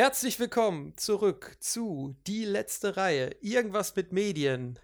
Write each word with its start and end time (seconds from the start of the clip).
Herzlich 0.00 0.40
willkommen 0.40 0.96
zurück 0.96 1.58
zu 1.60 2.16
Die 2.26 2.46
letzte 2.46 2.96
Reihe. 2.96 3.36
Irgendwas 3.42 3.94
mit 3.96 4.12
Medien. 4.12 4.78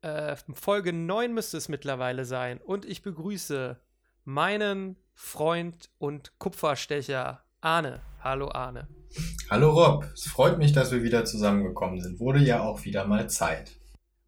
Äh, 0.00 0.36
Folge 0.54 0.94
9 0.94 1.34
müsste 1.34 1.58
es 1.58 1.68
mittlerweile 1.68 2.24
sein. 2.24 2.62
Und 2.62 2.86
ich 2.86 3.02
begrüße 3.02 3.78
meinen 4.24 4.96
Freund 5.12 5.90
und 5.98 6.38
Kupferstecher 6.38 7.44
Arne. 7.60 8.00
Hallo 8.20 8.52
Arne. 8.52 8.88
Hallo 9.50 9.68
Rob. 9.68 10.06
Es 10.14 10.28
freut 10.28 10.56
mich, 10.56 10.72
dass 10.72 10.92
wir 10.92 11.02
wieder 11.02 11.26
zusammengekommen 11.26 12.00
sind. 12.00 12.18
Wurde 12.18 12.38
ja 12.38 12.62
auch 12.62 12.86
wieder 12.86 13.04
mal 13.04 13.28
Zeit. 13.28 13.72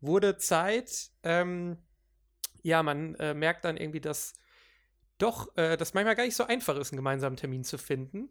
Wurde 0.03 0.37
Zeit. 0.37 1.13
Ähm, 1.23 1.79
ja, 2.63 2.83
man 2.83 3.15
äh, 3.15 3.33
merkt 3.33 3.65
dann 3.65 3.79
irgendwie, 3.79 4.03
dass 4.03 4.35
doch, 5.17 5.57
äh, 5.57 5.79
dass 5.79 5.95
manchmal 5.95 6.15
gar 6.15 6.25
nicht 6.25 6.37
so 6.37 6.45
einfach 6.45 6.77
ist, 6.77 6.93
einen 6.93 6.99
gemeinsamen 6.99 7.39
Termin 7.39 7.65
zu 7.65 7.79
finden. 7.79 8.29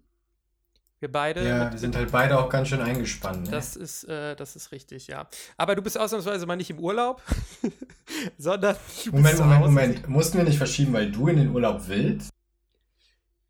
Wir 0.99 1.12
beide. 1.12 1.45
Ja, 1.45 1.72
wir 1.72 1.77
sind 1.77 1.95
halt 1.95 2.12
beide 2.12 2.40
auch 2.40 2.49
ganz 2.49 2.70
schön 2.70 2.81
eingespannt. 2.81 3.45
Ne? 3.45 3.52
Das, 3.52 3.76
ist, 3.76 4.05
äh, 4.05 4.36
das 4.36 4.55
ist 4.55 4.72
richtig, 4.72 5.08
ja. 5.08 5.27
Aber 5.58 5.76
du 5.76 5.81
bist 5.81 5.99
ausnahmsweise 5.99 6.45
mal 6.45 6.55
nicht 6.55 6.70
im 6.70 6.80
Urlaub, 6.80 7.22
sondern. 8.38 8.76
Moment, 9.12 9.39
Moment, 9.39 9.62
Moment. 9.62 10.09
Mussten 10.09 10.38
wir 10.38 10.45
nicht 10.45 10.58
verschieben, 10.58 10.94
weil 10.94 11.12
du 11.12 11.27
in 11.27 11.38
den 11.38 11.52
Urlaub 11.53 11.81
willst? 11.88 12.31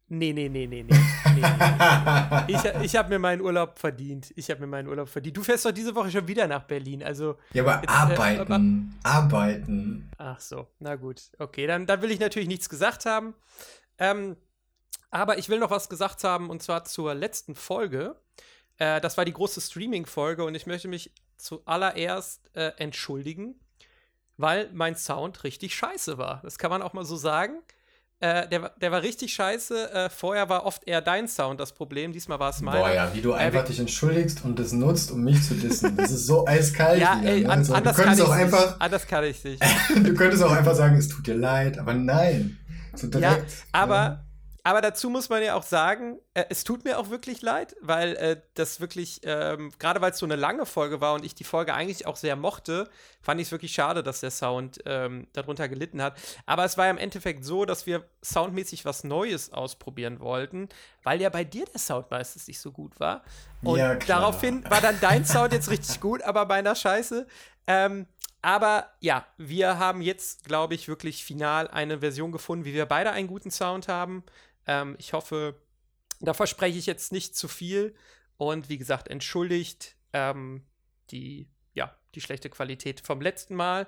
Nee, 0.08 0.34
nee, 0.34 0.50
nee, 0.50 0.68
nee, 0.68 0.84
nee. 0.84 0.94
nee, 0.94 1.42
nee, 1.42 1.42
nee. 1.42 2.44
Ich, 2.48 2.64
ich 2.84 2.96
habe 2.96 3.10
mir 3.10 3.20
meinen 3.20 3.42
Urlaub 3.42 3.80
verdient. 3.80 4.32
Ich 4.36 4.52
habe 4.52 4.62
mir 4.62 4.68
meinen 4.68 4.88
Urlaub 4.88 5.10
verdient. 5.10 5.36
Du 5.36 5.44
fährst 5.44 5.66
doch 5.66 5.72
diese 5.72 5.96
Woche 5.96 6.12
schon 6.12 6.28
wieder 6.28 6.48
nach 6.48 6.64
Berlin. 6.64 7.04
Also, 7.04 7.38
ja, 7.54 7.64
aber 7.64 7.82
jetzt, 7.82 7.90
arbeiten. 7.90 8.98
Äh, 9.04 9.08
aber, 9.08 9.18
arbeiten. 9.18 10.12
Ach 10.18 10.40
so, 10.40 10.68
na 10.80 10.96
gut. 10.96 11.22
Okay, 11.40 11.66
dann, 11.66 11.88
dann 11.88 12.02
will 12.02 12.12
ich 12.12 12.20
natürlich 12.20 12.48
nichts 12.48 12.70
gesagt 12.70 13.06
haben. 13.06 13.34
Ähm, 13.98 14.36
aber 15.12 15.38
ich 15.38 15.50
will 15.50 15.60
noch 15.60 15.72
was 15.72 15.90
gesagt 15.90 16.24
haben 16.24 16.50
und 16.50 16.62
zwar 16.62 16.86
zur 16.86 17.14
letzten 17.14 17.56
Folge. 17.56 18.16
Äh, 18.78 19.02
das 19.02 19.18
war 19.18 19.26
die 19.26 19.34
große 19.34 19.62
Streaming-Folge 19.62 20.44
und 20.44 20.56
ich 20.56 20.66
möchte 20.66 20.88
mich 20.88 21.12
zuallererst 21.38 22.50
äh, 22.56 22.72
entschuldigen, 22.78 23.56
weil 24.38 24.70
mein 24.74 24.96
Sound 24.96 25.44
richtig 25.44 25.76
scheiße 25.76 26.18
war. 26.18 26.42
Das 26.44 26.58
kann 26.58 26.70
man 26.70 26.82
auch 26.82 26.94
mal 26.94 27.06
so 27.06 27.16
sagen. 27.16 27.62
Äh, 28.22 28.48
der, 28.48 28.70
der 28.82 28.92
war 28.92 29.02
richtig 29.02 29.34
scheiße. 29.34 29.92
Äh, 29.92 30.10
vorher 30.10 30.48
war 30.48 30.66
oft 30.66 30.88
eher 30.88 31.02
dein 31.02 31.28
Sound 31.28 31.60
das 31.60 31.74
Problem. 31.74 32.14
Diesmal 32.14 32.40
war 32.40 32.50
es 32.50 32.62
mein. 32.62 32.80
Boah, 32.80 32.92
ja, 32.92 33.14
wie 33.14 33.22
du 33.22 33.34
einfach 33.34 33.66
dich 33.66 33.80
entschuldigst 33.80 34.46
und 34.46 34.58
das 34.58 34.72
nutzt, 34.72 35.12
um 35.12 35.22
mich 35.22 35.44
zu 35.44 35.54
dissen. 35.54 35.98
Das 35.98 36.12
ist 36.12 36.26
so 36.26 36.48
eiskalt. 36.48 37.02
ja, 37.02 37.20
ey, 37.24 37.42
ne? 37.42 37.50
an, 37.50 37.60
also, 37.60 37.74
anders, 37.74 37.98
kann 37.98 38.22
auch 38.22 38.30
einfach, 38.30 38.66
nicht. 38.72 38.82
anders 38.82 39.08
kann 39.08 39.24
ich 39.26 39.44
nicht. 39.44 39.62
du 39.96 40.14
könntest 40.14 40.44
auch 40.44 40.52
einfach 40.52 40.76
sagen, 40.76 40.96
es 40.96 41.10
tut 41.10 41.28
dir 41.28 41.36
leid, 41.36 41.78
aber 41.78 41.94
nein. 41.94 42.58
So 42.96 43.08
direkt, 43.08 43.52
ja, 43.52 43.58
aber. 43.74 43.96
Ja 43.96 44.25
aber 44.66 44.82
dazu 44.82 45.12
muss 45.12 45.30
man 45.30 45.44
ja 45.44 45.54
auch 45.54 45.62
sagen, 45.62 46.18
äh, 46.34 46.46
es 46.50 46.64
tut 46.64 46.86
mir 46.86 46.98
auch 46.98 47.12
wirklich 47.12 47.44
leid, 47.44 47.76
weil 47.82 48.16
äh, 48.16 48.42
das 48.56 48.82
wirklich, 48.82 49.22
ähm, 49.24 49.72
gerade 49.78 50.02
weil 50.02 50.10
es 50.10 50.18
so 50.18 50.26
eine 50.26 50.36
lange 50.36 50.66
Folge 50.66 51.00
war 51.02 51.14
und 51.14 51.24
ich 51.24 51.36
die 51.36 51.44
Folge 51.44 51.76
eigentlich 51.76 52.08
auch 52.08 52.16
sehr 52.16 52.36
mochte, 52.36 52.90
fand 53.22 53.40
ich 53.40 53.50
es 53.50 53.52
wirklich 53.52 53.74
schade, 53.74 54.02
dass 54.02 54.22
der 54.22 54.32
Sound 54.32 54.80
ähm, 54.88 55.28
darunter 55.34 55.70
gelitten 55.70 56.02
hat. 56.02 56.18
Aber 56.48 56.66
es 56.66 56.80
war 56.80 56.86
ja 56.86 56.92
im 56.92 56.98
Endeffekt 56.98 57.46
so, 57.46 57.66
dass 57.66 57.86
wir 57.86 58.10
soundmäßig 58.24 58.86
was 58.86 59.04
Neues 59.04 59.54
ausprobieren 59.54 60.20
wollten, 60.20 60.68
weil 61.04 61.22
ja 61.22 61.30
bei 61.30 61.44
dir 61.44 61.66
der 61.66 61.80
Sound 61.80 62.10
meistens 62.10 62.48
nicht 62.48 62.60
so 62.60 62.72
gut 62.72 63.00
war. 63.00 63.22
Und 63.62 63.78
ja, 63.78 63.94
daraufhin 63.94 64.68
war 64.68 64.82
dann 64.82 64.98
dein 65.00 65.26
Sound 65.26 65.54
jetzt 65.54 65.70
richtig 65.70 66.02
gut, 66.02 66.24
aber 66.24 66.48
bei 66.48 66.56
einer 66.56 66.74
Scheiße. 66.74 67.28
Ähm, 67.68 68.08
aber 68.42 68.92
ja, 69.00 69.26
wir 69.38 69.80
haben 69.80 70.02
jetzt, 70.02 70.46
glaube 70.46 70.76
ich, 70.76 70.88
wirklich 70.88 71.24
final 71.24 71.68
eine 71.68 72.00
Version 72.00 72.32
gefunden, 72.32 72.66
wie 72.66 72.76
wir 72.76 72.86
beide 72.86 73.12
einen 73.12 73.28
guten 73.28 73.50
Sound 73.50 73.88
haben. 73.88 74.24
Ähm, 74.68 74.96
ich 75.00 75.14
hoffe, 75.14 75.56
da 76.20 76.34
verspreche 76.34 76.78
ich 76.78 76.86
jetzt 76.86 77.12
nicht 77.12 77.36
zu 77.36 77.48
viel. 77.48 77.96
Und 78.38 78.70
wie 78.70 78.78
gesagt, 78.78 79.08
entschuldigt 79.08 79.96
ähm, 80.14 80.66
die, 81.12 81.50
ja, 81.74 81.96
die 82.16 82.22
schlechte 82.22 82.50
Qualität 82.50 83.02
vom 83.02 83.22
letzten 83.22 83.56
Mal. 83.56 83.88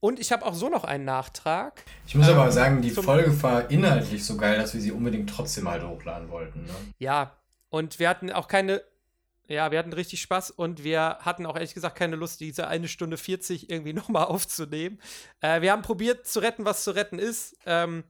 Und 0.00 0.18
ich 0.18 0.32
habe 0.32 0.44
auch 0.44 0.54
so 0.54 0.68
noch 0.68 0.82
einen 0.82 1.04
Nachtrag. 1.04 1.84
Ich 2.06 2.16
muss 2.16 2.26
ähm, 2.26 2.34
aber 2.34 2.50
sagen, 2.50 2.82
die 2.82 2.90
Folge 2.90 3.40
war 3.42 3.70
inhaltlich 3.70 4.24
so 4.24 4.36
geil, 4.36 4.58
dass 4.58 4.74
wir 4.74 4.80
sie 4.80 4.90
unbedingt 4.90 5.30
trotzdem 5.30 5.68
halt 5.68 5.84
hochladen 5.84 6.28
wollten. 6.28 6.64
Ne? 6.64 6.74
Ja, 6.98 7.36
und 7.68 8.00
wir 8.00 8.08
hatten 8.08 8.32
auch 8.32 8.48
keine, 8.48 8.82
ja, 9.46 9.70
wir 9.70 9.78
hatten 9.78 9.92
richtig 9.92 10.20
Spaß 10.20 10.50
und 10.50 10.82
wir 10.82 11.18
hatten 11.20 11.46
auch 11.46 11.54
ehrlich 11.54 11.74
gesagt 11.74 11.96
keine 11.96 12.16
Lust, 12.16 12.40
diese 12.40 12.66
eine 12.66 12.88
Stunde 12.88 13.16
40 13.16 13.70
irgendwie 13.70 13.92
nochmal 13.92 14.24
aufzunehmen. 14.24 15.00
Äh, 15.40 15.60
wir 15.60 15.70
haben 15.70 15.82
probiert 15.82 16.26
zu 16.26 16.40
retten, 16.40 16.64
was 16.64 16.82
zu 16.82 16.90
retten 16.90 17.20
ist. 17.20 17.56
Ähm, 17.64 18.02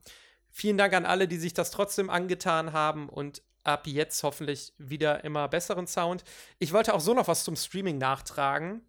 Vielen 0.55 0.77
Dank 0.77 0.93
an 0.93 1.07
alle, 1.07 1.27
die 1.27 1.37
sich 1.37 1.55
das 1.55 1.71
trotzdem 1.71 2.11
angetan 2.11 2.73
haben 2.73 3.09
und 3.09 3.41
ab 3.63 3.87
jetzt 3.87 4.21
hoffentlich 4.21 4.73
wieder 4.77 5.23
immer 5.23 5.47
besseren 5.47 5.87
Sound. 5.87 6.23
Ich 6.59 6.73
wollte 6.73 6.93
auch 6.93 6.99
so 6.99 7.15
noch 7.15 7.27
was 7.27 7.43
zum 7.43 7.55
Streaming 7.55 7.97
nachtragen. 7.97 8.81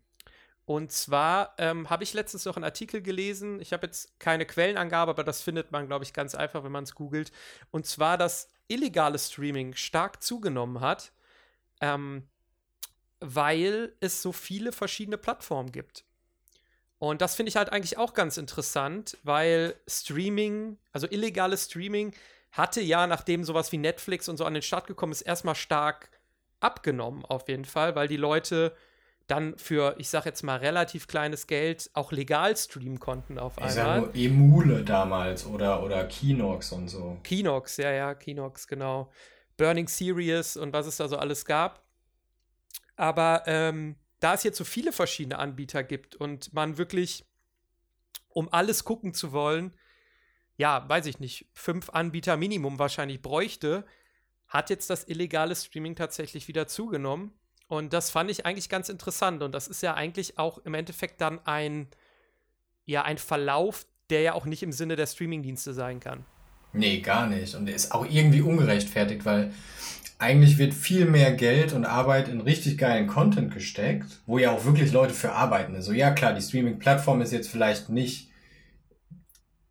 Und 0.67 0.93
zwar 0.93 1.55
ähm, 1.57 1.89
habe 1.89 2.05
ich 2.05 2.13
letztens 2.13 2.45
noch 2.45 2.57
einen 2.57 2.65
Artikel 2.65 3.01
gelesen. 3.01 3.61
Ich 3.61 3.73
habe 3.73 3.87
jetzt 3.87 4.21
keine 4.21 4.45
Quellenangabe, 4.45 5.11
aber 5.11 5.25
das 5.25 5.41
findet 5.41 5.73
man, 5.73 5.87
glaube 5.87 6.05
ich, 6.05 6.13
ganz 6.13 6.35
einfach, 6.35 6.65
wenn 6.65 6.73
man 6.73 6.85
es 6.85 6.95
googelt. 6.95 7.33
Und 7.71 7.87
zwar, 7.87 8.19
dass 8.19 8.49
illegale 8.69 9.19
Streaming 9.19 9.75
stark 9.75 10.23
zugenommen 10.23 10.81
hat, 10.81 11.13
ähm, 11.81 12.29
weil 13.21 13.95
es 14.01 14.21
so 14.21 14.33
viele 14.33 14.73
verschiedene 14.73 15.17
Plattformen 15.17 15.73
gibt. 15.73 16.05
Und 17.09 17.21
das 17.21 17.35
finde 17.35 17.51
ich 17.51 17.57
halt 17.57 17.73
eigentlich 17.73 17.99
auch 17.99 18.15
ganz 18.15 18.37
interessant, 18.37 19.19
weil 19.23 19.75
Streaming, 19.87 20.79
also 20.93 21.07
illegales 21.09 21.65
Streaming, 21.65 22.13
hatte 22.53 22.81
ja, 22.81 23.07
nachdem 23.07 23.45
sowas 23.45 23.73
wie 23.73 23.79
Netflix 23.79 24.29
und 24.29 24.37
so 24.37 24.45
an 24.45 24.55
den 24.55 24.63
Start 24.63 24.87
gekommen 24.87 25.13
ist, 25.13 25.23
erstmal 25.23 25.55
stark 25.55 26.11
abgenommen, 26.61 27.25
auf 27.25 27.49
jeden 27.49 27.65
Fall, 27.65 27.95
weil 27.95 28.09
die 28.09 28.17
Leute 28.17 28.75
dann 29.27 29.57
für, 29.59 29.97
ich 29.99 30.09
sag 30.09 30.27
jetzt 30.27 30.43
mal, 30.43 30.57
relativ 30.57 31.07
kleines 31.07 31.47
Geld 31.47 31.91
auch 31.95 32.13
legal 32.13 32.57
streamen 32.57 33.01
konnten 33.01 33.39
auf 33.39 33.57
einmal. 33.59 33.71
Ich 33.71 33.75
sag 33.75 34.01
nur 34.01 34.15
Emule 34.15 34.83
damals 34.85 35.47
oder, 35.47 35.83
oder 35.83 36.05
Kinox 36.05 36.73
und 36.73 36.89
so. 36.89 37.19
Kinox, 37.25 37.79
ja, 37.79 37.91
ja, 37.91 38.15
Kinox, 38.15 38.67
genau. 38.67 39.11
Burning 39.57 39.89
Series 39.89 40.57
und 40.57 40.73
was 40.73 40.87
es 40.87 40.99
da 40.99 41.09
so 41.09 41.17
alles 41.17 41.45
gab. 41.45 41.83
Aber 42.97 43.43
ähm, 43.47 43.97
da 44.25 44.33
es 44.33 44.43
jetzt 44.43 44.57
so 44.57 44.65
viele 44.65 44.91
verschiedene 44.91 45.39
Anbieter 45.39 45.85
gibt 45.85 46.17
und 46.17 46.55
man 46.55 46.79
wirklich, 46.79 47.27
um 48.31 48.51
alles 48.51 48.85
gucken 48.85 49.13
zu 49.13 49.33
wollen, 49.33 49.75
ja, 50.57 50.89
weiß 50.89 51.05
ich 51.07 51.21
nicht, 51.21 51.47
fünf 51.53 51.91
Anbieter 51.91 52.39
Minimum 52.39 52.79
wahrscheinlich 52.79 53.21
bräuchte, 53.21 53.85
hat 54.49 54.71
jetzt 54.71 54.89
das 54.89 55.07
illegale 55.09 55.55
Streaming 55.55 55.95
tatsächlich 55.95 56.49
wieder 56.49 56.67
zugenommen. 56.67 57.35
Und 57.69 57.93
das 57.93 58.11
fand 58.11 58.31
ich 58.31 58.47
eigentlich 58.47 58.71
ganz 58.71 58.89
interessant. 58.89 59.43
Und 59.43 59.53
das 59.53 59.69
ist 59.69 59.83
ja 59.83 59.93
eigentlich 59.93 60.39
auch 60.39 60.57
im 60.59 60.73
Endeffekt 60.73 61.21
dann 61.21 61.45
ein, 61.45 61.89
ja, 62.87 63.03
ein 63.03 63.19
Verlauf, 63.19 63.87
der 64.09 64.23
ja 64.23 64.33
auch 64.33 64.47
nicht 64.47 64.63
im 64.63 64.73
Sinne 64.73 64.97
der 64.97 65.07
Streamingdienste 65.07 65.75
sein 65.75 66.01
kann. 66.01 66.25
Nee, 66.75 66.99
gar 66.99 67.29
nicht. 67.29 67.55
Und 67.55 67.71
ist 67.71 67.93
auch 67.93 68.07
irgendwie 68.09 68.41
ungerechtfertigt, 68.41 69.25
weil 69.25 69.53
eigentlich 70.19 70.59
wird 70.59 70.75
viel 70.75 71.07
mehr 71.07 71.33
Geld 71.33 71.73
und 71.73 71.85
Arbeit 71.85 72.29
in 72.29 72.41
richtig 72.41 72.79
geilen 72.79 73.07
Content 73.07 73.53
gesteckt, 73.53 74.23
wo 74.27 74.39
ja 74.39 74.51
auch 74.51 74.65
wirklich 74.65 74.93
Leute 74.93 75.15
für 75.15 75.33
arbeiten. 75.33 75.75
Also 75.75 75.93
ja, 75.93 76.11
klar, 76.11 76.35
die 76.35 76.43
Streaming-Plattform 76.43 77.21
ist 77.21 77.33
jetzt 77.33 77.49
vielleicht 77.49 77.89
nicht 77.89 78.31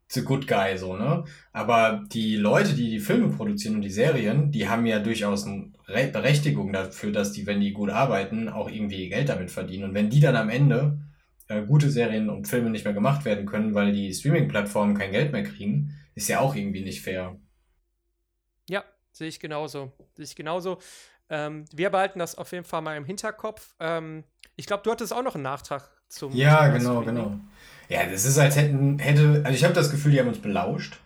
the 0.09 0.21
good 0.21 0.47
guy, 0.47 0.77
so, 0.77 0.95
ne? 0.95 1.23
Aber 1.51 2.03
die 2.11 2.35
Leute, 2.35 2.73
die 2.73 2.89
die 2.89 2.99
Filme 2.99 3.29
produzieren 3.29 3.75
und 3.75 3.81
die 3.81 3.89
Serien, 3.89 4.51
die 4.51 4.69
haben 4.69 4.85
ja 4.85 4.99
durchaus 4.99 5.45
eine 5.45 5.71
Berechtigung 5.87 6.71
dafür, 6.71 7.11
dass 7.11 7.31
die, 7.31 7.47
wenn 7.47 7.61
die 7.61 7.73
gut 7.73 7.89
arbeiten, 7.89 8.47
auch 8.47 8.69
irgendwie 8.69 9.09
Geld 9.09 9.29
damit 9.29 9.49
verdienen. 9.49 9.85
Und 9.85 9.93
wenn 9.93 10.09
die 10.09 10.19
dann 10.19 10.35
am 10.35 10.49
Ende 10.49 10.99
äh, 11.47 11.63
gute 11.63 11.89
Serien 11.89 12.29
und 12.29 12.47
Filme 12.47 12.69
nicht 12.69 12.85
mehr 12.85 12.93
gemacht 12.93 13.25
werden 13.25 13.45
können, 13.45 13.73
weil 13.73 13.91
die 13.91 14.13
Streaming-Plattformen 14.13 14.95
kein 14.95 15.11
Geld 15.11 15.31
mehr 15.31 15.43
kriegen, 15.43 15.95
ist 16.15 16.27
ja 16.27 16.39
auch 16.39 16.55
irgendwie 16.55 16.83
nicht 16.83 17.01
fair. 17.01 17.37
Ja, 18.69 18.83
Sehe 19.13 19.27
ich 19.27 19.39
genauso. 19.39 19.91
Sehe 20.15 20.25
ich 20.25 20.35
genauso. 20.35 20.79
Ähm, 21.29 21.65
wir 21.71 21.89
behalten 21.91 22.19
das 22.19 22.35
auf 22.35 22.51
jeden 22.51 22.65
Fall 22.65 22.81
mal 22.81 22.97
im 22.97 23.05
Hinterkopf. 23.05 23.75
Ähm, 23.79 24.23
ich 24.55 24.65
glaube, 24.65 24.83
du 24.83 24.91
hattest 24.91 25.13
auch 25.13 25.23
noch 25.23 25.35
einen 25.35 25.43
Nachtrag 25.43 25.89
zum. 26.09 26.33
Ja, 26.33 26.67
genau, 26.67 27.01
genau. 27.01 27.39
Ja, 27.89 28.05
das 28.07 28.25
ist, 28.25 28.39
als 28.39 28.55
hätten, 28.55 28.97
hätte, 28.97 29.41
also 29.45 29.55
ich 29.55 29.63
habe 29.63 29.73
das 29.73 29.91
Gefühl, 29.91 30.11
die 30.11 30.19
haben 30.19 30.27
uns 30.27 30.39
belauscht 30.39 30.99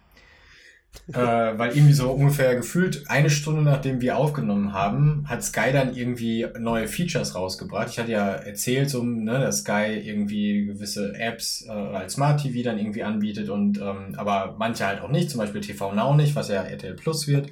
äh, 1.08 1.58
weil 1.58 1.76
irgendwie 1.76 1.94
so 1.94 2.12
ungefähr 2.12 2.56
gefühlt 2.56 3.10
eine 3.10 3.30
Stunde 3.30 3.62
nachdem 3.62 4.02
wir 4.02 4.18
aufgenommen 4.18 4.74
haben, 4.74 5.26
hat 5.28 5.44
Sky 5.44 5.72
dann 5.72 5.96
irgendwie 5.96 6.48
neue 6.60 6.88
Features 6.88 7.36
rausgebracht. 7.36 7.90
Ich 7.90 8.00
hatte 8.00 8.12
ja 8.12 8.28
erzählt, 8.28 8.90
so, 8.90 9.04
ne, 9.04 9.40
dass 9.40 9.60
Sky 9.60 10.02
irgendwie 10.04 10.66
gewisse 10.66 11.14
Apps 11.16 11.66
äh, 11.68 11.72
als 11.72 12.14
Smart 12.14 12.42
TV 12.42 12.64
dann 12.64 12.78
irgendwie 12.78 13.04
anbietet 13.04 13.50
und 13.50 13.80
ähm, 13.80 14.16
aber 14.18 14.56
manche 14.58 14.86
halt 14.86 15.02
auch 15.02 15.10
nicht, 15.10 15.30
zum 15.30 15.40
Beispiel 15.40 15.62
TV 15.62 15.94
Now 15.94 16.16
nicht, 16.16 16.36
was 16.36 16.50
ja 16.50 16.64
RTL 16.64 16.96
Plus 16.96 17.28
wird. 17.28 17.50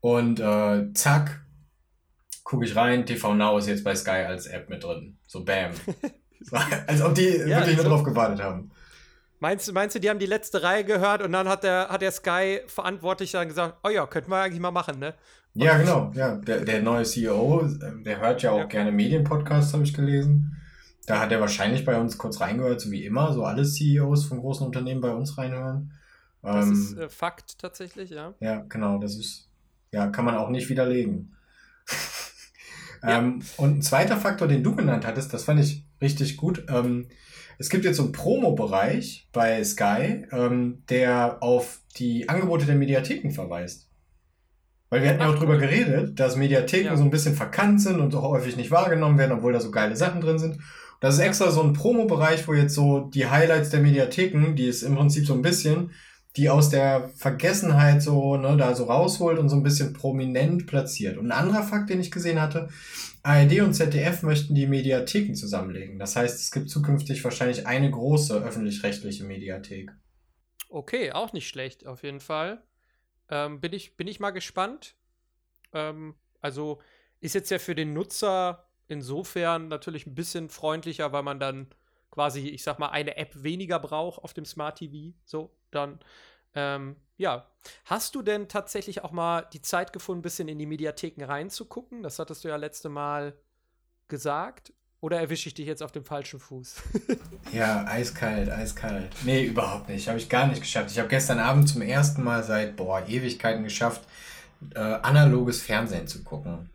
Und 0.00 0.40
äh, 0.40 0.92
zack, 0.94 1.44
gucke 2.42 2.64
ich 2.64 2.76
rein, 2.76 3.06
TV 3.06 3.34
Now 3.34 3.58
ist 3.58 3.68
jetzt 3.68 3.84
bei 3.84 3.94
Sky 3.94 4.24
als 4.26 4.46
App 4.46 4.68
mit 4.68 4.84
drin. 4.84 5.18
So 5.26 5.44
bam. 5.44 5.72
als 6.86 7.02
ob 7.02 7.14
die 7.14 7.28
ja, 7.28 7.58
wirklich 7.58 7.76
nur 7.76 7.86
drauf 7.86 8.02
gewartet 8.02 8.42
haben. 8.42 8.70
Meinst, 9.40 9.72
meinst 9.72 9.94
du, 9.94 10.00
die 10.00 10.08
haben 10.08 10.18
die 10.18 10.26
letzte 10.26 10.62
Reihe 10.62 10.84
gehört 10.84 11.22
und 11.22 11.32
dann 11.32 11.48
hat 11.48 11.64
der, 11.64 11.88
hat 11.88 12.02
der 12.02 12.12
Sky-Verantwortliche 12.12 13.38
dann 13.38 13.48
gesagt, 13.48 13.76
oh 13.84 13.88
ja, 13.88 14.06
könnten 14.06 14.30
wir 14.30 14.38
eigentlich 14.38 14.60
mal 14.60 14.70
machen, 14.70 14.98
ne? 14.98 15.14
Ja, 15.54 15.78
genau. 15.78 16.10
Ja, 16.14 16.36
der, 16.36 16.64
der 16.64 16.82
neue 16.82 17.04
CEO, 17.04 17.68
der 18.04 18.20
hört 18.20 18.42
ja 18.42 18.50
auch 18.50 18.58
ja. 18.58 18.64
gerne 18.64 18.90
Medienpodcasts, 18.90 19.72
habe 19.72 19.84
ich 19.84 19.94
gelesen. 19.94 20.56
Da 21.06 21.20
hat 21.20 21.30
er 21.32 21.40
wahrscheinlich 21.40 21.84
bei 21.84 21.98
uns 21.98 22.18
kurz 22.18 22.40
reingehört, 22.40 22.80
so 22.80 22.90
wie 22.90 23.04
immer, 23.04 23.32
so 23.32 23.44
alle 23.44 23.64
CEOs 23.64 24.24
von 24.24 24.40
großen 24.40 24.66
Unternehmen 24.66 25.00
bei 25.00 25.12
uns 25.12 25.36
reinhören. 25.38 25.92
Das 26.42 26.66
ähm, 26.66 26.72
ist 26.72 26.96
äh, 26.96 27.08
Fakt 27.08 27.58
tatsächlich, 27.58 28.10
ja. 28.10 28.34
Ja, 28.40 28.64
genau, 28.68 28.98
das 28.98 29.16
ist, 29.16 29.48
ja, 29.92 30.08
kann 30.08 30.24
man 30.24 30.36
auch 30.36 30.48
nicht 30.48 30.68
widerlegen. 30.68 31.36
ja. 33.02 33.18
ähm, 33.18 33.42
und 33.56 33.78
ein 33.78 33.82
zweiter 33.82 34.16
Faktor, 34.16 34.48
den 34.48 34.62
du 34.62 34.74
genannt 34.74 35.06
hattest, 35.06 35.32
das 35.32 35.44
fand 35.44 35.60
ich 35.60 35.84
richtig 36.00 36.36
gut. 36.36 36.64
Ähm, 36.68 37.08
es 37.58 37.70
gibt 37.70 37.84
jetzt 37.84 37.96
so 37.96 38.04
einen 38.04 38.12
Promo-Bereich 38.12 39.28
bei 39.32 39.62
Sky, 39.64 40.26
ähm, 40.32 40.82
der 40.88 41.42
auf 41.42 41.80
die 41.96 42.28
Angebote 42.28 42.66
der 42.66 42.74
Mediatheken 42.74 43.30
verweist. 43.30 43.88
Weil 44.90 45.02
wir 45.02 45.10
hatten 45.10 45.20
ja 45.20 45.30
auch 45.30 45.38
drüber 45.38 45.58
geredet, 45.58 46.20
dass 46.20 46.36
Mediatheken 46.36 46.86
ja. 46.86 46.96
so 46.96 47.02
ein 47.02 47.10
bisschen 47.10 47.34
verkannt 47.34 47.80
sind 47.80 48.00
und 48.00 48.14
auch 48.14 48.22
häufig 48.22 48.56
nicht 48.56 48.70
wahrgenommen 48.70 49.18
werden, 49.18 49.32
obwohl 49.32 49.52
da 49.52 49.60
so 49.60 49.70
geile 49.70 49.96
Sachen 49.96 50.20
drin 50.20 50.38
sind. 50.38 50.58
Das 51.00 51.14
ist 51.14 51.20
extra 51.20 51.50
so 51.50 51.62
ein 51.62 51.72
Promo-Bereich, 51.72 52.46
wo 52.46 52.54
jetzt 52.54 52.74
so 52.74 53.00
die 53.00 53.26
Highlights 53.26 53.70
der 53.70 53.80
Mediatheken, 53.80 54.54
die 54.54 54.66
ist 54.66 54.82
im 54.82 54.94
Prinzip 54.94 55.26
so 55.26 55.34
ein 55.34 55.42
bisschen, 55.42 55.90
die 56.36 56.50
aus 56.50 56.68
der 56.68 57.10
Vergessenheit 57.16 58.02
so, 58.02 58.36
ne, 58.36 58.56
da 58.56 58.74
so 58.74 58.84
rausholt 58.84 59.38
und 59.38 59.48
so 59.48 59.56
ein 59.56 59.62
bisschen 59.62 59.92
prominent 59.92 60.66
platziert. 60.66 61.16
Und 61.16 61.26
ein 61.26 61.38
anderer 61.38 61.62
Fakt, 61.62 61.90
den 61.90 62.00
ich 62.00 62.10
gesehen 62.10 62.40
hatte, 62.40 62.68
ARD 63.24 63.60
und 63.62 63.72
ZDF 63.72 64.22
möchten 64.22 64.54
die 64.54 64.66
Mediatheken 64.66 65.34
zusammenlegen. 65.34 65.98
Das 65.98 66.14
heißt, 66.14 66.38
es 66.38 66.50
gibt 66.50 66.68
zukünftig 66.68 67.24
wahrscheinlich 67.24 67.66
eine 67.66 67.90
große 67.90 68.36
öffentlich-rechtliche 68.36 69.24
Mediathek. 69.24 69.92
Okay, 70.68 71.10
auch 71.10 71.32
nicht 71.32 71.48
schlecht, 71.48 71.86
auf 71.86 72.02
jeden 72.02 72.20
Fall. 72.20 72.62
Ähm, 73.30 73.62
bin, 73.62 73.72
ich, 73.72 73.96
bin 73.96 74.08
ich 74.08 74.20
mal 74.20 74.30
gespannt. 74.30 74.96
Ähm, 75.72 76.16
also 76.40 76.82
ist 77.20 77.34
jetzt 77.34 77.50
ja 77.50 77.58
für 77.58 77.74
den 77.74 77.94
Nutzer 77.94 78.68
insofern 78.88 79.68
natürlich 79.68 80.06
ein 80.06 80.14
bisschen 80.14 80.50
freundlicher, 80.50 81.10
weil 81.12 81.22
man 81.22 81.40
dann 81.40 81.68
quasi, 82.10 82.48
ich 82.48 82.62
sag 82.62 82.78
mal, 82.78 82.90
eine 82.90 83.16
App 83.16 83.42
weniger 83.42 83.78
braucht 83.78 84.22
auf 84.22 84.34
dem 84.34 84.44
Smart 84.44 84.76
TV. 84.78 85.16
So, 85.24 85.56
dann, 85.70 85.98
ähm, 86.54 86.96
ja. 87.16 87.46
Hast 87.84 88.14
du 88.14 88.22
denn 88.22 88.48
tatsächlich 88.48 89.04
auch 89.04 89.12
mal 89.12 89.46
die 89.52 89.62
Zeit 89.62 89.92
gefunden, 89.92 90.20
ein 90.20 90.22
bisschen 90.22 90.48
in 90.48 90.58
die 90.58 90.66
Mediatheken 90.66 91.24
reinzugucken? 91.24 92.02
Das 92.02 92.18
hattest 92.18 92.44
du 92.44 92.48
ja 92.48 92.56
letzte 92.56 92.88
Mal 92.88 93.34
gesagt. 94.08 94.72
Oder 95.00 95.20
erwische 95.20 95.48
ich 95.48 95.54
dich 95.54 95.66
jetzt 95.66 95.82
auf 95.82 95.92
dem 95.92 96.04
falschen 96.04 96.40
Fuß? 96.40 96.76
ja, 97.52 97.84
eiskalt, 97.86 98.48
eiskalt. 98.48 99.10
Nee, 99.22 99.44
überhaupt 99.44 99.90
nicht. 99.90 100.08
Habe 100.08 100.18
ich 100.18 100.30
gar 100.30 100.46
nicht 100.46 100.62
geschafft. 100.62 100.90
Ich 100.90 100.98
habe 100.98 101.08
gestern 101.08 101.38
Abend 101.38 101.68
zum 101.68 101.82
ersten 101.82 102.22
Mal 102.22 102.42
seit, 102.42 102.74
boah, 102.76 103.06
Ewigkeiten 103.06 103.64
geschafft, 103.64 104.02
äh, 104.74 104.78
analoges 104.78 105.60
Fernsehen 105.60 106.06
zu 106.06 106.24
gucken. 106.24 106.70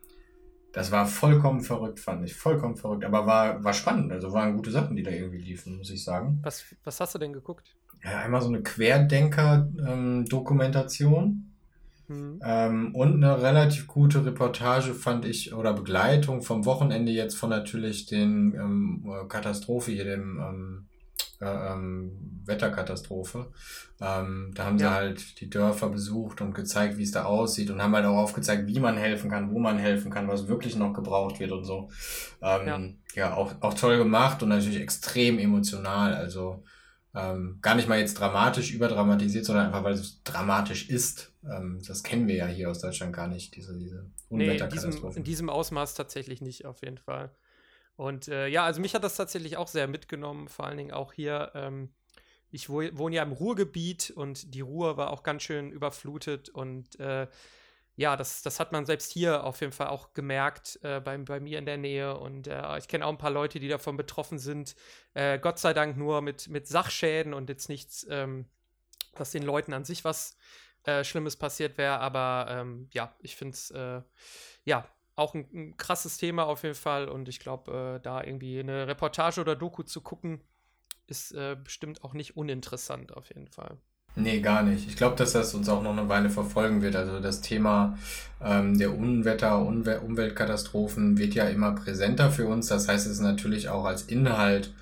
Das 0.74 0.92
war 0.92 1.08
vollkommen 1.08 1.62
verrückt, 1.62 2.00
fand 2.00 2.24
ich. 2.24 2.36
Vollkommen 2.36 2.76
verrückt. 2.76 3.04
Aber 3.04 3.26
war, 3.26 3.64
war 3.64 3.74
spannend. 3.74 4.12
Also 4.12 4.32
waren 4.32 4.56
gute 4.56 4.70
Sachen, 4.70 4.96
die 4.96 5.02
da 5.02 5.10
irgendwie 5.10 5.40
liefen, 5.40 5.78
muss 5.78 5.90
ich 5.90 6.04
sagen. 6.04 6.40
Was, 6.44 6.64
was 6.84 7.00
hast 7.00 7.16
du 7.16 7.20
denn 7.20 7.34
geguckt? 7.34 7.76
Ja, 8.04 8.19
einmal 8.19 8.42
so 8.42 8.48
eine 8.48 8.62
Querdenker-Dokumentation. 8.62 11.24
Ähm, 11.24 11.50
Mhm. 12.10 12.42
Ähm, 12.44 12.96
und 12.96 13.24
eine 13.24 13.42
relativ 13.42 13.88
gute 13.88 14.25
Reportage 14.25 14.94
fand 14.94 15.25
ich 15.25 15.54
oder 15.54 15.74
Begleitung 15.74 16.42
vom 16.42 16.66
Wochenende 16.66 17.12
jetzt 17.12 17.36
von 17.36 17.51
natürlich 17.51 18.07
den 18.07 18.56
ähm, 18.56 19.28
Katastrophe 19.30 19.92
hier, 19.92 20.06
dem 20.06 20.40
ähm, 20.40 20.86
äh, 21.40 21.46
ähm, 21.46 22.42
Wetterkatastrophe. 22.46 23.51
Ähm, 24.02 24.52
da 24.56 24.66
haben 24.66 24.80
ja. 24.80 24.90
sie 24.90 24.95
halt 24.95 25.40
die 25.40 25.52
Dörfer 25.52 25.90
besucht 25.90 26.42
und 26.42 26.56
gezeigt, 26.56 26.98
wie 26.98 27.04
es 27.04 27.12
da 27.12 27.25
aussieht 27.25 27.69
und 27.69 27.81
haben 27.81 27.95
halt 27.95 28.06
auch 28.06 28.18
aufgezeigt, 28.18 28.68
wie 28.68 28.80
man 28.80 28.98
helfen 28.98 29.30
kann, 29.30 29.52
wo 29.52 29.60
man 29.60 29.78
helfen 29.78 30.10
kann, 30.10 30.28
was 30.28 30.48
wirklich 30.48 30.75
noch 30.75 30.94
gebraucht 30.94 31.40
wird 31.40 31.52
und 31.52 31.63
so. 31.63 31.92
Ja, 32.42 32.80
ja 33.13 33.36
auch, 33.36 33.54
auch 33.62 33.75
toll 33.75 34.00
gemacht 34.00 34.42
und 34.42 34.50
natürlich 34.50 34.81
extrem 34.81 35.38
emotional. 35.38 36.16
Also 36.16 36.63
ähm, 37.16 37.58
gar 37.62 37.76
nicht 37.76 37.88
mal 37.88 38.00
jetzt 38.00 38.20
dramatisch 38.20 38.72
überdramatisiert, 38.72 39.46
sondern 39.46 39.68
einfach, 39.68 39.84
weil 39.84 39.94
es 39.94 40.22
dramatisch 40.24 40.90
ist. 40.90 41.32
Ähm, 41.44 41.82
das 41.88 42.04
kennen 42.04 42.28
wir 42.28 42.36
ja 42.36 42.48
hier 42.48 42.70
aus 42.70 42.80
Deutschland 42.80 43.14
gar 43.14 43.28
nicht, 43.28 43.56
diese, 43.56 43.78
diese 43.78 44.10
Unwetterkatastrophen. 44.30 45.00
Nee, 45.00 45.00
in, 45.00 45.02
diesem, 45.02 45.18
in 45.18 45.24
diesem 45.24 45.50
Ausmaß 45.50 45.96
tatsächlich 45.96 46.42
nicht, 46.42 46.66
auf 46.66 46.82
jeden 46.82 47.00
Fall. 47.00 47.32
Und 47.96 48.28
äh, 48.28 48.48
ja, 48.48 48.64
also 48.64 48.80
mich 48.80 48.96
hat 48.96 49.04
das 49.04 49.16
tatsächlich 49.16 49.58
auch 49.58 49.68
sehr 49.68 49.88
mitgenommen, 49.88 50.48
vor 50.48 50.66
allen 50.66 50.78
Dingen 50.78 50.92
auch 50.92 51.14
hier. 51.14 51.52
Ähm, 51.56 51.90
ich 52.52 52.70
wohne 52.70 53.16
ja 53.16 53.24
im 53.24 53.32
Ruhrgebiet 53.32 54.12
und 54.12 54.54
die 54.56 54.62
Ruhr 54.62 54.98
war 54.98 55.12
auch 55.12 55.22
ganz 55.24 55.44
schön 55.44 55.72
überflutet 55.72 56.50
und 56.50 57.00
äh, 57.00 57.28
ja, 58.00 58.16
das, 58.16 58.42
das 58.44 58.62
hat 58.62 58.72
man 58.72 58.86
selbst 58.86 59.12
hier 59.12 59.44
auf 59.44 59.60
jeden 59.60 59.74
Fall 59.74 59.88
auch 59.88 60.13
gemerkt 60.13 60.80
äh, 60.84 61.01
bei, 61.01 61.18
bei 61.18 61.42
mir 61.42 61.60
in 61.60 61.66
der 61.66 61.75
Nähe. 61.75 62.18
Und 62.18 62.48
äh, 62.48 62.78
ich 62.78 62.88
kenne 62.88 63.06
auch 63.06 63.10
ein 63.10 63.18
paar 63.18 63.30
Leute, 63.30 63.60
die 63.60 63.68
davon 63.68 63.98
betroffen 63.98 64.40
sind. 64.40 64.78
Äh, 65.16 65.38
Gott 65.38 65.60
sei 65.60 65.74
Dank 65.74 65.98
nur 65.98 66.22
mit, 66.22 66.48
mit 66.48 66.66
Sachschäden 66.66 67.34
und 67.34 67.50
jetzt 67.50 67.68
nichts, 67.68 68.07
ähm, 68.10 68.46
dass 69.16 69.31
den 69.31 69.44
Leuten 69.44 69.74
an 69.74 69.84
sich 69.84 70.06
was 70.06 70.38
äh, 70.86 71.04
Schlimmes 71.04 71.36
passiert 71.36 71.78
wäre. 71.78 72.00
Aber 72.00 72.48
ähm, 72.50 72.88
ja, 72.94 73.13
ich 73.19 73.36
finde 73.36 73.56
es 73.56 73.69
äh, 73.72 74.02
ja 74.63 74.88
auch 75.18 75.34
ein, 75.34 75.50
ein, 75.54 75.75
krasses 75.75 76.16
Thema 76.16 76.45
auf 76.45 76.63
jeden 76.63 76.75
Fall. 76.75 77.10
Und 77.10 77.28
ich 77.28 77.42
glaube, 77.42 77.98
äh, 77.98 78.02
da 78.02 78.24
irgendwie 78.24 78.62
eine 78.62 78.88
Reportage 78.88 79.42
oder 79.42 79.57
Doku 79.57 79.84
zu 79.84 80.00
gucken, 80.00 80.42
ist 81.07 81.36
bestimmt 81.63 82.04
auch 82.04 82.13
nicht 82.13 82.38
uninteressant 82.38 83.18
auf 83.18 83.30
jeden 83.30 83.48
Fall. 83.48 83.80
Nee, 84.16 84.42
gar 84.42 84.64
nicht. 84.64 84.88
Ich 84.88 84.96
glaube, 84.96 85.16
dass 85.16 85.34
das 85.34 85.54
uns 85.54 85.70
auch 85.70 85.82
noch 85.82 85.98
eine 85.98 86.10
Weile 86.10 86.30
verfolgen 86.30 86.82
wird. 86.82 86.96
Also 86.96 87.20
das 87.20 87.42
Thema 87.42 87.98
ähm, 88.44 88.78
der 88.78 88.98
Unwetter, 88.98 89.60
Unwe 89.66 90.02
Umweltkatastrophen 90.02 91.18
wird 91.18 91.36
ja 91.36 91.46
immer 91.46 91.74
präsenter 91.74 92.32
für 92.32 92.48
uns. 92.48 92.68
Das 92.68 92.88
heißt, 92.88 93.06
es 93.06 93.14
ist 93.14 93.22
natürlich 93.22 93.70
auch 93.70 93.86
als 93.86 94.04
Inhalt 94.04 94.74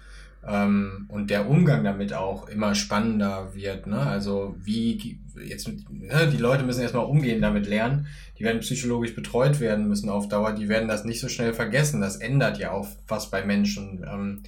ähm, 0.47 1.05
und 1.09 1.29
der 1.29 1.49
Umgang 1.49 1.83
damit 1.83 2.13
auch 2.13 2.47
immer 2.47 2.75
spannender 2.75 3.53
wird. 3.53 3.87
Ne? 3.87 3.99
Also 3.99 4.55
wie 4.63 5.19
jetzt 5.45 5.69
ne, 5.89 6.29
die 6.31 6.37
Leute 6.37 6.63
müssen 6.63 6.81
erstmal 6.81 7.05
umgehen 7.05 7.41
damit 7.41 7.67
lernen. 7.67 8.07
Die 8.39 8.43
werden 8.43 8.61
psychologisch 8.61 9.15
betreut 9.15 9.59
werden 9.59 9.87
müssen 9.87 10.09
auf 10.09 10.29
Dauer. 10.29 10.53
Die 10.53 10.69
werden 10.69 10.87
das 10.87 11.05
nicht 11.05 11.19
so 11.19 11.27
schnell 11.27 11.53
vergessen. 11.53 12.01
Das 12.01 12.17
ändert 12.17 12.59
ja 12.59 12.71
auch 12.71 12.87
was 13.07 13.29
bei 13.29 13.43
Menschen. 13.43 14.05
Ähm, 14.07 14.43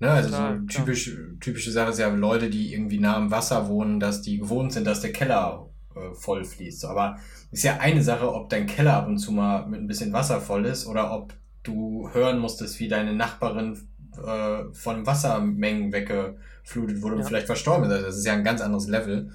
Ne, 0.00 0.10
also 0.10 0.30
so 0.30 0.66
typisch, 0.66 1.14
typische 1.40 1.70
Sache 1.70 1.90
ist 1.90 1.98
ja 1.98 2.08
Leute, 2.08 2.48
die 2.48 2.72
irgendwie 2.72 2.98
nah 2.98 3.16
am 3.16 3.30
Wasser 3.30 3.68
wohnen, 3.68 4.00
dass 4.00 4.22
die 4.22 4.38
gewohnt 4.38 4.72
sind, 4.72 4.86
dass 4.86 5.02
der 5.02 5.12
Keller 5.12 5.68
äh, 5.94 6.14
voll 6.14 6.42
fließt. 6.42 6.86
Aber 6.86 7.18
ist 7.50 7.64
ja 7.64 7.78
eine 7.80 8.02
Sache, 8.02 8.32
ob 8.32 8.48
dein 8.48 8.66
Keller 8.66 8.94
ab 8.94 9.08
und 9.08 9.18
zu 9.18 9.30
mal 9.30 9.66
mit 9.66 9.78
ein 9.78 9.86
bisschen 9.86 10.14
Wasser 10.14 10.40
voll 10.40 10.64
ist 10.64 10.86
oder 10.86 11.12
ob 11.12 11.34
du 11.62 12.08
hören 12.12 12.38
musstest, 12.38 12.80
wie 12.80 12.88
deine 12.88 13.12
Nachbarin 13.12 13.78
äh, 14.16 14.72
von 14.72 15.06
Wassermengen 15.06 15.92
weggeflutet 15.92 17.02
wurde 17.02 17.16
und 17.16 17.20
ja. 17.20 17.26
vielleicht 17.26 17.46
verstorben 17.46 17.84
ist. 17.84 17.92
Also 17.92 18.06
das 18.06 18.16
ist 18.16 18.26
ja 18.26 18.32
ein 18.32 18.44
ganz 18.44 18.62
anderes 18.62 18.88
Level. 18.88 19.30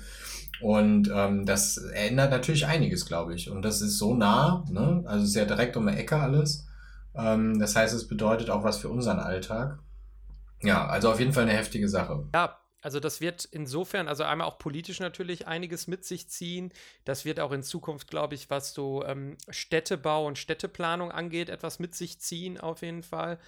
Und 0.62 1.12
ähm, 1.14 1.46
das 1.46 1.78
ändert 1.78 2.32
natürlich 2.32 2.66
einiges, 2.66 3.06
glaube 3.06 3.36
ich. 3.36 3.52
Und 3.52 3.62
das 3.62 3.82
ist 3.82 4.00
so 4.00 4.16
nah, 4.16 4.64
ne? 4.70 5.04
also 5.06 5.24
es 5.24 5.30
ist 5.30 5.36
ja 5.36 5.46
direkt 5.46 5.78
um 5.78 5.86
die 5.86 5.94
Ecke 5.94 6.18
alles. 6.18 6.66
Ähm, 7.14 7.60
das 7.60 7.76
heißt, 7.76 7.94
es 7.94 8.08
bedeutet 8.08 8.50
auch 8.50 8.64
was 8.64 8.78
für 8.78 8.90
unseren 8.90 9.20
Alltag. 9.20 9.78
Ja, 10.66 10.88
also 10.88 11.12
auf 11.12 11.20
jeden 11.20 11.34
Fall 11.34 11.44
eine 11.44 11.54
heftige 11.54 11.88
Sache. 11.88 12.28
Ja, 12.34 12.60
also 12.82 13.00
das 13.00 13.20
wird 13.20 13.46
insofern, 13.46 14.08
also 14.08 14.24
einmal 14.24 14.48
auch 14.48 14.60
politisch 14.60 15.00
natürlich 15.00 15.48
einiges 15.48 15.88
mit 15.88 16.06
sich 16.06 16.30
ziehen. 16.30 16.72
Das 17.04 17.26
wird 17.26 17.40
auch 17.40 17.52
in 17.52 17.64
Zukunft, 17.64 18.10
glaube 18.10 18.36
ich, 18.36 18.52
was 18.52 18.74
so 18.74 19.04
ähm, 19.06 19.38
Städtebau 19.50 20.28
und 20.28 20.38
Städteplanung 20.38 21.12
angeht, 21.12 21.50
etwas 21.50 21.80
mit 21.80 21.96
sich 21.96 22.20
ziehen 22.20 22.60
auf 22.60 22.84
jeden 22.84 23.02
Fall. 23.02 23.40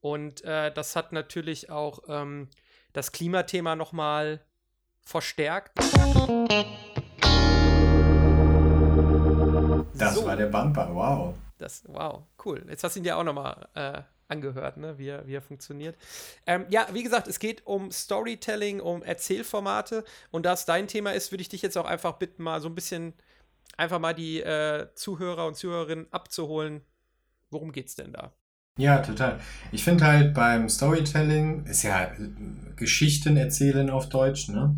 Und 0.00 0.42
äh, 0.44 0.72
das 0.72 0.96
hat 0.96 1.12
natürlich 1.12 1.68
auch 1.68 2.04
ähm, 2.08 2.48
das 2.94 3.12
Klimathema 3.12 3.76
nochmal 3.76 4.40
verstärkt. 5.02 5.78
Das 9.94 10.14
so. 10.14 10.26
war 10.26 10.36
der 10.36 10.46
Bumper, 10.46 10.88
wow. 10.94 11.34
Das, 11.58 11.84
wow, 11.86 12.22
cool. 12.44 12.64
Jetzt 12.68 12.82
hast 12.84 12.96
du 12.96 13.00
ihn 13.00 13.04
ja 13.04 13.16
auch 13.16 13.24
nochmal 13.24 13.68
äh, 13.74 14.02
angehört, 14.28 14.76
ne? 14.76 14.98
wie, 14.98 15.08
er, 15.08 15.26
wie 15.26 15.34
er 15.34 15.42
funktioniert. 15.42 15.96
Ähm, 16.46 16.66
ja, 16.68 16.86
wie 16.92 17.02
gesagt, 17.02 17.28
es 17.28 17.38
geht 17.38 17.66
um 17.66 17.90
Storytelling, 17.90 18.80
um 18.80 19.02
Erzählformate. 19.02 20.04
Und 20.30 20.46
da 20.46 20.52
es 20.52 20.64
dein 20.64 20.88
Thema 20.88 21.12
ist, 21.12 21.32
würde 21.32 21.42
ich 21.42 21.48
dich 21.48 21.62
jetzt 21.62 21.78
auch 21.78 21.86
einfach 21.86 22.14
bitten, 22.14 22.42
mal 22.42 22.60
so 22.60 22.68
ein 22.68 22.74
bisschen 22.74 23.14
einfach 23.76 23.98
mal 23.98 24.14
die 24.14 24.40
äh, 24.40 24.88
Zuhörer 24.94 25.46
und 25.46 25.56
Zuhörerinnen 25.56 26.12
abzuholen. 26.12 26.82
Worum 27.50 27.72
geht's 27.72 27.94
denn 27.94 28.12
da? 28.12 28.32
Ja, 28.78 28.98
total. 28.98 29.40
Ich 29.72 29.84
finde 29.84 30.04
halt 30.04 30.34
beim 30.34 30.68
Storytelling, 30.68 31.64
ist 31.64 31.82
ja 31.82 32.12
Geschichten 32.76 33.36
erzählen 33.36 33.88
auf 33.88 34.08
Deutsch, 34.08 34.48
ne? 34.48 34.76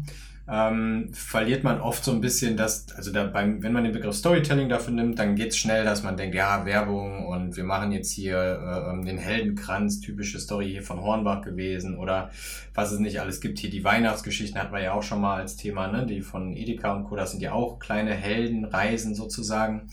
Ähm, 0.50 1.10
verliert 1.12 1.62
man 1.62 1.80
oft 1.80 2.02
so 2.02 2.10
ein 2.10 2.22
bisschen 2.22 2.56
das, 2.56 2.86
also 2.96 3.12
da 3.12 3.24
beim, 3.24 3.62
wenn 3.62 3.72
man 3.72 3.84
den 3.84 3.92
Begriff 3.92 4.14
Storytelling 4.14 4.70
dafür 4.70 4.94
nimmt, 4.94 5.18
dann 5.18 5.36
geht's 5.36 5.58
schnell, 5.58 5.84
dass 5.84 6.02
man 6.02 6.16
denkt, 6.16 6.34
ja, 6.34 6.64
Werbung 6.64 7.26
und 7.26 7.56
wir 7.56 7.64
machen 7.64 7.92
jetzt 7.92 8.10
hier 8.10 8.38
äh, 8.38 8.90
ähm, 8.90 9.04
den 9.04 9.18
Heldenkranz, 9.18 10.00
typische 10.00 10.40
Story 10.40 10.70
hier 10.70 10.82
von 10.82 11.02
Hornbach 11.02 11.42
gewesen 11.42 11.98
oder 11.98 12.30
was 12.72 12.92
es 12.92 12.98
nicht 12.98 13.20
alles 13.20 13.42
gibt. 13.42 13.58
Hier 13.58 13.68
die 13.68 13.84
Weihnachtsgeschichten 13.84 14.58
hatten 14.58 14.72
wir 14.72 14.80
ja 14.82 14.94
auch 14.94 15.02
schon 15.02 15.20
mal 15.20 15.36
als 15.36 15.56
Thema, 15.56 15.88
ne? 15.88 16.06
Die 16.06 16.22
von 16.22 16.56
Edeka 16.56 16.94
und 16.94 17.04
Co. 17.04 17.16
Das 17.16 17.32
sind 17.32 17.42
ja 17.42 17.52
auch 17.52 17.78
kleine 17.78 18.14
Heldenreisen 18.14 19.14
sozusagen. 19.14 19.90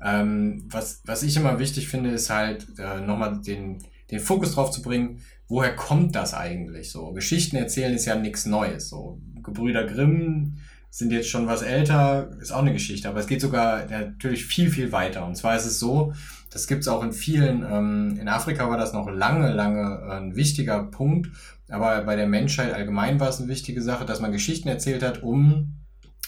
Ähm, 0.00 0.64
was, 0.70 1.02
was 1.06 1.24
ich 1.24 1.36
immer 1.36 1.58
wichtig 1.58 1.88
finde, 1.88 2.10
ist 2.10 2.30
halt 2.30 2.66
äh, 2.78 3.00
nochmal 3.00 3.40
den, 3.40 3.78
den 4.12 4.20
Fokus 4.20 4.54
drauf 4.54 4.70
zu 4.70 4.80
bringen, 4.80 5.20
woher 5.48 5.74
kommt 5.74 6.14
das 6.14 6.34
eigentlich 6.34 6.90
so? 6.90 7.12
Geschichten 7.12 7.56
erzählen 7.56 7.94
ist 7.94 8.04
ja 8.04 8.14
nichts 8.14 8.46
Neues. 8.46 8.88
So 8.88 9.18
Gebrüder 9.42 9.84
Grimm 9.84 10.58
sind 10.90 11.12
jetzt 11.12 11.28
schon 11.28 11.46
was 11.46 11.62
älter, 11.62 12.30
ist 12.40 12.50
auch 12.50 12.62
eine 12.62 12.72
Geschichte, 12.72 13.08
aber 13.08 13.20
es 13.20 13.26
geht 13.26 13.40
sogar 13.40 13.86
natürlich 13.86 14.46
viel, 14.46 14.70
viel 14.70 14.90
weiter. 14.90 15.26
Und 15.26 15.36
zwar 15.36 15.56
ist 15.56 15.66
es 15.66 15.78
so, 15.78 16.14
das 16.50 16.66
gibt 16.66 16.82
es 16.82 16.88
auch 16.88 17.02
in 17.02 17.12
vielen, 17.12 17.64
ähm, 17.70 18.18
in 18.20 18.28
Afrika 18.28 18.68
war 18.70 18.78
das 18.78 18.92
noch 18.92 19.08
lange, 19.08 19.52
lange 19.52 20.00
äh, 20.08 20.16
ein 20.16 20.36
wichtiger 20.36 20.82
Punkt, 20.84 21.28
aber 21.68 22.02
bei 22.02 22.16
der 22.16 22.26
Menschheit 22.26 22.72
allgemein 22.72 23.20
war 23.20 23.28
es 23.28 23.38
eine 23.38 23.48
wichtige 23.48 23.82
Sache, 23.82 24.06
dass 24.06 24.20
man 24.20 24.32
Geschichten 24.32 24.68
erzählt 24.68 25.02
hat, 25.02 25.22
um 25.22 25.74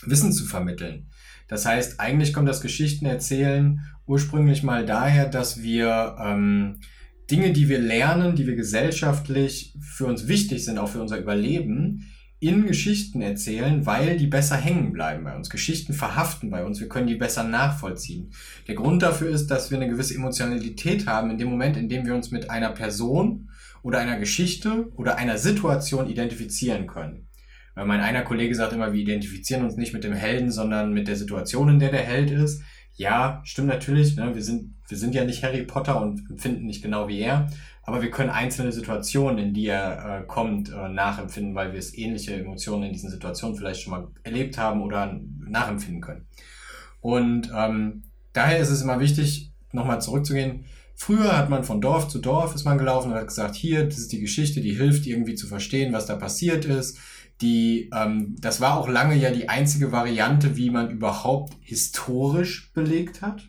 Wissen 0.05 0.33
zu 0.33 0.45
vermitteln. 0.45 1.09
Das 1.49 1.67
heißt, 1.67 1.99
eigentlich 1.99 2.33
kommt 2.33 2.49
das 2.49 2.61
Geschichtenerzählen 2.61 3.81
ursprünglich 4.07 4.63
mal 4.63 4.85
daher, 4.87 5.27
dass 5.27 5.63
wir 5.63 6.17
ähm, 6.21 6.81
Dinge, 7.31 7.53
die 7.53 7.69
wir 7.69 7.79
lernen, 7.79 8.37
die 8.37 8.47
wir 8.47 8.57
gesellschaftlich 8.57 9.75
für 9.81 10.07
uns 10.07 10.29
wichtig 10.29 10.65
sind, 10.65 10.79
auch 10.79 10.89
für 10.89 11.01
unser 11.01 11.19
Überleben, 11.19 12.07
in 12.41 12.67
Geschichten 12.67 13.21
erzählen, 13.21 13.85
weil 13.85 14.17
die 14.17 14.27
besser 14.27 14.57
hängen 14.57 14.93
bleiben 14.93 15.25
bei 15.25 15.37
uns. 15.37 15.51
Geschichten 15.51 15.93
verhaften 15.93 16.51
bei 16.51 16.65
uns, 16.65 16.81
wir 16.81 16.89
können 16.89 17.07
die 17.07 17.17
besser 17.17 17.45
nachvollziehen. 17.45 18.33
Der 18.67 18.75
Grund 18.75 19.03
dafür 19.03 19.29
ist, 19.29 19.49
dass 19.49 19.71
wir 19.71 19.77
eine 19.77 19.89
gewisse 19.89 20.15
Emotionalität 20.15 21.07
haben 21.07 21.31
in 21.31 21.37
dem 21.37 21.49
Moment, 21.49 21.77
in 21.77 21.91
dem 21.91 22.07
wir 22.07 22.15
uns 22.15 22.31
mit 22.31 22.49
einer 22.49 22.71
Person 22.71 23.51
oder 23.83 23.99
einer 23.99 24.19
Geschichte 24.19 24.91
oder 24.97 25.19
einer 25.19 25.37
Situation 25.37 26.09
identifizieren 26.09 26.87
können. 26.87 27.29
Weil 27.75 27.87
mein 27.87 28.01
einer 28.01 28.23
Kollege 28.23 28.55
sagt 28.55 28.73
immer, 28.73 28.93
wir 28.93 29.01
identifizieren 29.01 29.63
uns 29.63 29.77
nicht 29.77 29.93
mit 29.93 30.03
dem 30.03 30.15
Helden, 30.15 30.51
sondern 30.51 30.95
mit 30.95 31.09
der 31.09 31.17
Situation, 31.17 31.69
in 31.69 31.79
der 31.79 31.91
der 31.91 32.03
Held 32.03 32.31
ist. 32.31 32.63
Ja, 32.95 33.43
stimmt 33.45 33.69
natürlich. 33.69 34.17
Ne? 34.17 34.35
Wir, 34.35 34.43
sind, 34.43 34.75
wir 34.89 34.97
sind 34.97 35.15
ja 35.15 35.25
nicht 35.25 35.45
Harry 35.45 35.63
Potter 35.63 36.01
und 36.01 36.29
empfinden 36.31 36.67
nicht 36.67 36.83
genau 36.83 37.07
wie 37.07 37.21
er 37.21 37.51
aber 37.91 38.03
wir 38.03 38.13
können 38.13 38.31
einzelne 38.31 38.71
Situationen, 38.71 39.39
in 39.39 39.53
die 39.53 39.67
er 39.67 40.21
äh, 40.21 40.25
kommt, 40.25 40.71
äh, 40.71 40.89
nachempfinden, 40.89 41.57
weil 41.57 41.73
wir 41.73 41.81
es 41.81 41.93
ähnliche 41.93 42.35
Emotionen 42.35 42.85
in 42.85 42.93
diesen 42.93 43.11
Situationen 43.11 43.57
vielleicht 43.57 43.81
schon 43.81 43.91
mal 43.91 44.07
erlebt 44.23 44.59
haben 44.59 44.81
oder 44.81 45.21
nachempfinden 45.41 46.01
können. 46.01 46.25
Und 47.01 47.51
ähm, 47.53 48.05
daher 48.33 48.61
ist 48.61 48.71
es 48.71 48.83
immer 48.83 49.01
wichtig, 49.01 49.51
nochmal 49.73 50.01
zurückzugehen. 50.01 50.67
Früher 50.95 51.37
hat 51.37 51.51
man 51.51 51.65
von 51.65 51.81
Dorf 51.81 52.07
zu 52.07 52.21
Dorf 52.21 52.55
ist 52.55 52.65
man 52.65 52.79
gelaufen 52.79 53.11
und 53.11 53.19
hat 53.19 53.27
gesagt, 53.27 53.57
hier, 53.57 53.85
das 53.87 53.99
ist 53.99 54.13
die 54.13 54.21
Geschichte, 54.21 54.61
die 54.61 54.77
hilft 54.77 55.09
irgendwie 55.09 55.35
zu 55.35 55.49
verstehen, 55.49 55.93
was 55.93 56.07
da 56.07 56.15
passiert 56.15 56.67
ist. 56.67 56.97
Die, 57.41 57.91
ähm, 57.93 58.37
das 58.39 58.61
war 58.61 58.79
auch 58.79 58.89
lange 58.89 59.17
ja 59.17 59.33
die 59.33 59.49
einzige 59.49 59.91
Variante, 59.91 60.57
wie 60.57 60.71
man 60.71 60.91
überhaupt 60.91 61.55
historisch 61.61 62.71
belegt 62.73 63.21
hat. 63.21 63.49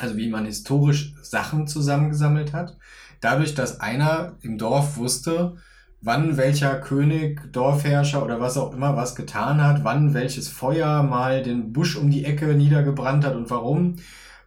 Also 0.00 0.16
wie 0.16 0.28
man 0.28 0.44
historisch 0.44 1.14
Sachen 1.22 1.68
zusammengesammelt 1.68 2.52
hat 2.52 2.76
dadurch, 3.20 3.54
dass 3.54 3.80
einer 3.80 4.36
im 4.40 4.58
Dorf 4.58 4.96
wusste, 4.96 5.56
wann 6.02 6.36
welcher 6.36 6.80
König, 6.80 7.52
Dorfherrscher 7.52 8.24
oder 8.24 8.40
was 8.40 8.56
auch 8.56 8.72
immer 8.72 8.96
was 8.96 9.14
getan 9.14 9.62
hat, 9.62 9.84
wann 9.84 10.14
welches 10.14 10.48
Feuer 10.48 11.02
mal 11.02 11.42
den 11.42 11.72
Busch 11.72 11.96
um 11.96 12.10
die 12.10 12.24
Ecke 12.24 12.54
niedergebrannt 12.54 13.24
hat 13.24 13.36
und 13.36 13.50
warum, 13.50 13.96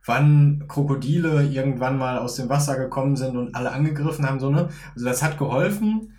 wann 0.05 0.65
Krokodile 0.67 1.45
irgendwann 1.45 1.97
mal 1.97 2.17
aus 2.17 2.35
dem 2.35 2.49
Wasser 2.49 2.77
gekommen 2.77 3.15
sind 3.15 3.37
und 3.37 3.55
alle 3.55 3.71
angegriffen 3.71 4.27
haben, 4.27 4.39
so, 4.39 4.49
ne? 4.49 4.69
Also 4.95 5.05
das 5.05 5.21
hat 5.21 5.37
geholfen, 5.37 6.13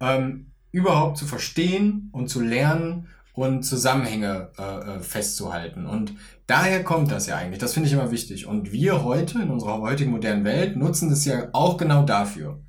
ähm, 0.00 0.52
überhaupt 0.72 1.16
zu 1.16 1.24
verstehen 1.24 2.10
und 2.12 2.28
zu 2.28 2.40
lernen 2.42 3.08
und 3.36 3.62
Zusammenhänge 3.62 4.50
äh, 4.58 4.96
äh 4.96 5.00
festzuhalten. 5.00 5.86
Und 5.86 6.12
Daher 6.46 6.84
kommt 6.84 7.10
das 7.10 7.26
ja 7.26 7.36
eigentlich. 7.36 7.58
Das 7.58 7.74
finde 7.74 7.88
ich 7.88 7.92
immer 7.92 8.12
wichtig. 8.12 8.46
Und 8.46 8.70
wir 8.70 9.02
heute 9.02 9.40
in 9.42 9.50
unserer 9.50 9.80
heutigen 9.80 10.12
modernen 10.12 10.44
Welt 10.44 10.76
nutzen 10.76 11.10
das 11.10 11.24
ja 11.24 11.48
auch 11.52 11.76
genau 11.76 12.04
dafür. 12.04 12.60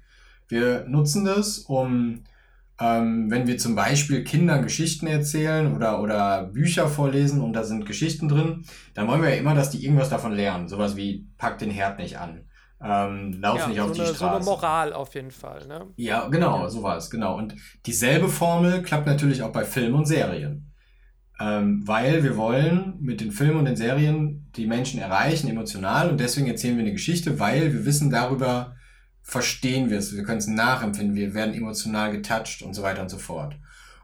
Wir 0.47 0.85
nutzen 0.87 1.25
das, 1.25 1.59
um, 1.59 2.23
ähm, 2.79 3.29
wenn 3.29 3.45
wir 3.45 3.57
zum 3.59 3.75
Beispiel 3.75 4.23
Kindern 4.23 4.63
Geschichten 4.63 5.05
erzählen 5.05 5.75
oder, 5.75 6.01
oder 6.01 6.45
Bücher 6.45 6.87
vorlesen 6.87 7.41
und 7.41 7.53
da 7.53 7.63
sind 7.63 7.85
Geschichten 7.85 8.29
drin, 8.29 8.65
dann 8.95 9.07
wollen 9.07 9.21
wir 9.21 9.29
ja 9.29 9.35
immer, 9.35 9.53
dass 9.53 9.69
die 9.69 9.83
irgendwas 9.83 10.09
davon 10.09 10.33
lernen. 10.33 10.67
Sowas 10.67 10.95
wie, 10.95 11.27
pack 11.37 11.59
den 11.59 11.69
Herd 11.69 11.99
nicht 11.99 12.17
an. 12.17 12.46
Ähm, 12.79 13.33
lauf 13.41 13.59
ja, 13.59 13.67
nicht 13.67 13.81
auf 13.81 13.87
so 13.89 13.93
die 13.95 14.01
eine, 14.01 14.15
Straße. 14.15 14.43
So 14.43 14.51
eine 14.51 14.57
Moral 14.57 14.93
auf 14.93 15.15
jeden 15.15 15.31
Fall, 15.31 15.65
ne? 15.67 15.87
Ja, 15.95 16.27
genau, 16.27 16.67
so 16.67 16.83
war 16.83 16.97
es, 16.97 17.09
genau. 17.09 17.37
Und 17.37 17.55
dieselbe 17.85 18.29
Formel 18.29 18.83
klappt 18.83 19.07
natürlich 19.07 19.41
auch 19.41 19.51
bei 19.51 19.65
Filmen 19.65 19.95
und 19.95 20.05
Serien. 20.05 20.71
Ähm, 21.39 21.87
weil 21.87 22.23
wir 22.23 22.35
wollen 22.35 22.95
mit 22.99 23.21
den 23.21 23.31
Filmen 23.31 23.57
und 23.57 23.65
den 23.65 23.75
Serien 23.75 24.49
die 24.55 24.65
Menschen 24.65 24.99
erreichen, 24.99 25.47
emotional. 25.47 26.09
Und 26.09 26.19
deswegen 26.19 26.47
erzählen 26.47 26.77
wir 26.77 26.83
eine 26.83 26.93
Geschichte, 26.93 27.39
weil 27.39 27.73
wir 27.73 27.85
wissen 27.85 28.09
darüber, 28.09 28.75
verstehen 29.21 29.89
wir 29.89 29.97
es, 29.99 30.15
wir 30.15 30.23
können 30.23 30.39
es 30.39 30.47
nachempfinden, 30.47 31.15
wir 31.15 31.33
werden 31.33 31.53
emotional 31.53 32.11
getouched 32.11 32.61
und 32.61 32.73
so 32.73 32.81
weiter 32.81 33.01
und 33.01 33.09
so 33.09 33.17
fort. 33.17 33.57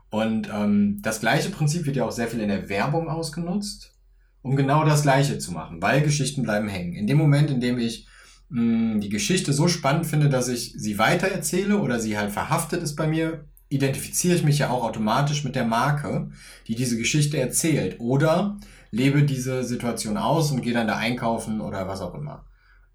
Und 0.09 0.47
ähm, 0.53 0.99
das 1.01 1.21
gleiche 1.21 1.49
Prinzip 1.49 1.85
wird 1.85 1.95
ja 1.95 2.05
auch 2.05 2.11
sehr 2.11 2.27
viel 2.27 2.41
in 2.41 2.49
der 2.49 2.69
Werbung 2.69 3.07
ausgenutzt, 3.07 3.95
um 4.43 4.55
genau 4.55 4.83
das 4.85 5.03
gleiche 5.03 5.39
zu 5.39 5.51
machen, 5.51 5.81
weil 5.81 6.01
Geschichten 6.01 6.43
bleiben 6.43 6.67
hängen. 6.67 6.93
In 6.93 7.07
dem 7.07 7.17
Moment, 7.17 7.49
in 7.49 7.61
dem 7.61 7.79
ich 7.79 8.07
die 8.55 9.09
Geschichte 9.09 9.51
so 9.51 9.67
spannend 9.67 10.05
finde, 10.05 10.29
dass 10.29 10.47
ich 10.47 10.73
sie 10.77 10.99
weitererzähle 10.99 11.79
oder 11.79 11.99
sie 11.99 12.17
halt 12.17 12.31
verhaftet 12.31 12.83
ist 12.83 12.95
bei 12.95 13.07
mir, 13.07 13.45
identifiziere 13.69 14.35
ich 14.35 14.43
mich 14.43 14.59
ja 14.59 14.69
auch 14.69 14.83
automatisch 14.83 15.43
mit 15.43 15.55
der 15.55 15.65
Marke, 15.65 16.29
die 16.67 16.75
diese 16.75 16.95
Geschichte 16.97 17.39
erzählt. 17.39 17.99
Oder 17.99 18.59
lebe 18.91 19.23
diese 19.23 19.63
Situation 19.63 20.17
aus 20.17 20.51
und 20.51 20.61
gehe 20.61 20.73
dann 20.73 20.87
da 20.87 20.97
einkaufen 20.97 21.61
oder 21.61 21.87
was 21.87 22.01
auch 22.01 22.13
immer. 22.13 22.45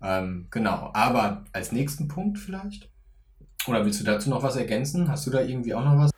Ähm, 0.01 0.47
genau. 0.53 0.91
Aber 0.95 1.45
als 1.53 1.73
nächsten 1.73 2.07
Punkt 2.07 2.39
vielleicht? 2.39 2.89
Oder 3.67 3.85
willst 3.85 4.01
du 4.01 4.05
dazu 4.05 4.31
noch 4.31 4.45
was 4.45 4.55
ergänzen? 4.55 5.09
Hast 5.09 5.27
du 5.27 5.33
da 5.33 5.41
irgendwie 5.41 5.75
auch 5.75 5.85
noch 5.85 5.99
was? 5.99 6.13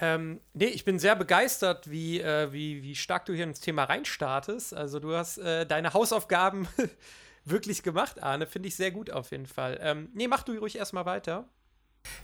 Ähm, 0.00 0.40
nee, 0.52 0.66
ich 0.66 0.84
bin 0.84 1.00
sehr 1.00 1.16
begeistert, 1.16 1.90
wie, 1.90 2.20
äh, 2.20 2.52
wie, 2.52 2.82
wie 2.82 2.94
stark 2.94 3.24
du 3.26 3.32
hier 3.32 3.44
ins 3.44 3.58
Thema 3.58 3.84
reinstartest. 3.84 4.72
Also 4.72 5.00
du 5.00 5.14
hast 5.14 5.38
äh, 5.38 5.66
deine 5.66 5.94
Hausaufgaben 5.94 6.68
wirklich 7.44 7.82
gemacht, 7.82 8.22
Arne. 8.22 8.46
Finde 8.46 8.68
ich 8.68 8.76
sehr 8.76 8.90
gut 8.90 9.10
auf 9.10 9.30
jeden 9.30 9.46
Fall. 9.46 9.78
Ähm, 9.80 10.08
nee, 10.14 10.28
mach 10.28 10.42
du 10.42 10.52
ruhig 10.52 10.76
erstmal 10.76 11.06
weiter. 11.06 11.48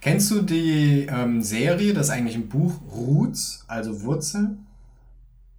Kennst 0.00 0.30
du 0.30 0.42
die 0.42 1.06
ähm, 1.10 1.42
Serie, 1.42 1.94
das 1.94 2.06
ist 2.06 2.12
eigentlich 2.12 2.36
ein 2.36 2.48
Buch, 2.48 2.80
Roots, 2.90 3.64
also 3.66 4.02
Wurzeln? 4.02 4.66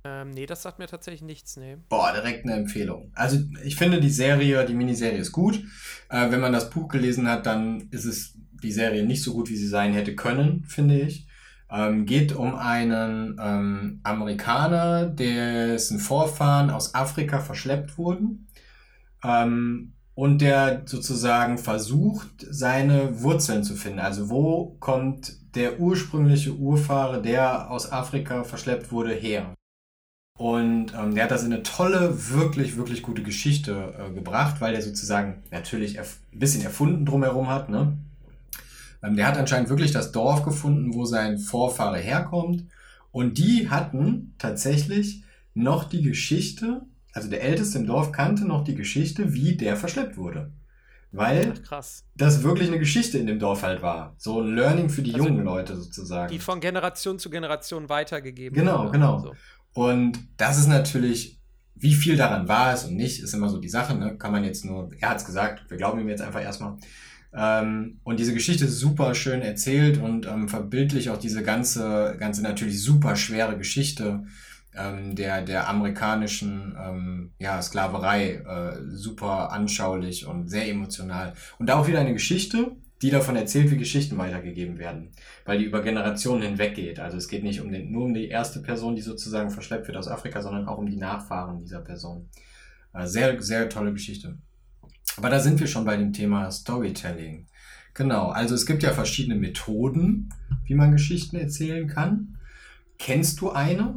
Ähm, 0.04 0.32
nee, 0.32 0.46
das 0.46 0.64
sagt 0.64 0.80
mir 0.80 0.88
tatsächlich 0.88 1.22
nichts, 1.22 1.58
nee. 1.58 1.78
Boah, 1.90 2.12
direkt 2.14 2.46
eine 2.46 2.56
Empfehlung. 2.56 3.12
Also 3.14 3.38
ich 3.64 3.76
finde 3.76 4.00
die 4.00 4.10
Serie, 4.10 4.66
die 4.66 4.74
Miniserie 4.74 5.20
ist 5.20 5.32
gut. 5.32 5.64
Äh, 6.10 6.32
wenn 6.32 6.40
man 6.40 6.54
das 6.54 6.70
Buch 6.70 6.88
gelesen 6.88 7.28
hat, 7.28 7.46
dann 7.46 7.88
ist 7.92 8.06
es 8.06 8.34
die 8.64 8.72
Serie 8.72 9.06
nicht 9.06 9.24
so 9.24 9.34
gut, 9.34 9.50
wie 9.50 9.58
sie 9.58 9.68
sein 9.68 9.94
hätte 9.94 10.16
können, 10.16 10.64
finde 10.66 11.00
ich. 11.02 11.28
Ähm, 11.70 12.06
geht 12.06 12.34
um 12.34 12.56
einen 12.56 13.40
ähm, 13.42 14.02
Amerikaner, 14.04 15.06
dessen 15.06 16.00
Vorfahren 16.00 16.70
aus 16.70 16.96
Afrika 16.96 17.40
verschleppt 17.40 17.98
wurden. 17.98 18.48
Ähm, 19.24 19.94
und 20.14 20.42
der 20.42 20.84
sozusagen 20.86 21.58
versucht, 21.58 22.46
seine 22.50 23.22
Wurzeln 23.22 23.64
zu 23.64 23.76
finden. 23.76 24.00
Also 24.00 24.30
wo 24.30 24.76
kommt 24.80 25.56
der 25.56 25.80
ursprüngliche 25.80 26.54
Urfahrer, 26.54 27.22
der 27.22 27.72
aus 27.72 27.92
Afrika 27.92 28.44
verschleppt 28.44 28.92
wurde, 28.92 29.14
her? 29.14 29.56
Und 30.38 30.94
ähm, 30.96 31.14
der 31.14 31.26
hat 31.26 31.32
das 31.32 31.44
in 31.44 31.54
eine 31.54 31.64
tolle, 31.64 32.32
wirklich, 32.32 32.76
wirklich 32.76 33.04
gute 33.04 33.22
Geschichte 33.22 33.94
äh, 33.98 34.12
gebracht, 34.12 34.60
weil 34.60 34.74
der 34.74 34.82
sozusagen 34.82 35.44
natürlich 35.52 36.00
ein 36.00 36.06
bisschen 36.32 36.64
erfunden 36.64 37.06
drumherum 37.06 37.48
hat. 37.48 37.70
Ne? 37.70 37.98
Ähm, 39.04 39.16
der 39.16 39.28
hat 39.28 39.38
anscheinend 39.38 39.70
wirklich 39.70 39.92
das 39.92 40.12
Dorf 40.12 40.44
gefunden, 40.44 40.94
wo 40.94 41.06
sein 41.06 41.38
Vorfahre 41.38 42.00
herkommt. 42.00 42.66
Und 43.12 43.38
die 43.38 43.70
hatten 43.70 44.34
tatsächlich 44.40 45.24
noch 45.54 45.84
die 45.84 46.02
Geschichte 46.02 46.82
also 47.14 47.30
der 47.30 47.44
Älteste 47.44 47.78
im 47.78 47.86
Dorf 47.86 48.12
kannte 48.12 48.46
noch 48.46 48.64
die 48.64 48.76
Geschichte, 48.76 49.34
wie 49.34 49.56
der 49.56 49.76
verschleppt 49.76 50.18
wurde. 50.18 50.52
Weil 51.14 51.54
Krass. 51.64 52.06
das 52.16 52.42
wirklich 52.42 52.70
eine 52.70 52.80
Geschichte 52.80 53.18
in 53.18 53.28
dem 53.28 53.38
Dorf 53.38 53.64
halt 53.64 53.82
war. 53.82 54.16
So 54.18 54.42
ein 54.42 54.56
Learning 54.56 54.90
für 54.90 55.02
die 55.02 55.14
also 55.14 55.28
jungen 55.28 55.44
Leute 55.44 55.76
sozusagen. 55.76 56.32
Die 56.32 56.40
von 56.40 56.62
Generation 56.62 57.20
zu 57.20 57.30
Generation 57.30 57.90
weitergegeben 57.90 58.58
Genau, 58.58 58.84
wurde. 58.84 58.92
genau. 58.92 59.20
So. 59.20 59.34
Und 59.74 60.20
das 60.38 60.58
ist 60.58 60.68
natürlich, 60.68 61.38
wie 61.76 61.94
viel 61.94 62.16
daran 62.16 62.48
war 62.48 62.74
es 62.74 62.86
und 62.86 62.96
nicht, 62.96 63.22
ist 63.22 63.34
immer 63.34 63.50
so 63.50 63.58
die 63.58 63.68
Sache, 63.68 63.94
ne? 63.96 64.18
Kann 64.18 64.32
man 64.32 64.46
jetzt 64.46 64.64
nur, 64.64 64.90
er 65.00 65.10
hat 65.10 65.18
es 65.18 65.26
gesagt, 65.26 65.70
wir 65.70 65.76
glauben 65.78 66.00
ihm 66.00 66.08
jetzt 66.08 66.22
einfach 66.22 66.42
erstmal. 66.42 66.78
Ähm, 67.34 68.00
und 68.04 68.20
diese 68.20 68.34
Geschichte 68.34 68.66
ist 68.66 68.80
super 68.80 69.14
schön 69.14 69.42
erzählt 69.42 69.98
und 69.98 70.28
ähm, 70.28 70.48
verbildlich 70.48 71.10
auch 71.10 71.18
diese 71.18 71.44
ganze, 71.44 72.16
ganze 72.20 72.42
natürlich 72.42 72.82
super 72.82 73.16
schwere 73.18 73.58
Geschichte 73.58 74.24
ähm, 74.76 75.16
der, 75.16 75.42
der 75.42 75.68
amerikanischen 75.70 76.76
ähm, 76.80 77.32
ja, 77.40 77.62
Sklaverei 77.62 78.36
äh, 78.36 78.78
super 78.90 79.52
anschaulich 79.52 80.26
und 80.26 80.50
sehr 80.50 80.68
emotional. 80.68 81.34
Und 81.60 81.68
da 81.68 81.78
auch 81.78 81.88
wieder 81.88 82.00
eine 82.00 82.14
Geschichte, 82.14 82.76
die 83.02 83.10
davon 83.10 83.36
erzählt, 83.36 83.72
wie 83.72 83.78
Geschichten 83.78 84.18
weitergegeben 84.18 84.78
werden, 84.78 85.10
weil 85.46 85.58
die 85.58 85.66
über 85.66 85.82
Generationen 85.82 86.44
hinweg 86.44 86.76
geht. 86.76 87.00
Also 87.00 87.18
es 87.18 87.28
geht 87.28 87.44
nicht 87.44 87.62
um 87.62 87.72
den, 87.72 87.92
nur 87.92 88.06
um 88.06 88.14
die 88.14 88.28
erste 88.28 88.62
Person, 88.62 88.96
die 88.96 89.02
sozusagen 89.02 89.50
verschleppt 89.50 89.88
wird 89.88 89.98
aus 89.98 90.08
Afrika, 90.08 90.42
sondern 90.42 90.68
auch 90.68 90.78
um 90.78 90.90
die 90.90 90.98
Nachfahren 90.98 91.60
dieser 91.60 91.82
Person. 91.82 92.30
Äh, 92.94 93.08
sehr, 93.08 93.42
sehr 93.42 93.70
tolle 93.70 93.94
Geschichte. 93.94 94.38
Aber 95.18 95.30
da 95.30 95.40
sind 95.40 95.60
wir 95.60 95.68
schon 95.68 95.86
bei 95.86 95.98
dem 95.98 96.14
Thema 96.14 96.50
Storytelling. 96.52 97.48
Genau, 97.94 98.30
also 98.30 98.56
es 98.56 98.66
gibt 98.66 98.84
ja 98.84 98.94
verschiedene 98.94 99.36
Methoden, 99.36 100.30
wie 100.66 100.76
man 100.76 100.92
Geschichten 100.92 101.36
erzählen 101.36 101.88
kann. 101.88 102.38
Kennst 102.98 103.42
du 103.42 103.50
eine? 103.50 103.96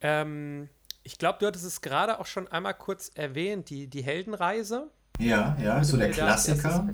Ähm, 0.00 0.68
ich 1.02 1.18
glaube, 1.18 1.38
du 1.40 1.46
hattest 1.46 1.64
es 1.64 1.80
gerade 1.80 2.20
auch 2.20 2.26
schon 2.26 2.48
einmal 2.48 2.74
kurz 2.74 3.10
erwähnt, 3.14 3.70
die, 3.70 3.88
die 3.88 4.02
Heldenreise. 4.02 4.90
Ja, 5.18 5.56
ja, 5.60 5.82
so 5.82 5.96
der 5.96 6.10
Klassiker. 6.10 6.88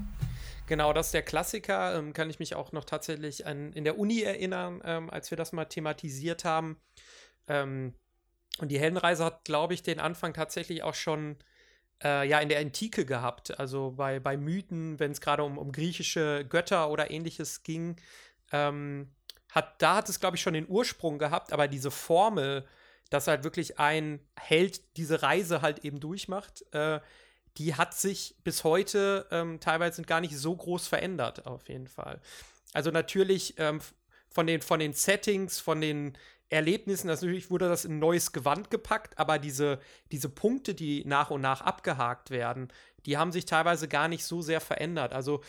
Genau, 0.66 0.92
das 0.92 1.06
ist 1.06 1.14
der 1.14 1.23
Klassiker. 1.23 1.99
Ähm, 1.99 2.12
kann 2.12 2.30
ich 2.30 2.38
mich 2.38 2.54
auch 2.54 2.73
noch 2.73 2.84
tatsächlich 2.84 3.46
an, 3.46 3.73
in 3.73 3.84
der 3.84 3.99
Uni 3.99 4.23
erinnern, 4.23 4.80
ähm, 4.84 5.11
als 5.11 5.30
wir 5.30 5.37
das 5.37 5.52
mal 5.52 5.66
thematisiert 5.66 6.44
haben. 6.44 6.78
Ähm, 7.49 7.94
und 8.58 8.68
die 8.70 8.78
Heldenreise 8.78 9.25
hat, 9.25 9.44
glaube 9.44 9.75
ich, 9.75 9.82
den 9.82 10.00
Anfang 10.00 10.32
tatsächlich 10.32 10.82
auch 10.82 10.94
schon 10.94 11.37
äh, 12.02 12.26
ja 12.26 12.38
in 12.38 12.49
der 12.49 12.61
Antike 12.61 13.04
gehabt. 13.04 13.58
Also 13.58 13.92
bei, 13.96 14.20
bei 14.20 14.37
Mythen, 14.37 14.99
wenn 15.00 15.11
es 15.11 15.20
gerade 15.20 15.42
um, 15.42 15.58
um 15.58 15.73
griechische 15.73 16.46
Götter 16.49 16.90
oder 16.90 17.11
ähnliches 17.11 17.62
ging, 17.62 17.96
ähm, 18.52 19.11
hat, 19.50 19.82
da 19.82 19.96
hat 19.96 20.08
es, 20.08 20.20
glaube 20.20 20.37
ich, 20.37 20.42
schon 20.42 20.54
den 20.54 20.68
Ursprung 20.68 21.18
gehabt, 21.18 21.52
aber 21.52 21.68
diese 21.68 21.90
Formel, 21.90 22.64
dass 23.14 23.28
halt 23.28 23.44
wirklich 23.44 23.78
ein 23.78 24.18
Held 24.37 24.97
diese 24.97 25.23
Reise 25.23 25.62
halt 25.62 25.85
eben 25.85 26.00
durchmacht, 26.00 26.64
äh, 26.75 26.99
die 27.59 27.76
hat 27.76 27.94
sich 27.94 28.35
bis 28.42 28.64
heute 28.64 29.28
ähm, 29.30 29.61
teilweise 29.61 30.02
gar 30.02 30.21
nicht 30.21 30.37
so 30.37 30.56
groß 30.56 30.88
verändert, 30.88 31.47
auf 31.47 31.68
jeden 31.68 31.87
Fall. 31.87 32.21
Also 32.73 32.90
natürlich 32.90 33.54
ähm, 33.59 33.80
von, 34.30 34.49
den, 34.49 34.62
von 34.62 34.80
den 34.80 34.94
Settings, 34.94 35.61
von 35.61 35.80
den 35.80 36.18
Erlebnissen, 36.49 37.06
das 37.06 37.23
natürlich 37.23 37.52
wurde 37.52 37.68
das 37.68 37.85
in 37.85 37.92
ein 37.92 37.99
neues 38.00 38.33
Gewand 38.33 38.73
gepackt, 38.73 39.16
aber 39.16 39.38
diese, 39.38 39.78
diese 40.11 40.28
Punkte, 40.28 40.75
die 40.75 41.04
nach 41.04 41.30
und 41.30 41.40
nach 41.40 41.61
abgehakt 41.61 42.30
werden, 42.30 42.66
die 43.06 43.16
haben 43.16 43.30
sich 43.30 43.44
teilweise 43.44 43.87
gar 43.87 44.09
nicht 44.09 44.25
so 44.25 44.42
sehr 44.42 44.61
verändert. 44.61 45.12
Also, 45.12 45.40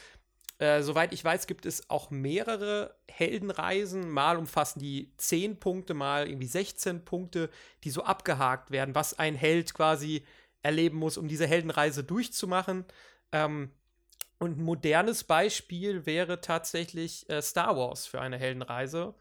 äh, 0.57 0.81
soweit 0.81 1.11
ich 1.13 1.23
weiß, 1.23 1.47
gibt 1.47 1.65
es 1.65 1.89
auch 1.89 2.11
mehrere 2.11 2.95
Heldenreisen. 3.09 4.09
Mal 4.09 4.37
umfassen 4.37 4.79
die 4.79 5.11
10 5.17 5.59
Punkte, 5.59 5.93
mal 5.93 6.27
irgendwie 6.29 6.47
16 6.47 7.03
Punkte, 7.03 7.49
die 7.83 7.89
so 7.89 8.03
abgehakt 8.03 8.71
werden, 8.71 8.95
was 8.95 9.19
ein 9.19 9.35
Held 9.35 9.73
quasi 9.73 10.25
erleben 10.61 10.97
muss, 10.97 11.17
um 11.17 11.27
diese 11.27 11.45
Heldenreise 11.45 12.03
durchzumachen. 12.03 12.85
Ähm, 13.31 13.71
und 14.39 14.57
ein 14.57 14.63
modernes 14.63 15.23
Beispiel 15.23 16.05
wäre 16.05 16.41
tatsächlich 16.41 17.29
äh, 17.29 17.41
Star 17.41 17.75
Wars 17.77 18.05
für 18.05 18.21
eine 18.21 18.37
Heldenreise. 18.37 19.13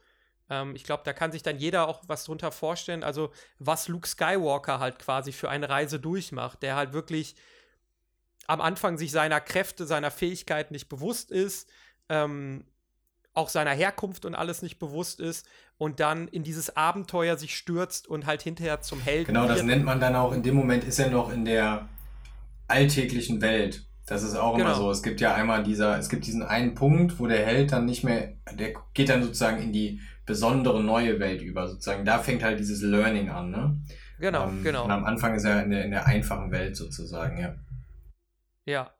Ähm, 0.51 0.77
ich 0.77 0.85
glaube, 0.85 1.03
da 1.05 1.13
kann 1.13 1.33
sich 1.33 1.43
dann 1.43 1.59
jeder 1.59 1.89
auch 1.89 2.03
was 2.07 2.25
drunter 2.25 2.53
vorstellen. 2.53 3.03
Also, 3.03 3.33
was 3.59 3.89
Luke 3.89 4.09
Skywalker 4.09 4.81
halt 4.81 4.99
quasi 4.99 5.33
für 5.33 5.51
eine 5.51 5.69
Reise 5.69 5.99
durchmacht, 5.99 6.63
der 6.63 6.77
halt 6.77 6.93
wirklich 6.93 7.37
am 8.47 8.61
Anfang 8.61 8.99
sich 8.99 9.13
seiner 9.13 9.41
Kräfte, 9.41 9.87
seiner 9.87 10.11
Fähigkeiten 10.11 10.75
nicht 10.75 10.89
bewusst 10.89 11.31
ist, 11.31 11.69
ähm, 12.09 12.65
auch 13.35 13.49
seiner 13.49 13.73
Herkunft 13.73 14.25
und 14.25 14.35
alles 14.35 14.63
nicht 14.63 14.79
bewusst 14.79 15.21
ist 15.21 15.47
und 15.77 16.01
dann 16.01 16.29
in 16.29 16.45
dieses 16.45 16.77
Abenteuer 16.77 17.37
sich 17.37 17.57
stürzt 17.57 18.07
und 18.07 18.27
halt 18.27 18.43
hinterher 18.43 18.81
zum 18.81 19.01
Helden. 19.01 19.35
Genau, 19.35 19.49
das 19.49 19.63
nennt 19.63 19.85
man 19.85 20.01
dann 20.01 20.15
auch, 20.15 20.33
in 20.33 20.43
dem 20.43 20.55
Moment 20.55 20.85
ist 20.85 20.99
er 21.01 21.11
noch 21.11 21.33
in 21.33 21.45
der 21.45 21.89
alltäglichen 22.69 23.41
Welt. 23.43 23.85
Das 24.07 24.23
ist 24.23 24.37
auch 24.37 24.57
genau. 24.57 24.67
immer 24.67 24.75
so. 24.77 24.91
Es 24.91 25.03
gibt 25.03 25.21
ja 25.21 25.35
einmal 25.35 25.63
dieser, 25.63 25.99
es 25.99 26.09
gibt 26.09 26.27
diesen 26.27 26.43
einen 26.43 26.75
Punkt, 26.75 27.19
wo 27.19 27.27
der 27.27 27.45
Held 27.45 27.73
dann 27.73 27.87
nicht 27.87 28.05
mehr, 28.05 28.35
der 28.53 28.75
geht 28.93 29.09
dann 29.09 29.23
sozusagen 29.23 29.63
in 29.63 29.73
die 29.73 30.01
besondere 30.27 30.83
neue 30.83 31.19
Welt 31.21 31.43
über, 31.43 31.69
sozusagen. 31.69 32.05
Da 32.05 32.19
fängt 32.19 32.43
halt 32.43 32.59
dieses 32.59 32.83
Learning 32.83 33.31
an, 33.31 33.51
ne? 33.51 33.79
Genau, 34.19 34.49
ähm, 34.49 34.63
genau. 34.63 34.85
Und 34.85 34.91
am 34.91 35.05
Anfang 35.05 35.35
ist 35.35 35.45
er 35.45 35.65
in 35.65 35.71
der, 35.71 35.85
in 35.85 35.91
der 35.91 36.07
einfachen 36.07 36.51
Welt 36.51 36.77
sozusagen, 36.77 37.39
ja. 37.39 37.55
Ja. 38.67 38.95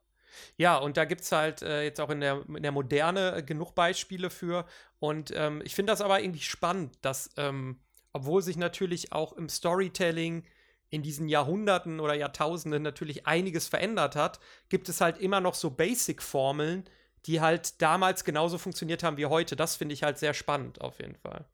Ja, 0.57 0.77
und 0.77 0.97
da 0.97 1.05
gibt 1.05 1.21
es 1.21 1.31
halt 1.31 1.61
äh, 1.61 1.83
jetzt 1.83 2.01
auch 2.01 2.09
in 2.09 2.19
der, 2.19 2.43
in 2.49 2.63
der 2.63 2.71
Moderne 2.73 3.35
äh, 3.37 3.43
genug 3.43 3.73
Beispiele 3.73 4.29
für. 4.29 4.65
Und 4.99 5.31
ähm, 5.35 5.61
ich 5.63 5.75
finde 5.75 5.93
das 5.93 6.01
aber 6.01 6.21
irgendwie 6.21 6.41
spannend, 6.41 6.97
dass, 7.01 7.29
ähm, 7.37 7.79
obwohl 8.13 8.41
sich 8.41 8.57
natürlich 8.57 9.13
auch 9.13 9.33
im 9.33 9.47
Storytelling 9.49 10.43
in 10.89 11.03
diesen 11.03 11.29
Jahrhunderten 11.29 11.99
oder 11.99 12.15
Jahrtausenden 12.15 12.83
natürlich 12.83 13.27
einiges 13.27 13.67
verändert 13.67 14.15
hat, 14.15 14.39
gibt 14.69 14.89
es 14.89 15.01
halt 15.01 15.17
immer 15.17 15.39
noch 15.41 15.55
so 15.55 15.71
Basic-Formeln, 15.71 16.85
die 17.25 17.41
halt 17.41 17.81
damals 17.81 18.23
genauso 18.23 18.57
funktioniert 18.57 19.03
haben 19.03 19.17
wie 19.17 19.25
heute. 19.25 19.55
Das 19.55 19.77
finde 19.77 19.93
ich 19.93 20.03
halt 20.03 20.17
sehr 20.17 20.33
spannend 20.33 20.81
auf 20.81 20.99
jeden 20.99 21.15
Fall. 21.15 21.45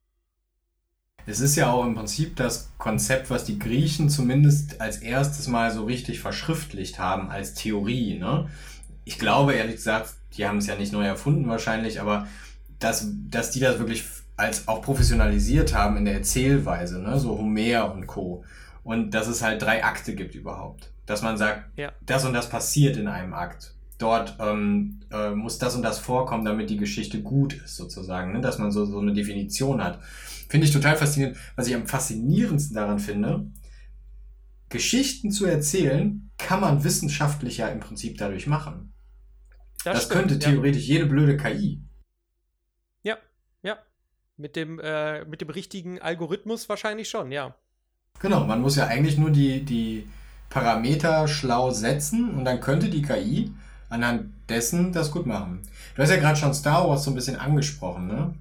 Es 1.26 1.40
ist 1.40 1.56
ja 1.56 1.72
auch 1.72 1.86
im 1.86 1.96
Prinzip 1.96 2.36
das 2.36 2.70
Konzept, 2.78 3.30
was 3.30 3.44
die 3.44 3.60
Griechen 3.60 4.10
zumindest 4.10 4.82
als 4.82 4.98
erstes 4.98 5.48
Mal 5.48 5.72
so 5.72 5.86
richtig 5.86 6.20
verschriftlicht 6.20 7.00
haben 7.00 7.30
als 7.30 7.54
Theorie. 7.54 8.18
Ne? 8.18 8.50
Ich 9.06 9.20
glaube, 9.20 9.54
ehrlich 9.54 9.76
gesagt, 9.76 10.14
die 10.38 10.48
haben 10.48 10.58
es 10.58 10.68
ja 10.68 10.76
nicht 10.76 10.94
neu 10.94 11.06
erfunden 11.06 11.48
wahrscheinlich, 11.48 12.02
aber 12.02 12.28
dass, 12.80 13.08
dass 13.30 13.52
die 13.52 13.60
das 13.60 13.80
wirklich 13.80 14.04
als 14.38 14.68
auch 14.68 14.82
professionalisiert 14.82 15.74
haben 15.76 15.98
in 15.98 16.06
der 16.06 16.16
Erzählweise, 16.16 17.00
ne? 17.00 17.20
so 17.20 17.38
Homer 17.38 17.94
und 17.94 18.08
Co. 18.08 18.44
Und 18.84 19.12
dass 19.12 19.28
es 19.28 19.44
halt 19.44 19.62
drei 19.62 19.84
Akte 19.84 20.16
gibt 20.16 20.34
überhaupt. 20.34 20.90
Dass 21.06 21.22
man 21.22 21.38
sagt, 21.38 21.78
ja. 21.78 21.92
das 22.04 22.26
und 22.26 22.34
das 22.34 22.50
passiert 22.50 22.98
in 22.98 23.08
einem 23.08 23.34
Akt 23.34 23.76
dort 24.02 24.36
ähm, 24.40 25.00
äh, 25.12 25.32
muss 25.32 25.60
das 25.60 25.76
und 25.76 25.84
das 25.84 26.00
vorkommen, 26.00 26.46
damit 26.46 26.70
die 26.70 26.78
Geschichte 26.78 27.22
gut 27.22 27.54
ist, 27.54 27.76
sozusagen, 27.76 28.34
ne? 28.34 28.42
dass 28.42 28.58
man 28.58 28.72
so, 28.72 28.86
so 28.86 29.00
eine 29.00 29.14
Definition 29.14 29.84
hat. 29.84 30.00
Finde 30.52 30.68
ich 30.68 30.74
total 30.74 30.98
faszinierend. 30.98 31.38
Was 31.56 31.68
ich 31.68 31.76
am 31.76 31.88
faszinierendsten 31.88 32.76
daran 32.76 33.00
finde, 33.00 33.50
Geschichten 34.68 35.32
zu 35.32 35.46
erzählen, 35.46 36.30
kann 36.38 36.60
man 36.60 36.84
wissenschaftlicher 36.84 37.72
im 37.72 37.80
Prinzip 37.80 38.18
dadurch 38.18 38.48
machen. 38.48 38.94
Das, 39.86 39.94
das 39.94 40.04
stimmt, 40.04 40.20
könnte 40.20 40.40
theoretisch 40.40 40.88
ja. 40.88 40.96
jede 40.96 41.06
blöde 41.06 41.38
KI. 41.38 41.82
Ja, 43.02 43.18
ja. 43.64 43.78
Mit 44.36 44.58
dem, 44.58 44.78
äh, 44.80 45.24
mit 45.24 45.40
dem 45.40 45.50
richtigen 45.50 46.02
Algorithmus 46.02 46.68
wahrscheinlich 46.68 47.08
schon, 47.08 47.32
ja. 47.32 47.56
Genau, 48.20 48.44
man 48.44 48.60
muss 48.60 48.76
ja 48.76 48.88
eigentlich 48.88 49.18
nur 49.18 49.32
die, 49.32 49.64
die 49.64 50.06
Parameter 50.50 51.30
schlau 51.30 51.72
setzen 51.72 52.30
und 52.32 52.44
dann 52.44 52.60
könnte 52.60 52.90
die 52.90 53.04
KI 53.04 53.54
anhand 53.88 54.34
dessen 54.50 54.92
das 54.92 55.12
gut 55.12 55.26
machen. 55.26 55.62
Du 55.96 56.02
hast 56.02 56.10
ja 56.10 56.18
gerade 56.18 56.38
schon 56.38 56.54
Star 56.54 56.90
Wars 56.90 57.06
so 57.06 57.12
ein 57.12 57.16
bisschen 57.16 57.38
angesprochen, 57.38 58.08
ne? 58.08 58.34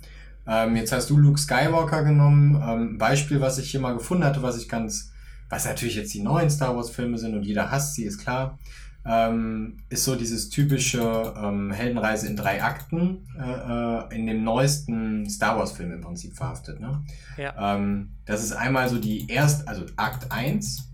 Ähm, 0.50 0.74
jetzt 0.74 0.90
hast 0.90 1.08
du 1.08 1.16
Luke 1.16 1.38
Skywalker 1.38 2.02
genommen. 2.02 2.60
Ähm, 2.60 2.98
Beispiel, 2.98 3.40
was 3.40 3.58
ich 3.58 3.70
hier 3.70 3.78
mal 3.78 3.94
gefunden 3.94 4.24
hatte, 4.24 4.42
was 4.42 4.58
ich 4.60 4.68
ganz, 4.68 5.12
was 5.48 5.64
natürlich 5.64 5.94
jetzt 5.94 6.12
die 6.12 6.22
neuen 6.22 6.50
Star 6.50 6.74
Wars 6.74 6.90
Filme 6.90 7.18
sind 7.18 7.36
und 7.36 7.44
jeder 7.44 7.70
hasst 7.70 7.94
sie, 7.94 8.04
ist 8.04 8.18
klar. 8.18 8.58
Ähm, 9.06 9.78
ist 9.88 10.04
so 10.04 10.16
dieses 10.16 10.50
typische 10.50 11.32
ähm, 11.40 11.70
Heldenreise 11.70 12.26
in 12.26 12.36
drei 12.36 12.62
Akten 12.62 13.26
äh, 13.38 14.10
äh 14.10 14.14
in 14.14 14.26
dem 14.26 14.44
neuesten 14.44 15.30
Star 15.30 15.56
Wars 15.56 15.72
Film 15.72 15.92
im 15.92 16.00
Prinzip 16.00 16.36
verhaftet. 16.36 16.80
Ne? 16.80 17.00
Ja. 17.38 17.76
Ähm, 17.76 18.16
das 18.26 18.42
ist 18.42 18.52
einmal 18.52 18.88
so 18.88 18.98
die 18.98 19.30
erste, 19.30 19.68
also 19.68 19.86
Akt 19.96 20.32
1 20.32 20.88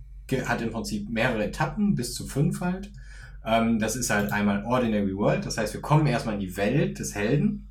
hat 0.45 0.61
im 0.61 0.71
Prinzip 0.71 1.09
mehrere 1.09 1.45
Etappen, 1.45 1.95
bis 1.95 2.15
zu 2.15 2.27
fünf 2.27 2.61
halt. 2.61 2.93
Ähm, 3.45 3.79
das 3.79 3.97
ist 3.97 4.11
halt 4.11 4.31
einmal 4.33 4.65
Ordinary 4.65 5.17
World, 5.17 5.47
das 5.47 5.57
heißt, 5.57 5.73
wir 5.73 5.81
kommen 5.81 6.07
erstmal 6.07 6.35
in 6.35 6.41
die 6.41 6.57
Welt 6.57 6.99
des 6.99 7.15
Helden 7.15 7.67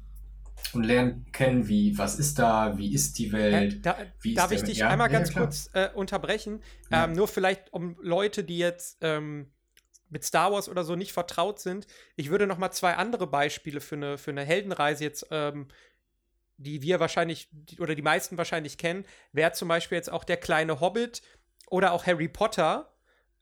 und 0.74 0.84
lernen 0.84 1.26
kennen, 1.32 1.68
wie, 1.68 1.98
was 1.98 2.20
ist 2.20 2.40
da, 2.40 2.78
wie 2.78 2.94
ist 2.94 3.18
die 3.20 3.32
Welt. 3.32 3.74
Äh, 3.76 3.80
da, 3.80 3.98
darf 4.36 4.52
ich 4.52 4.64
dich 4.64 4.80
ja, 4.80 4.90
einmal 4.90 5.12
ja, 5.12 5.20
ganz 5.20 5.32
klar. 5.32 5.46
kurz 5.46 5.70
äh, 5.74 5.90
unterbrechen? 5.94 6.62
Ähm, 6.92 7.14
nur 7.14 7.28
vielleicht 7.28 7.72
um 7.74 7.98
Leute, 8.02 8.44
die 8.44 8.58
jetzt 8.58 8.98
ähm, 9.02 9.52
mit 10.10 10.24
Star 10.24 10.52
Wars 10.52 10.70
oder 10.70 10.84
so 10.84 10.96
nicht 10.96 11.14
vertraut 11.14 11.60
sind. 11.60 11.88
Ich 12.16 12.30
würde 12.30 12.48
noch 12.48 12.58
mal 12.58 12.72
zwei 12.72 12.96
andere 12.96 13.28
Beispiele 13.28 13.82
für 13.82 13.96
eine, 13.96 14.18
für 14.18 14.32
eine 14.32 14.44
Heldenreise 14.44 15.04
jetzt, 15.04 15.28
ähm, 15.32 15.68
die 16.58 16.82
wir 16.82 17.00
wahrscheinlich 17.00 17.50
oder 17.80 17.96
die 17.96 18.02
meisten 18.02 18.38
wahrscheinlich 18.38 18.78
kennen, 18.78 19.06
wäre 19.34 19.52
zum 19.52 19.68
Beispiel 19.68 19.98
jetzt 19.98 20.12
auch 20.12 20.24
der 20.24 20.38
kleine 20.38 20.80
Hobbit 20.80 21.22
oder 21.68 21.92
auch 21.92 22.06
Harry 22.06 22.28
Potter. 22.28 22.92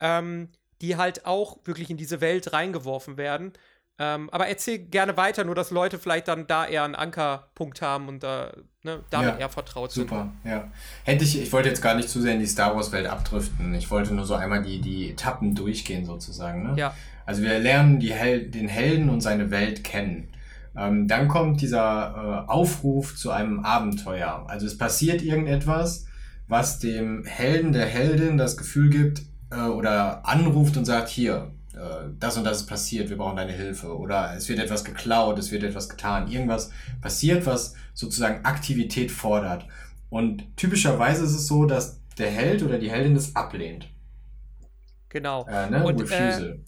Ähm, 0.00 0.50
die 0.84 0.96
halt 0.96 1.24
auch 1.24 1.58
wirklich 1.64 1.88
in 1.88 1.96
diese 1.96 2.20
Welt 2.20 2.52
reingeworfen 2.52 3.16
werden. 3.16 3.52
Ähm, 3.96 4.28
aber 4.30 4.48
erzähl 4.48 4.78
gerne 4.78 5.16
weiter, 5.16 5.44
nur 5.44 5.54
dass 5.54 5.70
Leute 5.70 5.98
vielleicht 5.98 6.26
dann 6.26 6.48
da 6.48 6.66
eher 6.66 6.82
einen 6.82 6.96
Ankerpunkt 6.96 7.80
haben 7.80 8.08
und 8.08 8.24
da, 8.24 8.52
ne, 8.82 9.04
damit 9.10 9.34
ja, 9.34 9.38
eher 9.38 9.48
vertraut 9.48 9.92
sind. 9.92 10.08
Super, 10.08 10.32
ja. 10.42 10.68
Hätte 11.04 11.22
ich, 11.22 11.40
ich 11.40 11.52
wollte 11.52 11.68
jetzt 11.68 11.80
gar 11.80 11.94
nicht 11.94 12.08
zu 12.08 12.20
sehr 12.20 12.34
in 12.34 12.40
die 12.40 12.46
Star 12.46 12.74
Wars-Welt 12.74 13.06
abdriften. 13.06 13.72
Ich 13.74 13.90
wollte 13.92 14.12
nur 14.12 14.24
so 14.24 14.34
einmal 14.34 14.62
die, 14.62 14.80
die 14.80 15.10
Etappen 15.10 15.54
durchgehen, 15.54 16.04
sozusagen. 16.04 16.64
Ne? 16.64 16.74
Ja. 16.76 16.94
Also 17.24 17.42
wir 17.42 17.58
lernen 17.60 18.00
die 18.00 18.12
Hel 18.12 18.50
den 18.50 18.66
Helden 18.66 19.10
und 19.10 19.20
seine 19.20 19.52
Welt 19.52 19.84
kennen. 19.84 20.28
Ähm, 20.76 21.06
dann 21.06 21.28
kommt 21.28 21.60
dieser 21.60 22.46
äh, 22.48 22.50
Aufruf 22.50 23.16
zu 23.16 23.30
einem 23.30 23.60
Abenteuer. 23.60 24.44
Also 24.48 24.66
es 24.66 24.76
passiert 24.76 25.22
irgendetwas, 25.22 26.06
was 26.48 26.80
dem 26.80 27.24
Helden, 27.24 27.72
der 27.72 27.86
Heldin 27.86 28.38
das 28.38 28.56
Gefühl 28.56 28.90
gibt, 28.90 29.22
äh, 29.50 29.60
oder 29.60 30.26
anruft 30.26 30.76
und 30.76 30.84
sagt, 30.84 31.08
hier, 31.08 31.34
äh, 31.34 31.53
das 32.18 32.36
und 32.36 32.44
das 32.44 32.62
ist 32.62 32.66
passiert, 32.66 33.10
wir 33.10 33.16
brauchen 33.16 33.36
deine 33.36 33.52
Hilfe. 33.52 33.96
Oder 33.96 34.34
es 34.36 34.48
wird 34.48 34.58
etwas 34.58 34.84
geklaut, 34.84 35.38
es 35.38 35.50
wird 35.50 35.62
etwas 35.62 35.88
getan. 35.88 36.30
Irgendwas 36.30 36.70
passiert, 37.00 37.46
was 37.46 37.74
sozusagen 37.92 38.44
Aktivität 38.44 39.10
fordert. 39.10 39.66
Und 40.10 40.56
typischerweise 40.56 41.24
ist 41.24 41.34
es 41.34 41.46
so, 41.46 41.64
dass 41.64 42.00
der 42.18 42.30
Held 42.30 42.62
oder 42.62 42.78
die 42.78 42.90
Heldin 42.90 43.14
das 43.14 43.34
ablehnt. 43.34 43.88
Genau. 45.08 45.46
Äh, 45.46 45.70
ne? 45.70 45.84
Und. 45.84 46.10
Äh, 46.10 46.58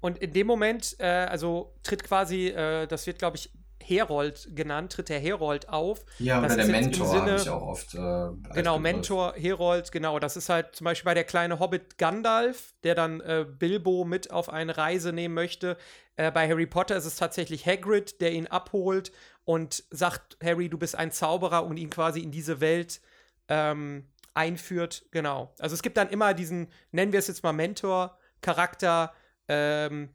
und 0.00 0.18
in 0.18 0.32
dem 0.32 0.46
Moment, 0.46 0.94
äh, 1.00 1.06
also 1.06 1.72
tritt 1.82 2.04
quasi, 2.04 2.48
äh, 2.48 2.86
das 2.86 3.06
wird, 3.06 3.18
glaube 3.18 3.38
ich, 3.38 3.50
Herold 3.86 4.48
genannt, 4.54 4.92
tritt 4.92 5.08
der 5.08 5.20
Herold 5.20 5.68
auf. 5.68 6.04
Ja, 6.18 6.40
das 6.40 6.54
oder 6.54 6.64
der 6.64 6.72
Mentor 6.72 7.14
habe 7.14 7.36
ich 7.36 7.48
auch 7.48 7.62
oft. 7.62 7.94
Äh, 7.94 8.28
genau, 8.54 8.78
Mentor, 8.78 9.34
Herold, 9.36 9.92
genau. 9.92 10.18
Das 10.18 10.36
ist 10.36 10.48
halt 10.48 10.74
zum 10.74 10.84
Beispiel 10.84 11.04
bei 11.04 11.14
der 11.14 11.24
kleine 11.24 11.58
Hobbit 11.58 11.98
Gandalf, 11.98 12.74
der 12.84 12.94
dann 12.94 13.20
äh, 13.20 13.46
Bilbo 13.48 14.04
mit 14.04 14.30
auf 14.30 14.48
eine 14.48 14.76
Reise 14.76 15.12
nehmen 15.12 15.34
möchte. 15.34 15.76
Äh, 16.16 16.30
bei 16.30 16.48
Harry 16.48 16.66
Potter 16.66 16.96
ist 16.96 17.04
es 17.04 17.16
tatsächlich 17.16 17.66
Hagrid, 17.66 18.20
der 18.20 18.32
ihn 18.32 18.46
abholt 18.46 19.12
und 19.44 19.84
sagt, 19.90 20.36
Harry, 20.42 20.68
du 20.68 20.78
bist 20.78 20.96
ein 20.96 21.12
Zauberer 21.12 21.64
und 21.64 21.76
ihn 21.76 21.90
quasi 21.90 22.20
in 22.20 22.32
diese 22.32 22.60
Welt 22.60 23.00
ähm, 23.48 24.08
einführt. 24.34 25.06
Genau. 25.12 25.54
Also 25.58 25.74
es 25.74 25.82
gibt 25.82 25.96
dann 25.96 26.10
immer 26.10 26.34
diesen, 26.34 26.68
nennen 26.90 27.12
wir 27.12 27.18
es 27.18 27.28
jetzt 27.28 27.42
mal 27.42 27.52
Mentor-Charakter, 27.52 29.12
ähm, 29.48 30.10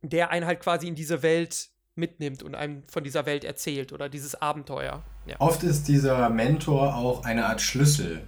der 0.00 0.30
einen 0.30 0.46
halt 0.46 0.60
quasi 0.60 0.88
in 0.88 0.94
diese 0.94 1.22
Welt 1.22 1.71
mitnimmt 1.94 2.42
und 2.42 2.54
einem 2.54 2.82
von 2.88 3.04
dieser 3.04 3.26
Welt 3.26 3.44
erzählt 3.44 3.92
oder 3.92 4.08
dieses 4.08 4.34
Abenteuer. 4.34 5.02
Ja. 5.26 5.36
Oft 5.38 5.62
ist 5.62 5.88
dieser 5.88 6.30
Mentor 6.30 6.96
auch 6.96 7.24
eine 7.24 7.46
Art 7.46 7.60
Schlüssel 7.60 8.22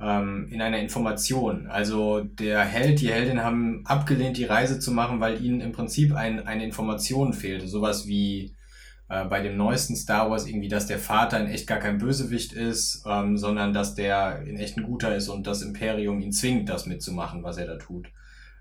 ähm, 0.00 0.48
in 0.50 0.60
einer 0.60 0.78
Information. 0.78 1.66
Also 1.68 2.20
der 2.20 2.60
Held, 2.64 3.00
die 3.00 3.12
Heldin 3.12 3.42
haben 3.42 3.84
abgelehnt, 3.86 4.36
die 4.36 4.44
Reise 4.44 4.78
zu 4.78 4.92
machen, 4.92 5.20
weil 5.20 5.42
ihnen 5.42 5.60
im 5.60 5.72
Prinzip 5.72 6.14
ein, 6.14 6.46
eine 6.46 6.64
Information 6.64 7.32
fehlte. 7.32 7.68
Sowas 7.68 8.06
wie 8.06 8.54
äh, 9.08 9.24
bei 9.24 9.40
dem 9.40 9.56
neuesten 9.56 9.94
Star 9.94 10.30
Wars 10.30 10.46
irgendwie, 10.46 10.68
dass 10.68 10.86
der 10.86 10.98
Vater 10.98 11.40
in 11.40 11.48
echt 11.48 11.66
gar 11.66 11.78
kein 11.78 11.98
Bösewicht 11.98 12.52
ist, 12.52 13.04
ähm, 13.06 13.36
sondern 13.36 13.72
dass 13.72 13.94
der 13.94 14.42
in 14.42 14.56
echt 14.56 14.76
ein 14.76 14.84
guter 14.84 15.14
ist 15.14 15.28
und 15.28 15.46
das 15.46 15.62
Imperium 15.62 16.20
ihn 16.20 16.32
zwingt, 16.32 16.68
das 16.68 16.86
mitzumachen, 16.86 17.42
was 17.42 17.56
er 17.56 17.66
da 17.66 17.76
tut. 17.76 18.08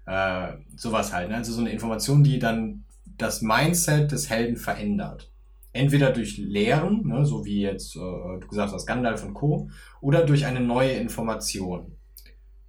Äh, 0.06 0.54
sowas 0.76 1.13
halt. 1.13 1.30
Ne? 1.30 1.36
Also 1.36 1.52
so 1.52 1.62
eine 1.62 1.71
Information, 1.71 2.24
die 2.24 2.38
dann 2.38 2.85
das 3.17 3.41
Mindset 3.41 4.12
des 4.12 4.30
Helden 4.30 4.58
verändert. 4.58 5.32
Entweder 5.73 6.12
durch 6.12 6.38
Lehren, 6.38 7.06
ne, 7.08 7.25
so 7.25 7.45
wie 7.45 7.62
jetzt 7.62 7.95
äh, 7.95 7.99
du 7.99 8.47
gesagt 8.47 8.71
hast, 8.71 8.86
Gandalf 8.86 9.23
und 9.23 9.34
Co., 9.34 9.69
oder 9.99 10.25
durch 10.25 10.45
eine 10.45 10.62
neue 10.62 10.93
Information. 10.93 11.97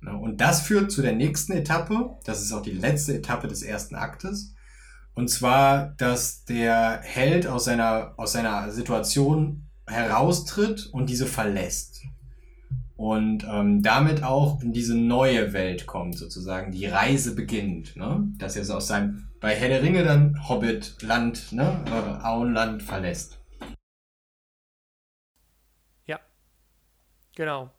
Ne? 0.01 0.17
Und 0.17 0.41
das 0.41 0.63
führt 0.63 0.91
zu 0.91 1.03
der 1.03 1.13
nächsten 1.15 1.53
Etappe, 1.53 2.17
das 2.25 2.43
ist 2.43 2.53
auch 2.53 2.63
die 2.63 2.73
letzte 2.73 3.15
Etappe 3.15 3.47
des 3.47 3.63
ersten 3.63 3.95
Aktes, 3.95 4.55
und 5.15 5.29
zwar, 5.29 5.95
dass 5.97 6.45
der 6.45 7.01
Held 7.03 7.47
aus 7.47 7.65
seiner, 7.65 8.15
aus 8.17 8.33
seiner 8.33 8.71
Situation 8.71 9.67
heraustritt 9.87 10.91
und 10.93 11.09
diese 11.09 11.27
verlässt 11.27 12.03
und 12.97 13.45
ähm, 13.45 13.83
damit 13.83 14.23
auch 14.23 14.63
in 14.63 14.73
diese 14.73 14.97
neue 14.97 15.53
Welt 15.53 15.87
kommt, 15.87 16.17
sozusagen. 16.17 16.73
Die 16.73 16.87
Reise 16.87 17.35
beginnt. 17.35 17.97
Ne? 17.97 18.27
Dass 18.39 18.57
er 18.57 18.65
so 18.65 18.75
aus 18.75 18.89
seinem, 18.89 19.29
bei 19.41 19.55
Herr 19.55 19.69
der 19.69 19.83
Ringe 19.83 20.03
dann 20.03 20.49
Hobbit-Land, 20.49 21.53
ne? 21.53 21.85
äh, 21.87 22.25
Auenland 22.25 22.83
verlässt. 22.83 23.39
Ja, 26.07 26.21
genau. 27.35 27.71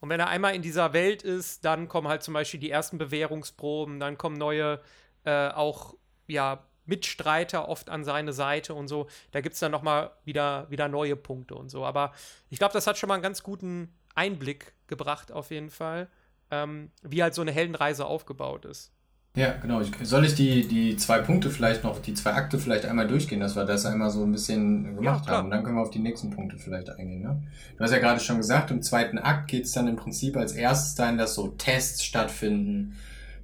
Und 0.00 0.08
wenn 0.08 0.20
er 0.20 0.28
einmal 0.28 0.54
in 0.54 0.62
dieser 0.62 0.94
Welt 0.94 1.22
ist, 1.22 1.64
dann 1.64 1.86
kommen 1.88 2.08
halt 2.08 2.22
zum 2.22 2.34
Beispiel 2.34 2.58
die 2.58 2.70
ersten 2.70 2.98
Bewährungsproben, 2.98 4.00
dann 4.00 4.16
kommen 4.16 4.36
neue, 4.36 4.80
äh, 5.24 5.48
auch, 5.48 5.94
ja, 6.26 6.64
Mitstreiter 6.84 7.68
oft 7.68 7.90
an 7.90 8.02
seine 8.02 8.32
Seite 8.32 8.74
und 8.74 8.88
so. 8.88 9.06
Da 9.30 9.40
gibt 9.40 9.54
es 9.54 9.60
dann 9.60 9.70
nochmal 9.70 10.10
wieder, 10.24 10.68
wieder 10.68 10.88
neue 10.88 11.14
Punkte 11.14 11.54
und 11.54 11.68
so. 11.68 11.84
Aber 11.84 12.12
ich 12.50 12.58
glaube, 12.58 12.72
das 12.72 12.88
hat 12.88 12.98
schon 12.98 13.06
mal 13.08 13.14
einen 13.14 13.22
ganz 13.22 13.44
guten 13.44 13.94
Einblick 14.14 14.74
gebracht, 14.86 15.32
auf 15.32 15.50
jeden 15.50 15.70
Fall, 15.70 16.08
ähm, 16.50 16.90
wie 17.02 17.22
halt 17.22 17.34
so 17.34 17.42
eine 17.42 17.52
Heldenreise 17.52 18.06
aufgebaut 18.06 18.64
ist. 18.64 18.92
Ja, 19.34 19.54
genau. 19.62 19.80
Ich, 19.80 19.90
soll 20.02 20.26
ich 20.26 20.34
die, 20.34 20.68
die 20.68 20.96
zwei 20.96 21.20
Punkte 21.20 21.48
vielleicht 21.48 21.84
noch, 21.84 22.00
die 22.00 22.12
zwei 22.12 22.34
Akte 22.34 22.58
vielleicht 22.58 22.84
einmal 22.84 23.06
durchgehen, 23.06 23.40
dass 23.40 23.56
wir 23.56 23.64
das 23.64 23.86
einmal 23.86 24.10
so 24.10 24.22
ein 24.24 24.32
bisschen 24.32 24.96
gemacht 24.96 25.24
ja, 25.26 25.32
haben. 25.32 25.46
Und 25.46 25.52
dann 25.52 25.64
können 25.64 25.76
wir 25.76 25.82
auf 25.82 25.90
die 25.90 26.00
nächsten 26.00 26.30
Punkte 26.30 26.58
vielleicht 26.58 26.90
eingehen. 26.90 27.22
Ne? 27.22 27.42
Du 27.78 27.82
hast 27.82 27.92
ja 27.92 27.98
gerade 27.98 28.20
schon 28.20 28.36
gesagt, 28.36 28.70
im 28.70 28.82
zweiten 28.82 29.18
Akt 29.18 29.48
geht 29.48 29.64
es 29.64 29.72
dann 29.72 29.88
im 29.88 29.96
Prinzip 29.96 30.36
als 30.36 30.52
erstes 30.52 30.94
dahin, 30.96 31.16
dass 31.16 31.34
so 31.34 31.48
Tests 31.48 32.04
stattfinden. 32.04 32.94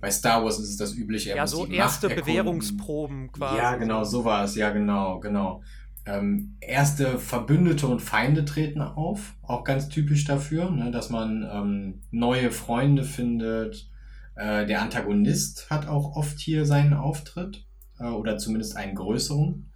Bei 0.00 0.11
Star 0.11 0.44
Wars 0.44 0.59
ist 0.59 0.68
es 0.68 0.76
das 0.76 0.92
übliche. 0.92 1.35
ja, 1.35 1.46
so 1.46 1.66
erste 1.66 2.09
Bewährungsproben 2.09 3.33
quasi. 3.33 3.57
Ja, 3.57 3.76
genau, 3.76 4.04
so 4.04 4.24
war 4.24 4.44
es. 4.44 4.54
Ja, 4.57 4.70
genau, 4.70 5.18
genau. 5.20 5.62
Ähm, 6.09 6.57
erste 6.61 7.18
Verbündete 7.18 7.87
und 7.87 8.01
Feinde 8.01 8.47
treten 8.47 8.81
auf, 8.81 9.35
auch 9.42 9.62
ganz 9.62 9.90
typisch 9.90 10.25
dafür, 10.25 10.71
ne, 10.71 10.90
dass 10.90 11.11
man 11.11 11.47
ähm, 11.53 12.01
neue 12.11 12.51
Freunde 12.51 13.05
findet. 13.05 13.90
Äh, 14.35 14.64
der 14.64 14.81
Antagonist 14.81 15.68
hat 15.68 15.87
auch 15.87 16.16
oft 16.16 16.38
hier 16.38 16.64
seinen 16.64 16.94
Auftritt 16.94 17.66
äh, 17.99 18.05
oder 18.05 18.38
zumindest 18.38 18.77
einen 18.77 18.94
größeren. 18.94 19.71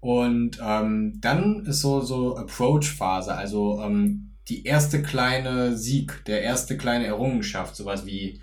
Und 0.00 0.58
ähm, 0.62 1.18
dann 1.20 1.66
ist 1.66 1.80
so 1.80 2.00
so 2.00 2.36
Approach-Phase, 2.36 3.34
also 3.34 3.82
ähm, 3.82 4.36
die 4.48 4.64
erste 4.64 5.02
kleine 5.02 5.76
Sieg, 5.76 6.24
der 6.24 6.42
erste 6.42 6.78
kleine 6.78 7.06
Errungenschaft, 7.06 7.76
sowas 7.76 8.06
wie 8.06 8.40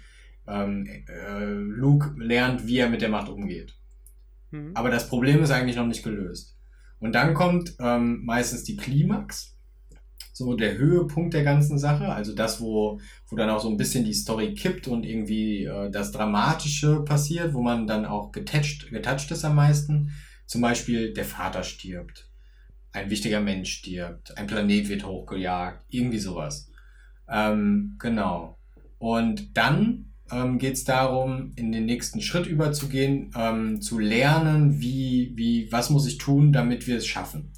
ähm, 0.48 0.86
äh, 1.08 1.46
Luke 1.46 2.14
lernt, 2.18 2.68
wie 2.68 2.78
er 2.78 2.90
mit 2.90 3.02
der 3.02 3.10
Macht 3.10 3.30
umgeht. 3.30 3.76
Mhm. 4.52 4.72
Aber 4.76 4.92
das 4.92 5.10
Problem 5.10 5.42
ist 5.42 5.52
eigentlich 5.52 5.78
noch 5.78 5.88
nicht 5.88 6.04
gelöst. 6.04 6.53
Und 7.04 7.12
dann 7.12 7.34
kommt 7.34 7.76
ähm, 7.82 8.24
meistens 8.24 8.64
die 8.64 8.78
Klimax, 8.78 9.58
so 10.32 10.56
der 10.56 10.78
Höhepunkt 10.78 11.34
der 11.34 11.44
ganzen 11.44 11.78
Sache, 11.78 12.08
also 12.08 12.34
das, 12.34 12.62
wo, 12.62 13.02
wo 13.28 13.36
dann 13.36 13.50
auch 13.50 13.60
so 13.60 13.68
ein 13.68 13.76
bisschen 13.76 14.06
die 14.06 14.14
Story 14.14 14.54
kippt 14.54 14.88
und 14.88 15.06
irgendwie 15.06 15.66
äh, 15.66 15.92
das 15.92 16.14
Dramatische 16.14 17.02
passiert, 17.04 17.54
wo 17.54 17.62
man 17.62 17.88
dann 17.88 18.06
auch 18.06 18.32
getoucht, 18.32 18.90
getoucht 18.90 19.32
ist 19.32 19.44
am 19.44 19.56
meisten. 19.56 20.14
Zum 20.46 20.62
Beispiel 20.62 21.14
der 21.14 21.26
Vater 21.26 21.64
stirbt, 21.64 22.30
ein 22.94 23.10
wichtiger 23.10 23.42
Mensch 23.42 23.80
stirbt, 23.80 24.38
ein 24.38 24.48
Planet 24.48 24.88
wird 24.88 25.06
hochgejagt, 25.06 25.84
irgendwie 25.90 26.20
sowas. 26.20 26.72
Ähm, 27.28 27.98
genau. 28.00 28.58
Und 28.98 29.58
dann 29.58 30.13
ähm, 30.32 30.58
geht 30.58 30.74
es 30.74 30.84
darum, 30.84 31.52
in 31.56 31.72
den 31.72 31.86
nächsten 31.86 32.22
Schritt 32.22 32.48
überzugehen, 32.48 33.32
ähm, 33.36 33.82
zu 33.82 34.00
lernen, 34.00 34.80
wie, 34.80 35.34
wie, 35.36 35.72
was 35.72 35.90
muss 35.90 36.08
ich 36.08 36.18
tun, 36.18 36.54
damit 36.54 36.88
wir 36.88 36.98
es 36.98 37.06
schaffen. 37.06 37.52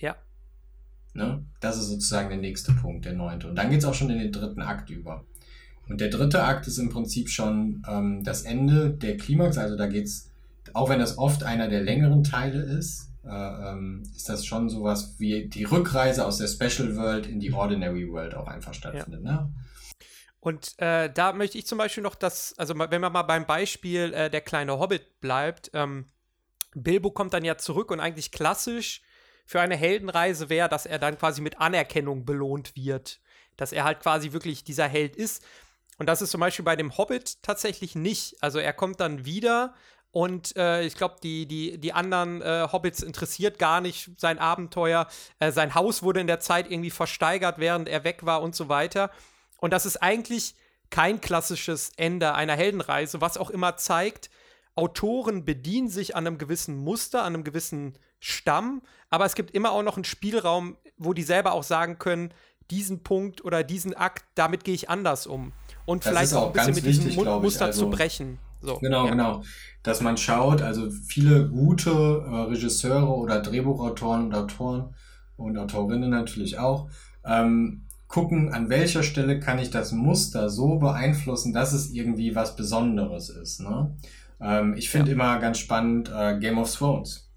Ja. 0.00 0.16
Ne? 1.14 1.44
Das 1.60 1.78
ist 1.78 1.88
sozusagen 1.88 2.28
der 2.28 2.38
nächste 2.38 2.72
Punkt, 2.72 3.04
der 3.04 3.14
neunte. 3.14 3.48
Und 3.48 3.56
dann 3.56 3.70
geht 3.70 3.80
es 3.80 3.84
auch 3.84 3.94
schon 3.94 4.10
in 4.10 4.18
den 4.18 4.32
dritten 4.32 4.62
Akt 4.62 4.90
über. 4.90 5.24
Und 5.88 6.00
der 6.00 6.08
dritte 6.08 6.44
Akt 6.44 6.66
ist 6.66 6.78
im 6.78 6.90
Prinzip 6.90 7.28
schon 7.28 7.82
ähm, 7.88 8.22
das 8.24 8.42
Ende 8.42 8.90
der 8.90 9.16
Klimax. 9.16 9.58
Also 9.58 9.76
da 9.76 9.86
geht 9.86 10.06
es, 10.06 10.30
auch 10.72 10.88
wenn 10.88 11.00
das 11.00 11.18
oft 11.18 11.42
einer 11.42 11.68
der 11.68 11.82
längeren 11.82 12.24
Teile 12.24 12.62
ist, 12.62 13.10
äh, 13.24 13.28
ähm, 13.28 14.02
ist 14.16 14.28
das 14.28 14.46
schon 14.46 14.68
sowas 14.68 15.16
wie 15.18 15.48
die 15.48 15.64
Rückreise 15.64 16.24
aus 16.24 16.38
der 16.38 16.48
Special 16.48 16.96
World 16.96 17.26
in 17.26 17.40
die 17.40 17.52
Ordinary 17.52 18.10
World 18.10 18.34
auch 18.34 18.46
einfach 18.46 18.74
stattfindet. 18.74 19.22
Ja. 19.24 19.32
Ne? 19.32 19.50
Und 20.42 20.76
äh, 20.78 21.08
da 21.08 21.32
möchte 21.32 21.56
ich 21.56 21.68
zum 21.68 21.78
Beispiel 21.78 22.02
noch 22.02 22.16
das, 22.16 22.52
also 22.58 22.76
wenn 22.76 23.00
man 23.00 23.12
mal 23.12 23.22
beim 23.22 23.46
Beispiel 23.46 24.12
äh, 24.12 24.28
der 24.28 24.40
kleine 24.40 24.76
Hobbit 24.76 25.20
bleibt, 25.20 25.70
ähm, 25.72 26.10
Bilbo 26.74 27.12
kommt 27.12 27.32
dann 27.32 27.44
ja 27.44 27.58
zurück 27.58 27.92
und 27.92 28.00
eigentlich 28.00 28.32
klassisch 28.32 29.02
für 29.46 29.60
eine 29.60 29.76
Heldenreise 29.76 30.48
wäre, 30.48 30.68
dass 30.68 30.84
er 30.84 30.98
dann 30.98 31.16
quasi 31.16 31.42
mit 31.42 31.60
Anerkennung 31.60 32.24
belohnt 32.24 32.74
wird. 32.74 33.20
Dass 33.56 33.70
er 33.70 33.84
halt 33.84 34.00
quasi 34.00 34.32
wirklich 34.32 34.64
dieser 34.64 34.88
Held 34.88 35.14
ist. 35.14 35.44
Und 35.98 36.06
das 36.06 36.20
ist 36.22 36.30
zum 36.30 36.40
Beispiel 36.40 36.64
bei 36.64 36.74
dem 36.74 36.98
Hobbit 36.98 37.40
tatsächlich 37.44 37.94
nicht. 37.94 38.42
Also 38.42 38.58
er 38.58 38.72
kommt 38.72 38.98
dann 38.98 39.24
wieder 39.24 39.74
und 40.10 40.56
äh, 40.56 40.82
ich 40.82 40.96
glaube, 40.96 41.18
die, 41.22 41.46
die, 41.46 41.78
die 41.78 41.92
anderen 41.92 42.42
äh, 42.42 42.66
Hobbits 42.72 43.04
interessiert 43.04 43.60
gar 43.60 43.80
nicht 43.80 44.10
sein 44.18 44.40
Abenteuer. 44.40 45.06
Äh, 45.38 45.52
sein 45.52 45.76
Haus 45.76 46.02
wurde 46.02 46.20
in 46.20 46.26
der 46.26 46.40
Zeit 46.40 46.68
irgendwie 46.68 46.90
versteigert, 46.90 47.58
während 47.58 47.88
er 47.88 48.02
weg 48.02 48.26
war 48.26 48.42
und 48.42 48.56
so 48.56 48.68
weiter. 48.68 49.12
Und 49.62 49.72
das 49.72 49.86
ist 49.86 50.02
eigentlich 50.02 50.56
kein 50.90 51.20
klassisches 51.20 51.92
Ende 51.96 52.34
einer 52.34 52.54
Heldenreise, 52.54 53.20
was 53.20 53.38
auch 53.38 53.48
immer 53.48 53.76
zeigt, 53.76 54.28
Autoren 54.74 55.44
bedienen 55.44 55.88
sich 55.88 56.16
an 56.16 56.26
einem 56.26 56.36
gewissen 56.36 56.76
Muster, 56.76 57.22
an 57.22 57.34
einem 57.34 57.44
gewissen 57.44 57.96
Stamm, 58.18 58.82
aber 59.08 59.24
es 59.24 59.34
gibt 59.36 59.52
immer 59.52 59.70
auch 59.70 59.84
noch 59.84 59.96
einen 59.96 60.04
Spielraum, 60.04 60.76
wo 60.96 61.12
die 61.12 61.22
selber 61.22 61.52
auch 61.52 61.62
sagen 61.62 61.98
können, 61.98 62.34
diesen 62.70 63.04
Punkt 63.04 63.44
oder 63.44 63.62
diesen 63.62 63.94
Akt, 63.94 64.24
damit 64.34 64.64
gehe 64.64 64.74
ich 64.74 64.90
anders 64.90 65.28
um. 65.28 65.52
Und 65.86 66.04
das 66.04 66.12
vielleicht 66.12 66.34
auch, 66.34 66.42
auch 66.42 66.46
ein 66.48 66.52
bisschen 66.52 66.74
mit 66.74 66.84
wichtig, 66.84 67.16
diesem 67.16 67.42
Muster 67.42 67.66
also, 67.66 67.84
zu 67.84 67.90
brechen. 67.90 68.38
So, 68.60 68.78
genau, 68.78 69.04
ja. 69.04 69.10
genau. 69.10 69.42
Dass 69.84 70.00
man 70.00 70.16
schaut, 70.16 70.60
also 70.60 70.90
viele 70.90 71.48
gute 71.48 71.90
äh, 71.90 72.34
Regisseure 72.50 73.14
oder 73.14 73.40
Drehbuchautoren 73.40 74.24
und 74.24 74.34
Autoren 74.34 74.94
und 75.36 75.56
Autorinnen 75.56 76.10
natürlich 76.10 76.58
auch, 76.58 76.88
ähm, 77.24 77.86
gucken, 78.12 78.52
an 78.52 78.68
welcher 78.68 79.02
Stelle 79.02 79.40
kann 79.40 79.58
ich 79.58 79.70
das 79.70 79.90
Muster 79.90 80.50
so 80.50 80.76
beeinflussen, 80.76 81.54
dass 81.54 81.72
es 81.72 81.90
irgendwie 81.90 82.34
was 82.34 82.56
Besonderes 82.56 83.30
ist. 83.30 83.60
Ne? 83.60 83.96
Ähm, 84.40 84.74
ich 84.76 84.90
finde 84.90 85.08
ja. 85.08 85.14
immer 85.14 85.38
ganz 85.38 85.58
spannend 85.58 86.12
äh, 86.14 86.38
Game 86.38 86.58
of 86.58 86.72
Thrones. 86.72 87.30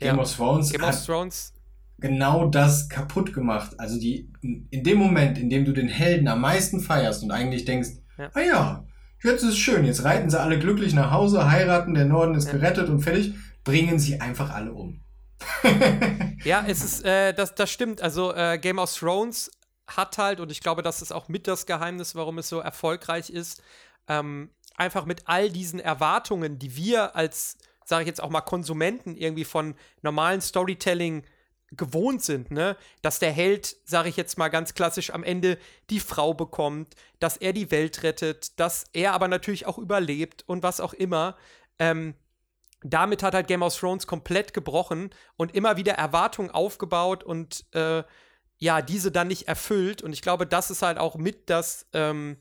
Game 0.00 0.16
ja. 0.16 0.22
of 0.22 0.36
Thrones 0.36 0.72
Game 0.72 0.82
of 0.82 1.06
Thrones 1.06 1.52
genau 1.98 2.48
das 2.48 2.88
kaputt 2.88 3.32
gemacht. 3.32 3.78
Also 3.78 4.00
die 4.00 4.32
in 4.42 4.82
dem 4.82 4.98
Moment, 4.98 5.38
in 5.38 5.48
dem 5.48 5.64
du 5.64 5.72
den 5.72 5.88
Helden 5.88 6.26
am 6.26 6.40
meisten 6.40 6.80
feierst 6.80 7.22
und 7.22 7.30
eigentlich 7.30 7.64
denkst, 7.64 7.90
ja. 8.18 8.30
ah 8.34 8.40
ja, 8.40 8.84
jetzt 9.22 9.44
ist 9.44 9.50
es 9.50 9.58
schön, 9.58 9.84
jetzt 9.84 10.04
reiten 10.04 10.28
sie 10.28 10.40
alle 10.40 10.58
glücklich 10.58 10.92
nach 10.92 11.12
Hause, 11.12 11.48
heiraten, 11.50 11.94
der 11.94 12.04
Norden 12.04 12.34
ist 12.34 12.50
gerettet 12.50 12.88
und 12.88 13.00
fertig, 13.00 13.34
bringen 13.62 14.00
sie 14.00 14.20
einfach 14.20 14.52
alle 14.52 14.72
um. 14.72 15.00
ja, 16.44 16.64
es 16.66 16.84
ist, 16.84 17.04
äh, 17.04 17.32
das, 17.32 17.54
das 17.54 17.70
stimmt. 17.70 18.02
Also 18.02 18.34
äh, 18.34 18.58
Game 18.58 18.78
of 18.78 18.92
Thrones 18.92 19.50
hat 19.88 20.18
halt, 20.18 20.40
und 20.40 20.52
ich 20.52 20.60
glaube, 20.60 20.82
das 20.82 21.02
ist 21.02 21.12
auch 21.12 21.28
mit 21.28 21.46
das 21.48 21.66
Geheimnis, 21.66 22.14
warum 22.14 22.38
es 22.38 22.48
so 22.48 22.60
erfolgreich 22.60 23.30
ist, 23.30 23.62
ähm, 24.06 24.50
einfach 24.76 25.04
mit 25.04 25.22
all 25.26 25.50
diesen 25.50 25.80
Erwartungen, 25.80 26.58
die 26.58 26.76
wir 26.76 27.16
als, 27.16 27.58
sage 27.84 28.02
ich 28.02 28.08
jetzt 28.08 28.22
auch 28.22 28.30
mal, 28.30 28.42
Konsumenten 28.42 29.16
irgendwie 29.16 29.44
von 29.44 29.74
normalen 30.02 30.40
Storytelling 30.40 31.24
gewohnt 31.72 32.22
sind, 32.22 32.50
ne, 32.50 32.76
dass 33.02 33.18
der 33.18 33.32
Held, 33.32 33.76
sage 33.84 34.08
ich 34.08 34.16
jetzt 34.16 34.38
mal 34.38 34.48
ganz 34.48 34.74
klassisch, 34.74 35.10
am 35.10 35.24
Ende 35.24 35.58
die 35.90 36.00
Frau 36.00 36.32
bekommt, 36.32 36.94
dass 37.18 37.36
er 37.36 37.52
die 37.52 37.70
Welt 37.70 38.02
rettet, 38.02 38.58
dass 38.58 38.84
er 38.92 39.12
aber 39.12 39.28
natürlich 39.28 39.66
auch 39.66 39.78
überlebt 39.78 40.44
und 40.46 40.62
was 40.62 40.80
auch 40.80 40.94
immer. 40.94 41.36
Ähm, 41.78 42.14
damit 42.82 43.22
hat 43.22 43.34
halt 43.34 43.48
Game 43.48 43.62
of 43.62 43.76
Thrones 43.76 44.06
komplett 44.06 44.54
gebrochen 44.54 45.10
und 45.36 45.54
immer 45.54 45.76
wieder 45.76 45.94
Erwartungen 45.94 46.50
aufgebaut 46.50 47.24
und 47.24 47.66
äh, 47.74 48.04
ja, 48.58 48.82
diese 48.82 49.10
dann 49.12 49.28
nicht 49.28 49.48
erfüllt. 49.48 50.02
Und 50.02 50.12
ich 50.12 50.22
glaube, 50.22 50.46
das 50.46 50.70
ist 50.70 50.82
halt 50.82 50.98
auch 50.98 51.16
mit 51.16 51.48
das, 51.48 51.86
ähm, 51.92 52.36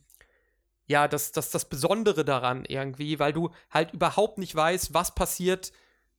ja, 0.87 1.07
das, 1.07 1.31
das, 1.31 1.51
das 1.51 1.65
Besondere 1.65 2.25
daran 2.25 2.65
irgendwie, 2.65 3.19
weil 3.19 3.33
du 3.33 3.51
halt 3.69 3.93
überhaupt 3.93 4.37
nicht 4.37 4.55
weißt, 4.55 4.93
was 4.93 5.13
passiert 5.13 5.71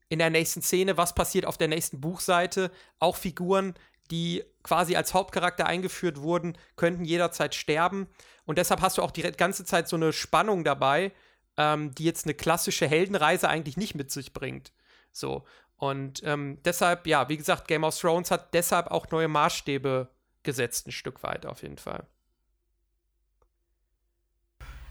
in 0.08 0.18
der 0.18 0.30
nächsten 0.30 0.62
Szene, 0.62 0.96
was 0.96 1.14
passiert 1.14 1.44
auf 1.44 1.58
der 1.58 1.68
nächsten 1.68 2.00
Buchseite. 2.00 2.70
Auch 2.98 3.16
Figuren, 3.16 3.74
die 4.11 4.44
quasi 4.62 4.96
als 4.96 5.14
Hauptcharakter 5.14 5.66
eingeführt 5.66 6.20
wurden, 6.20 6.56
könnten 6.76 7.04
jederzeit 7.04 7.54
sterben. 7.54 8.08
Und 8.46 8.58
deshalb 8.58 8.80
hast 8.80 8.98
du 8.98 9.02
auch 9.02 9.11
die 9.11 9.22
ganze 9.22 9.64
Zeit 9.64 9.88
so 9.88 9.96
eine 9.96 10.12
Spannung 10.12 10.64
dabei, 10.64 11.12
ähm, 11.56 11.94
die 11.94 12.04
jetzt 12.04 12.24
eine 12.24 12.34
klassische 12.34 12.87
Heldenreise 12.87 13.48
eigentlich 13.48 13.76
nicht 13.76 13.94
mit 13.94 14.11
sich 14.11 14.32
bringt. 14.32 14.72
So. 15.12 15.44
Und 15.78 16.22
ähm, 16.24 16.58
deshalb, 16.64 17.06
ja, 17.06 17.28
wie 17.28 17.36
gesagt, 17.36 17.68
Game 17.68 17.84
of 17.84 17.98
Thrones 17.98 18.30
hat 18.30 18.52
deshalb 18.52 18.88
auch 18.88 19.10
neue 19.10 19.28
Maßstäbe 19.28 20.08
gesetzt, 20.42 20.86
ein 20.86 20.92
Stück 20.92 21.22
weit 21.22 21.46
auf 21.46 21.62
jeden 21.62 21.78
Fall. 21.78 22.04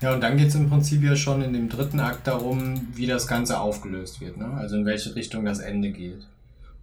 Ja, 0.02 0.14
und 0.14 0.22
dann 0.22 0.38
geht 0.38 0.50
es 0.50 0.56
im 0.56 0.70
Prinzip 0.70 1.04
ja 1.04 1.16
schon 1.16 1.42
in 1.42 1.54
dem 1.54 1.70
dritten 1.70 2.00
Akt 2.00 2.28
darum, 2.28 2.88
wie 2.94 3.08
das 3.08 3.28
Ganze 3.28 3.60
aufgelöst 3.60 4.22
wird, 4.22 4.38
ne? 4.38 4.52
Also 4.52 4.78
in 4.78 4.86
welche 4.86 5.16
Richtung 5.16 5.44
das 5.44 5.60
Ende 5.60 5.92
geht. 5.92 6.28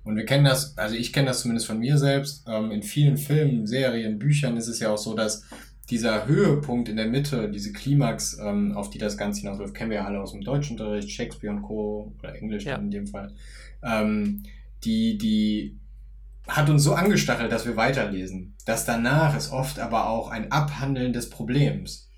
Und 0.03 0.17
wir 0.17 0.27
kennen 0.27 0.45
das, 0.45 0.77
also 0.77 0.97
ich 0.97 1.13
kenne 1.13 1.29
das 1.29 1.41
zumindest 1.41 1.67
von 1.67 1.79
mir 1.79 1.97
selbst, 1.97 2.45
ähm, 2.47 2.73
in 2.73 2.83
vielen 2.83 3.17
Filmen, 3.17 3.67
Serien, 3.67 4.19
Büchern 4.19 4.57
ist 4.57 4.69
es 4.69 4.81
ja 4.81 4.91
auch 4.91 4.99
so, 4.99 5.15
dass 5.15 5.45
dieser 5.91 6.27
Höhepunkt 6.27 6.89
in 6.89 6.97
der 6.97 7.07
Mitte, 7.07 7.51
diese 7.51 7.73
Klimax, 7.73 8.39
ähm, 8.43 8.73
auf 8.73 8.91
die 8.91 8.99
das 8.99 9.17
Ganze 9.17 9.43
hinausläuft, 9.43 9.75
kennen 9.75 9.91
wir 9.91 9.99
ja 9.99 10.05
alle 10.07 10.21
aus 10.21 10.33
dem 10.33 10.41
Deutschunterricht, 10.41 11.11
Shakespeare 11.11 11.55
und 11.55 11.63
Co. 11.63 12.13
oder 12.19 12.35
Englisch 12.35 12.65
ja. 12.65 12.77
in 12.77 12.91
dem 12.91 13.07
Fall. 13.07 13.33
Ähm, 13.85 14.43
die, 14.85 15.19
die 15.19 15.79
hat 16.47 16.69
uns 16.69 16.83
so 16.83 16.95
angestachelt, 16.95 17.53
dass 17.53 17.67
wir 17.67 17.77
weiterlesen. 17.77 18.57
Das 18.67 18.85
danach 18.85 19.37
ist 19.37 19.51
oft 19.51 19.79
aber 19.79 20.09
auch 20.09 20.29
ein 20.29 20.53
Abhandeln 20.53 21.13
des 21.13 21.31
Problems. 21.31 22.11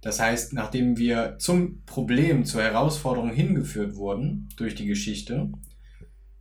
Das 0.00 0.18
heißt, 0.18 0.52
nachdem 0.52 0.98
wir 0.98 1.36
zum 1.38 1.84
Problem, 1.84 2.44
zur 2.44 2.62
Herausforderung 2.62 3.30
hingeführt 3.30 3.94
wurden 3.94 4.48
durch 4.56 4.74
die 4.74 4.86
Geschichte, 4.86 5.52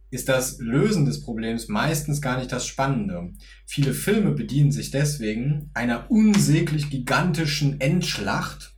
ist 0.09 0.27
das 0.27 0.59
Lösen 0.59 1.05
des 1.05 1.21
Problems 1.21 1.69
meistens 1.69 2.21
gar 2.21 2.37
nicht 2.37 2.51
das 2.51 2.67
Spannende. 2.67 3.31
Viele 3.65 3.93
Filme 3.93 4.31
bedienen 4.31 4.71
sich 4.71 4.91
deswegen 4.91 5.69
einer 5.73 6.11
unsäglich 6.11 6.89
gigantischen 6.89 7.79
Endschlacht, 7.79 8.75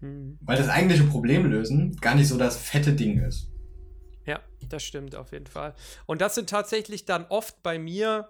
mhm. 0.00 0.38
weil 0.40 0.56
das 0.56 0.68
eigentliche 0.68 1.04
Problemlösen 1.04 1.96
gar 1.96 2.14
nicht 2.14 2.28
so 2.28 2.38
das 2.38 2.56
fette 2.56 2.92
Ding 2.92 3.18
ist. 3.18 3.49
Das 4.68 4.82
stimmt 4.82 5.14
auf 5.14 5.32
jeden 5.32 5.46
Fall. 5.46 5.74
Und 6.06 6.20
das 6.20 6.34
sind 6.34 6.50
tatsächlich 6.50 7.04
dann 7.04 7.26
oft 7.28 7.62
bei 7.62 7.78
mir 7.78 8.28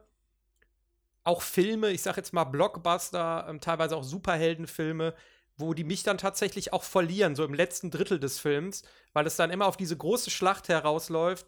auch 1.24 1.42
Filme, 1.42 1.90
ich 1.90 2.02
sag 2.02 2.16
jetzt 2.16 2.32
mal 2.32 2.44
Blockbuster, 2.44 3.46
ähm, 3.48 3.60
teilweise 3.60 3.96
auch 3.96 4.04
Superheldenfilme, 4.04 5.14
wo 5.56 5.74
die 5.74 5.84
mich 5.84 6.02
dann 6.02 6.18
tatsächlich 6.18 6.72
auch 6.72 6.82
verlieren, 6.82 7.36
so 7.36 7.44
im 7.44 7.54
letzten 7.54 7.90
Drittel 7.90 8.18
des 8.18 8.38
Films, 8.38 8.82
weil 9.12 9.26
es 9.26 9.36
dann 9.36 9.50
immer 9.50 9.66
auf 9.66 9.76
diese 9.76 9.96
große 9.96 10.30
Schlacht 10.30 10.68
herausläuft, 10.68 11.46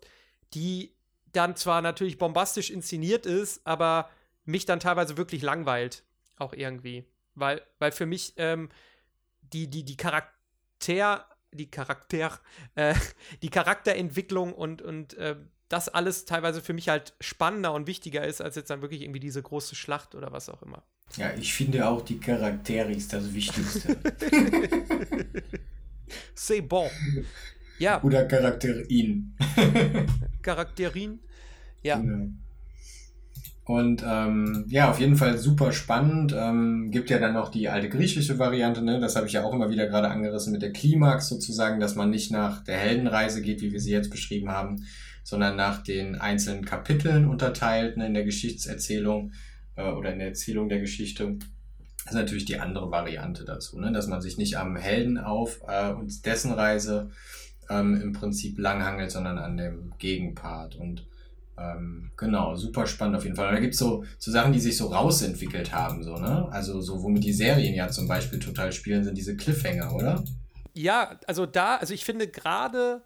die 0.54 0.94
dann 1.32 1.56
zwar 1.56 1.80
natürlich 1.80 2.18
bombastisch 2.18 2.70
inszeniert 2.70 3.24
ist, 3.24 3.66
aber 3.66 4.10
mich 4.44 4.66
dann 4.66 4.80
teilweise 4.80 5.16
wirklich 5.16 5.40
langweilt, 5.42 6.04
auch 6.36 6.52
irgendwie. 6.52 7.06
Weil, 7.34 7.62
weil 7.78 7.92
für 7.92 8.04
mich 8.04 8.34
ähm, 8.36 8.68
die, 9.40 9.68
die, 9.68 9.84
die 9.84 9.96
Charakter, 9.96 11.26
die 11.52 11.70
Charakter, 11.70 12.40
äh, 12.74 12.94
die 13.42 13.50
Charakterentwicklung 13.50 14.52
und, 14.52 14.82
und 14.82 15.14
äh, 15.14 15.36
das 15.68 15.88
alles 15.88 16.26
teilweise 16.26 16.60
für 16.60 16.74
mich 16.74 16.88
halt 16.88 17.14
spannender 17.20 17.72
und 17.72 17.86
wichtiger 17.86 18.26
ist, 18.26 18.42
als 18.42 18.56
jetzt 18.56 18.68
dann 18.68 18.82
wirklich 18.82 19.02
irgendwie 19.02 19.20
diese 19.20 19.42
große 19.42 19.74
Schlacht 19.74 20.14
oder 20.14 20.30
was 20.30 20.48
auch 20.48 20.62
immer. 20.62 20.82
Ja, 21.16 21.32
ich 21.34 21.54
finde 21.54 21.88
auch 21.88 22.02
die 22.02 22.18
Charaktere 22.18 22.92
ist 22.92 23.12
das 23.12 23.32
Wichtigste. 23.32 23.96
C'est 26.36 26.62
bon. 26.62 26.90
Ja. 27.78 28.02
Oder 28.02 28.26
Charakterin. 28.26 29.34
Charakterin. 30.42 31.20
Ja. 31.82 31.98
Genau. 31.98 32.32
Und 33.64 34.04
ähm, 34.04 34.64
ja, 34.68 34.90
auf 34.90 34.98
jeden 34.98 35.14
Fall 35.14 35.38
super 35.38 35.72
spannend. 35.72 36.34
Ähm, 36.36 36.90
gibt 36.90 37.10
ja 37.10 37.18
dann 37.18 37.34
noch 37.34 37.48
die 37.48 37.68
alte 37.68 37.88
griechische 37.88 38.38
Variante, 38.38 38.82
ne? 38.82 38.98
das 38.98 39.14
habe 39.14 39.28
ich 39.28 39.34
ja 39.34 39.44
auch 39.44 39.54
immer 39.54 39.70
wieder 39.70 39.86
gerade 39.86 40.08
angerissen 40.08 40.52
mit 40.52 40.62
der 40.62 40.72
Klimax 40.72 41.28
sozusagen, 41.28 41.78
dass 41.78 41.94
man 41.94 42.10
nicht 42.10 42.32
nach 42.32 42.64
der 42.64 42.76
Heldenreise 42.76 43.40
geht, 43.40 43.60
wie 43.62 43.72
wir 43.72 43.80
sie 43.80 43.92
jetzt 43.92 44.10
beschrieben 44.10 44.50
haben, 44.50 44.84
sondern 45.22 45.54
nach 45.54 45.82
den 45.82 46.16
einzelnen 46.16 46.64
Kapiteln 46.64 47.28
unterteilt 47.28 47.96
ne, 47.96 48.06
in 48.06 48.14
der 48.14 48.24
Geschichtserzählung 48.24 49.32
äh, 49.76 49.84
oder 49.84 50.12
in 50.12 50.18
der 50.18 50.28
Erzählung 50.28 50.68
der 50.68 50.80
Geschichte. 50.80 51.36
Das 52.04 52.14
ist 52.14 52.18
natürlich 52.18 52.46
die 52.46 52.58
andere 52.58 52.90
Variante 52.90 53.44
dazu, 53.44 53.78
ne? 53.78 53.92
dass 53.92 54.08
man 54.08 54.20
sich 54.20 54.38
nicht 54.38 54.58
am 54.58 54.74
Helden 54.74 55.18
auf 55.18 55.60
äh, 55.68 55.92
und 55.92 56.26
dessen 56.26 56.50
Reise 56.50 57.10
ähm, 57.70 58.00
im 58.02 58.12
Prinzip 58.12 58.58
langhangelt, 58.58 59.12
sondern 59.12 59.38
an 59.38 59.56
dem 59.56 59.92
Gegenpart. 59.98 60.74
Und 60.74 61.06
ähm, 61.58 62.10
genau, 62.16 62.54
super 62.56 62.86
spannend 62.86 63.16
auf 63.16 63.24
jeden 63.24 63.36
Fall. 63.36 63.48
Und 63.48 63.54
da 63.54 63.60
gibt 63.60 63.74
es 63.74 63.80
so, 63.80 64.04
so 64.18 64.30
Sachen, 64.30 64.52
die 64.52 64.60
sich 64.60 64.76
so 64.76 64.86
rausentwickelt 64.86 65.72
haben, 65.72 66.02
so, 66.02 66.16
ne? 66.16 66.48
Also 66.50 66.80
so, 66.80 67.02
womit 67.02 67.24
die 67.24 67.32
Serien 67.32 67.74
ja 67.74 67.88
zum 67.88 68.08
Beispiel 68.08 68.38
total 68.38 68.72
spielen, 68.72 69.04
sind 69.04 69.16
diese 69.16 69.36
Cliffhanger, 69.36 69.94
oder? 69.94 70.24
Ja, 70.74 71.18
also 71.26 71.46
da, 71.46 71.76
also 71.76 71.92
ich 71.92 72.04
finde 72.04 72.28
gerade 72.28 73.02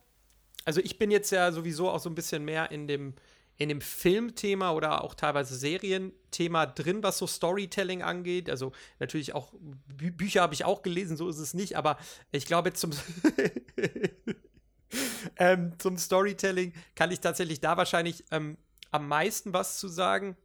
also 0.67 0.81
ich 0.81 0.99
bin 0.99 1.11
jetzt 1.11 1.31
ja 1.31 1.53
sowieso 1.53 1.89
auch 1.89 2.01
so 2.01 2.11
ein 2.11 2.15
bisschen 2.15 2.45
mehr 2.45 2.71
in 2.73 2.89
dem, 2.89 3.15
in 3.57 3.71
dem 3.71 3.81
Filmthema 3.81 4.73
oder 4.73 5.05
auch 5.05 5.15
teilweise 5.15 5.55
Serienthema 5.55 6.67
drin, 6.67 7.03
was 7.05 7.19
so 7.19 7.27
Storytelling 7.27 8.03
angeht. 8.03 8.51
Also 8.51 8.73
natürlich 8.99 9.35
auch 9.35 9.55
Bü 9.97 10.11
Bücher 10.11 10.43
habe 10.43 10.55
ich 10.55 10.65
auch 10.65 10.83
gelesen, 10.83 11.17
so 11.17 11.29
ist 11.29 11.39
es 11.39 11.55
nicht, 11.55 11.77
aber 11.77 11.97
ich 12.33 12.47
glaube 12.47 12.73
zum 12.73 12.91
ähm, 15.37 15.73
zum 15.79 15.99
Storytelling 15.99 16.73
kann 16.95 17.11
ich 17.11 17.21
tatsächlich 17.21 17.61
da 17.61 17.77
wahrscheinlich 17.77 18.25
ähm, 18.31 18.57
am 18.91 19.09
meisten 19.09 19.53
was 19.53 19.79
zu 19.79 19.89
sagen. 19.89 20.37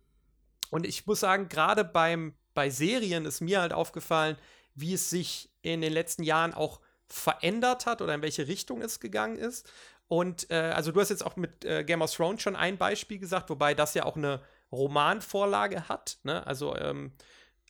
Und 0.70 0.86
ich 0.86 1.06
muss 1.06 1.20
sagen, 1.20 1.50
gerade 1.50 1.84
beim 1.84 2.34
bei 2.54 2.70
Serien 2.70 3.26
ist 3.26 3.42
mir 3.42 3.62
halt 3.62 3.74
aufgefallen, 3.74 4.38
wie 4.76 4.94
es 4.94 5.10
sich 5.10 5.50
in 5.62 5.82
den 5.82 5.94
letzten 5.94 6.24
Jahren 6.24 6.54
auch 6.54 6.82
verändert 7.08 7.86
hat 7.86 8.02
oder 8.02 8.14
in 8.14 8.22
welche 8.22 8.48
Richtung 8.48 8.82
es 8.82 9.00
gegangen 9.00 9.38
ist. 9.38 9.70
Und 10.08 10.50
äh, 10.50 10.56
also 10.56 10.92
du 10.92 11.00
hast 11.00 11.10
jetzt 11.10 11.26
auch 11.26 11.36
mit 11.36 11.64
äh, 11.64 11.84
Game 11.84 12.02
of 12.02 12.14
Thrones 12.14 12.42
schon 12.42 12.56
ein 12.56 12.78
Beispiel 12.78 13.20
gesagt, 13.20 13.50
wobei 13.50 13.74
das 13.74 13.94
ja 13.94 14.04
auch 14.04 14.18
eine 14.18 14.42
Romanvorlage 14.72 15.88
hat. 15.88 16.18
Ne? 16.24 16.46
Also 16.46 16.76
ähm, 16.76 17.14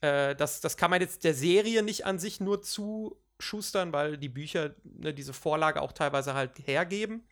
äh, 0.01 0.35
das, 0.35 0.61
das 0.61 0.77
kann 0.77 0.89
man 0.89 1.01
jetzt 1.01 1.23
der 1.23 1.33
Serie 1.33 1.83
nicht 1.83 2.05
an 2.05 2.19
sich 2.19 2.39
nur 2.39 2.61
zuschustern, 3.41 3.91
weil 3.91 4.17
die 4.17 4.29
Bücher 4.29 4.75
ne, 4.83 5.13
diese 5.13 5.33
Vorlage 5.33 5.81
auch 5.81 5.91
teilweise 5.91 6.33
halt 6.33 6.51
hergeben. 6.65 7.23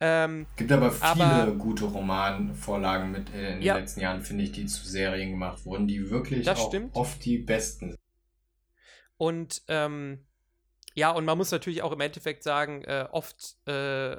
Ähm, 0.00 0.46
Gibt 0.56 0.72
aber 0.72 0.90
viele 0.90 1.24
aber, 1.24 1.52
gute 1.52 1.84
Romanvorlagen 1.84 3.12
mit 3.12 3.32
äh, 3.32 3.52
in 3.52 3.54
den 3.56 3.62
ja, 3.62 3.76
letzten 3.76 4.00
Jahren, 4.00 4.22
finde 4.22 4.44
ich, 4.44 4.52
die 4.52 4.66
zu 4.66 4.86
Serien 4.86 5.30
gemacht 5.30 5.64
wurden, 5.64 5.86
die 5.86 6.10
wirklich 6.10 6.48
auch 6.50 6.68
stimmt. 6.68 6.94
oft 6.94 7.24
die 7.24 7.38
besten 7.38 7.90
sind. 7.90 8.00
Und 9.16 9.62
ähm, 9.68 10.26
ja, 10.94 11.10
und 11.10 11.24
man 11.24 11.38
muss 11.38 11.50
natürlich 11.50 11.82
auch 11.82 11.92
im 11.92 12.00
Endeffekt 12.00 12.42
sagen, 12.42 12.82
äh, 12.84 13.06
oft 13.10 13.56
äh, 13.66 14.16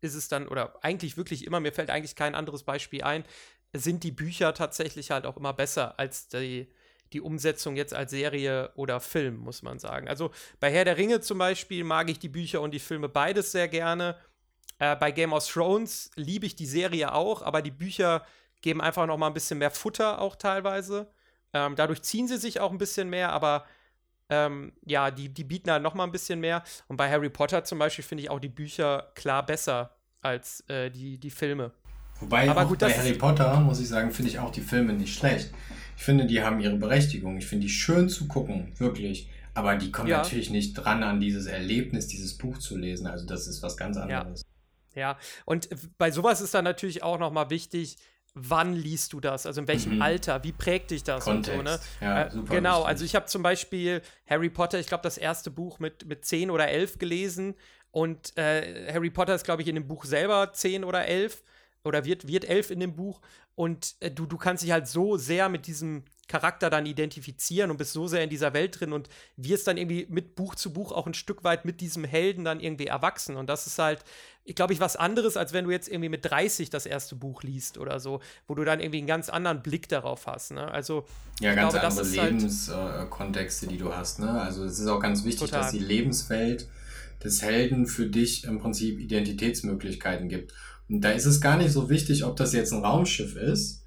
ist 0.00 0.14
es 0.14 0.28
dann, 0.28 0.48
oder 0.48 0.82
eigentlich 0.82 1.18
wirklich 1.18 1.46
immer, 1.46 1.60
mir 1.60 1.72
fällt 1.72 1.90
eigentlich 1.90 2.16
kein 2.16 2.34
anderes 2.34 2.62
Beispiel 2.62 3.02
ein, 3.02 3.24
sind 3.74 4.04
die 4.04 4.12
Bücher 4.12 4.54
tatsächlich 4.54 5.10
halt 5.10 5.26
auch 5.26 5.36
immer 5.36 5.52
besser 5.52 5.98
als 5.98 6.28
die, 6.28 6.68
die 7.12 7.20
Umsetzung 7.20 7.76
jetzt 7.76 7.94
als 7.94 8.10
Serie 8.10 8.70
oder 8.74 9.00
Film, 9.00 9.38
muss 9.38 9.62
man 9.62 9.78
sagen. 9.78 10.08
Also 10.08 10.30
bei 10.60 10.70
Herr 10.70 10.84
der 10.84 10.96
Ringe 10.96 11.20
zum 11.20 11.38
Beispiel 11.38 11.84
mag 11.84 12.10
ich 12.10 12.18
die 12.18 12.28
Bücher 12.28 12.60
und 12.60 12.72
die 12.72 12.78
Filme 12.78 13.08
beides 13.08 13.52
sehr 13.52 13.68
gerne. 13.68 14.16
Äh, 14.78 14.96
bei 14.96 15.12
Game 15.12 15.32
of 15.32 15.46
Thrones 15.46 16.10
liebe 16.16 16.46
ich 16.46 16.56
die 16.56 16.66
Serie 16.66 17.12
auch, 17.12 17.42
aber 17.42 17.62
die 17.62 17.70
Bücher 17.70 18.24
geben 18.62 18.80
einfach 18.80 19.06
noch 19.06 19.18
mal 19.18 19.26
ein 19.26 19.34
bisschen 19.34 19.58
mehr 19.58 19.70
Futter 19.70 20.20
auch 20.20 20.36
teilweise. 20.36 21.10
Ähm, 21.52 21.76
dadurch 21.76 22.02
ziehen 22.02 22.28
sie 22.28 22.38
sich 22.38 22.60
auch 22.60 22.70
ein 22.70 22.78
bisschen 22.78 23.10
mehr, 23.10 23.32
aber 23.32 23.66
ähm, 24.30 24.72
ja, 24.86 25.10
die, 25.10 25.28
die 25.28 25.44
bieten 25.44 25.70
halt 25.70 25.82
noch 25.82 25.94
mal 25.94 26.04
ein 26.04 26.12
bisschen 26.12 26.40
mehr. 26.40 26.62
Und 26.88 26.96
bei 26.96 27.10
Harry 27.10 27.28
Potter 27.28 27.64
zum 27.64 27.78
Beispiel 27.78 28.04
finde 28.04 28.24
ich 28.24 28.30
auch 28.30 28.40
die 28.40 28.48
Bücher 28.48 29.12
klar 29.14 29.44
besser 29.44 29.94
als 30.22 30.60
äh, 30.68 30.90
die, 30.90 31.18
die 31.18 31.30
Filme. 31.30 31.72
Wobei 32.20 32.48
Aber 32.48 32.64
gut, 32.66 32.78
bei 32.78 32.92
Harry 32.92 33.14
Potter, 33.14 33.58
muss 33.60 33.80
ich 33.80 33.88
sagen, 33.88 34.12
finde 34.12 34.30
ich 34.30 34.38
auch 34.38 34.50
die 34.50 34.60
Filme 34.60 34.92
nicht 34.92 35.14
schlecht. 35.14 35.52
Ich 35.96 36.02
finde, 36.02 36.26
die 36.26 36.42
haben 36.42 36.60
ihre 36.60 36.76
Berechtigung. 36.76 37.36
Ich 37.36 37.46
finde 37.46 37.66
die 37.66 37.72
schön 37.72 38.08
zu 38.08 38.26
gucken, 38.26 38.72
wirklich. 38.78 39.28
Aber 39.54 39.76
die 39.76 39.92
kommen 39.92 40.08
ja. 40.08 40.18
natürlich 40.18 40.50
nicht 40.50 40.74
dran 40.74 41.02
an 41.02 41.20
dieses 41.20 41.46
Erlebnis, 41.46 42.06
dieses 42.06 42.38
Buch 42.38 42.58
zu 42.58 42.76
lesen. 42.76 43.06
Also 43.06 43.26
das 43.26 43.46
ist 43.46 43.62
was 43.62 43.76
ganz 43.76 43.96
anderes. 43.96 44.42
Ja, 44.94 45.00
ja. 45.00 45.18
und 45.44 45.68
bei 45.98 46.10
sowas 46.10 46.40
ist 46.40 46.54
dann 46.54 46.64
natürlich 46.64 47.02
auch 47.02 47.18
noch 47.18 47.30
mal 47.30 47.50
wichtig, 47.50 47.98
wann 48.34 48.72
liest 48.72 49.12
du 49.12 49.20
das? 49.20 49.46
Also 49.46 49.60
in 49.60 49.68
welchem 49.68 49.96
mhm. 49.96 50.02
Alter? 50.02 50.42
Wie 50.42 50.52
prägt 50.52 50.90
dich 50.90 51.04
das? 51.04 51.24
Kontext. 51.24 51.58
Und 51.58 51.68
so, 51.68 51.74
ne? 51.74 51.80
ja, 52.00 52.26
äh, 52.26 52.30
genau, 52.48 52.76
wichtig. 52.76 52.88
also 52.88 53.04
ich 53.04 53.14
habe 53.14 53.26
zum 53.26 53.42
Beispiel 53.42 54.02
Harry 54.26 54.48
Potter, 54.48 54.78
ich 54.78 54.86
glaube, 54.86 55.02
das 55.02 55.18
erste 55.18 55.50
Buch 55.50 55.78
mit, 55.78 56.06
mit 56.06 56.24
10 56.24 56.50
oder 56.50 56.68
11 56.68 56.98
gelesen. 56.98 57.54
Und 57.90 58.36
äh, 58.38 58.90
Harry 58.92 59.10
Potter 59.10 59.34
ist, 59.34 59.44
glaube 59.44 59.62
ich, 59.62 59.68
in 59.68 59.74
dem 59.74 59.86
Buch 59.86 60.06
selber 60.06 60.52
10 60.52 60.84
oder 60.84 61.06
11 61.06 61.42
oder 61.84 62.04
wird, 62.04 62.26
wird 62.26 62.46
11 62.46 62.70
in 62.70 62.80
dem 62.80 62.96
Buch. 62.96 63.20
Und 63.54 63.96
äh, 64.00 64.10
du, 64.10 64.26
du 64.26 64.36
kannst 64.36 64.62
dich 64.62 64.72
halt 64.72 64.88
so 64.88 65.16
sehr 65.16 65.48
mit 65.48 65.66
diesem 65.66 66.04
Charakter 66.28 66.70
dann 66.70 66.86
identifizieren 66.86 67.70
und 67.70 67.76
bist 67.76 67.92
so 67.92 68.06
sehr 68.06 68.24
in 68.24 68.30
dieser 68.30 68.54
Welt 68.54 68.80
drin 68.80 68.92
und 68.92 69.08
wirst 69.36 69.66
dann 69.66 69.76
irgendwie 69.76 70.06
mit 70.08 70.34
Buch 70.34 70.54
zu 70.54 70.72
Buch 70.72 70.92
auch 70.92 71.06
ein 71.06 71.14
Stück 71.14 71.44
weit 71.44 71.66
mit 71.66 71.80
diesem 71.82 72.04
Helden 72.04 72.44
dann 72.44 72.60
irgendwie 72.60 72.86
erwachsen. 72.86 73.36
Und 73.36 73.48
das 73.48 73.66
ist 73.66 73.78
halt, 73.78 74.02
ich 74.44 74.54
glaube 74.54 74.72
ich, 74.72 74.80
was 74.80 74.96
anderes, 74.96 75.36
als 75.36 75.52
wenn 75.52 75.66
du 75.66 75.70
jetzt 75.70 75.88
irgendwie 75.88 76.08
mit 76.08 76.24
30 76.24 76.70
das 76.70 76.86
erste 76.86 77.16
Buch 77.16 77.42
liest 77.42 77.76
oder 77.76 78.00
so, 78.00 78.20
wo 78.46 78.54
du 78.54 78.64
dann 78.64 78.80
irgendwie 78.80 78.98
einen 78.98 79.06
ganz 79.06 79.28
anderen 79.28 79.62
Blick 79.62 79.88
darauf 79.88 80.26
hast. 80.26 80.52
Ne? 80.52 80.66
Also, 80.70 81.04
ja, 81.40 81.54
ganz 81.54 81.72
glaube, 81.72 81.86
andere 81.86 82.06
halt 82.06 82.32
Lebenskontexte, 82.32 83.66
halt 83.66 83.72
die 83.72 83.78
du 83.78 83.94
hast. 83.94 84.18
Ne? 84.18 84.30
Also, 84.30 84.64
es 84.64 84.78
ist 84.78 84.86
auch 84.86 85.00
ganz 85.00 85.24
wichtig, 85.24 85.50
total. 85.50 85.60
dass 85.60 85.72
die 85.72 85.80
Lebenswelt 85.80 86.68
des 87.22 87.42
Helden 87.42 87.86
für 87.86 88.06
dich 88.06 88.44
im 88.44 88.58
Prinzip 88.58 88.98
Identitätsmöglichkeiten 88.98 90.28
gibt. 90.28 90.54
Und 90.92 91.00
da 91.00 91.10
ist 91.10 91.26
es 91.26 91.40
gar 91.40 91.56
nicht 91.56 91.72
so 91.72 91.88
wichtig, 91.90 92.24
ob 92.24 92.36
das 92.36 92.52
jetzt 92.52 92.72
ein 92.72 92.84
Raumschiff 92.84 93.34
ist 93.36 93.82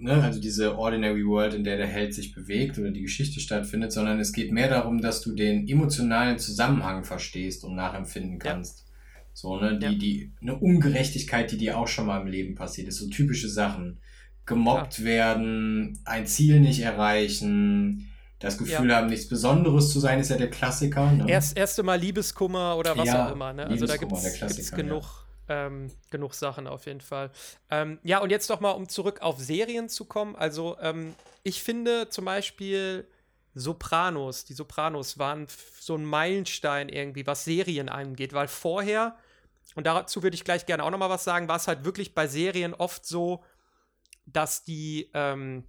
ne, 0.00 0.22
also 0.22 0.40
diese 0.40 0.78
Ordinary 0.78 1.24
World, 1.26 1.54
in 1.54 1.64
der 1.64 1.76
der 1.76 1.86
Held 1.86 2.14
sich 2.14 2.32
bewegt 2.32 2.78
oder 2.78 2.90
die 2.90 3.02
Geschichte 3.02 3.40
stattfindet, 3.40 3.92
sondern 3.92 4.18
es 4.18 4.32
geht 4.32 4.52
mehr 4.52 4.68
darum, 4.68 5.00
dass 5.00 5.20
du 5.20 5.32
den 5.34 5.68
emotionalen 5.68 6.38
Zusammenhang 6.38 7.04
verstehst 7.04 7.64
und 7.64 7.76
nachempfinden 7.76 8.38
kannst. 8.38 8.80
Ja. 8.80 8.84
So, 9.32 9.60
ne, 9.60 9.78
die, 9.78 9.86
ja. 9.86 9.92
die, 9.92 10.32
eine 10.40 10.56
Ungerechtigkeit, 10.56 11.50
die 11.52 11.58
dir 11.58 11.78
auch 11.78 11.88
schon 11.88 12.06
mal 12.06 12.20
im 12.20 12.26
Leben 12.26 12.54
passiert 12.54 12.88
ist, 12.88 12.96
so 12.96 13.08
typische 13.08 13.48
Sachen. 13.48 13.98
Gemobbt 14.46 14.98
ja. 14.98 15.04
werden, 15.04 16.00
ein 16.04 16.26
Ziel 16.26 16.60
nicht 16.60 16.80
erreichen, 16.80 18.08
das 18.40 18.58
Gefühl 18.58 18.90
ja. 18.90 18.96
haben, 18.96 19.08
nichts 19.08 19.28
Besonderes 19.28 19.90
zu 19.90 20.00
sein, 20.00 20.18
ist 20.18 20.30
ja 20.30 20.36
der 20.36 20.50
Klassiker. 20.50 21.12
Ne? 21.12 21.26
Erst, 21.28 21.56
erste 21.56 21.82
Mal 21.82 22.00
Liebeskummer 22.00 22.76
oder 22.76 22.96
was 22.96 23.08
auch 23.10 23.32
immer. 23.32 23.52
Ne? 23.52 23.66
Also 23.66 23.86
da 23.86 23.96
gibt 23.96 24.12
es 24.12 24.72
genug 24.72 25.29
ähm, 25.50 25.90
genug 26.10 26.34
Sachen 26.34 26.68
auf 26.68 26.86
jeden 26.86 27.00
Fall. 27.00 27.30
Ähm, 27.70 27.98
ja, 28.04 28.20
und 28.20 28.30
jetzt 28.30 28.48
noch 28.48 28.60
mal, 28.60 28.70
um 28.70 28.88
zurück 28.88 29.20
auf 29.20 29.38
Serien 29.38 29.88
zu 29.88 30.04
kommen. 30.04 30.36
Also, 30.36 30.78
ähm, 30.80 31.14
ich 31.42 31.62
finde 31.62 32.08
zum 32.08 32.24
Beispiel 32.24 33.08
Sopranos, 33.52 34.44
die 34.44 34.54
Sopranos 34.54 35.18
waren 35.18 35.48
so 35.80 35.96
ein 35.96 36.04
Meilenstein 36.04 36.88
irgendwie, 36.88 37.26
was 37.26 37.44
Serien 37.44 37.88
angeht, 37.88 38.32
weil 38.32 38.46
vorher, 38.46 39.16
und 39.74 39.86
dazu 39.86 40.22
würde 40.22 40.36
ich 40.36 40.44
gleich 40.44 40.66
gerne 40.66 40.84
auch 40.84 40.90
noch 40.90 40.98
mal 40.98 41.10
was 41.10 41.24
sagen, 41.24 41.48
war 41.48 41.56
es 41.56 41.66
halt 41.66 41.84
wirklich 41.84 42.14
bei 42.14 42.28
Serien 42.28 42.72
oft 42.72 43.04
so, 43.04 43.42
dass 44.26 44.62
die, 44.62 45.10
ähm, 45.14 45.64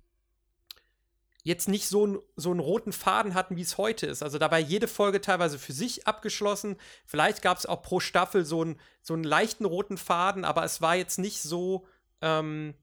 jetzt 1.44 1.68
nicht 1.68 1.88
so, 1.88 2.24
so 2.36 2.52
einen 2.52 2.60
roten 2.60 2.94
Faden 2.94 3.34
hatten, 3.34 3.56
wie 3.56 3.62
es 3.62 3.78
heute 3.78 4.06
ist. 4.06 4.22
Also 4.22 4.38
da 4.38 4.52
war 4.52 4.60
jede 4.60 4.88
Folge 4.88 5.22
teilweise 5.22 5.58
für 5.58 5.74
sich 5.74 6.08
abgeschlossen. 6.08 6.78
Vielleicht 7.06 7.42
gab 7.42 7.58
es 7.58 7.66
auch 7.66 7.82
pro 7.82 8.00
Staffel 8.00 8.46
so, 8.46 8.64
ein, 8.64 8.80
so 9.02 9.14
einen 9.14 9.24
leichten 9.24 9.66
roten 9.66 9.98
Faden, 9.98 10.46
aber 10.46 10.64
es 10.64 10.82
war 10.82 10.96
jetzt 10.96 11.18
nicht 11.18 11.42
so, 11.42 11.88
ähm, 12.22 12.76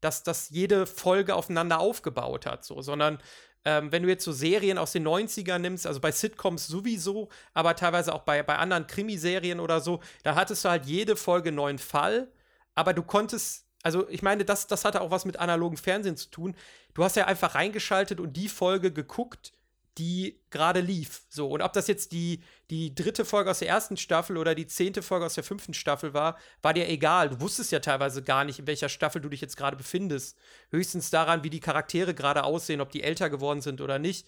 dass, 0.00 0.22
dass 0.22 0.50
jede 0.50 0.86
Folge 0.86 1.34
aufeinander 1.34 1.80
aufgebaut 1.80 2.44
hat, 2.44 2.64
so, 2.64 2.82
sondern 2.82 3.18
ähm, 3.64 3.90
wenn 3.90 4.02
du 4.02 4.10
jetzt 4.10 4.24
so 4.24 4.32
Serien 4.32 4.76
aus 4.76 4.92
den 4.92 5.06
90ern 5.06 5.58
nimmst, 5.58 5.86
also 5.86 6.00
bei 6.00 6.12
Sitcoms 6.12 6.66
sowieso, 6.66 7.30
aber 7.54 7.74
teilweise 7.74 8.14
auch 8.14 8.22
bei, 8.22 8.42
bei 8.42 8.58
anderen 8.58 8.86
Krimiserien 8.86 9.60
oder 9.60 9.80
so, 9.80 10.00
da 10.22 10.34
hattest 10.34 10.64
du 10.64 10.68
halt 10.68 10.84
jede 10.84 11.16
Folge 11.16 11.48
einen 11.48 11.56
neuen 11.56 11.78
Fall, 11.78 12.30
aber 12.74 12.92
du 12.92 13.02
konntest 13.02 13.63
also 13.84 14.08
ich 14.08 14.22
meine, 14.22 14.44
das, 14.44 14.66
das 14.66 14.84
hatte 14.84 15.02
auch 15.02 15.10
was 15.10 15.26
mit 15.26 15.38
analogem 15.38 15.76
Fernsehen 15.76 16.16
zu 16.16 16.30
tun. 16.30 16.56
Du 16.94 17.04
hast 17.04 17.16
ja 17.16 17.26
einfach 17.26 17.54
reingeschaltet 17.54 18.18
und 18.18 18.32
die 18.32 18.48
Folge 18.48 18.90
geguckt, 18.90 19.52
die 19.98 20.40
gerade 20.50 20.80
lief. 20.80 21.22
So, 21.28 21.48
und 21.48 21.60
ob 21.60 21.72
das 21.74 21.86
jetzt 21.86 22.12
die, 22.12 22.42
die 22.70 22.94
dritte 22.94 23.24
Folge 23.24 23.50
aus 23.50 23.60
der 23.60 23.68
ersten 23.68 23.96
Staffel 23.96 24.38
oder 24.38 24.54
die 24.54 24.66
zehnte 24.66 25.02
Folge 25.02 25.26
aus 25.26 25.34
der 25.34 25.44
fünften 25.44 25.74
Staffel 25.74 26.14
war, 26.14 26.38
war 26.62 26.72
dir 26.72 26.88
egal. 26.88 27.28
Du 27.28 27.40
wusstest 27.40 27.70
ja 27.70 27.78
teilweise 27.78 28.22
gar 28.22 28.44
nicht, 28.44 28.58
in 28.58 28.66
welcher 28.66 28.88
Staffel 28.88 29.20
du 29.20 29.28
dich 29.28 29.42
jetzt 29.42 29.56
gerade 29.56 29.76
befindest. 29.76 30.36
Höchstens 30.70 31.10
daran, 31.10 31.44
wie 31.44 31.50
die 31.50 31.60
Charaktere 31.60 32.14
gerade 32.14 32.42
aussehen, 32.42 32.80
ob 32.80 32.90
die 32.90 33.02
älter 33.02 33.30
geworden 33.30 33.60
sind 33.60 33.80
oder 33.80 33.98
nicht. 33.98 34.26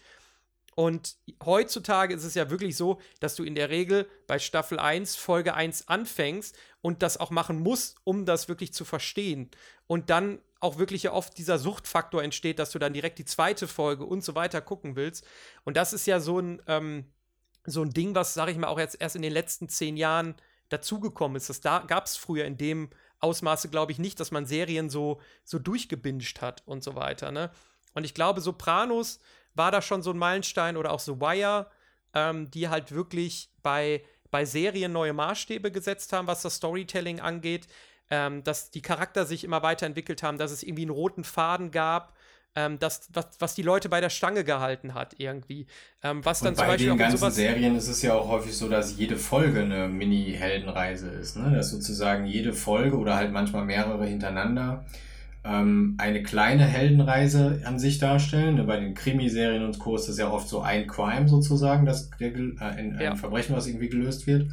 Und 0.77 1.16
heutzutage 1.42 2.14
ist 2.14 2.25
es 2.25 2.35
ja 2.35 2.51
wirklich 2.51 2.77
so, 2.77 3.01
dass 3.19 3.35
du 3.35 3.45
in 3.45 3.55
der 3.55 3.71
Regel 3.71 4.07
bei 4.27 4.38
Staffel 4.38 4.79
1 4.79 5.16
Folge 5.16 5.55
1 5.55 5.88
anfängst 5.88 6.55
und 6.87 7.03
das 7.03 7.16
auch 7.16 7.31
machen 7.31 7.59
musst, 7.59 7.96
um 8.05 8.27
das 8.27 8.46
wirklich 8.46 8.72
zu 8.72 8.85
verstehen. 8.85 9.51
Und 9.88 10.09
dann 10.09 10.38
auch 10.61 10.79
wirklich 10.79 11.03
ja 11.03 11.12
oft 11.12 11.37
dieser 11.37 11.59
Suchtfaktor 11.59 12.22
entsteht, 12.22 12.61
dass 12.61 12.70
du 12.70 12.79
dann 12.79 12.92
direkt 12.92 13.18
die 13.18 13.25
zweite 13.25 13.66
Folge 13.66 14.05
und 14.05 14.22
so 14.22 14.37
weiter 14.37 14.61
gucken 14.61 14.94
willst. 14.94 15.27
Und 15.64 15.77
das 15.77 15.92
ist 15.92 16.07
ja 16.07 16.20
so 16.20 16.38
ein, 16.38 16.62
ähm, 16.68 17.07
so 17.64 17.83
ein 17.83 17.90
Ding, 17.90 18.14
was, 18.14 18.35
sag 18.35 18.51
ich 18.51 18.57
mal, 18.57 18.68
auch 18.68 18.79
jetzt 18.79 19.01
erst 19.01 19.16
in 19.16 19.22
den 19.22 19.33
letzten 19.33 19.68
zehn 19.68 19.96
Jahren 19.96 20.37
dazugekommen 20.68 21.37
ist. 21.37 21.51
Das 21.51 21.61
da 21.61 21.81
gab 21.81 22.07
es 22.07 22.16
früher 22.16 22.44
in 22.44 22.57
dem 22.57 22.90
Ausmaße, 23.18 23.68
glaube 23.68 23.90
ich, 23.90 23.99
nicht, 23.99 24.20
dass 24.20 24.31
man 24.31 24.46
Serien 24.46 24.88
so, 24.88 25.20
so 25.42 25.59
durchgebinged 25.59 26.40
hat 26.40 26.62
und 26.66 26.85
so 26.85 26.94
weiter. 26.94 27.33
Ne? 27.33 27.51
Und 27.94 28.05
ich 28.05 28.14
glaube, 28.14 28.40
Sopranos 28.40 29.18
war 29.55 29.72
da 29.72 29.83
schon 29.83 30.05
so 30.05 30.12
ein 30.12 30.18
Meilenstein 30.18 30.77
oder 30.77 30.92
auch 30.92 31.01
The 31.01 31.18
Wire, 31.18 31.68
ähm, 32.14 32.49
die 32.53 32.68
halt 32.68 32.92
wirklich 32.92 33.51
bei, 33.64 34.05
bei 34.37 34.44
Serien 34.44 34.92
neue 34.92 35.14
Maßstäbe 35.14 35.72
gesetzt 35.72 36.12
haben, 36.12 36.27
was 36.27 36.42
das 36.42 36.57
Storytelling 36.57 37.20
angeht, 37.20 37.68
ähm, 38.11 38.44
dass 38.44 38.70
die 38.70 38.83
Charakter 38.83 39.25
sich 39.25 39.44
immer 39.44 39.62
weiterentwickelt 39.62 40.22
haben, 40.22 40.37
dass 40.37 40.51
es 40.51 40.62
irgendwie 40.62 40.83
einen 40.83 40.90
roten 40.90 41.25
Faden 41.25 41.70
gab, 41.70 42.12
ähm, 42.55 42.79
das, 42.79 43.09
was, 43.14 43.29
was 43.38 43.55
die 43.55 43.62
Leute 43.62 43.88
bei 43.88 44.03
der 44.03 44.11
Stange 44.11 44.44
gehalten 44.44 44.92
hat, 44.92 45.14
irgendwie. 45.16 45.66
Ähm, 46.03 46.22
was 46.22 46.40
dann 46.40 46.53
Und 46.53 46.59
bei 46.59 46.77
den 46.77 46.99
ganzen 46.99 47.31
Serien 47.31 47.77
ist 47.77 47.88
es 47.88 48.03
ja 48.03 48.12
auch 48.12 48.29
häufig 48.29 48.55
so, 48.55 48.68
dass 48.68 48.99
jede 48.99 49.16
Folge 49.16 49.61
eine 49.61 49.88
Mini-Heldenreise 49.88 51.09
ist, 51.09 51.38
ne? 51.38 51.57
Dass 51.57 51.70
sozusagen 51.70 52.27
jede 52.27 52.53
Folge 52.53 52.99
oder 52.99 53.16
halt 53.16 53.33
manchmal 53.33 53.64
mehrere 53.64 54.05
hintereinander 54.05 54.85
ähm, 55.47 55.95
eine 55.99 56.23
kleine 56.23 56.65
Heldenreise 56.65 57.63
an 57.65 57.79
sich 57.79 57.99
darstellen. 57.99 58.57
Ne, 58.57 58.65
bei 58.65 58.81
den 58.81 58.95
Krimiserien 58.95 59.65
und 59.65 59.79
Co. 59.79 59.95
ist 59.95 60.09
das 60.09 60.19
ja 60.19 60.31
oft 60.31 60.49
so 60.49 60.61
ein 60.61 60.87
Crime 60.87 61.29
sozusagen, 61.29 61.87
das, 61.87 62.11
äh, 62.19 62.33
ein, 62.59 62.99
ja. 63.01 63.15
Verbrechen, 63.15 63.55
was 63.55 63.67
irgendwie 63.67 63.89
gelöst 63.89 64.27
wird. 64.27 64.51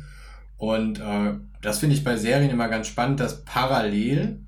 Und 0.58 1.00
äh, 1.00 1.34
das 1.62 1.80
finde 1.80 1.96
ich 1.96 2.04
bei 2.04 2.16
Serien 2.16 2.52
immer 2.52 2.70
ganz 2.70 2.88
spannend, 2.88 3.20
dass 3.20 3.44
parallel 3.44 4.40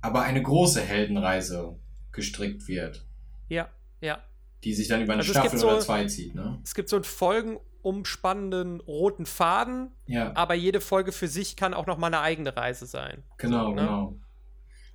aber 0.00 0.22
eine 0.22 0.42
große 0.42 0.80
Heldenreise 0.80 1.76
gestrickt 2.12 2.66
wird. 2.66 3.04
Ja, 3.48 3.68
ja. 4.00 4.18
Die 4.64 4.72
sich 4.72 4.88
dann 4.88 5.02
über 5.02 5.12
eine 5.12 5.20
also 5.20 5.32
Staffel 5.32 5.58
so, 5.58 5.68
oder 5.68 5.80
zwei 5.80 6.06
zieht, 6.06 6.34
ne? 6.34 6.58
Es 6.64 6.74
gibt 6.74 6.88
so 6.88 6.96
einen 6.96 7.04
folgenumspannenden 7.04 8.80
roten 8.80 9.26
Faden, 9.26 9.90
ja. 10.06 10.32
aber 10.34 10.54
jede 10.54 10.80
Folge 10.80 11.12
für 11.12 11.28
sich 11.28 11.56
kann 11.56 11.74
auch 11.74 11.86
noch 11.86 11.98
mal 11.98 12.06
eine 12.06 12.20
eigene 12.20 12.56
Reise 12.56 12.86
sein. 12.86 13.22
Genau, 13.36 13.66
so, 13.66 13.70
ne? 13.74 13.80
genau. 13.82 14.14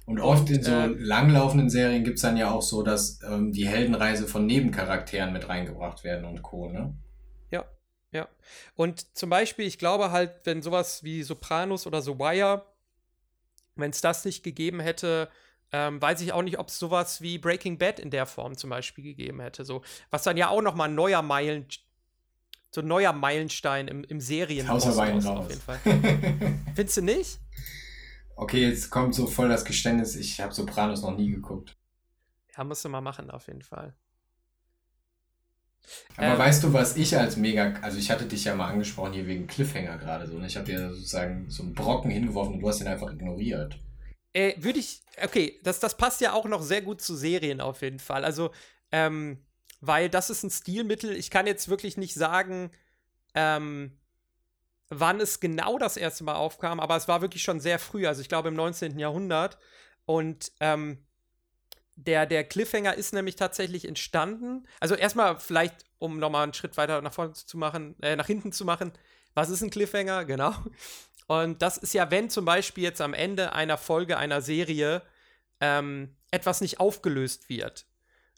Und 0.05 0.19
oft 0.19 0.49
in 0.51 0.61
so 0.61 0.71
äh, 0.71 0.85
langlaufenden 0.85 1.69
Serien 1.69 2.03
gibt 2.03 2.17
es 2.17 2.21
dann 2.21 2.37
ja 2.37 2.51
auch 2.51 2.61
so, 2.61 2.83
dass 2.83 3.19
ähm, 3.23 3.51
die 3.51 3.67
Heldenreise 3.67 4.27
von 4.27 4.45
Nebencharakteren 4.45 5.33
mit 5.33 5.49
reingebracht 5.49 6.03
werden 6.03 6.25
und 6.25 6.43
Co., 6.43 6.69
ne? 6.69 6.95
Ja, 7.49 7.65
ja. 8.11 8.27
Und 8.75 9.17
zum 9.17 9.31
Beispiel, 9.31 9.65
ich 9.65 9.79
glaube 9.79 10.11
halt, 10.11 10.41
wenn 10.43 10.61
sowas 10.61 11.03
wie 11.03 11.23
Sopranos 11.23 11.87
oder 11.87 12.03
The 12.03 12.19
Wire, 12.19 12.65
wenn 13.75 13.89
es 13.89 14.01
das 14.01 14.25
nicht 14.25 14.43
gegeben 14.43 14.79
hätte, 14.79 15.27
ähm, 15.71 15.99
weiß 15.99 16.21
ich 16.21 16.31
auch 16.33 16.43
nicht, 16.43 16.59
ob 16.59 16.69
es 16.69 16.77
sowas 16.77 17.21
wie 17.21 17.39
Breaking 17.39 17.79
Bad 17.79 17.99
in 17.99 18.11
der 18.11 18.27
Form 18.27 18.55
zum 18.55 18.69
Beispiel 18.69 19.03
gegeben 19.03 19.41
hätte. 19.41 19.65
So, 19.65 19.81
was 20.11 20.21
dann 20.21 20.37
ja 20.37 20.49
auch 20.49 20.61
noch 20.61 20.75
mal 20.75 20.85
ein 20.85 20.95
neuer 20.95 21.23
Meilen, 21.23 21.65
so 22.69 22.81
ein 22.81 22.87
neuer 22.87 23.11
Meilenstein 23.11 23.87
im, 23.87 24.03
im 24.03 24.21
Serien 24.21 24.67
raus. 24.67 24.85
auf 25.39 25.49
jeden 25.49 25.61
Fall. 25.61 25.79
Findest 26.75 26.97
du 26.97 27.01
nicht? 27.01 27.39
Okay, 28.35 28.67
jetzt 28.67 28.89
kommt 28.89 29.15
so 29.15 29.27
voll 29.27 29.49
das 29.49 29.65
Geständnis, 29.65 30.15
ich 30.15 30.41
habe 30.41 30.53
Sopranos 30.53 31.01
noch 31.01 31.15
nie 31.15 31.31
geguckt. 31.31 31.77
Ja, 32.55 32.63
musst 32.63 32.83
du 32.83 32.89
mal 32.89 33.01
machen, 33.01 33.31
auf 33.31 33.47
jeden 33.47 33.61
Fall. 33.61 33.95
Aber 36.17 36.27
ähm, 36.27 36.37
weißt 36.37 36.63
du, 36.63 36.73
was 36.73 36.97
ich 36.97 37.17
als 37.17 37.37
mega, 37.37 37.73
also 37.81 37.97
ich 37.97 38.09
hatte 38.11 38.25
dich 38.25 38.45
ja 38.45 38.55
mal 38.55 38.69
angesprochen 38.69 39.13
hier 39.13 39.27
wegen 39.27 39.47
Cliffhanger 39.47 39.97
gerade 39.97 40.27
so, 40.27 40.35
und 40.35 40.45
ich 40.45 40.55
habe 40.55 40.65
dir 40.65 40.89
sozusagen 40.93 41.49
so 41.49 41.63
einen 41.63 41.73
Brocken 41.73 42.11
hingeworfen 42.11 42.55
und 42.55 42.59
du 42.61 42.67
hast 42.67 42.81
ihn 42.81 42.87
einfach 42.87 43.11
ignoriert. 43.11 43.77
Äh, 44.33 44.55
würde 44.57 44.79
ich, 44.79 45.01
okay, 45.23 45.59
das, 45.63 45.79
das 45.79 45.95
passt 45.95 46.21
ja 46.21 46.33
auch 46.33 46.45
noch 46.45 46.61
sehr 46.61 46.81
gut 46.81 47.01
zu 47.01 47.15
Serien 47.15 47.61
auf 47.61 47.81
jeden 47.81 47.99
Fall. 47.99 48.25
Also, 48.25 48.51
ähm, 48.91 49.45
weil 49.79 50.09
das 50.09 50.29
ist 50.29 50.43
ein 50.43 50.49
Stilmittel. 50.49 51.15
Ich 51.15 51.29
kann 51.29 51.47
jetzt 51.47 51.69
wirklich 51.69 51.95
nicht 51.95 52.15
sagen, 52.15 52.71
ähm, 53.33 53.97
wann 54.89 55.19
es 55.19 55.39
genau 55.39 55.77
das 55.77 55.97
erste 55.97 56.23
Mal 56.23 56.35
aufkam, 56.35 56.79
aber 56.79 56.95
es 56.95 57.07
war 57.07 57.21
wirklich 57.21 57.43
schon 57.43 57.59
sehr 57.59 57.79
früh, 57.79 58.07
also 58.07 58.21
ich 58.21 58.29
glaube 58.29 58.49
im 58.49 58.55
19. 58.55 58.99
Jahrhundert. 58.99 59.57
Und 60.05 60.51
ähm, 60.59 61.03
der, 61.95 62.25
der 62.25 62.43
Cliffhanger 62.43 62.93
ist 62.93 63.13
nämlich 63.13 63.35
tatsächlich 63.35 63.87
entstanden. 63.87 64.67
Also 64.79 64.95
erstmal 64.95 65.39
vielleicht, 65.39 65.85
um 65.97 66.19
nochmal 66.19 66.43
einen 66.43 66.53
Schritt 66.53 66.77
weiter 66.77 67.01
nach 67.01 67.13
vorne 67.13 67.33
zu 67.33 67.57
machen, 67.57 67.95
äh, 68.01 68.15
nach 68.15 68.27
hinten 68.27 68.51
zu 68.51 68.65
machen. 68.65 68.91
Was 69.33 69.49
ist 69.49 69.61
ein 69.61 69.69
Cliffhanger? 69.69 70.25
Genau. 70.25 70.53
Und 71.27 71.61
das 71.61 71.77
ist 71.77 71.93
ja, 71.93 72.11
wenn 72.11 72.29
zum 72.29 72.45
Beispiel 72.45 72.83
jetzt 72.83 73.01
am 73.01 73.13
Ende 73.13 73.53
einer 73.53 73.77
Folge 73.77 74.17
einer 74.17 74.41
Serie 74.41 75.01
ähm, 75.59 76.15
etwas 76.31 76.61
nicht 76.61 76.79
aufgelöst 76.79 77.49
wird. 77.49 77.87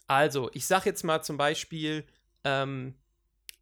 Also, 0.06 0.50
ich 0.54 0.66
sag 0.66 0.86
jetzt 0.86 1.04
mal 1.04 1.22
zum 1.22 1.36
Beispiel, 1.36 2.06
ähm, 2.44 2.94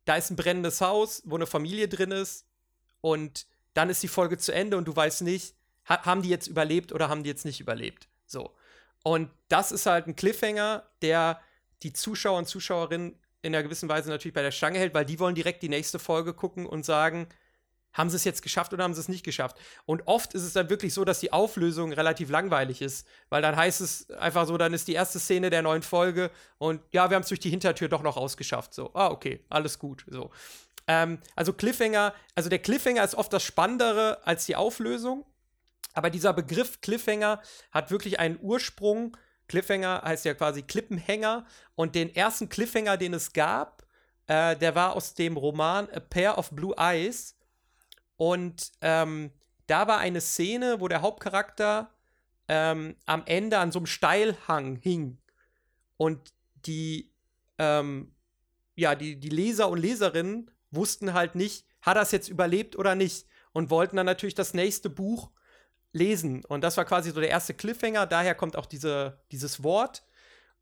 da 0.05 0.15
ist 0.15 0.31
ein 0.31 0.37
brennendes 0.37 0.81
Haus, 0.81 1.23
wo 1.25 1.35
eine 1.35 1.47
Familie 1.47 1.89
drin 1.89 2.13
ist 2.13 2.46
und 3.07 3.47
dann 3.75 3.89
ist 3.89 4.03
die 4.03 4.09
Folge 4.09 4.37
zu 4.37 4.53
Ende 4.53 4.77
und 4.77 4.89
du 4.89 4.97
weißt 4.97 5.23
nicht, 5.23 5.55
ha 5.89 6.05
haben 6.05 6.23
die 6.23 6.29
jetzt 6.29 6.49
überlebt 6.49 6.93
oder 6.93 7.09
haben 7.09 7.23
die 7.23 7.31
jetzt 7.31 7.45
nicht 7.45 7.61
überlebt. 7.61 8.09
So. 8.27 8.51
Und 9.05 9.31
das 9.47 9.71
ist 9.71 9.87
halt 9.87 10.09
ein 10.09 10.17
Cliffhanger, 10.17 10.83
der 11.03 11.41
die 11.85 11.93
Zuschauer 11.93 12.39
und 12.39 12.49
Zuschauerinnen 12.49 13.15
in 13.43 13.55
einer 13.55 13.63
gewissen 13.63 13.89
Weise 13.89 14.11
natürlich 14.11 14.35
bei 14.35 14.43
der 14.43 14.51
Stange 14.51 14.81
hält, 14.81 14.93
weil 14.93 15.05
die 15.05 15.21
wollen 15.21 15.37
direkt 15.37 15.63
die 15.63 15.69
nächste 15.69 16.01
Folge 16.01 16.35
gucken 16.35 16.67
und 16.67 16.85
sagen, 16.85 17.29
haben 17.93 18.11
sie 18.11 18.17
es 18.17 18.25
jetzt 18.25 18.43
geschafft 18.43 18.73
oder 18.73 18.83
haben 18.83 18.95
sie 18.95 19.01
es 19.01 19.09
nicht 19.09 19.25
geschafft? 19.25 19.57
Und 19.85 20.03
oft 20.07 20.35
ist 20.35 20.43
es 20.43 20.55
dann 20.55 20.69
wirklich 20.69 20.93
so, 20.93 21.05
dass 21.05 21.21
die 21.21 21.33
Auflösung 21.33 21.93
relativ 21.93 22.29
langweilig 22.29 22.83
ist, 22.83 23.07
weil 23.29 23.41
dann 23.41 23.55
heißt 23.55 23.81
es 23.83 24.11
einfach 24.11 24.49
so, 24.49 24.59
dann 24.59 24.75
ist 24.75 24.89
die 24.89 24.95
erste 24.95 25.21
Szene 25.21 25.51
der 25.51 25.63
neuen 25.63 25.83
Folge 25.83 26.33
und 26.59 26.81
ja, 26.91 27.09
wir 27.09 27.15
haben 27.15 27.23
es 27.23 27.29
durch 27.29 27.39
die 27.39 27.51
Hintertür 27.51 27.89
doch 27.89 28.03
noch 28.03 28.17
rausgeschafft. 28.17 28.75
So, 28.75 28.91
ah, 28.95 29.13
okay, 29.13 29.45
alles 29.49 29.79
gut. 29.79 30.05
So. 30.09 30.33
Ähm, 30.87 31.19
also 31.35 31.53
Cliffhanger, 31.53 32.15
also 32.35 32.49
der 32.49 32.59
Cliffhanger 32.61 33.05
ist 33.05 33.15
oft 33.15 33.33
das 33.33 33.43
Spannendere 33.43 34.25
als 34.27 34.47
die 34.47 34.57
Auflösung. 34.57 35.25
Aber 35.95 36.11
dieser 36.11 36.33
Begriff 36.33 36.81
Cliffhanger 36.81 37.41
hat 37.73 37.91
wirklich 37.91 38.21
einen 38.21 38.39
Ursprung. 38.41 39.17
Cliffhanger 39.49 40.03
heißt 40.05 40.25
ja 40.25 40.35
quasi 40.35 40.63
Klippenhänger. 40.63 41.47
Und 41.75 41.95
den 41.95 42.15
ersten 42.15 42.49
Cliffhanger, 42.49 42.97
den 42.97 43.15
es 43.15 43.33
gab, 43.33 43.87
äh, 44.27 44.57
der 44.57 44.75
war 44.75 44.95
aus 44.95 45.15
dem 45.15 45.37
Roman 45.37 45.89
A 45.91 46.01
Pair 46.01 46.39
of 46.39 46.51
Blue 46.51 46.75
Eyes. 46.77 47.37
Und 48.17 48.73
ähm, 48.81 49.33
da 49.67 49.89
war 49.89 49.99
eine 49.99 50.21
Szene, 50.21 50.81
wo 50.81 50.89
der 50.89 51.03
Hauptcharakter 51.03 51.91
ähm, 52.49 52.97
am 53.07 53.23
Ende 53.27 53.59
an 53.59 53.73
so 53.73 53.79
einem 53.79 53.87
Steilhang 53.87 54.77
hing. 54.77 55.19
Und 55.97 56.33
die, 56.67 57.13
ähm, 57.59 58.15
ja, 58.75 58.95
die, 58.95 59.19
die 59.19 59.29
Leser 59.29 59.69
und 59.69 59.79
Leserinnen 59.79 60.51
wussten 60.77 61.13
halt 61.15 61.35
nicht, 61.35 61.67
hat 61.83 61.97
er 61.97 62.03
es 62.03 62.13
jetzt 62.13 62.29
überlebt 62.29 62.77
oder 62.77 62.95
nicht. 62.95 63.27
Und 63.53 63.71
wollten 63.71 63.97
dann 63.97 64.07
natürlich 64.07 64.35
das 64.35 64.53
nächste 64.53 64.91
Buch 64.91 65.31
lesen. 65.93 66.45
Und 66.45 66.61
das 66.63 66.77
war 66.77 66.85
quasi 66.85 67.11
so 67.11 67.21
der 67.21 67.31
erste 67.31 67.55
Cliffhanger. 67.55 68.07
Daher 68.07 68.35
kommt 68.35 68.57
auch 68.57 68.67
diese, 68.67 69.19
dieses 69.33 69.63
Wort 69.63 70.05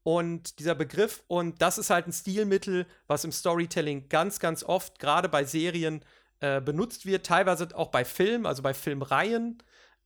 und 0.04 0.58
dieser 0.60 0.74
Begriff. 0.74 1.24
Und 1.26 1.60
das 1.60 1.76
ist 1.76 1.90
halt 1.90 2.06
ein 2.06 2.12
Stilmittel, 2.12 2.86
was 3.08 3.24
im 3.24 3.32
Storytelling 3.32 4.08
ganz, 4.08 4.38
ganz 4.38 4.62
oft, 4.62 4.98
gerade 5.00 5.28
bei 5.28 5.44
Serien, 5.44 6.04
äh, 6.40 6.60
benutzt 6.60 7.04
wird. 7.04 7.26
Teilweise 7.26 7.68
auch 7.74 7.88
bei 7.88 8.04
Filmen, 8.04 8.46
also 8.46 8.62
bei 8.62 8.74
Filmreihen. 8.74 9.58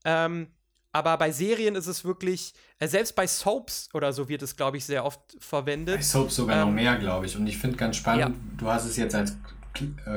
Ähm, 0.05 0.49
aber 0.93 1.17
bei 1.19 1.31
Serien 1.31 1.75
ist 1.75 1.87
es 1.87 2.05
wirklich, 2.05 2.55
äh, 2.79 2.89
selbst 2.89 3.15
bei 3.15 3.27
Soaps 3.27 3.91
oder 3.93 4.13
so 4.13 4.29
wird 4.29 4.43
es, 4.43 4.57
glaube 4.57 4.79
ich, 4.79 4.87
sehr 4.87 5.05
oft 5.05 5.21
verwendet. 5.39 5.97
Bei 5.97 6.03
Soaps 6.03 6.37
sogar 6.37 6.63
ähm, 6.63 6.69
noch 6.69 6.75
mehr, 6.75 6.97
glaube 6.97 7.27
ich. 7.27 7.37
Und 7.37 7.47
ich 7.47 7.59
finde 7.59 7.77
ganz 7.77 7.97
spannend, 7.97 8.37
ja. 8.37 8.57
du 8.57 8.69
hast 8.69 8.87
es 8.87 8.97
jetzt 8.97 9.15
als 9.15 9.37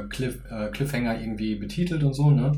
Cliff, 0.09 0.39
äh, 0.49 0.67
Cliffhanger 0.67 1.19
irgendwie 1.19 1.55
betitelt 1.55 2.03
und 2.03 2.13
so, 2.13 2.31
ne? 2.31 2.51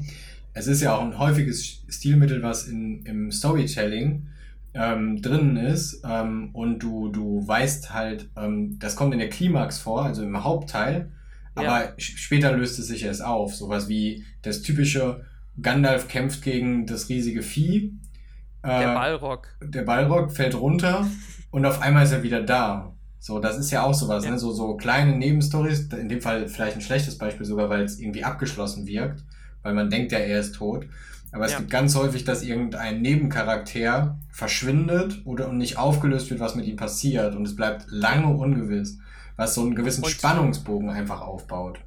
Es 0.53 0.67
ist 0.67 0.81
ja 0.81 0.95
auch 0.95 1.01
ein 1.01 1.17
häufiges 1.17 1.83
Stilmittel, 1.89 2.43
was 2.43 2.67
in, 2.67 3.03
im 3.05 3.31
Storytelling 3.31 4.27
ähm, 4.75 5.21
drinnen 5.21 5.57
ist 5.57 6.03
ähm, 6.07 6.49
und 6.53 6.79
du, 6.79 7.09
du 7.09 7.47
weißt 7.47 7.93
halt, 7.93 8.29
ähm, 8.37 8.77
das 8.79 8.95
kommt 8.95 9.13
in 9.13 9.19
der 9.19 9.29
Klimax 9.29 9.79
vor, 9.79 10.05
also 10.05 10.23
im 10.23 10.43
Hauptteil, 10.43 11.11
aber 11.55 11.85
ja. 11.85 11.93
später 11.97 12.51
löst 12.51 12.79
es 12.79 12.87
sich 12.87 13.03
erst 13.03 13.23
auf. 13.23 13.55
Sowas 13.55 13.87
wie 13.87 14.25
das 14.41 14.61
typische 14.61 15.25
Gandalf 15.61 16.07
kämpft 16.07 16.41
gegen 16.41 16.87
das 16.87 17.09
riesige 17.09 17.43
Vieh. 17.43 17.93
Äh, 18.63 18.79
der 18.79 18.93
Ballrock. 18.93 19.47
Der 19.61 19.83
Ballrock 19.83 20.31
fällt 20.31 20.55
runter 20.55 21.07
und 21.51 21.65
auf 21.65 21.81
einmal 21.81 22.05
ist 22.05 22.11
er 22.11 22.23
wieder 22.23 22.41
da. 22.41 22.93
So, 23.23 23.39
das 23.39 23.57
ist 23.57 23.71
ja 23.71 23.83
auch 23.83 23.93
sowas, 23.93 24.25
ja. 24.25 24.31
ne? 24.31 24.37
So, 24.37 24.51
so 24.51 24.75
kleine 24.75 25.15
Nebenstories, 25.15 25.87
in 25.93 26.09
dem 26.09 26.19
Fall 26.19 26.49
vielleicht 26.49 26.75
ein 26.75 26.81
schlechtes 26.81 27.17
Beispiel 27.17 27.45
sogar, 27.45 27.69
weil 27.69 27.83
es 27.83 27.97
irgendwie 27.97 28.25
abgeschlossen 28.25 28.85
wirkt, 28.85 29.23
weil 29.61 29.73
man 29.73 29.89
denkt 29.89 30.11
ja, 30.11 30.17
er 30.17 30.41
ist 30.41 30.55
tot. 30.55 30.87
Aber 31.31 31.45
es 31.45 31.53
ja. 31.53 31.59
gibt 31.59 31.71
ganz 31.71 31.95
häufig, 31.95 32.25
dass 32.25 32.43
irgendein 32.43 33.01
Nebencharakter 33.01 34.19
verschwindet 34.29 35.21
oder 35.23 35.53
nicht 35.53 35.77
aufgelöst 35.77 36.31
wird, 36.31 36.41
was 36.41 36.55
mit 36.55 36.65
ihm 36.65 36.75
passiert. 36.75 37.33
Und 37.33 37.47
es 37.47 37.55
bleibt 37.55 37.85
lange 37.87 38.27
ungewiss, 38.27 38.99
was 39.37 39.55
so 39.55 39.61
einen 39.61 39.75
gewissen 39.75 40.03
und, 40.03 40.09
Spannungsbogen 40.09 40.89
einfach 40.89 41.21
aufbaut. 41.21 41.79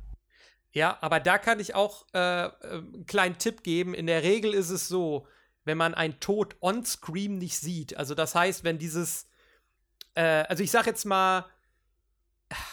Ja, 0.72 0.96
aber 1.02 1.20
da 1.20 1.36
kann 1.36 1.60
ich 1.60 1.74
auch 1.74 2.06
äh, 2.14 2.46
äh, 2.46 2.50
einen 2.70 3.04
kleinen 3.06 3.36
Tipp 3.36 3.62
geben. 3.62 3.92
In 3.92 4.06
der 4.06 4.22
Regel 4.22 4.54
ist 4.54 4.70
es 4.70 4.88
so, 4.88 5.26
wenn 5.66 5.76
man 5.76 5.92
einen 5.92 6.18
Tod 6.18 6.56
on-screen 6.62 7.36
nicht 7.36 7.58
sieht, 7.58 7.94
also 7.98 8.14
das 8.14 8.34
heißt, 8.34 8.64
wenn 8.64 8.78
dieses 8.78 9.26
äh, 10.16 10.44
also 10.48 10.62
ich 10.62 10.70
sag 10.70 10.86
jetzt 10.86 11.04
mal, 11.04 11.46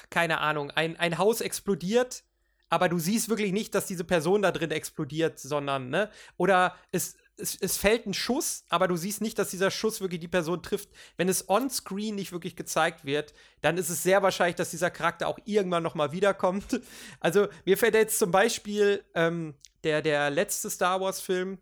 keine 0.09 0.39
Ahnung, 0.39 0.71
ein, 0.71 0.97
ein 0.97 1.17
Haus 1.17 1.41
explodiert, 1.41 2.23
aber 2.69 2.89
du 2.89 2.97
siehst 2.97 3.29
wirklich 3.29 3.51
nicht, 3.51 3.75
dass 3.75 3.85
diese 3.85 4.03
Person 4.03 4.41
da 4.41 4.51
drin 4.51 4.71
explodiert, 4.71 5.39
sondern, 5.39 5.89
ne? 5.89 6.09
Oder 6.37 6.75
es, 6.91 7.17
es, 7.37 7.55
es 7.59 7.77
fällt 7.77 8.07
ein 8.07 8.13
Schuss, 8.13 8.65
aber 8.69 8.87
du 8.87 8.95
siehst 8.95 9.21
nicht, 9.21 9.37
dass 9.37 9.51
dieser 9.51 9.71
Schuss 9.71 10.01
wirklich 10.01 10.21
die 10.21 10.27
Person 10.27 10.63
trifft. 10.63 10.89
Wenn 11.17 11.29
es 11.29 11.49
on-screen 11.49 12.15
nicht 12.15 12.31
wirklich 12.31 12.55
gezeigt 12.55 13.05
wird, 13.05 13.33
dann 13.61 13.77
ist 13.77 13.89
es 13.89 14.03
sehr 14.03 14.23
wahrscheinlich, 14.23 14.55
dass 14.55 14.71
dieser 14.71 14.89
Charakter 14.89 15.27
auch 15.27 15.39
irgendwann 15.45 15.83
noch 15.83 15.95
mal 15.95 16.11
wiederkommt. 16.11 16.81
Also 17.19 17.47
mir 17.65 17.77
fällt 17.77 17.95
jetzt 17.95 18.19
zum 18.19 18.31
Beispiel 18.31 19.03
ähm, 19.13 19.55
der, 19.83 20.01
der 20.01 20.29
letzte 20.29 20.69
Star 20.69 20.99
Wars-Film, 20.99 21.57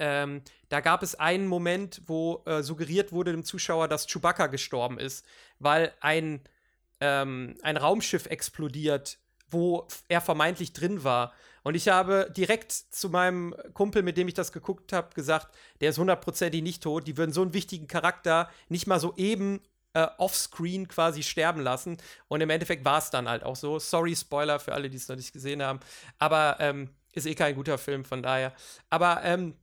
ähm, 0.00 0.42
da 0.68 0.80
gab 0.80 1.02
es 1.02 1.14
einen 1.14 1.46
Moment, 1.46 2.02
wo 2.06 2.42
äh, 2.46 2.62
suggeriert 2.62 3.12
wurde 3.12 3.32
dem 3.32 3.44
Zuschauer, 3.44 3.86
dass 3.86 4.06
Chewbacca 4.06 4.48
gestorben 4.48 4.98
ist, 4.98 5.24
weil 5.58 5.92
ein, 6.00 6.40
ähm, 7.00 7.56
ein 7.62 7.76
Raumschiff 7.76 8.26
explodiert, 8.26 9.18
wo 9.50 9.86
er 10.08 10.20
vermeintlich 10.20 10.72
drin 10.72 11.04
war. 11.04 11.32
Und 11.62 11.74
ich 11.74 11.88
habe 11.88 12.32
direkt 12.34 12.72
zu 12.72 13.10
meinem 13.10 13.54
Kumpel, 13.74 14.02
mit 14.02 14.16
dem 14.16 14.28
ich 14.28 14.34
das 14.34 14.52
geguckt 14.52 14.92
habe, 14.92 15.14
gesagt, 15.14 15.54
der 15.80 15.90
ist 15.90 15.98
hundertprozentig 15.98 16.62
nicht 16.62 16.82
tot. 16.82 17.06
Die 17.06 17.18
würden 17.18 17.32
so 17.32 17.42
einen 17.42 17.52
wichtigen 17.52 17.86
Charakter 17.86 18.48
nicht 18.68 18.86
mal 18.86 18.98
so 18.98 19.14
eben 19.16 19.60
äh, 19.92 20.06
offscreen 20.18 20.88
quasi 20.88 21.22
sterben 21.22 21.60
lassen. 21.60 21.98
Und 22.28 22.40
im 22.40 22.50
Endeffekt 22.50 22.84
war 22.84 22.98
es 22.98 23.10
dann 23.10 23.28
halt 23.28 23.42
auch 23.42 23.56
so. 23.56 23.78
Sorry, 23.78 24.16
Spoiler 24.16 24.58
für 24.60 24.72
alle, 24.72 24.88
die 24.88 24.96
es 24.96 25.08
noch 25.08 25.16
nicht 25.16 25.32
gesehen 25.32 25.62
haben. 25.62 25.80
Aber 26.18 26.56
ähm, 26.60 26.90
ist 27.12 27.26
eh 27.26 27.34
kein 27.34 27.54
guter 27.54 27.78
Film, 27.78 28.04
von 28.04 28.22
daher. 28.22 28.54
Aber 28.88 29.22
ähm, 29.24 29.54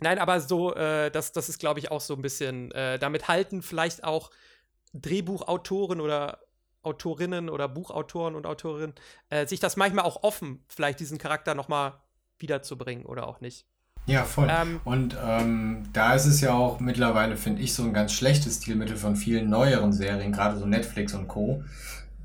Nein, 0.00 0.18
aber 0.18 0.40
so, 0.40 0.74
äh, 0.74 1.10
das, 1.10 1.32
das 1.32 1.48
ist, 1.48 1.58
glaube 1.58 1.78
ich, 1.80 1.90
auch 1.90 2.00
so 2.00 2.14
ein 2.14 2.22
bisschen, 2.22 2.72
äh, 2.72 2.98
damit 2.98 3.28
halten 3.28 3.62
vielleicht 3.62 4.04
auch 4.04 4.30
Drehbuchautoren 4.92 6.00
oder 6.00 6.40
Autorinnen 6.82 7.48
oder 7.48 7.68
Buchautoren 7.68 8.34
und 8.34 8.46
Autorinnen 8.46 8.94
äh, 9.30 9.46
sich 9.46 9.60
das 9.60 9.76
manchmal 9.76 10.04
auch 10.04 10.22
offen, 10.22 10.64
vielleicht 10.68 11.00
diesen 11.00 11.18
Charakter 11.18 11.54
nochmal 11.54 11.94
wiederzubringen 12.38 13.06
oder 13.06 13.26
auch 13.26 13.40
nicht. 13.40 13.66
Ja, 14.06 14.24
voll. 14.24 14.48
Ähm, 14.50 14.80
und 14.84 15.16
ähm, 15.24 15.88
da 15.92 16.14
ist 16.14 16.26
es 16.26 16.42
ja 16.42 16.52
auch 16.52 16.78
mittlerweile, 16.78 17.36
finde 17.36 17.62
ich, 17.62 17.72
so 17.72 17.84
ein 17.84 17.94
ganz 17.94 18.12
schlechtes 18.12 18.58
Stilmittel 18.58 18.96
von 18.96 19.16
vielen 19.16 19.48
neueren 19.48 19.92
Serien, 19.92 20.32
gerade 20.32 20.58
so 20.58 20.66
Netflix 20.66 21.14
und 21.14 21.26
Co., 21.26 21.62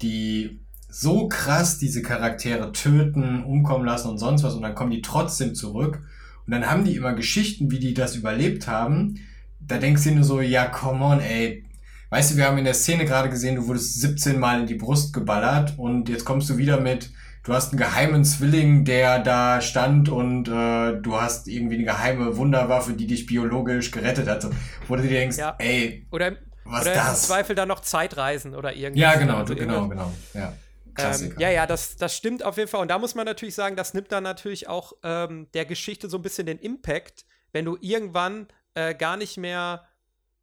die 0.02 0.60
so 0.90 1.30
krass 1.30 1.78
diese 1.78 2.02
Charaktere 2.02 2.72
töten, 2.74 3.44
umkommen 3.44 3.86
lassen 3.86 4.10
und 4.10 4.18
sonst 4.18 4.44
was 4.44 4.56
und 4.56 4.62
dann 4.62 4.76
kommen 4.76 4.92
die 4.92 5.02
trotzdem 5.02 5.56
zurück 5.56 6.02
und 6.50 6.54
dann 6.54 6.72
haben 6.72 6.84
die 6.84 6.96
immer 6.96 7.14
Geschichten, 7.14 7.70
wie 7.70 7.78
die 7.78 7.94
das 7.94 8.16
überlebt 8.16 8.68
haben. 8.68 9.20
Da 9.60 9.78
denkst 9.78 10.02
du 10.02 10.10
dir 10.10 10.16
nur 10.16 10.24
so, 10.24 10.42
ja, 10.42 10.66
come 10.66 11.06
on, 11.06 11.20
ey. 11.20 11.64
Weißt 12.10 12.32
du, 12.32 12.38
wir 12.38 12.46
haben 12.46 12.58
in 12.58 12.64
der 12.64 12.74
Szene 12.74 13.06
gerade 13.06 13.30
gesehen, 13.30 13.58
du 13.58 13.68
wurdest 13.68 14.02
17 14.02 14.40
Mal 14.40 14.62
in 14.62 14.66
die 14.66 14.74
Brust 14.74 15.14
geballert 15.14 15.76
und 15.78 16.10
jetzt 16.10 16.26
kommst 16.26 16.50
du 16.50 16.58
wieder 16.58 16.80
mit, 16.80 17.12
du 17.44 17.54
hast 17.54 17.72
einen 17.72 17.78
geheimen 17.78 18.26
Zwilling, 18.26 18.84
der 18.84 19.20
da 19.20 19.62
stand 19.62 20.10
und 20.10 20.48
äh, 20.48 21.00
du 21.00 21.22
hast 21.22 21.48
irgendwie 21.48 21.76
eine 21.76 21.84
geheime 21.84 22.36
Wunderwaffe, 22.36 22.94
die 22.94 23.06
dich 23.06 23.28
biologisch 23.28 23.92
gerettet 23.92 24.28
hat. 24.28 24.42
So, 24.42 24.50
wo 24.88 24.96
du 24.96 25.04
dir 25.04 25.10
denkst, 25.10 25.38
ja. 25.38 25.54
ey, 25.60 26.08
oder, 26.10 26.32
was 26.66 26.82
oder 26.82 26.96
das? 26.96 27.22
im 27.22 27.28
Zweifel 27.28 27.56
dann 27.56 27.68
noch 27.68 27.82
Zeitreisen 27.82 28.56
oder 28.56 28.74
irgendwas. 28.74 29.02
Ja, 29.04 29.20
genau, 29.20 29.38
also 29.38 29.54
genau, 29.54 29.88
genau, 29.88 30.12
ja. 30.34 30.54
Ähm, 31.02 31.36
ja, 31.38 31.50
ja, 31.50 31.68
das, 31.68 31.96
das 31.98 32.16
stimmt 32.16 32.44
auf 32.44 32.58
jeden 32.58 32.70
Fall. 32.70 32.82
Und 32.82 32.90
da 32.90 33.00
muss 33.00 33.16
man 33.16 33.26
natürlich 33.26 33.56
sagen, 33.56 33.76
das 33.76 33.94
nimmt 33.94 34.12
dann 34.12 34.24
natürlich 34.24 34.68
auch 34.68 34.94
ähm, 35.04 35.48
der 35.54 35.66
Geschichte 35.66 36.10
so 36.10 36.18
ein 36.18 36.22
bisschen 36.22 36.46
den 36.46 36.60
Impact, 36.60 37.26
wenn 37.52 37.66
du 37.66 37.78
irgendwann 37.82 38.48
äh, 38.76 38.94
gar 38.96 39.18
nicht 39.18 39.38
mehr 39.38 39.86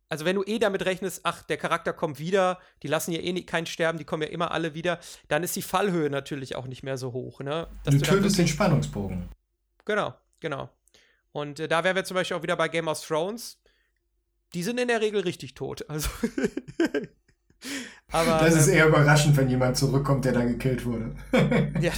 also 0.08 0.24
wenn 0.24 0.36
du 0.36 0.44
eh 0.44 0.58
damit 0.58 0.84
rechnest, 0.84 1.20
ach, 1.24 1.42
der 1.42 1.56
Charakter 1.56 1.92
kommt 1.92 2.18
wieder, 2.18 2.60
die 2.82 2.88
lassen 2.88 3.12
ja 3.12 3.20
eh 3.20 3.32
nicht, 3.32 3.48
keinen 3.48 3.66
sterben, 3.66 3.98
die 3.98 4.04
kommen 4.04 4.22
ja 4.22 4.28
immer 4.28 4.52
alle 4.52 4.74
wieder, 4.74 5.00
dann 5.28 5.42
ist 5.42 5.56
die 5.56 5.62
Fallhöhe 5.62 6.10
natürlich 6.10 6.54
auch 6.54 6.66
nicht 6.66 6.82
mehr 6.82 6.96
so 6.96 7.12
hoch. 7.12 7.40
Ne? 7.40 7.66
Dass 7.84 7.94
du, 7.94 8.00
du 8.00 8.06
tötest 8.06 8.38
den 8.38 8.48
Spannungsbogen. 8.48 9.28
Genau, 9.84 10.14
genau. 10.40 10.70
Und 11.32 11.60
äh, 11.60 11.68
da 11.68 11.84
wären 11.84 11.96
wir 11.96 12.04
zum 12.04 12.14
Beispiel 12.14 12.36
auch 12.36 12.42
wieder 12.42 12.56
bei 12.56 12.68
Game 12.68 12.88
of 12.88 13.04
Thrones. 13.04 13.60
Die 14.54 14.62
sind 14.62 14.78
in 14.78 14.88
der 14.88 15.00
Regel 15.00 15.22
richtig 15.22 15.54
tot. 15.54 15.88
Also. 15.88 16.08
Aber, 18.12 18.38
das 18.38 18.54
ist 18.54 18.68
ähm, 18.68 18.74
eher 18.74 18.86
überraschend, 18.88 19.36
wenn 19.36 19.48
jemand 19.48 19.76
zurückkommt, 19.76 20.24
der 20.24 20.32
dann 20.32 20.48
gekillt 20.48 20.84
wurde. 20.84 21.14
ja. 21.80 21.92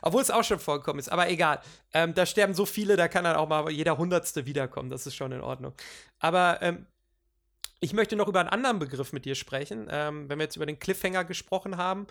Obwohl 0.00 0.22
es 0.22 0.30
auch 0.30 0.44
schon 0.44 0.58
vorgekommen 0.58 1.00
ist, 1.00 1.10
aber 1.10 1.28
egal. 1.28 1.60
Ähm, 1.92 2.14
da 2.14 2.24
sterben 2.24 2.54
so 2.54 2.66
viele, 2.66 2.96
da 2.96 3.08
kann 3.08 3.24
dann 3.24 3.36
auch 3.36 3.48
mal 3.48 3.70
jeder 3.70 3.98
Hundertste 3.98 4.46
wiederkommen. 4.46 4.90
Das 4.90 5.06
ist 5.06 5.14
schon 5.14 5.32
in 5.32 5.40
Ordnung. 5.40 5.74
Aber 6.18 6.60
ähm, 6.62 6.86
ich 7.80 7.92
möchte 7.92 8.16
noch 8.16 8.28
über 8.28 8.40
einen 8.40 8.48
anderen 8.48 8.78
Begriff 8.78 9.12
mit 9.12 9.24
dir 9.24 9.34
sprechen, 9.34 9.88
ähm, 9.90 10.28
wenn 10.28 10.38
wir 10.38 10.44
jetzt 10.44 10.56
über 10.56 10.66
den 10.66 10.78
Cliffhanger 10.78 11.24
gesprochen 11.24 11.76
haben. 11.76 12.06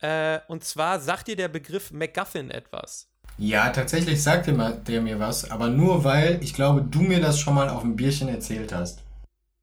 Äh, 0.00 0.40
und 0.48 0.64
zwar 0.64 1.00
sagt 1.00 1.28
dir 1.28 1.36
der 1.36 1.48
Begriff 1.48 1.90
MacGuffin 1.92 2.50
etwas. 2.50 3.08
Ja, 3.38 3.70
tatsächlich 3.70 4.22
sagt 4.22 4.46
der, 4.46 4.72
der 4.72 5.00
mir 5.00 5.18
was, 5.18 5.50
aber 5.50 5.68
nur 5.68 6.04
weil 6.04 6.38
ich 6.42 6.54
glaube, 6.54 6.82
du 6.82 7.00
mir 7.00 7.20
das 7.20 7.40
schon 7.40 7.54
mal 7.54 7.68
auf 7.68 7.80
dem 7.80 7.96
Bierchen 7.96 8.28
erzählt 8.28 8.72
hast. 8.72 9.02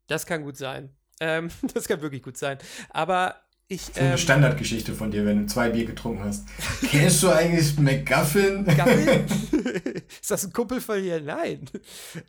Das 0.08 0.26
kann 0.26 0.44
gut 0.44 0.58
sein. 0.58 0.90
Ähm, 1.22 1.50
das 1.74 1.88
kann 1.88 2.02
wirklich 2.02 2.24
gut 2.24 2.36
sein. 2.36 2.58
Aber 2.90 3.36
ich, 3.68 3.84
so 3.84 4.02
eine 4.02 4.12
ähm, 4.12 4.18
Standardgeschichte 4.18 4.94
von 4.94 5.12
dir, 5.12 5.26
wenn 5.26 5.44
du 5.44 5.46
zwei 5.46 5.70
Bier 5.70 5.86
getrunken 5.86 6.26
hast. 6.26 6.46
Kennst 6.90 7.24
du 7.24 7.30
eigentlich 7.30 7.78
McGuffin? 7.78 8.66
Ist 10.22 10.30
das 10.30 10.44
ein 10.44 10.52
Kumpel 10.52 10.82
von 10.82 11.02
dir? 11.02 11.22
Nein. 11.22 11.70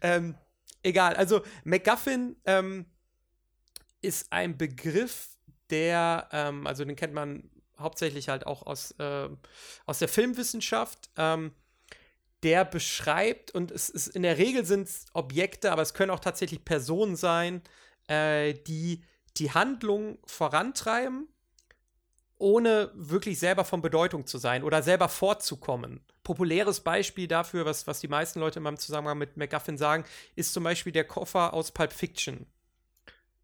Ähm, 0.02 0.36
egal, 0.84 1.16
also 1.16 1.42
McGuffin 1.64 2.36
ähm, 2.44 2.86
ist 4.02 4.32
ein 4.32 4.56
Begriff, 4.56 5.30
der, 5.70 6.28
ähm, 6.30 6.66
also 6.66 6.84
den 6.84 6.94
kennt 6.94 7.14
man 7.14 7.50
hauptsächlich 7.78 8.28
halt 8.28 8.46
auch 8.46 8.64
aus, 8.64 8.92
äh, 8.98 9.28
aus 9.86 9.98
der 9.98 10.08
Filmwissenschaft. 10.08 11.10
Ähm, 11.16 11.52
der 12.44 12.64
beschreibt, 12.64 13.52
und 13.52 13.70
es 13.70 13.88
ist 13.88 14.08
in 14.08 14.22
der 14.22 14.36
Regel 14.36 14.64
sind 14.64 14.88
es 14.88 15.06
Objekte, 15.12 15.70
aber 15.70 15.82
es 15.82 15.94
können 15.94 16.10
auch 16.10 16.20
tatsächlich 16.20 16.64
Personen 16.64 17.16
sein, 17.16 17.62
äh, 18.12 18.54
die 18.54 19.02
die 19.38 19.50
Handlung 19.52 20.18
vorantreiben 20.26 21.28
ohne 22.42 22.90
wirklich 22.94 23.38
selber 23.38 23.64
von 23.64 23.82
Bedeutung 23.82 24.26
zu 24.26 24.36
sein 24.36 24.64
oder 24.64 24.82
selber 24.82 25.08
vorzukommen. 25.08 26.00
Populäres 26.24 26.80
Beispiel 26.80 27.28
dafür, 27.28 27.64
was, 27.64 27.86
was 27.86 28.00
die 28.00 28.08
meisten 28.08 28.40
Leute 28.40 28.58
in 28.58 28.64
meinem 28.64 28.78
Zusammenhang 28.78 29.16
mit 29.16 29.36
MacGuffin 29.36 29.78
sagen, 29.78 30.04
ist 30.34 30.52
zum 30.52 30.64
Beispiel 30.64 30.92
der 30.92 31.04
Koffer 31.04 31.54
aus 31.54 31.70
Pulp 31.70 31.92
Fiction. 31.92 32.46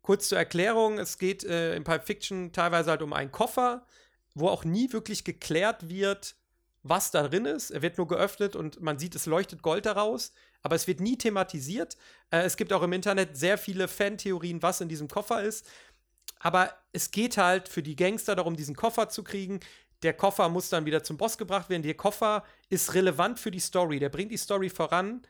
Kurz 0.03 0.29
zur 0.29 0.39
Erklärung, 0.39 0.99
es 0.99 1.19
geht 1.19 1.45
äh, 1.45 1.77
in 1.77 1.85
Pulp 1.85 2.05
Fiction 2.07 2.53
teilweise 2.53 2.91
halt 2.91 3.03
um 3.03 3.12
einen 3.12 3.31
Koffer, 3.31 3.87
wo 4.35 4.49
auch 4.49 4.64
nie 4.64 4.93
wirklich 4.93 5.23
geklärt 5.23 5.89
wird, 5.89 6.35
was 6.83 7.12
da 7.12 7.29
drin 7.29 7.45
ist. 7.45 7.71
Er 7.71 7.83
wird 7.83 7.99
nur 7.99 8.09
geöffnet 8.09 8.57
und 8.57 8.81
man 8.81 8.99
sieht, 8.99 9.14
es 9.14 9.27
leuchtet 9.27 9.62
Gold 9.62 9.87
daraus, 9.87 10.33
aber 10.63 10.77
es 10.77 10.87
wird 10.87 11.01
nie 11.01 11.17
thematisiert. 11.17 11.97
Äh, 12.31 12.43
es 12.43 12.57
gibt 12.57 12.73
auch 12.73 12.83
im 12.83 12.93
Internet 12.93 13.37
sehr 13.37 13.59
viele 13.59 13.89
Fantheorien, 13.89 14.63
was 14.63 14.81
in 14.81 14.89
diesem 14.89 15.09
Koffer 15.09 15.43
ist. 15.43 15.67
Aber 16.41 16.73
es 16.93 17.11
geht 17.11 17.37
halt 17.37 17.69
für 17.69 17.83
die 17.83 17.97
Gangster 17.97 18.37
darum, 18.37 18.57
diesen 18.57 18.77
Koffer 18.77 19.09
zu 19.09 19.25
kriegen. 19.25 19.61
Der 20.03 20.13
Koffer 20.13 20.49
muss 20.49 20.69
dann 20.69 20.85
wieder 20.85 21.03
zum 21.03 21.17
Boss 21.17 21.39
gebracht 21.39 21.69
werden. 21.69 21.83
Der 21.83 21.95
Koffer 21.95 22.45
ist 22.69 22.95
relevant 22.95 23.41
für 23.41 23.51
die 23.51 23.61
Story. 23.61 23.99
Der 23.99 24.09
bringt 24.09 24.31
die 24.31 24.37
Story 24.37 24.71
voran. 24.71 25.23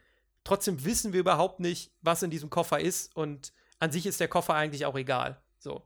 Trotzdem 0.44 0.84
wissen 0.84 1.12
wir 1.12 1.20
überhaupt 1.20 1.60
nicht, 1.60 1.92
was 2.02 2.22
in 2.22 2.30
diesem 2.30 2.50
Koffer 2.50 2.80
ist. 2.80 3.14
Und 3.16 3.52
an 3.78 3.92
sich 3.92 4.06
ist 4.06 4.20
der 4.20 4.28
Koffer 4.28 4.54
eigentlich 4.54 4.84
auch 4.84 4.96
egal. 4.96 5.40
So. 5.58 5.82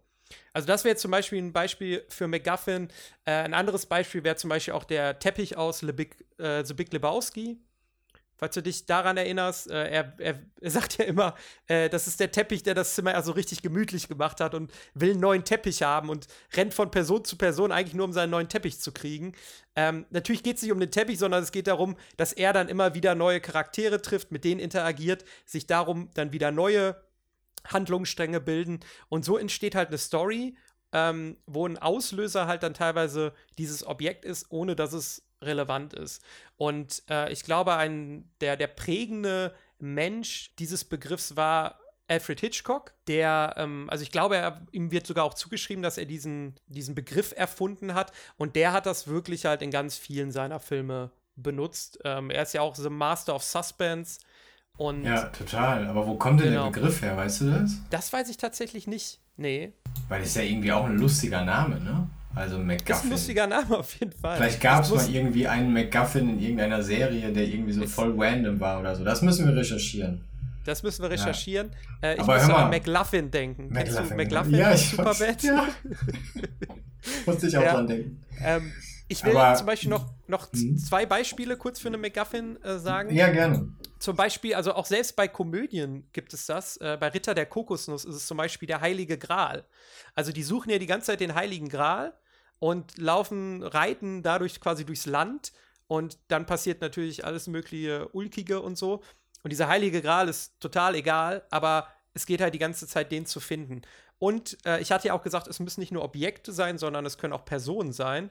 Also, 0.52 0.66
das 0.66 0.84
wäre 0.84 0.96
zum 0.96 1.10
Beispiel 1.10 1.38
ein 1.38 1.52
Beispiel 1.52 2.04
für 2.08 2.26
McGuffin. 2.26 2.88
Äh, 3.24 3.32
ein 3.32 3.54
anderes 3.54 3.86
Beispiel 3.86 4.24
wäre 4.24 4.36
zum 4.36 4.50
Beispiel 4.50 4.74
auch 4.74 4.84
der 4.84 5.18
Teppich 5.18 5.56
aus 5.56 5.82
Le 5.82 5.92
Big, 5.92 6.24
äh, 6.38 6.64
The 6.64 6.74
Big 6.74 6.92
Lebowski. 6.92 7.60
Falls 8.42 8.56
du 8.56 8.60
dich 8.60 8.86
daran 8.86 9.16
erinnerst, 9.16 9.70
äh, 9.70 9.88
er, 9.88 10.14
er, 10.18 10.40
sagt 10.68 10.98
ja 10.98 11.04
immer, 11.04 11.36
äh, 11.68 11.88
das 11.88 12.08
ist 12.08 12.18
der 12.18 12.32
Teppich, 12.32 12.64
der 12.64 12.74
das 12.74 12.96
Zimmer 12.96 13.14
also 13.14 13.30
richtig 13.30 13.62
gemütlich 13.62 14.08
gemacht 14.08 14.40
hat 14.40 14.56
und 14.56 14.72
will 14.94 15.12
einen 15.12 15.20
neuen 15.20 15.44
Teppich 15.44 15.84
haben 15.84 16.08
und 16.08 16.26
rennt 16.52 16.74
von 16.74 16.90
Person 16.90 17.24
zu 17.24 17.36
Person 17.36 17.70
eigentlich 17.70 17.94
nur, 17.94 18.04
um 18.04 18.12
seinen 18.12 18.30
neuen 18.30 18.48
Teppich 18.48 18.80
zu 18.80 18.90
kriegen. 18.90 19.34
Ähm, 19.76 20.06
natürlich 20.10 20.42
geht 20.42 20.56
es 20.56 20.62
nicht 20.62 20.72
um 20.72 20.80
den 20.80 20.90
Teppich, 20.90 21.20
sondern 21.20 21.40
es 21.40 21.52
geht 21.52 21.68
darum, 21.68 21.96
dass 22.16 22.32
er 22.32 22.52
dann 22.52 22.68
immer 22.68 22.96
wieder 22.96 23.14
neue 23.14 23.40
Charaktere 23.40 24.02
trifft, 24.02 24.32
mit 24.32 24.42
denen 24.42 24.58
interagiert, 24.58 25.24
sich 25.46 25.68
darum 25.68 26.10
dann 26.14 26.32
wieder 26.32 26.50
neue 26.50 27.00
Handlungsstränge 27.68 28.40
bilden. 28.40 28.80
Und 29.08 29.24
so 29.24 29.38
entsteht 29.38 29.76
halt 29.76 29.90
eine 29.90 29.98
Story, 29.98 30.56
ähm, 30.90 31.36
wo 31.46 31.64
ein 31.64 31.78
Auslöser 31.78 32.48
halt 32.48 32.64
dann 32.64 32.74
teilweise 32.74 33.34
dieses 33.56 33.86
Objekt 33.86 34.24
ist, 34.24 34.46
ohne 34.50 34.74
dass 34.74 34.94
es 34.94 35.22
relevant 35.42 35.94
ist. 35.94 36.22
Und 36.56 37.02
äh, 37.10 37.32
ich 37.32 37.44
glaube, 37.44 37.74
ein, 37.76 38.30
der, 38.40 38.56
der 38.56 38.68
prägende 38.68 39.54
Mensch 39.78 40.54
dieses 40.58 40.84
Begriffs 40.84 41.36
war 41.36 41.80
Alfred 42.08 42.40
Hitchcock, 42.40 42.92
der, 43.08 43.54
ähm, 43.56 43.88
also 43.88 44.02
ich 44.02 44.10
glaube, 44.10 44.36
er, 44.36 44.60
ihm 44.70 44.90
wird 44.90 45.06
sogar 45.06 45.24
auch 45.24 45.34
zugeschrieben, 45.34 45.82
dass 45.82 45.98
er 45.98 46.04
diesen, 46.04 46.54
diesen 46.66 46.94
Begriff 46.94 47.32
erfunden 47.36 47.94
hat. 47.94 48.12
Und 48.36 48.54
der 48.56 48.72
hat 48.72 48.86
das 48.86 49.08
wirklich 49.08 49.46
halt 49.46 49.62
in 49.62 49.70
ganz 49.70 49.96
vielen 49.96 50.30
seiner 50.30 50.60
Filme 50.60 51.10
benutzt. 51.36 51.98
Ähm, 52.04 52.30
er 52.30 52.42
ist 52.42 52.54
ja 52.54 52.60
auch 52.60 52.74
The 52.74 52.90
Master 52.90 53.34
of 53.34 53.42
Suspense. 53.42 54.20
Und 54.76 55.04
ja, 55.04 55.24
total. 55.26 55.86
Aber 55.86 56.06
wo 56.06 56.16
kommt 56.16 56.40
denn 56.40 56.50
genau. 56.50 56.64
der 56.64 56.70
Begriff 56.70 57.02
her, 57.02 57.16
weißt 57.16 57.42
du 57.42 57.50
das? 57.50 57.72
Das 57.90 58.12
weiß 58.12 58.28
ich 58.28 58.36
tatsächlich 58.36 58.86
nicht. 58.86 59.20
Nee. 59.36 59.72
Weil 60.08 60.20
das 60.20 60.30
ist 60.30 60.36
ja 60.36 60.42
irgendwie 60.42 60.72
auch 60.72 60.84
ein 60.84 60.98
lustiger 60.98 61.44
Name, 61.44 61.80
ne? 61.80 62.08
Also 62.34 62.58
McGuffin. 62.58 62.86
Das 62.86 62.98
ist 62.98 63.04
ein 63.04 63.10
lustiger 63.10 63.46
Name 63.46 63.78
auf 63.78 63.94
jeden 64.00 64.12
Fall. 64.12 64.36
Vielleicht 64.36 64.60
gab 64.60 64.84
es 64.84 64.90
mal 64.90 65.08
irgendwie 65.08 65.46
einen 65.46 65.72
McGuffin 65.72 66.30
in 66.30 66.40
irgendeiner 66.40 66.82
Serie, 66.82 67.32
der 67.32 67.44
irgendwie 67.44 67.72
so 67.72 67.86
voll 67.86 68.14
random 68.16 68.58
war 68.58 68.80
oder 68.80 68.96
so. 68.96 69.04
Das 69.04 69.22
müssen 69.22 69.46
wir 69.46 69.54
recherchieren. 69.54 70.24
Das 70.64 70.82
müssen 70.82 71.02
wir 71.02 71.10
recherchieren. 71.10 71.70
Ja. 72.02 72.10
Äh, 72.10 72.14
ich 72.14 72.20
Aber 72.20 72.34
muss 72.34 72.50
an 72.50 72.70
McLuffin 72.70 73.30
denken. 73.30 73.68
McLuffin, 73.68 73.94
Kennst 73.94 74.10
du 74.10 74.14
McLuffin 74.14 74.54
ja, 74.54 74.72
ich 74.72 74.90
Superbad? 74.90 75.42
Ja. 75.42 75.68
Musste 77.26 77.46
ich 77.48 77.56
auch 77.58 77.62
ja. 77.62 77.72
dran 77.74 77.86
denken. 77.88 78.24
Ähm, 78.40 78.72
ich 79.08 79.24
will 79.24 79.36
Aber, 79.36 79.56
zum 79.56 79.66
Beispiel 79.66 79.90
noch, 79.90 80.06
noch 80.26 80.52
hm? 80.52 80.78
zwei 80.78 81.04
Beispiele 81.04 81.56
kurz 81.56 81.80
für 81.80 81.88
eine 81.88 81.98
McGuffin 81.98 82.62
äh, 82.62 82.78
sagen. 82.78 83.14
Ja, 83.14 83.28
gerne. 83.30 83.68
Zum 83.98 84.16
Beispiel, 84.16 84.54
also 84.54 84.72
auch 84.74 84.86
selbst 84.86 85.16
bei 85.16 85.28
Komödien 85.28 86.08
gibt 86.12 86.32
es 86.32 86.46
das. 86.46 86.76
Äh, 86.78 86.96
bei 86.98 87.08
Ritter 87.08 87.34
der 87.34 87.46
Kokosnuss 87.46 88.04
ist 88.04 88.14
es 88.14 88.26
zum 88.26 88.36
Beispiel 88.36 88.66
der 88.66 88.80
Heilige 88.80 89.18
Gral. 89.18 89.64
Also 90.14 90.32
die 90.32 90.42
suchen 90.42 90.70
ja 90.70 90.78
die 90.78 90.86
ganze 90.86 91.06
Zeit 91.06 91.20
den 91.20 91.34
Heiligen 91.34 91.68
Gral 91.68 92.14
und 92.62 92.96
laufen, 92.96 93.60
reiten 93.64 94.22
dadurch 94.22 94.60
quasi 94.60 94.86
durchs 94.86 95.06
Land 95.06 95.52
und 95.88 96.16
dann 96.28 96.46
passiert 96.46 96.80
natürlich 96.80 97.24
alles 97.24 97.48
mögliche 97.48 98.06
Ulkige 98.10 98.60
und 98.60 98.78
so. 98.78 99.02
Und 99.42 99.50
dieser 99.50 99.66
heilige 99.66 100.00
Gral 100.00 100.28
ist 100.28 100.60
total 100.60 100.94
egal, 100.94 101.44
aber 101.50 101.88
es 102.14 102.24
geht 102.24 102.40
halt 102.40 102.54
die 102.54 102.60
ganze 102.60 102.86
Zeit, 102.86 103.10
den 103.10 103.26
zu 103.26 103.40
finden. 103.40 103.82
Und 104.20 104.64
äh, 104.64 104.80
ich 104.80 104.92
hatte 104.92 105.08
ja 105.08 105.14
auch 105.14 105.24
gesagt, 105.24 105.48
es 105.48 105.58
müssen 105.58 105.80
nicht 105.80 105.90
nur 105.90 106.04
Objekte 106.04 106.52
sein, 106.52 106.78
sondern 106.78 107.04
es 107.04 107.18
können 107.18 107.32
auch 107.32 107.44
Personen 107.44 107.92
sein. 107.92 108.30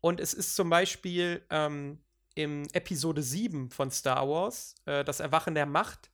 Und 0.00 0.18
es 0.18 0.32
ist 0.32 0.56
zum 0.56 0.70
Beispiel 0.70 1.44
ähm, 1.50 1.98
im 2.36 2.62
Episode 2.72 3.22
7 3.22 3.68
von 3.68 3.90
Star 3.90 4.26
Wars, 4.26 4.76
äh, 4.86 5.04
das 5.04 5.20
Erwachen 5.20 5.54
der 5.54 5.66
Macht, 5.66 6.10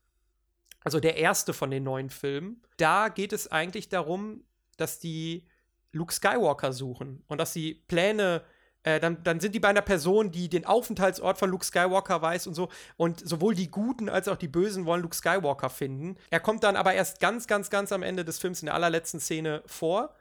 also 0.82 0.98
der 0.98 1.18
erste 1.18 1.52
von 1.52 1.70
den 1.70 1.84
neuen 1.84 2.10
Filmen, 2.10 2.60
da 2.78 3.10
geht 3.10 3.32
es 3.32 3.46
eigentlich 3.46 3.88
darum, 3.88 4.42
dass 4.76 4.98
die 4.98 5.46
Luke 5.92 6.12
Skywalker 6.12 6.72
suchen 6.72 7.22
und 7.28 7.38
dass 7.38 7.52
sie 7.52 7.74
Pläne 7.86 8.42
äh, 8.84 8.98
dann, 8.98 9.22
dann 9.22 9.40
sind 9.40 9.54
die 9.54 9.60
bei 9.60 9.68
einer 9.68 9.82
Person, 9.82 10.30
die 10.30 10.48
den 10.48 10.64
Aufenthaltsort 10.64 11.38
von 11.38 11.50
Luke 11.50 11.64
Skywalker 11.64 12.20
weiß 12.20 12.46
und 12.46 12.54
so. 12.54 12.68
Und 12.96 13.26
sowohl 13.26 13.54
die 13.54 13.70
Guten 13.70 14.08
als 14.08 14.28
auch 14.28 14.36
die 14.36 14.48
Bösen 14.48 14.86
wollen 14.86 15.02
Luke 15.02 15.14
Skywalker 15.14 15.70
finden. 15.70 16.16
Er 16.30 16.40
kommt 16.40 16.64
dann 16.64 16.76
aber 16.76 16.92
erst 16.94 17.20
ganz, 17.20 17.46
ganz, 17.46 17.70
ganz 17.70 17.92
am 17.92 18.02
Ende 18.02 18.24
des 18.24 18.38
Films 18.38 18.60
in 18.60 18.66
der 18.66 18.74
allerletzten 18.74 19.20
Szene 19.20 19.62
vor. 19.66 20.14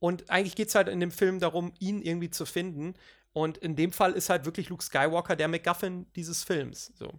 Und 0.00 0.30
eigentlich 0.30 0.56
geht 0.56 0.68
es 0.68 0.74
halt 0.74 0.88
in 0.88 1.00
dem 1.00 1.10
Film 1.10 1.38
darum, 1.38 1.72
ihn 1.78 2.02
irgendwie 2.02 2.30
zu 2.30 2.44
finden. 2.44 2.94
Und 3.32 3.58
in 3.58 3.76
dem 3.76 3.92
Fall 3.92 4.12
ist 4.12 4.30
halt 4.30 4.44
wirklich 4.44 4.68
Luke 4.68 4.82
Skywalker 4.82 5.36
der 5.36 5.48
MacGuffin 5.48 6.06
dieses 6.16 6.42
Films. 6.42 6.92
So. 6.96 7.12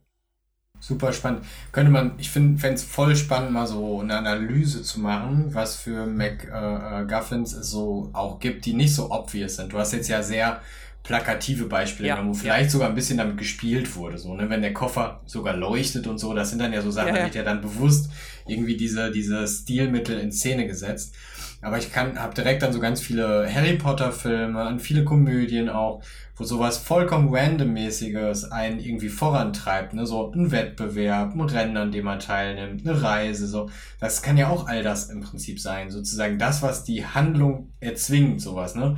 Super 0.80 1.12
spannend. 1.14 1.44
Könnte 1.72 1.92
man, 1.92 2.14
ich 2.18 2.30
finde 2.30 2.60
es 2.74 2.84
voll 2.84 3.16
spannend, 3.16 3.52
mal 3.52 3.68
so 3.68 4.00
eine 4.00 4.18
Analyse 4.18 4.82
zu 4.82 5.00
machen, 5.02 5.54
was 5.54 5.76
für 5.76 6.06
MacGuffins 6.06 7.54
äh, 7.54 7.60
es 7.60 7.70
so 7.70 8.10
auch 8.14 8.40
gibt, 8.40 8.66
die 8.66 8.74
nicht 8.74 8.96
so 8.96 9.12
obvious 9.12 9.58
sind. 9.58 9.74
Du 9.74 9.78
hast 9.78 9.92
jetzt 9.92 10.08
ja 10.08 10.24
sehr 10.24 10.62
plakative 11.04 11.66
Beispiele, 11.66 12.10
ja, 12.10 12.26
wo 12.26 12.34
vielleicht 12.34 12.66
ja. 12.66 12.70
sogar 12.70 12.90
ein 12.90 12.96
bisschen 12.96 13.18
damit 13.18 13.38
gespielt 13.38 13.96
wurde. 13.96 14.18
So, 14.18 14.36
ne? 14.36 14.50
Wenn 14.50 14.62
der 14.62 14.74
Koffer 14.74 15.22
sogar 15.26 15.56
leuchtet 15.56 16.08
und 16.08 16.18
so, 16.18 16.34
das 16.34 16.50
sind 16.50 16.60
dann 16.60 16.74
ja 16.74 16.82
so 16.82 16.92
Sachen, 16.92 17.10
ja. 17.10 17.16
da 17.16 17.24
wird 17.24 17.36
ja 17.36 17.44
dann 17.44 17.62
bewusst 17.62 18.12
irgendwie 18.48 18.78
diese, 18.78 19.12
diese 19.12 19.48
Stilmittel 19.48 20.20
in 20.20 20.32
Szene 20.32 20.68
gesetzt. 20.68 21.16
Aber 21.62 21.78
ich 21.78 21.92
kann, 21.92 22.18
habe 22.20 22.34
direkt 22.34 22.62
dann 22.64 22.72
so 22.74 22.80
ganz 22.80 23.02
viele 23.02 23.52
Harry 23.54 23.74
Potter 23.74 24.12
Filme, 24.12 24.62
an 24.62 24.80
viele 24.80 25.04
Komödien 25.04 25.68
auch, 25.70 26.04
wo 26.40 26.46
sowas 26.46 26.78
vollkommen 26.78 27.36
randommäßiges 27.36 28.52
einen 28.52 28.80
irgendwie 28.80 29.10
vorantreibt, 29.10 29.94
ne, 29.94 30.08
so 30.08 30.32
ein 30.32 30.52
Wettbewerb, 30.52 31.36
ein 31.36 31.42
Rennen, 31.42 31.76
an 31.76 31.92
dem 31.92 32.06
man 32.06 32.20
teilnimmt, 32.20 32.88
eine 32.88 33.02
Reise, 33.02 33.46
so. 33.46 33.70
Das 34.00 34.22
kann 34.22 34.38
ja 34.38 34.48
auch 34.48 34.68
all 34.68 34.82
das 34.82 35.10
im 35.10 35.20
Prinzip 35.20 35.60
sein, 35.60 35.92
sozusagen 35.92 36.40
das, 36.40 36.62
was 36.62 36.86
die 36.86 37.06
Handlung 37.06 37.74
erzwingt, 37.82 38.42
sowas, 38.42 38.74
ne. 38.74 38.96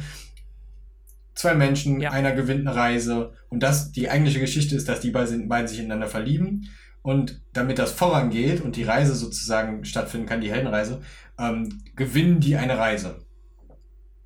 Zwei 1.34 1.56
Menschen, 1.56 2.00
ja. 2.00 2.12
einer 2.12 2.34
gewinnt 2.34 2.68
eine 2.68 2.76
Reise 2.76 3.34
und 3.50 3.64
das, 3.64 3.92
die 3.92 4.10
eigentliche 4.12 4.40
Geschichte 4.40 4.76
ist, 4.76 4.88
dass 4.88 5.00
die 5.00 5.10
beiden, 5.10 5.50
beiden 5.50 5.68
sich 5.68 5.80
ineinander 5.80 6.08
verlieben 6.08 6.70
und 7.02 7.42
damit 7.54 7.80
das 7.80 7.92
vorangeht 7.92 8.62
und 8.62 8.76
die 8.76 8.84
Reise 8.84 9.16
sozusagen 9.16 9.84
stattfinden 9.84 10.28
kann, 10.28 10.42
die 10.42 10.52
Heldenreise, 10.52 11.02
ähm, 11.40 11.82
gewinnen 11.96 12.40
die 12.40 12.58
eine 12.58 12.78
Reise. 12.78 13.26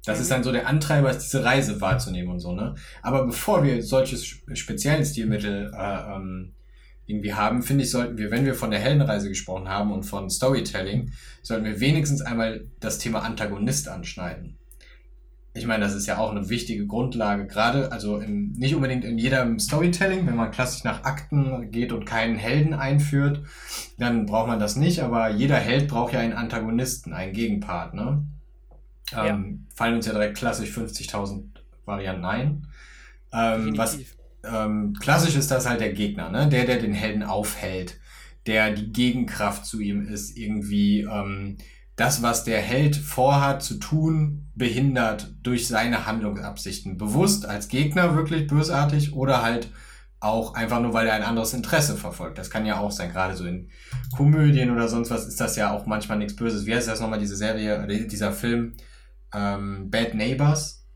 Das 0.05 0.17
mhm. 0.17 0.21
ist 0.21 0.31
dann 0.31 0.43
so 0.43 0.51
der 0.51 0.67
Antreiber, 0.67 1.11
diese 1.13 1.43
Reise 1.43 1.81
wahrzunehmen 1.81 2.31
und 2.31 2.39
so, 2.39 2.53
ne? 2.53 2.75
Aber 3.01 3.25
bevor 3.25 3.63
wir 3.63 3.81
solches 3.81 4.25
spezielles 4.53 5.11
Stilmittel 5.11 5.71
äh, 5.75 6.15
ähm, 6.15 6.53
irgendwie 7.07 7.33
haben, 7.33 7.61
finde 7.61 7.83
ich, 7.83 7.91
sollten 7.91 8.17
wir, 8.17 8.31
wenn 8.31 8.45
wir 8.45 8.55
von 8.55 8.71
der 8.71 8.79
Heldenreise 8.79 9.29
gesprochen 9.29 9.69
haben 9.69 9.91
und 9.91 10.03
von 10.03 10.29
Storytelling, 10.29 11.11
sollten 11.41 11.65
wir 11.65 11.79
wenigstens 11.79 12.21
einmal 12.21 12.65
das 12.79 12.97
Thema 12.97 13.19
Antagonist 13.19 13.87
anschneiden. 13.87 14.57
Ich 15.57 15.65
meine, 15.65 15.85
das 15.85 15.95
ist 15.95 16.05
ja 16.05 16.17
auch 16.17 16.31
eine 16.31 16.49
wichtige 16.49 16.85
Grundlage, 16.85 17.47
gerade, 17.47 17.91
also 17.91 18.17
in, 18.17 18.51
nicht 18.53 18.75
unbedingt 18.75 19.05
in 19.05 19.17
jedem 19.17 19.57
Storytelling, 19.57 20.27
wenn 20.27 20.35
man 20.35 20.51
klassisch 20.51 20.83
nach 20.83 21.05
Akten 21.05 21.71
geht 21.71 21.93
und 21.93 22.05
keinen 22.05 22.35
Helden 22.35 22.73
einführt, 22.73 23.41
dann 23.97 24.25
braucht 24.25 24.47
man 24.47 24.59
das 24.59 24.75
nicht, 24.75 24.99
aber 25.01 25.29
jeder 25.29 25.55
Held 25.55 25.87
braucht 25.87 26.11
ja 26.11 26.19
einen 26.19 26.33
Antagonisten, 26.33 27.13
einen 27.13 27.31
Gegenpart, 27.31 27.93
ne? 27.93 28.25
Ähm, 29.13 29.65
ja. 29.67 29.75
Fallen 29.75 29.95
uns 29.95 30.05
ja 30.05 30.13
direkt 30.13 30.37
klassisch 30.37 30.69
50.000 30.71 31.43
Varianten 31.85 32.25
ein. 32.25 32.67
Ähm, 33.31 33.77
was 33.77 33.99
ähm, 34.43 34.93
klassisch 34.99 35.35
ist 35.35 35.51
das 35.51 35.67
halt 35.67 35.81
der 35.81 35.93
Gegner, 35.93 36.29
ne? 36.29 36.47
Der, 36.47 36.65
der 36.65 36.79
den 36.79 36.93
Helden 36.93 37.23
aufhält, 37.23 37.99
der 38.45 38.71
die 38.71 38.91
Gegenkraft 38.91 39.65
zu 39.65 39.79
ihm 39.79 40.07
ist, 40.07 40.37
irgendwie 40.37 41.01
ähm, 41.01 41.57
das, 41.95 42.21
was 42.21 42.43
der 42.43 42.61
Held 42.61 42.95
vorhat 42.95 43.63
zu 43.63 43.75
tun, 43.75 44.47
behindert 44.55 45.33
durch 45.43 45.67
seine 45.67 46.05
Handlungsabsichten. 46.05 46.97
Bewusst 46.97 47.45
als 47.45 47.67
Gegner 47.67 48.15
wirklich 48.15 48.47
bösartig 48.47 49.13
oder 49.13 49.41
halt 49.41 49.69
auch 50.19 50.55
einfach 50.55 50.81
nur, 50.81 50.93
weil 50.93 51.07
er 51.07 51.13
ein 51.13 51.23
anderes 51.23 51.53
Interesse 51.53 51.95
verfolgt. 51.95 52.37
Das 52.37 52.49
kann 52.49 52.65
ja 52.65 52.79
auch 52.79 52.91
sein, 52.91 53.11
gerade 53.11 53.35
so 53.35 53.45
in 53.45 53.69
Komödien 54.15 54.71
oder 54.71 54.87
sonst 54.87 55.11
was 55.11 55.27
ist 55.27 55.39
das 55.39 55.55
ja 55.55 55.71
auch 55.71 55.85
manchmal 55.85 56.17
nichts 56.17 56.35
Böses. 56.35 56.65
Wie 56.65 56.73
heißt 56.73 56.87
das 56.87 56.99
nochmal, 56.99 57.19
diese 57.19 57.35
Serie, 57.35 57.85
dieser 58.07 58.31
Film? 58.31 58.73
Ähm, 59.35 59.89
Bad 59.89 60.13
Neighbors. 60.13 60.87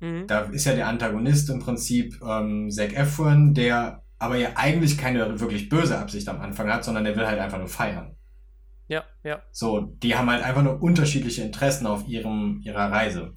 Mhm. 0.00 0.26
Da 0.26 0.42
ist 0.42 0.66
ja 0.66 0.74
der 0.74 0.88
Antagonist 0.88 1.50
im 1.50 1.60
Prinzip 1.60 2.20
ähm, 2.22 2.70
Zac 2.70 2.92
Efron, 2.92 3.54
der 3.54 4.02
aber 4.18 4.36
ja 4.36 4.50
eigentlich 4.56 4.98
keine 4.98 5.40
wirklich 5.40 5.68
böse 5.68 5.98
Absicht 5.98 6.28
am 6.28 6.40
Anfang 6.40 6.68
hat, 6.72 6.84
sondern 6.84 7.04
der 7.04 7.16
will 7.16 7.26
halt 7.26 7.38
einfach 7.38 7.58
nur 7.58 7.68
feiern. 7.68 8.16
Ja, 8.88 9.04
ja. 9.22 9.42
So, 9.52 9.80
die 9.80 10.16
haben 10.16 10.30
halt 10.30 10.42
einfach 10.42 10.62
nur 10.62 10.82
unterschiedliche 10.82 11.42
Interessen 11.42 11.86
auf 11.86 12.08
ihrem, 12.08 12.60
ihrer 12.64 12.90
Reise. 12.90 13.34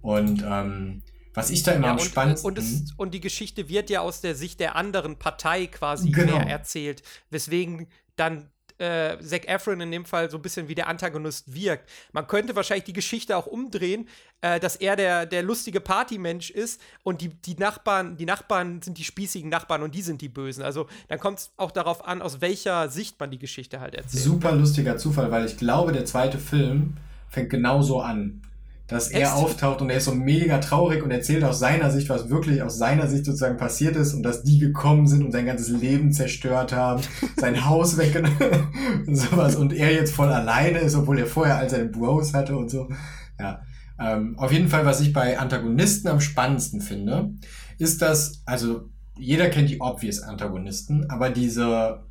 Und 0.00 0.42
ähm, 0.46 1.02
was 1.34 1.50
ich 1.50 1.62
da 1.62 1.72
immer 1.72 1.88
ja, 1.88 1.92
am 1.92 1.98
und, 1.98 2.04
spannendsten... 2.04 2.50
Und, 2.50 2.58
es, 2.58 2.92
und 2.96 3.12
die 3.12 3.20
Geschichte 3.20 3.68
wird 3.68 3.90
ja 3.90 4.00
aus 4.00 4.20
der 4.20 4.34
Sicht 4.34 4.58
der 4.58 4.74
anderen 4.74 5.18
Partei 5.18 5.66
quasi 5.66 6.10
genau. 6.10 6.38
mehr 6.38 6.46
erzählt, 6.46 7.02
weswegen 7.30 7.88
dann 8.16 8.50
äh, 8.78 9.18
Zac 9.20 9.48
Efron 9.48 9.80
in 9.80 9.90
dem 9.90 10.04
Fall 10.04 10.30
so 10.30 10.38
ein 10.38 10.42
bisschen 10.42 10.68
wie 10.68 10.74
der 10.74 10.88
Antagonist 10.88 11.54
wirkt. 11.54 11.88
Man 12.12 12.26
könnte 12.26 12.54
wahrscheinlich 12.56 12.84
die 12.84 12.92
Geschichte 12.92 13.36
auch 13.36 13.46
umdrehen, 13.46 14.08
äh, 14.40 14.60
dass 14.60 14.76
er 14.76 14.96
der, 14.96 15.26
der 15.26 15.42
lustige 15.42 15.80
Partymensch 15.80 16.50
ist 16.50 16.80
und 17.02 17.20
die, 17.20 17.28
die 17.28 17.54
Nachbarn, 17.54 18.16
die 18.16 18.26
Nachbarn 18.26 18.82
sind 18.82 18.98
die 18.98 19.04
spießigen 19.04 19.48
Nachbarn 19.48 19.82
und 19.82 19.94
die 19.94 20.02
sind 20.02 20.20
die 20.20 20.28
Bösen. 20.28 20.62
Also 20.62 20.86
dann 21.08 21.18
kommt 21.18 21.38
es 21.38 21.52
auch 21.56 21.70
darauf 21.70 22.06
an, 22.06 22.22
aus 22.22 22.40
welcher 22.40 22.88
Sicht 22.88 23.18
man 23.18 23.30
die 23.30 23.38
Geschichte 23.38 23.80
halt 23.80 23.94
erzählt. 23.94 24.22
Super 24.22 24.52
lustiger 24.52 24.96
Zufall, 24.96 25.30
weil 25.30 25.46
ich 25.46 25.56
glaube, 25.56 25.92
der 25.92 26.04
zweite 26.04 26.38
Film 26.38 26.96
fängt 27.28 27.50
genauso 27.50 28.00
an 28.00 28.42
dass 28.86 29.10
Echt? 29.10 29.20
er 29.20 29.34
auftaucht 29.34 29.80
und 29.80 29.90
er 29.90 29.96
ist 29.96 30.04
so 30.04 30.14
mega 30.14 30.58
traurig 30.58 31.02
und 31.02 31.10
erzählt 31.10 31.42
aus 31.42 31.58
seiner 31.58 31.90
Sicht, 31.90 32.08
was 32.08 32.30
wirklich 32.30 32.62
aus 32.62 32.78
seiner 32.78 33.08
Sicht 33.08 33.24
sozusagen 33.24 33.56
passiert 33.56 33.96
ist 33.96 34.14
und 34.14 34.22
dass 34.22 34.44
die 34.44 34.58
gekommen 34.58 35.06
sind 35.08 35.24
und 35.24 35.32
sein 35.32 35.46
ganzes 35.46 35.68
Leben 35.68 36.12
zerstört 36.12 36.72
haben, 36.72 37.02
sein 37.36 37.64
Haus 37.66 37.98
weggenommen 37.98 38.68
und 39.06 39.16
sowas 39.16 39.56
und 39.56 39.72
er 39.72 39.92
jetzt 39.92 40.14
voll 40.14 40.28
alleine 40.28 40.78
ist, 40.78 40.94
obwohl 40.94 41.18
er 41.18 41.26
vorher 41.26 41.56
all 41.56 41.68
seine 41.68 41.86
Bros 41.86 42.32
hatte 42.32 42.56
und 42.56 42.70
so. 42.70 42.88
Ja. 43.40 43.62
Ähm, 43.98 44.38
auf 44.38 44.52
jeden 44.52 44.68
Fall, 44.68 44.84
was 44.84 45.00
ich 45.00 45.12
bei 45.12 45.38
Antagonisten 45.38 46.08
am 46.08 46.20
spannendsten 46.20 46.80
finde, 46.80 47.30
ist, 47.78 48.02
dass, 48.02 48.42
also 48.44 48.90
jeder 49.18 49.48
kennt 49.48 49.70
die 49.70 49.80
obvious 49.80 50.20
Antagonisten, 50.22 51.10
aber 51.10 51.30
diese, 51.30 52.04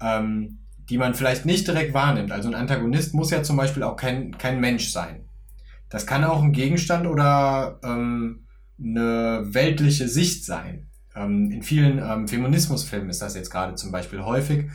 ähm, 0.00 0.60
die 0.88 0.96
man 0.96 1.14
vielleicht 1.14 1.44
nicht 1.44 1.66
direkt 1.66 1.92
wahrnimmt. 1.92 2.30
Also 2.30 2.48
ein 2.48 2.54
Antagonist 2.54 3.14
muss 3.14 3.30
ja 3.30 3.42
zum 3.42 3.56
Beispiel 3.56 3.82
auch 3.82 3.96
kein, 3.96 4.38
kein 4.38 4.60
Mensch 4.60 4.90
sein. 4.90 5.24
Das 5.94 6.06
kann 6.08 6.24
auch 6.24 6.42
ein 6.42 6.50
Gegenstand 6.50 7.06
oder 7.06 7.78
ähm, 7.84 8.48
eine 8.80 9.44
weltliche 9.44 10.08
Sicht 10.08 10.44
sein. 10.44 10.90
Ähm, 11.14 11.52
in 11.52 11.62
vielen 11.62 12.00
ähm, 12.00 12.26
Feminismusfilmen 12.26 13.10
ist 13.10 13.22
das 13.22 13.36
jetzt 13.36 13.48
gerade 13.48 13.76
zum 13.76 13.92
Beispiel 13.92 14.24
häufig, 14.24 14.72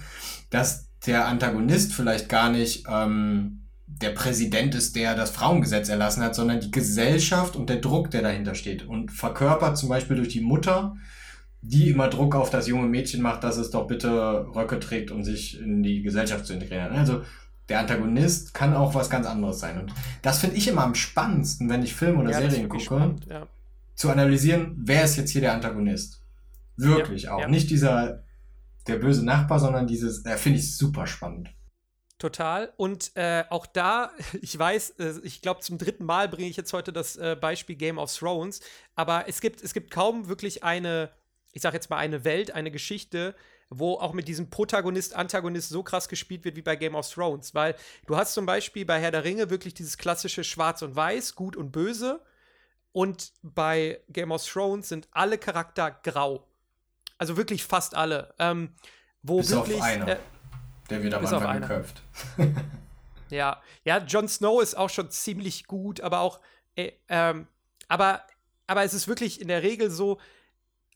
dass 0.49 0.87
der 1.05 1.27
Antagonist 1.27 1.93
vielleicht 1.93 2.29
gar 2.29 2.49
nicht 2.49 2.85
ähm, 2.89 3.67
der 3.85 4.11
Präsident 4.11 4.75
ist, 4.75 4.95
der 4.95 5.13
das 5.13 5.31
Frauengesetz 5.31 5.89
erlassen 5.89 6.23
hat, 6.23 6.35
sondern 6.35 6.61
die 6.61 6.71
Gesellschaft 6.71 7.57
und 7.57 7.69
der 7.69 7.81
Druck, 7.81 8.11
der 8.11 8.21
dahinter 8.21 8.55
steht. 8.55 8.87
Und 8.87 9.11
verkörpert 9.11 9.77
zum 9.77 9.89
Beispiel 9.89 10.15
durch 10.15 10.29
die 10.29 10.39
Mutter, 10.39 10.95
die 11.61 11.89
immer 11.89 12.07
Druck 12.07 12.33
auf 12.33 12.49
das 12.49 12.65
junge 12.65 12.87
Mädchen 12.87 13.21
macht, 13.21 13.43
dass 13.43 13.57
es 13.57 13.71
doch 13.71 13.87
bitte 13.87 14.47
Röcke 14.55 14.79
trägt, 14.79 15.11
um 15.11 15.25
sich 15.25 15.59
in 15.59 15.83
die 15.83 16.01
Gesellschaft 16.01 16.45
zu 16.45 16.53
integrieren. 16.53 16.93
Also 16.93 17.23
der 17.69 17.79
Antagonist 17.79 18.53
kann 18.53 18.75
auch 18.75 18.95
was 18.95 19.09
ganz 19.09 19.27
anderes 19.27 19.59
sein. 19.59 19.79
Und 19.79 19.93
das 20.21 20.39
finde 20.39 20.57
ich 20.57 20.67
immer 20.67 20.83
am 20.83 20.95
spannendsten, 20.95 21.69
wenn 21.69 21.83
ich 21.83 21.93
Filme 21.93 22.19
oder 22.19 22.31
ja, 22.31 22.39
Serien 22.39 22.67
gucke, 22.67 22.83
spannend, 22.83 23.25
ja. 23.29 23.47
zu 23.95 24.09
analysieren, 24.09 24.75
wer 24.77 25.03
ist 25.03 25.15
jetzt 25.17 25.31
hier 25.31 25.41
der 25.41 25.53
Antagonist. 25.53 26.23
Wirklich 26.75 27.23
ja, 27.23 27.33
auch. 27.33 27.47
Nicht 27.47 27.69
dieser, 27.69 28.23
der 28.87 28.97
böse 28.97 29.23
Nachbar, 29.23 29.59
sondern 29.59 29.85
dieses, 29.85 30.25
äh, 30.25 30.37
finde 30.37 30.59
ich 30.59 30.75
super 30.75 31.05
spannend. 31.05 31.49
Total. 32.17 32.73
Und 32.75 33.15
äh, 33.15 33.45
auch 33.49 33.65
da, 33.65 34.11
ich 34.41 34.57
weiß, 34.57 34.91
äh, 34.99 35.13
ich 35.23 35.41
glaube, 35.41 35.61
zum 35.61 35.77
dritten 35.77 36.05
Mal 36.05 36.27
bringe 36.27 36.49
ich 36.49 36.57
jetzt 36.57 36.73
heute 36.73 36.91
das 36.91 37.15
äh, 37.15 37.37
Beispiel 37.39 37.75
Game 37.75 37.97
of 37.97 38.13
Thrones, 38.15 38.61
aber 38.95 39.25
es 39.27 39.41
gibt, 39.41 39.61
es 39.61 39.73
gibt 39.73 39.91
kaum 39.91 40.27
wirklich 40.27 40.63
eine, 40.63 41.11
ich 41.53 41.61
sage 41.61 41.75
jetzt 41.75 41.89
mal, 41.89 41.97
eine 41.97 42.25
Welt, 42.25 42.51
eine 42.51 42.71
Geschichte, 42.71 43.35
wo 43.69 43.95
auch 43.95 44.13
mit 44.13 44.27
diesem 44.27 44.49
Protagonist, 44.49 45.15
Antagonist 45.15 45.69
so 45.69 45.83
krass 45.83 46.09
gespielt 46.09 46.43
wird 46.43 46.55
wie 46.55 46.61
bei 46.61 46.75
Game 46.75 46.95
of 46.95 47.09
Thrones. 47.09 47.53
Weil 47.53 47.75
du 48.07 48.17
hast 48.17 48.33
zum 48.33 48.45
Beispiel 48.45 48.85
bei 48.85 48.99
Herr 48.99 49.11
der 49.11 49.23
Ringe 49.23 49.49
wirklich 49.49 49.73
dieses 49.73 49.97
klassische 49.97 50.43
Schwarz 50.43 50.81
und 50.81 50.95
Weiß, 50.95 51.35
Gut 51.35 51.55
und 51.55 51.71
Böse. 51.71 52.21
Und 52.91 53.31
bei 53.43 54.01
Game 54.09 54.31
of 54.31 54.45
Thrones 54.45 54.89
sind 54.89 55.07
alle 55.11 55.37
Charakter 55.37 55.91
grau. 55.91 56.47
Also 57.19 57.37
wirklich 57.37 57.63
fast 57.63 57.95
alle. 57.95 58.33
Ähm, 58.39 58.73
wo 59.21 59.37
bis 59.37 59.51
wirklich, 59.51 59.77
auf 59.77 59.83
einer. 59.83 60.07
Äh, 60.07 60.17
der 60.89 61.03
wird 61.03 61.13
am 61.13 61.25
Anfang 61.25 61.61
geköpft. 61.61 62.01
ja, 63.29 63.61
ja, 63.83 63.97
Jon 63.99 64.27
Snow 64.27 64.61
ist 64.61 64.75
auch 64.75 64.89
schon 64.89 65.11
ziemlich 65.11 65.67
gut, 65.67 66.01
aber 66.01 66.21
auch, 66.21 66.39
äh, 66.75 66.93
ähm, 67.07 67.47
aber, 67.87 68.23
aber 68.65 68.83
es 68.83 68.93
ist 68.93 69.07
wirklich 69.07 69.41
in 69.41 69.47
der 69.47 69.61
Regel 69.61 69.91
so, 69.91 70.19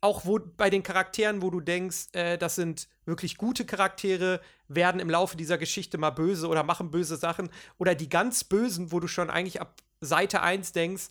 auch 0.03 0.25
wo 0.25 0.37
bei 0.37 0.69
den 0.69 0.83
Charakteren, 0.83 1.41
wo 1.41 1.49
du 1.49 1.61
denkst, 1.61 2.07
äh, 2.11 2.37
das 2.37 2.55
sind 2.55 2.89
wirklich 3.05 3.37
gute 3.37 3.65
Charaktere, 3.65 4.41
werden 4.67 4.99
im 4.99 5.09
Laufe 5.09 5.37
dieser 5.37 5.57
Geschichte 5.57 5.97
mal 5.97 6.09
böse 6.09 6.49
oder 6.49 6.63
machen 6.63 6.91
böse 6.91 7.15
Sachen. 7.15 7.49
Oder 7.77 7.95
die 7.95 8.09
ganz 8.09 8.43
Bösen, 8.43 8.91
wo 8.91 8.99
du 8.99 9.07
schon 9.07 9.29
eigentlich 9.29 9.61
ab 9.61 9.81
Seite 10.01 10.41
1 10.41 10.73
denkst, 10.73 11.05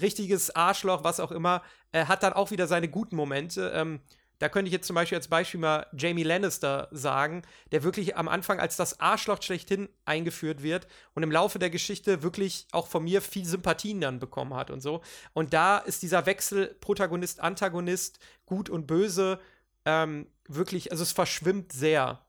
richtiges 0.00 0.54
Arschloch, 0.54 1.02
was 1.02 1.18
auch 1.18 1.32
immer, 1.32 1.62
äh, 1.90 2.04
hat 2.04 2.22
dann 2.22 2.32
auch 2.32 2.52
wieder 2.52 2.68
seine 2.68 2.88
guten 2.88 3.16
Momente. 3.16 3.72
Ähm, 3.74 4.00
da 4.38 4.48
könnte 4.48 4.68
ich 4.68 4.72
jetzt 4.72 4.86
zum 4.86 4.94
Beispiel 4.94 5.16
als 5.16 5.28
Beispiel 5.28 5.60
mal 5.60 5.86
Jamie 5.96 6.22
Lannister 6.22 6.88
sagen, 6.90 7.42
der 7.72 7.82
wirklich 7.82 8.16
am 8.16 8.28
Anfang 8.28 8.60
als 8.60 8.76
das 8.76 9.00
Arschloch 9.00 9.42
schlechthin 9.42 9.88
eingeführt 10.04 10.62
wird 10.62 10.86
und 11.14 11.22
im 11.22 11.30
Laufe 11.30 11.58
der 11.58 11.70
Geschichte 11.70 12.22
wirklich 12.22 12.66
auch 12.72 12.86
von 12.86 13.04
mir 13.04 13.22
viel 13.22 13.44
Sympathien 13.44 14.00
dann 14.00 14.18
bekommen 14.18 14.54
hat 14.54 14.70
und 14.70 14.80
so. 14.80 15.02
Und 15.32 15.52
da 15.52 15.78
ist 15.78 16.02
dieser 16.02 16.26
Wechsel 16.26 16.76
Protagonist, 16.80 17.40
Antagonist, 17.40 18.18
gut 18.44 18.68
und 18.68 18.86
böse 18.86 19.40
ähm, 19.86 20.26
wirklich, 20.46 20.90
also 20.92 21.02
es 21.02 21.12
verschwimmt 21.12 21.72
sehr. 21.72 22.20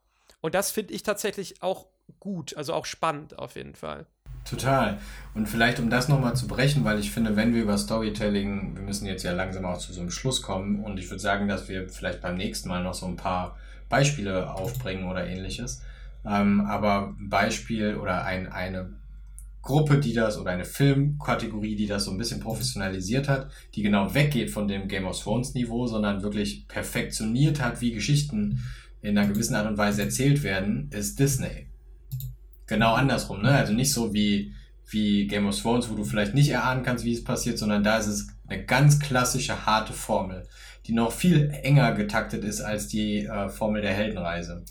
Und 0.41 0.55
das 0.55 0.72
finde 0.72 0.93
ich 0.93 1.03
tatsächlich 1.03 1.62
auch 1.62 1.88
gut, 2.20 2.55
also 2.55 2.74
auch 2.74 2.86
spannend 2.86 3.38
auf 3.38 3.55
jeden 3.55 3.76
Fall. 3.76 4.05
Total. 4.50 4.98
Und 5.34 5.48
vielleicht 5.48 5.80
um 5.80 5.89
das 5.89 6.08
nochmal 6.08 6.36
zu 6.36 6.48
brechen, 6.48 6.84
weil 6.84 7.00
ich 7.00 7.12
finde, 7.12 7.36
wenn 7.36 7.54
wir 7.54 7.62
über 7.62 7.78
Storytelling, 7.78 8.76
wir 8.76 8.82
müssen 8.82 9.06
jetzt 9.06 9.24
ja 9.24 9.34
langsam 9.34 9.66
auch 9.66 9.78
zu 9.78 9.93
so 9.93 10.02
einem 10.02 10.10
Schluss 10.10 10.41
kommen 10.41 10.84
und 10.84 10.98
ich 10.98 11.10
würde 11.10 11.20
sagen, 11.20 11.48
dass 11.48 11.68
wir 11.70 11.89
vielleicht 11.89 12.22
beim 12.22 12.38
nächsten 12.38 12.70
Mal 12.70 12.84
noch 12.84 12.93
so 12.93 13.06
ein 13.06 13.18
paar 13.18 13.58
Beispiele 13.89 14.54
aufbringen 14.54 15.10
oder 15.10 15.28
ähnliches. 15.28 15.84
Ähm, 16.26 16.62
aber 16.62 17.16
ein 17.20 17.30
Beispiel 17.30 17.95
oder 17.95 18.26
ein, 18.26 18.52
eine 18.52 18.93
Gruppe, 19.62 20.00
die 20.00 20.14
das 20.14 20.38
oder 20.38 20.52
eine 20.52 20.66
Filmkategorie, 20.66 21.76
die 21.76 21.88
das 21.88 22.06
so 22.06 22.12
ein 22.12 22.18
bisschen 22.18 22.39
professionalisiert 22.39 23.28
hat, 23.28 23.52
die 23.76 23.84
genau 23.84 24.14
weggeht 24.14 24.50
von 24.50 24.68
dem 24.68 24.88
Game 24.88 25.06
of 25.06 25.22
Thrones 25.22 25.54
Niveau, 25.54 25.88
sondern 25.88 26.24
wirklich 26.24 26.68
perfektioniert 26.68 27.62
hat, 27.62 27.82
wie 27.82 27.91
Geschichten 27.91 28.64
in 29.02 29.18
einer 29.18 29.28
gewissen 29.28 29.56
Art 29.56 29.68
und 29.68 29.78
Weise 29.78 30.04
erzählt 30.04 30.41
werden, 30.43 30.89
ist 30.91 31.20
Disney. 31.20 31.68
Genau 32.68 32.93
andersrum, 32.93 33.41
ne? 33.41 33.51
Also 33.51 33.74
nicht 33.74 33.91
so 33.91 34.13
wie, 34.13 34.53
wie 34.89 35.28
Game 35.28 35.47
of 35.47 35.59
Thrones, 35.59 35.89
wo 35.89 35.95
du 35.95 36.03
vielleicht 36.03 36.34
nicht 36.34 36.49
erahnen 36.49 36.84
kannst, 36.84 37.05
wie 37.05 37.13
es 37.13 37.24
passiert, 37.24 37.57
sondern 37.57 37.84
da 37.84 37.97
ist 37.97 38.07
es 38.07 38.28
eine 38.47 38.63
ganz 38.65 38.99
klassische, 38.99 39.65
harte 39.65 39.93
Formel, 39.93 40.47
die 40.86 40.93
noch 40.93 41.11
viel 41.11 41.49
enger 41.63 41.93
getaktet 41.93 42.43
ist 42.43 42.61
als 42.61 42.88
die 42.88 43.26
äh, 43.26 43.49
Formel 43.49 43.82
der 43.82 43.93
Heldenreise. 43.93 44.63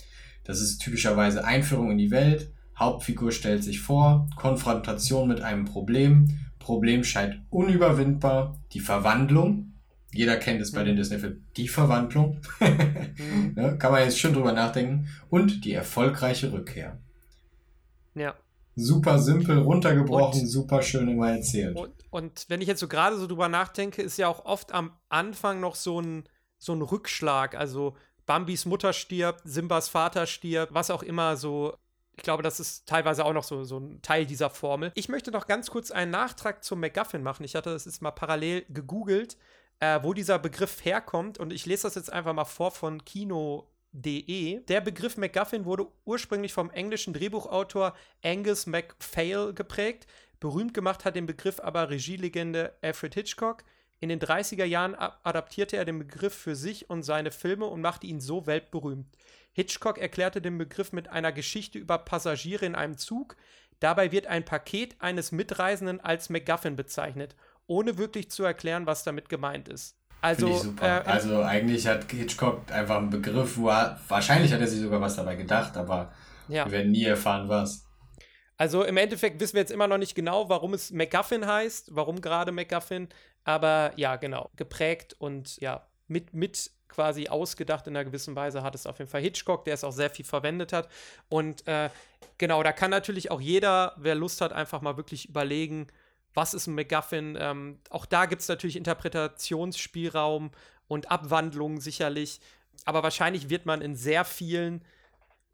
Das 0.44 0.61
ist 0.61 0.78
typischerweise 0.78 1.44
Einführung 1.44 1.90
in 1.90 1.99
die 1.99 2.11
Welt, 2.11 2.53
Hauptfigur 2.78 3.32
stellt 3.32 3.64
sich 3.64 3.80
vor, 3.80 4.28
Konfrontation 4.36 5.28
mit 5.28 5.40
einem 5.40 5.64
Problem, 5.64 6.38
Problem 6.59 7.05
scheint 7.05 7.40
unüberwindbar, 7.49 8.59
die 8.72 8.80
Verwandlung, 8.80 9.72
jeder 10.12 10.36
kennt 10.36 10.61
es 10.61 10.72
bei 10.72 10.84
den 10.84 10.94
mhm. 10.94 10.99
Disney-Filmen, 10.99 11.47
die 11.57 11.68
Verwandlung, 11.68 12.40
mhm. 12.61 13.55
ja, 13.57 13.72
kann 13.72 13.92
man 13.92 14.03
jetzt 14.03 14.18
schon 14.18 14.34
drüber 14.34 14.53
nachdenken, 14.53 15.09
und 15.30 15.64
die 15.64 15.72
erfolgreiche 15.72 16.53
Rückkehr. 16.53 16.99
Ja. 18.17 18.35
Super 18.75 19.19
simpel, 19.19 19.59
runtergebrochen, 19.59 20.41
und, 20.41 20.47
super 20.47 20.83
schön 20.83 21.09
immer 21.09 21.31
erzählt. 21.31 21.77
Und, 21.77 21.93
und, 22.11 22.45
wenn 22.49 22.61
ich 22.61 22.69
jetzt 22.69 22.81
so 22.81 22.89
gerade 22.89 23.17
so 23.17 23.27
drüber 23.27 23.49
nachdenke, 23.49 24.03
ist 24.03 24.19
ja 24.19 24.29
auch 24.29 24.45
oft 24.45 24.73
am 24.73 24.93
Anfang 25.09 25.61
noch 25.61 25.77
so 25.77 26.01
ein, 26.01 26.25
so 26.59 26.75
ein 26.75 26.83
Rückschlag. 26.83 27.55
Also 27.55 27.97
Bambis 28.27 28.67
Mutter 28.67 28.93
stirbt, 28.93 29.43
Simbas 29.45 29.89
Vater 29.89 30.27
stirbt, 30.27 30.75
was 30.75 30.91
auch 30.91 31.03
immer 31.03 31.37
so 31.37 31.75
ich 32.17 32.23
glaube, 32.23 32.43
das 32.43 32.61
ist 32.61 32.87
teilweise 32.89 33.25
auch 33.25 33.35
noch 33.35 33.45
so, 33.45 33.64
so 33.64 33.79
ein 33.79 34.01
Teil 34.01 34.25
dieser 34.25 34.49
Formel. 34.49 34.91
Ich 34.95 35.09
möchte 35.09 35.31
noch 35.31 35.47
ganz 35.47 35.71
kurz 35.71 35.91
einen 35.91 36.11
Nachtrag 36.11 36.64
zum 36.64 36.81
MacGuffin 36.81 37.23
machen. 37.23 37.45
Ich 37.45 37.55
hatte 37.55 37.71
das 37.71 37.85
jetzt 37.85 38.01
mal 38.01 38.11
parallel 38.11 38.64
gegoogelt, 38.71 39.37
äh, 39.81 40.01
wo 40.03 40.14
dieser 40.14 40.39
Begriff 40.39 40.85
herkommt. 40.85 41.39
Und 41.39 41.53
ich 41.53 41.67
lese 41.67 41.83
das 41.83 41.95
jetzt 41.95 42.11
einfach 42.11 42.33
mal 42.33 42.47
vor 42.47 42.71
von 42.71 43.05
Kino.de. 43.97 44.61
Der 44.64 44.80
Begriff 44.80 45.16
MacGuffin 45.16 45.64
wurde 45.64 45.86
ursprünglich 46.05 46.53
vom 46.53 46.70
englischen 46.70 47.14
Drehbuchautor 47.14 47.94
Angus 48.22 48.66
MacPhail 48.66 49.53
geprägt. 49.55 50.07
Berühmt 50.40 50.74
gemacht 50.74 51.05
hat 51.05 51.16
den 51.16 51.26
Begriff 51.26 51.61
aber 51.61 51.90
Regielegende 51.90 52.74
Alfred 52.82 53.14
Hitchcock. 53.14 53.64
In 53.99 54.11
den 54.11 54.20
30er 54.20 54.64
Jahren 54.64 54.94
adaptierte 54.94 55.76
er 55.76 55.86
den 55.86 55.99
Begriff 55.99 56.34
für 56.34 56.55
sich 56.55 56.90
und 56.90 57.03
seine 57.03 57.30
Filme 57.30 57.66
und 57.66 57.80
machte 57.80 58.07
ihn 58.07 58.20
so 58.20 58.47
weltberühmt. 58.47 59.07
Hitchcock 59.53 59.97
erklärte 59.97 60.42
den 60.42 60.59
Begriff 60.59 60.92
mit 60.92 61.09
einer 61.09 61.32
Geschichte 61.32 61.78
über 61.78 61.97
Passagiere 61.99 62.66
in 62.66 62.74
einem 62.74 62.99
Zug. 62.99 63.36
Dabei 63.80 64.12
wird 64.12 64.26
ein 64.26 64.44
Paket 64.44 64.97
eines 64.99 65.32
Mitreisenden 65.32 66.01
als 66.01 66.28
MacGuffin 66.28 66.76
bezeichnet, 66.76 67.34
ohne 67.66 67.97
wirklich 67.97 68.30
zu 68.30 68.44
erklären, 68.44 68.86
was 68.86 69.03
damit 69.03 69.30
gemeint 69.30 69.68
ist. 69.68 69.97
Also, 70.21 70.75
äh, 70.81 70.85
also 70.85 71.43
eigentlich 71.43 71.87
hat 71.87 72.11
Hitchcock 72.11 72.73
einfach 72.73 72.97
einen 72.97 73.11
Begriff, 73.11 73.57
wo 73.57 73.69
er, 73.69 74.01
wahrscheinlich 74.09 74.53
hat 74.53 74.61
er 74.61 74.67
sich 74.67 74.81
sogar 74.81 75.01
was 75.01 75.17
dabei 75.17 75.37
gedacht, 75.37 75.77
aber 75.77 76.12
ja. 76.49 76.64
wir 76.64 76.73
werden 76.73 76.93
nie 76.93 77.05
erfahren, 77.05 77.49
was. 77.49 77.85
Also 78.57 78.85
im 78.85 78.97
Endeffekt 78.97 79.41
wissen 79.41 79.55
wir 79.55 79.61
jetzt 79.61 79.71
immer 79.71 79.87
noch 79.87 79.99
nicht 79.99 80.14
genau, 80.14 80.49
warum 80.49 80.75
es 80.75 80.91
MacGuffin 80.91 81.47
heißt, 81.47 81.95
warum 81.95 82.21
gerade 82.21 82.53
MacGuffin, 82.53 83.09
aber 83.45 83.93
ja, 83.97 84.17
genau, 84.17 84.51
geprägt 84.57 85.14
und 85.19 85.59
ja, 85.61 85.87
mit, 86.09 86.35
mit 86.35 86.71
quasi 86.89 87.29
ausgedacht 87.29 87.87
in 87.87 87.97
einer 87.97 88.05
gewissen 88.05 88.35
Weise 88.35 88.62
hat 88.62 88.75
es 88.75 88.87
auf 88.87 88.99
jeden 88.99 89.11
Fall 89.11 89.21
Hitchcock, 89.21 89.64
der 89.64 89.75
es 89.75 89.85
auch 89.85 89.93
sehr 89.93 90.11
viel 90.11 90.25
verwendet 90.25 90.73
hat. 90.73 90.89
Und 91.29 91.67
äh, 91.69 91.91
genau, 92.39 92.62
da 92.62 92.73
kann 92.73 92.91
natürlich 92.91 93.31
auch 93.31 93.41
jeder, 93.41 93.95
wer 93.99 94.14
Lust 94.14 94.41
hat, 94.41 94.53
einfach 94.53 94.81
mal 94.81 94.97
wirklich 94.97 95.29
überlegen, 95.29 95.89
was 96.37 96.55
ist 96.55 96.66
ein 96.66 96.74
MacGuffin. 96.74 97.37
Ähm, 97.41 97.78
auch 97.91 98.07
da 98.07 98.26
gibt 98.26 98.43
es 98.43 98.49
natürlich 98.49 98.76
Interpretationsspielraum 98.76 100.51
und 100.87 101.11
Abwandlungen 101.11 101.80
sicherlich. 101.80 102.41
Aber 102.84 103.03
wahrscheinlich 103.03 103.51
wird 103.51 103.66
man 103.66 103.80
in 103.80 103.97
sehr 103.97 104.24
vielen 104.24 104.82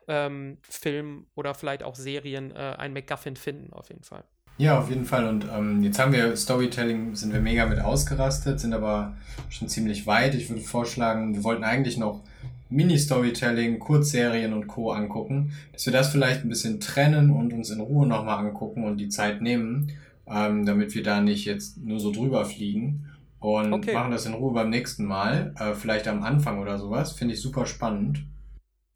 ähm, 0.08 0.58
Filmen 0.62 1.26
oder 1.34 1.54
vielleicht 1.54 1.82
auch 1.84 1.94
Serien 1.94 2.54
äh, 2.54 2.74
ein 2.78 2.92
MacGuffin 2.92 3.36
finden, 3.36 3.72
auf 3.72 3.88
jeden 3.88 4.02
Fall. 4.02 4.24
Ja, 4.58 4.78
auf 4.78 4.90
jeden 4.90 5.06
Fall. 5.06 5.26
Und 5.26 5.46
ähm, 5.50 5.82
jetzt 5.82 5.98
haben 5.98 6.12
wir 6.12 6.36
Storytelling, 6.36 7.14
sind 7.14 7.32
wir 7.32 7.40
mega 7.40 7.64
mit 7.66 7.80
ausgerastet, 7.80 8.60
sind 8.60 8.74
aber 8.74 9.16
schon 9.48 9.68
ziemlich 9.68 10.06
weit. 10.06 10.34
Ich 10.34 10.50
würde 10.50 10.62
vorschlagen, 10.62 11.34
wir 11.34 11.42
wollten 11.42 11.64
eigentlich 11.64 11.96
noch 11.96 12.22
Mini-Storytelling, 12.68 13.78
Kurzserien 13.78 14.52
und 14.52 14.66
Co. 14.66 14.92
angucken, 14.92 15.52
dass 15.72 15.86
wir 15.86 15.92
das 15.92 16.08
vielleicht 16.08 16.44
ein 16.44 16.48
bisschen 16.48 16.80
trennen 16.80 17.30
und 17.30 17.52
uns 17.52 17.70
in 17.70 17.80
Ruhe 17.80 18.06
nochmal 18.06 18.44
angucken 18.44 18.84
und 18.84 18.98
die 18.98 19.08
Zeit 19.08 19.42
nehmen, 19.42 19.92
ähm, 20.26 20.66
damit 20.66 20.94
wir 20.94 21.02
da 21.02 21.20
nicht 21.20 21.44
jetzt 21.44 21.78
nur 21.78 22.00
so 22.00 22.12
drüber 22.12 22.44
fliegen. 22.44 23.08
Und 23.38 23.72
okay. 23.72 23.92
machen 23.92 24.12
das 24.12 24.24
in 24.24 24.34
Ruhe 24.34 24.52
beim 24.52 24.70
nächsten 24.70 25.04
Mal, 25.04 25.52
äh, 25.58 25.74
vielleicht 25.74 26.06
am 26.06 26.22
Anfang 26.22 26.60
oder 26.60 26.78
sowas. 26.78 27.12
Finde 27.12 27.34
ich 27.34 27.40
super 27.40 27.66
spannend. 27.66 28.24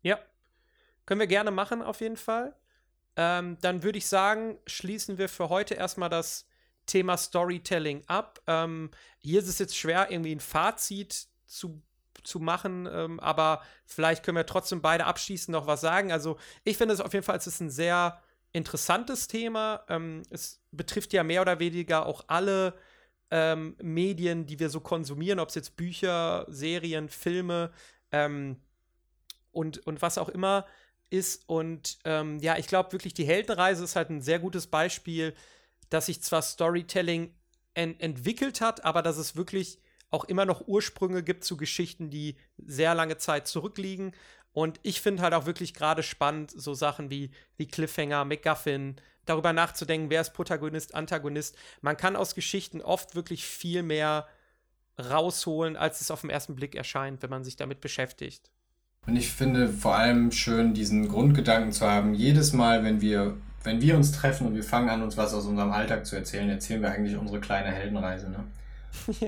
Ja, 0.03 0.19
können 1.05 1.19
wir 1.19 1.27
gerne 1.27 1.51
machen 1.51 1.83
auf 1.83 2.01
jeden 2.01 2.17
Fall. 2.17 2.55
Ähm, 3.17 3.57
dann 3.61 3.83
würde 3.83 3.99
ich 3.99 4.07
sagen, 4.07 4.59
schließen 4.67 5.19
wir 5.19 5.29
für 5.29 5.49
heute 5.49 5.75
erstmal 5.75 6.11
das 6.11 6.47
Thema 6.87 7.17
Storytelling 7.17 8.05
ab. 8.07 8.41
Ähm, 8.47 8.91
hier 9.19 9.41
ist 9.41 9.49
es 9.49 9.59
jetzt 9.59 9.77
schwer, 9.77 10.11
irgendwie 10.11 10.33
ein 10.33 10.41
Fazit 10.41 11.27
zu, 11.47 11.83
zu 12.23 12.39
machen, 12.39 12.89
ähm, 12.91 13.19
aber 13.19 13.63
vielleicht 13.85 14.25
können 14.25 14.37
wir 14.37 14.47
trotzdem 14.47 14.81
beide 14.81 15.07
abschließend 15.07 15.53
noch 15.53 15.67
was 15.67 15.81
sagen. 15.81 16.13
Also, 16.13 16.37
ich 16.63 16.77
finde 16.77 16.95
es 16.95 17.01
auf 17.01 17.13
jeden 17.13 17.25
Fall, 17.25 17.37
es 17.37 17.47
ist 17.47 17.61
ein 17.61 17.71
sehr 17.71 18.21
interessantes 18.57 19.29
Thema. 19.29 19.85
Ähm, 19.89 20.23
es 20.31 20.63
betrifft 20.73 21.13
ja 21.13 21.23
mehr 21.23 21.43
oder 21.43 21.61
weniger 21.61 22.07
auch 22.07 22.25
alle 22.29 22.75
ähm, 23.31 23.77
Medien, 23.83 24.47
die 24.47 24.59
wir 24.59 24.71
so 24.71 24.81
konsumieren, 24.81 25.39
ob 25.39 25.51
es 25.51 25.55
jetzt 25.55 25.77
Bücher, 25.77 26.47
Serien, 26.49 27.09
Filme 27.09 27.71
ähm, 28.13 28.57
und, 29.53 29.87
und 29.87 30.03
was 30.03 30.19
auch 30.19 30.29
immer 30.29 30.67
ist. 31.11 31.49
Und 31.49 31.99
ähm, 32.05 32.39
ja, 32.41 32.57
ich 32.57 32.67
glaube 32.67 32.93
wirklich, 32.93 33.15
die 33.15 33.27
Heldenreise 33.27 33.85
ist 33.85 33.97
halt 33.97 34.11
ein 34.11 34.23
sehr 34.23 34.39
gutes 34.39 34.67
Beispiel, 34.67 35.35
dass 35.91 36.07
sich 36.07 36.23
zwar 36.23 36.43
Storytelling 36.43 37.35
en 37.75 38.01
entwickelt 38.01 38.61
hat, 38.61 38.85
aber 38.85 39.03
dass 39.03 39.19
es 39.19 39.37
wirklich 39.37 39.79
auch 40.11 40.25
immer 40.25 40.45
noch 40.45 40.67
Ursprünge 40.67 41.23
gibt 41.23 41.45
zu 41.45 41.57
Geschichten, 41.57 42.11
die 42.11 42.37
sehr 42.59 42.95
lange 42.95 43.19
Zeit 43.19 43.47
zurückliegen. 43.47 44.13
Und 44.53 44.81
ich 44.83 45.01
finde 45.01 45.23
halt 45.23 45.35
auch 45.35 45.47
wirklich 45.47 45.75
gerade 45.75 46.03
spannend, 46.03 46.51
so 46.51 46.75
Sachen 46.75 47.11
wie, 47.11 47.31
wie 47.57 47.67
Cliffhanger, 47.67 48.25
McGuffin, 48.25 48.97
darüber 49.27 49.53
nachzudenken, 49.53 50.09
wer 50.09 50.21
ist 50.21 50.33
Protagonist, 50.33 50.95
Antagonist. 50.95 51.57
Man 51.83 51.97
kann 51.97 52.17
aus 52.17 52.35
Geschichten 52.35 52.81
oft 52.81 53.15
wirklich 53.15 53.45
viel 53.45 53.83
mehr 53.83 54.27
rausholen, 54.99 55.77
als 55.77 56.01
es 56.01 56.11
auf 56.11 56.23
den 56.23 56.31
ersten 56.31 56.55
Blick 56.55 56.75
erscheint, 56.75 57.23
wenn 57.23 57.31
man 57.31 57.45
sich 57.45 57.57
damit 57.57 57.81
beschäftigt. 57.81 58.51
Und 59.07 59.17
ich 59.17 59.31
finde 59.31 59.69
vor 59.69 59.97
allem 59.97 60.33
schön, 60.33 60.75
diesen 60.75 61.09
Grundgedanken 61.09 61.73
zu 61.73 61.87
haben, 61.87 62.15
jedes 62.15 62.53
Mal, 62.53 62.83
wenn 62.83 63.01
wir, 63.01 63.37
wenn 63.63 63.81
wir 63.81 63.97
uns 63.97 64.13
treffen 64.13 64.47
und 64.47 64.55
wir 64.55 64.65
fangen 64.65 64.89
an, 64.89 65.03
uns 65.03 65.17
was 65.17 65.35
aus 65.35 65.47
unserem 65.47 65.71
Alltag 65.71 66.07
zu 66.07 66.17
erzählen, 66.17 66.49
erzählen 66.49 66.83
wir 66.83 66.91
eigentlich 66.91 67.17
unsere 67.17 67.41
kleine 67.41 67.71
Heldenreise, 67.71 68.31
ne? 68.31 68.45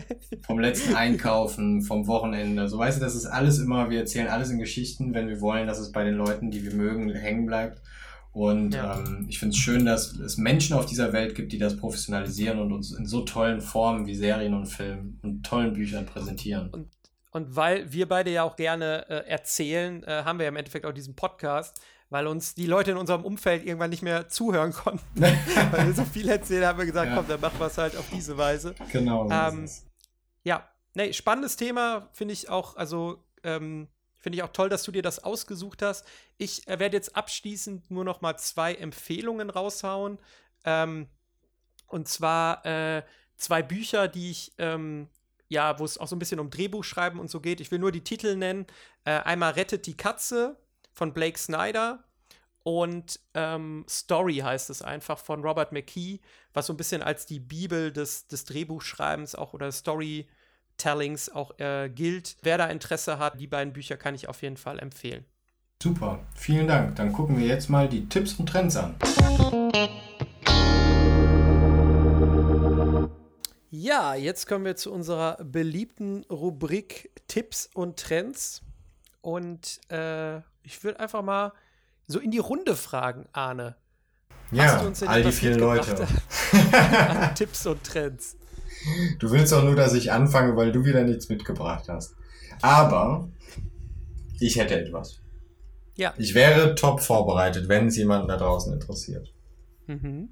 vom 0.46 0.58
letzten 0.58 0.94
Einkaufen, 0.94 1.82
vom 1.82 2.06
Wochenende. 2.06 2.68
So 2.68 2.78
weißt 2.78 2.98
du, 2.98 3.04
das 3.04 3.14
ist 3.14 3.26
alles 3.26 3.58
immer, 3.58 3.90
wir 3.90 4.00
erzählen 4.00 4.28
alles 4.28 4.50
in 4.50 4.58
Geschichten, 4.58 5.14
wenn 5.14 5.28
wir 5.28 5.40
wollen, 5.40 5.66
dass 5.66 5.78
es 5.78 5.92
bei 5.92 6.04
den 6.04 6.14
Leuten, 6.14 6.50
die 6.50 6.64
wir 6.64 6.74
mögen, 6.74 7.14
hängen 7.14 7.46
bleibt. 7.46 7.80
Und 8.32 8.74
ja. 8.74 8.98
ähm, 8.98 9.26
ich 9.28 9.38
finde 9.38 9.54
es 9.54 9.58
schön, 9.58 9.84
dass 9.84 10.12
es 10.12 10.36
Menschen 10.36 10.76
auf 10.76 10.86
dieser 10.86 11.12
Welt 11.12 11.34
gibt, 11.34 11.52
die 11.52 11.58
das 11.58 11.76
professionalisieren 11.76 12.58
und 12.58 12.72
uns 12.72 12.92
in 12.92 13.06
so 13.06 13.22
tollen 13.22 13.60
Formen 13.60 14.06
wie 14.06 14.14
Serien 14.14 14.54
und 14.54 14.66
Filmen 14.66 15.18
und 15.22 15.44
tollen 15.44 15.72
Büchern 15.72 16.06
präsentieren. 16.06 16.70
Und 16.70 16.88
und 17.30 17.56
weil 17.56 17.92
wir 17.92 18.08
beide 18.08 18.30
ja 18.30 18.42
auch 18.42 18.56
gerne 18.56 19.04
äh, 19.08 19.28
erzählen, 19.28 20.02
äh, 20.04 20.22
haben 20.24 20.38
wir 20.38 20.44
ja 20.44 20.48
im 20.48 20.56
Endeffekt 20.56 20.86
auch 20.86 20.92
diesen 20.92 21.14
Podcast, 21.14 21.80
weil 22.11 22.26
uns 22.26 22.54
die 22.54 22.66
Leute 22.66 22.92
in 22.92 22.96
unserem 22.96 23.24
Umfeld 23.24 23.64
irgendwann 23.64 23.90
nicht 23.90 24.02
mehr 24.02 24.28
zuhören 24.28 24.72
konnten. 24.72 25.04
weil 25.20 25.86
wir 25.86 25.94
so 25.94 26.04
viel 26.04 26.28
erzählen, 26.28 26.66
haben 26.66 26.78
wir 26.78 26.86
gesagt, 26.86 27.11
ja. 27.11 27.16
komm, 27.16 27.28
dann 27.28 27.40
machen 27.40 27.59
wir 27.59 27.66
es 27.66 27.78
halt 27.78 27.96
auf 27.96 28.09
diese 28.11 28.36
Weise. 28.38 28.74
Genau. 28.92 29.30
Ähm, 29.30 29.68
ja, 30.44 30.68
nee, 30.94 31.12
spannendes 31.12 31.56
Thema, 31.56 32.09
finde 32.12 32.32
ich 32.32 32.48
auch, 32.48 32.76
also 32.76 33.24
ähm, 33.42 33.88
finde 34.20 34.36
ich 34.36 34.42
auch 34.42 34.52
toll, 34.52 34.68
dass 34.68 34.82
du 34.84 34.92
dir 34.92 35.02
das 35.02 35.22
ausgesucht 35.22 35.82
hast. 35.82 36.06
Ich 36.38 36.66
äh, 36.66 36.78
werde 36.78 36.96
jetzt 36.96 37.14
abschließend 37.14 37.90
nur 37.90 38.04
noch 38.04 38.20
mal 38.20 38.36
zwei 38.36 38.74
Empfehlungen 38.74 39.50
raushauen. 39.50 40.18
Ähm, 40.64 41.09
und 41.86 42.09
zwar 42.09 42.64
äh, 42.66 43.02
zwei 43.36 43.62
Bücher, 43.62 44.09
die 44.09 44.30
ich 44.30 44.52
ähm, 44.59 45.09
ja, 45.48 45.78
wo 45.78 45.84
es 45.84 45.98
auch 45.98 46.06
so 46.06 46.14
ein 46.14 46.18
bisschen 46.18 46.40
um 46.40 46.50
Drehbuchschreiben 46.50 47.18
und 47.18 47.30
so 47.30 47.40
geht. 47.40 47.61
Ich 47.61 47.70
will 47.70 47.78
nur 47.78 47.92
die 47.92 48.04
Titel 48.04 48.36
nennen. 48.36 48.66
Äh, 49.04 49.12
einmal 49.20 49.52
Rettet 49.52 49.86
die 49.86 49.96
Katze 49.96 50.56
von 50.99 51.12
Blake 51.12 51.38
Snyder 51.38 52.03
und 52.64 53.20
ähm, 53.34 53.86
Story 53.88 54.38
heißt 54.38 54.68
es 54.68 54.82
einfach 54.82 55.20
von 55.20 55.42
Robert 55.42 55.70
McKee, 55.70 56.18
was 56.53 56.66
so 56.66 56.72
ein 56.72 56.76
bisschen 56.76 57.03
als 57.03 57.24
die 57.24 57.38
Bibel 57.38 57.92
des, 57.92 58.26
des 58.26 58.44
Drehbuchschreibens 58.46 59.36
auch 59.36 59.55
oder 59.55 59.70
Storytellings 59.70 61.30
auch 61.30 61.57
äh, 61.61 61.88
gilt. 61.88 62.36
Wer 62.42 62.59
da 62.59 62.66
Interesse 62.66 63.20
hat, 63.20 63.38
die 63.38 63.46
beiden 63.46 63.72
Bücher 63.72 63.96
kann 63.96 64.16
ich 64.16 64.28
auf 64.28 64.42
jeden 64.42 64.57
Fall 64.57 64.80
empfehlen. 64.80 65.24
Super, 65.80 66.18
vielen 66.34 66.66
Dank. 66.66 66.96
Dann 66.96 67.12
gucken 67.12 67.38
wir 67.38 67.46
jetzt 67.46 67.70
mal 67.70 67.88
die 67.88 68.09
Tipps 68.09 68.34
und 68.34 68.49
Trends 68.49 68.76
an. 68.76 68.96
Ja, 73.70 74.16
jetzt 74.16 74.49
kommen 74.49 74.64
wir 74.64 74.74
zu 74.74 74.92
unserer 74.92 75.36
beliebten 75.44 76.24
Rubrik 76.24 77.12
Tipps 77.28 77.70
und 77.72 78.01
Trends. 78.01 78.62
Und 79.20 79.80
äh, 79.90 80.40
ich 80.68 80.84
würde 80.84 81.00
einfach 81.00 81.22
mal 81.22 81.52
so 82.06 82.18
in 82.18 82.30
die 82.30 82.38
Runde 82.38 82.76
fragen, 82.76 83.26
Arne. 83.32 83.76
Ja, 84.50 84.82
all 85.06 85.22
die 85.22 85.32
vielen 85.32 85.58
Leute. 85.58 86.06
Tipps 87.34 87.66
und 87.66 87.82
Trends. 87.84 88.36
Du 89.18 89.30
willst 89.30 89.52
doch 89.52 89.64
nur, 89.64 89.76
dass 89.76 89.94
ich 89.94 90.12
anfange, 90.12 90.56
weil 90.56 90.70
du 90.72 90.84
wieder 90.84 91.04
nichts 91.04 91.30
mitgebracht 91.30 91.88
hast. 91.88 92.14
Aber 92.60 93.28
ich 94.40 94.56
hätte 94.56 94.78
etwas. 94.78 95.20
Ja. 95.96 96.12
Ich 96.18 96.34
wäre 96.34 96.74
top 96.74 97.00
vorbereitet, 97.00 97.68
wenn 97.68 97.88
es 97.88 97.96
jemanden 97.96 98.28
da 98.28 98.36
draußen 98.36 98.72
interessiert. 98.72 99.32
Mhm. 99.86 100.28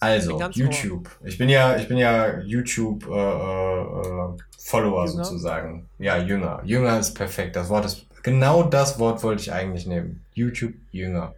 Also, 0.00 0.40
YouTube. 0.50 1.08
Ohr. 1.20 1.26
Ich 1.26 1.38
bin 1.38 1.48
ja, 1.48 1.76
ich 1.76 1.86
bin 1.88 1.96
ja 1.96 2.40
YouTube 2.40 3.08
äh, 3.08 3.12
äh, 3.12 4.36
Follower 4.58 5.06
jünger? 5.06 5.24
sozusagen. 5.24 5.88
Ja, 5.98 6.18
jünger. 6.18 6.60
Jünger 6.64 6.98
ist 6.98 7.14
perfekt. 7.14 7.56
Das 7.56 7.68
Wort 7.68 7.84
ist 7.84 8.07
genau 8.22 8.62
das 8.62 8.98
Wort 8.98 9.22
wollte 9.22 9.42
ich 9.42 9.52
eigentlich 9.52 9.86
nehmen. 9.86 10.24
YouTube 10.34 10.74
Jünger. 10.92 11.34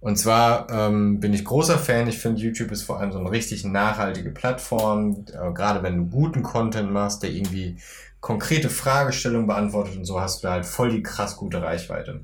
Und 0.00 0.16
zwar 0.16 0.70
ähm, 0.70 1.20
bin 1.20 1.34
ich 1.34 1.44
großer 1.44 1.78
Fan. 1.78 2.08
Ich 2.08 2.18
finde, 2.18 2.40
YouTube 2.40 2.70
ist 2.70 2.82
vor 2.82 3.00
allem 3.00 3.12
so 3.12 3.18
eine 3.18 3.30
richtig 3.30 3.64
nachhaltige 3.64 4.30
Plattform. 4.30 5.26
Äh, 5.28 5.52
gerade 5.52 5.82
wenn 5.82 5.96
du 5.98 6.06
guten 6.06 6.42
Content 6.42 6.90
machst, 6.90 7.22
der 7.22 7.30
irgendwie 7.30 7.76
konkrete 8.20 8.70
Fragestellungen 8.70 9.46
beantwortet 9.46 9.96
und 9.96 10.04
so, 10.04 10.20
hast 10.20 10.42
du 10.42 10.48
halt 10.48 10.64
voll 10.64 10.90
die 10.90 11.02
krass 11.02 11.36
gute 11.36 11.62
Reichweite. 11.62 12.20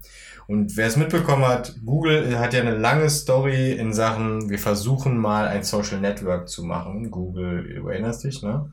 Und 0.47 0.77
wer 0.77 0.87
es 0.87 0.97
mitbekommen 0.97 1.47
hat, 1.47 1.75
Google 1.85 2.39
hat 2.39 2.55
ja 2.55 2.61
eine 2.61 2.77
lange 2.77 3.11
Story 3.11 3.73
in 3.73 3.93
Sachen, 3.93 4.49
wir 4.49 4.59
versuchen 4.59 5.17
mal 5.19 5.49
ein 5.49 5.65
Social 5.65 6.01
Network 6.01 6.49
zu 6.49 6.65
machen. 6.65 7.11
Google, 7.11 7.75
du 7.75 7.89
erinnerst 7.89 8.25
dich, 8.25 8.43
ne? 8.43 8.71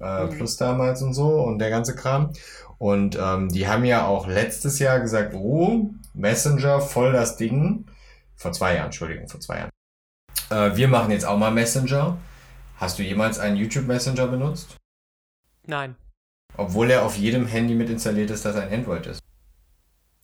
Äh, 0.00 0.24
mhm. 0.24 0.30
Plus 0.30 0.56
damals 0.56 1.02
und 1.02 1.12
so 1.12 1.40
und 1.42 1.58
der 1.58 1.70
ganze 1.70 1.96
Kram. 1.96 2.30
Und 2.78 3.18
ähm, 3.20 3.48
die 3.48 3.66
haben 3.66 3.84
ja 3.84 4.06
auch 4.06 4.28
letztes 4.28 4.78
Jahr 4.78 5.00
gesagt, 5.00 5.34
oh, 5.34 5.90
Messenger, 6.14 6.80
voll 6.80 7.12
das 7.12 7.36
Ding. 7.36 7.86
Vor 8.36 8.52
zwei 8.52 8.74
Jahren, 8.74 8.86
Entschuldigung, 8.86 9.28
vor 9.28 9.40
zwei 9.40 9.58
Jahren. 9.58 9.70
Äh, 10.50 10.76
wir 10.76 10.88
machen 10.88 11.10
jetzt 11.10 11.24
auch 11.24 11.36
mal 11.36 11.50
Messenger. 11.50 12.16
Hast 12.76 12.98
du 12.98 13.02
jemals 13.02 13.40
einen 13.40 13.56
YouTube 13.56 13.86
Messenger 13.86 14.28
benutzt? 14.28 14.76
Nein. 15.66 15.96
Obwohl 16.56 16.90
er 16.90 17.04
auf 17.04 17.16
jedem 17.16 17.46
Handy 17.46 17.74
mit 17.74 17.90
installiert 17.90 18.30
ist, 18.30 18.44
das 18.44 18.56
ein 18.56 18.72
Android 18.72 19.06
ist. 19.06 19.20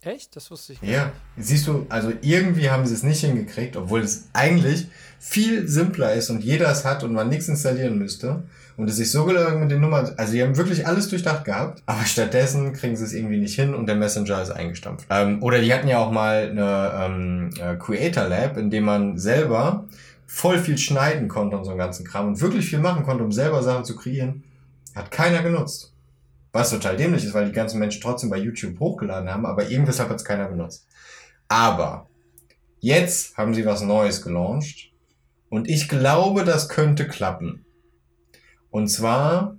Echt? 0.01 0.37
Das 0.37 0.51
wusste 0.51 0.75
ich 0.75 0.83
nicht. 0.83 0.91
Ja, 0.91 1.13
siehst 1.37 1.67
du, 1.67 1.87
also 1.89 2.13
irgendwie 2.21 2.71
haben 2.71 2.87
sie 2.87 2.95
es 2.95 3.03
nicht 3.03 3.21
hingekriegt, 3.21 3.77
obwohl 3.77 4.01
es 4.01 4.29
eigentlich 4.33 4.89
viel 5.19 5.67
simpler 5.67 6.15
ist 6.15 6.31
und 6.31 6.45
jeder 6.45 6.71
es 6.71 6.85
hat 6.85 7.03
und 7.05 7.13
man 7.13 7.29
nichts 7.29 7.49
installieren 7.49 7.99
müsste. 7.99 8.45
Und 8.77 8.91
es 8.91 8.97
sich 8.97 9.12
so 9.12 9.25
gelangt 9.25 9.61
mit 9.61 9.70
den 9.70 9.81
Nummern, 9.81 10.12
also 10.16 10.33
die 10.33 10.43
haben 10.43 10.57
wirklich 10.57 10.87
alles 10.87 11.09
durchdacht 11.09 11.45
gehabt, 11.45 11.83
aber 11.87 12.05
stattdessen 12.05 12.72
kriegen 12.72 12.97
sie 12.97 13.05
es 13.05 13.12
irgendwie 13.12 13.39
nicht 13.39 13.55
hin 13.55 13.72
und 13.72 13.87
der 13.87 13.95
Messenger 13.95 14.43
ist 14.43 14.51
eingestampft. 14.51 15.07
Ähm, 15.11 15.43
oder 15.43 15.61
die 15.61 15.72
hatten 15.72 15.87
ja 15.87 15.99
auch 15.99 16.11
mal 16.11 16.49
eine 16.51 16.93
ähm, 17.01 17.51
äh, 17.61 17.77
Creator 17.77 18.29
Lab, 18.29 18.57
in 18.57 18.70
dem 18.70 18.85
man 18.85 19.16
selber 19.16 19.85
voll 20.27 20.59
viel 20.59 20.77
schneiden 20.77 21.29
konnte 21.29 21.57
und 21.57 21.64
so 21.64 21.70
einen 21.70 21.79
ganzen 21.79 22.05
Kram 22.05 22.27
und 22.27 22.41
wirklich 22.41 22.66
viel 22.66 22.81
machen 22.81 23.05
konnte, 23.05 23.22
um 23.22 23.31
selber 23.31 23.62
Sachen 23.62 23.85
zu 23.85 23.95
kreieren. 23.95 24.43
Hat 24.95 25.11
keiner 25.11 25.43
genutzt. 25.43 25.93
Was 26.53 26.70
total 26.70 26.97
dämlich 26.97 27.25
ist, 27.25 27.35
weil 27.35 27.47
die 27.47 27.53
ganzen 27.53 27.79
Menschen 27.79 28.03
trotzdem 28.03 28.31
bei 28.31 28.39
YouTube 28.39 28.79
hochgeladen 28.79 29.29
haben, 29.29 29.47
aber 29.47 29.70
irgendwas 29.70 30.01
hat 30.01 30.11
es 30.11 30.25
keiner 30.25 30.47
benutzt. 30.47 30.87
Aber 31.49 32.09
jetzt 32.81 33.37
haben 33.37 33.55
sie 33.55 33.66
was 33.66 33.83
Neues 33.83 34.22
gelauncht 34.22 34.91
und 35.49 35.68
ich 35.68 35.89
glaube, 35.89 36.45
das 36.45 36.68
könnte 36.68 37.07
klappen. 37.07 37.64
Und 38.75 38.89
zwar, 38.89 39.57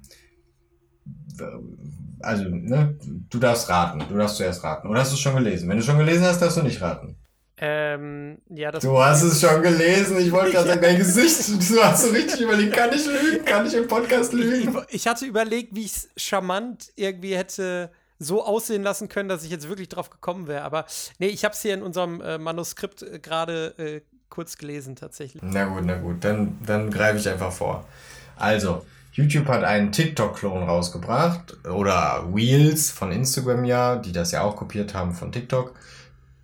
also, 2.20 2.44
ne, 2.50 3.00
du 3.30 3.40
darfst 3.40 3.70
raten. 3.70 4.04
Du 4.10 4.18
darfst 4.18 4.36
zuerst 4.36 4.62
raten. 4.62 4.90
Oder 4.90 5.00
hast 5.00 5.12
du 5.12 5.16
es 5.16 5.22
schon 5.22 5.36
gelesen? 5.38 5.70
Wenn 5.70 5.78
du 5.78 5.84
schon 5.84 5.98
gelesen 5.98 6.26
hast, 6.26 6.42
darfst 6.42 6.58
du 6.58 6.64
nicht 6.64 6.82
raten. 6.82 7.16
Ähm, 7.56 8.40
ja, 8.50 8.74
das 8.74 8.84
du 8.84 9.02
hast 9.02 9.24
es 9.24 9.40
schon 9.40 9.62
gelesen. 9.62 10.18
Ich 10.18 10.34
wollte 10.34 10.52
gerade 10.52 10.68
sagen, 10.72 10.82
dein 10.82 10.98
Gesicht. 10.98 11.48
Du 11.48 11.82
hast 11.82 12.04
so 12.04 12.10
richtig 12.10 12.42
überlegt, 12.42 12.74
kann 12.74 12.90
ich 12.94 13.06
lügen? 13.06 13.46
Kann 13.46 13.66
ich 13.66 13.74
im 13.74 13.88
Podcast 13.88 14.34
lügen? 14.34 14.78
Ich, 14.90 15.08
hatte 15.08 15.26
überlegt, 15.26 15.74
wie 15.74 15.86
ich 15.86 15.94
es 15.96 16.10
charmant 16.18 16.92
irgendwie 16.98 17.38
hätte 17.38 17.92
so 18.20 18.44
aussehen 18.44 18.84
lassen 18.84 19.08
können, 19.08 19.30
dass 19.30 19.46
ich 19.46 19.50
jetzt 19.50 19.70
wirklich 19.70 19.88
drauf 19.88 20.10
gekommen 20.10 20.50
wäre. 20.50 20.64
Aber 20.64 20.84
nee, 21.20 21.28
ich 21.28 21.46
habe 21.46 21.54
es 21.54 21.62
hier 21.62 21.74
in 21.74 21.84
unserem 21.84 22.20
äh, 22.20 22.38
Manuskript 22.38 23.02
äh, 23.02 23.20
gerade 23.20 23.76
äh, 23.78 24.02
kurz 24.28 24.58
gelesen, 24.58 24.98
tatsächlich. 24.98 25.42
Na 25.42 25.64
gut, 25.64 25.84
na 25.86 25.96
gut. 25.96 26.22
Dann, 26.22 26.60
dann 26.66 26.92
greife 26.92 27.18
ich 27.18 27.30
einfach 27.30 27.54
vor. 27.54 27.88
Also, 28.36 28.84
YouTube 29.16 29.48
hat 29.48 29.64
einen 29.64 29.94
TikTok-Klon 29.94 30.64
rausgebracht. 30.64 31.66
Oder 31.66 32.28
Wheels 32.34 32.92
von 32.92 33.14
Instagram 33.14 33.64
ja, 33.64 33.96
die 33.96 34.12
das 34.12 34.32
ja 34.32 34.42
auch 34.42 34.58
kopiert 34.58 34.94
haben 34.94 35.14
von 35.14 35.32
TikTok. 35.32 35.74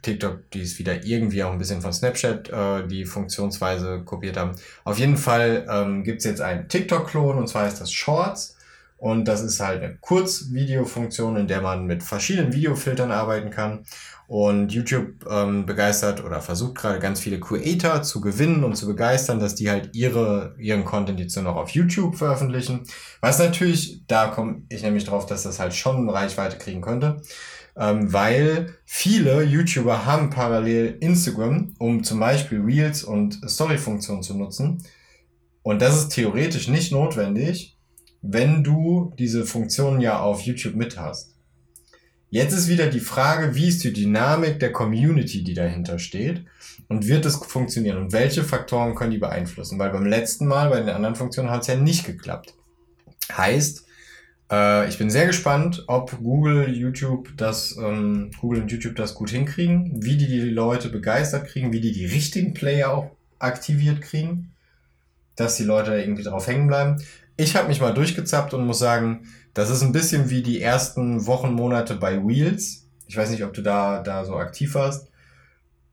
TikTok, 0.02 0.50
die 0.52 0.62
es 0.62 0.80
wieder 0.80 1.04
irgendwie 1.04 1.44
auch 1.44 1.52
ein 1.52 1.58
bisschen 1.58 1.82
von 1.82 1.92
Snapchat 1.92 2.50
äh, 2.50 2.88
die 2.88 3.06
Funktionsweise 3.06 4.02
kopiert 4.04 4.38
haben. 4.38 4.54
Auf 4.86 4.98
jeden 4.98 5.18
Fall 5.18 5.68
ähm, 5.70 6.04
gibt 6.06 6.20
es 6.20 6.26
jetzt 6.26 6.40
einen 6.40 6.70
TikTok-Klon 6.70 7.38
und 7.38 7.48
zwar 7.48 7.66
heißt 7.66 7.82
das 7.82 7.92
Shorts. 7.92 8.56
Und 9.02 9.28
das 9.28 9.42
ist 9.42 9.60
halt 9.60 9.82
eine 9.82 9.98
Kurzvideofunktion, 9.98 11.36
in 11.36 11.48
der 11.48 11.62
man 11.62 11.88
mit 11.88 12.04
verschiedenen 12.04 12.54
Videofiltern 12.54 13.12
arbeiten 13.12 13.50
kann. 13.50 13.84
Und 14.28 14.72
YouTube 14.72 15.26
ähm, 15.28 15.66
begeistert 15.66 16.24
oder 16.24 16.40
versucht 16.40 16.76
gerade 16.76 17.00
ganz 17.00 17.20
viele 17.20 17.40
Creator 17.40 18.04
zu 18.04 18.22
gewinnen 18.22 18.64
und 18.64 18.76
zu 18.76 18.86
begeistern, 18.86 19.40
dass 19.40 19.56
die 19.56 19.72
halt 19.72 19.90
ihre, 19.94 20.56
ihren 20.60 20.86
Content 20.86 21.20
jetzt 21.20 21.36
nur 21.36 21.46
noch 21.46 21.56
auf 21.56 21.72
YouTube 21.72 22.16
veröffentlichen. 22.16 22.84
Was 23.22 23.40
natürlich, 23.40 24.06
da 24.06 24.28
komme 24.28 24.62
ich 24.70 24.84
nämlich 24.84 25.06
drauf, 25.06 25.26
dass 25.26 25.42
das 25.42 25.60
halt 25.60 25.74
schon 25.74 26.08
Reichweite 26.08 26.60
kriegen 26.60 26.82
könnte 26.82 27.22
ähm, 27.76 28.12
weil 28.12 28.76
viele 28.86 29.44
YouTuber 29.44 30.06
haben 30.06 30.30
parallel 30.30 30.98
Instagram, 31.00 31.74
um 31.80 32.04
zum 32.04 32.20
Beispiel 32.20 32.60
Reels 32.62 33.04
und 33.04 33.40
Story-Funktionen 33.50 34.22
zu 34.22 34.38
nutzen. 34.38 34.84
Und 35.64 35.82
das 35.82 35.98
ist 35.98 36.10
theoretisch 36.10 36.68
nicht 36.68 36.92
notwendig, 36.92 37.78
wenn 38.22 38.64
du 38.64 39.14
diese 39.18 39.46
Funktionen 39.46 40.02
ja 40.02 40.20
auf 40.20 40.42
YouTube 40.42 40.76
mit 40.76 41.00
hast. 41.00 41.36
Jetzt 42.30 42.54
ist 42.54 42.70
wieder 42.70 42.88
die 42.88 43.02
Frage, 43.02 43.56
wie 43.56 43.68
ist 43.68 43.84
die 43.84 43.92
Dynamik 43.92 44.60
der 44.60 44.72
Community, 44.72 45.44
die 45.44 45.54
dahinter 45.54 46.00
steht 46.00 46.46
und 46.88 47.08
wird 47.08 47.26
es 47.26 47.36
funktionieren 47.36 47.98
und 47.98 48.14
welche 48.14 48.44
Faktoren 48.44 48.96
können 48.96 49.12
die 49.12 49.18
beeinflussen? 49.18 49.78
Weil 49.80 49.90
beim 49.90 50.06
letzten 50.06 50.48
Mal 50.48 50.70
bei 50.70 50.80
den 50.80 50.90
anderen 50.90 51.16
Funktionen 51.16 51.50
hat 51.50 51.62
es 51.62 51.68
ja 51.68 51.76
nicht 51.76 52.06
geklappt. 52.06 52.54
Heißt, 53.36 53.86
äh, 54.50 54.88
ich 54.88 54.98
bin 54.98 55.10
sehr 55.10 55.28
gespannt, 55.28 55.84
ob 55.88 56.18
Google, 56.24 56.70
YouTube 56.70 57.36
das, 57.36 57.76
ähm, 57.78 58.32
Google 58.40 58.62
und 58.62 58.72
YouTube 58.72 58.96
das 58.96 59.14
gut 59.14 59.32
hinkriegen, 59.32 60.02
wie 60.02 60.16
die 60.16 60.28
die 60.28 60.42
Leute 60.42 60.88
begeistert 60.88 61.48
kriegen, 61.48 61.74
wie 61.74 61.82
die 61.82 61.92
die 61.92 62.06
richtigen 62.06 62.54
Player 62.54 62.92
auch 62.92 63.12
aktiviert 63.40 64.02
kriegen, 64.02 64.54
dass 65.36 65.58
die 65.58 65.64
Leute 65.64 65.96
irgendwie 65.96 66.24
drauf 66.24 66.48
hängen 66.48 66.68
bleiben. 66.68 67.02
Ich 67.42 67.56
habe 67.56 67.68
mich 67.68 67.82
mal 67.82 67.94
durchgezappt 67.94 68.54
und 68.54 68.66
muss 68.66 68.80
sagen, 68.80 69.28
das 69.54 69.70
ist 69.70 69.82
ein 69.82 69.92
bisschen 69.92 70.30
wie 70.30 70.42
die 70.42 70.62
ersten 70.62 71.26
Wochen, 71.26 71.54
Monate 71.54 71.96
bei 71.96 72.26
Wheels. 72.26 72.88
Ich 73.08 73.18
weiß 73.18 73.30
nicht, 73.32 73.44
ob 73.44 73.54
du 73.54 73.62
da, 73.62 74.02
da 74.02 74.24
so 74.26 74.36
aktiv 74.36 74.76
warst 74.76 75.12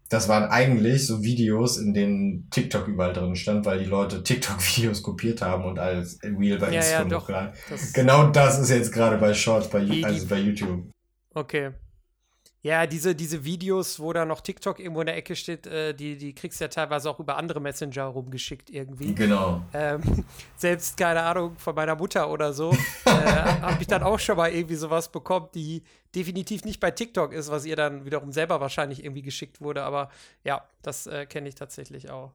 das 0.08 0.28
waren 0.28 0.44
eigentlich 0.44 1.06
so 1.06 1.22
Videos, 1.22 1.76
in 1.76 1.92
denen 1.92 2.48
TikTok 2.50 2.88
überall 2.88 3.12
drin 3.12 3.36
stand, 3.36 3.66
weil 3.66 3.78
die 3.78 3.84
Leute 3.84 4.22
TikTok-Videos 4.22 5.02
kopiert 5.02 5.42
haben 5.42 5.64
und 5.64 5.78
als 5.78 6.18
Wheel 6.22 6.58
bei 6.58 6.68
Instagram 6.68 7.10
ja, 7.10 7.18
hochgeladen. 7.18 7.52
Genau 7.92 8.28
das 8.28 8.58
ist 8.58 8.70
jetzt 8.70 8.92
gerade 8.92 9.18
bei 9.18 9.34
Shorts, 9.34 9.68
bei, 9.68 9.86
also 10.02 10.26
bei 10.26 10.38
YouTube. 10.38 10.90
Okay. 11.34 11.72
Ja, 12.62 12.86
diese, 12.86 13.14
diese 13.14 13.44
Videos, 13.44 14.00
wo 14.00 14.12
da 14.12 14.24
noch 14.24 14.40
TikTok 14.40 14.80
irgendwo 14.80 15.00
in 15.00 15.06
der 15.06 15.16
Ecke 15.16 15.36
steht, 15.36 15.66
äh, 15.66 15.94
die, 15.94 16.16
die 16.16 16.34
kriegst 16.34 16.60
du 16.60 16.64
ja 16.64 16.68
teilweise 16.68 17.08
auch 17.08 17.20
über 17.20 17.36
andere 17.36 17.60
Messenger 17.60 18.04
rumgeschickt 18.04 18.68
irgendwie. 18.68 19.14
Genau. 19.14 19.62
Ähm, 19.72 20.24
selbst, 20.56 20.96
keine 20.96 21.22
Ahnung, 21.22 21.56
von 21.56 21.74
meiner 21.76 21.94
Mutter 21.94 22.28
oder 22.30 22.52
so, 22.52 22.72
äh, 23.04 23.10
habe 23.10 23.80
ich 23.80 23.86
dann 23.86 24.02
auch 24.02 24.18
schon 24.18 24.36
mal 24.36 24.52
irgendwie 24.52 24.74
sowas 24.74 25.10
bekommen, 25.12 25.48
die 25.54 25.84
definitiv 26.14 26.64
nicht 26.64 26.80
bei 26.80 26.90
TikTok 26.90 27.32
ist, 27.32 27.48
was 27.50 27.64
ihr 27.64 27.76
dann 27.76 28.04
wiederum 28.04 28.32
selber 28.32 28.60
wahrscheinlich 28.60 29.04
irgendwie 29.04 29.22
geschickt 29.22 29.60
wurde. 29.60 29.84
Aber 29.84 30.10
ja, 30.42 30.66
das 30.82 31.06
äh, 31.06 31.26
kenne 31.26 31.48
ich 31.48 31.54
tatsächlich 31.54 32.10
auch. 32.10 32.32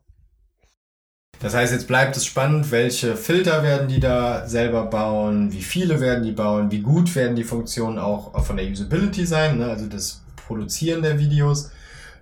Das 1.44 1.54
heißt, 1.54 1.74
jetzt 1.74 1.90
bleibt 1.90 2.16
es 2.16 2.26
spannend, 2.26 2.72
welche 2.72 3.18
Filter 3.18 3.64
werden 3.64 3.90
die 3.90 4.00
da 4.00 4.48
selber 4.48 4.86
bauen, 4.86 5.52
wie 5.52 5.62
viele 5.62 6.00
werden 6.00 6.24
die 6.24 6.32
bauen, 6.32 6.72
wie 6.72 6.80
gut 6.80 7.14
werden 7.16 7.36
die 7.36 7.44
Funktionen 7.44 8.00
auch 8.00 8.46
von 8.46 8.56
der 8.56 8.66
Usability 8.72 9.26
sein, 9.26 9.58
ne? 9.58 9.66
also 9.66 9.88
das 9.88 10.24
Produzieren 10.38 11.02
der 11.02 11.20
Videos. 11.20 11.70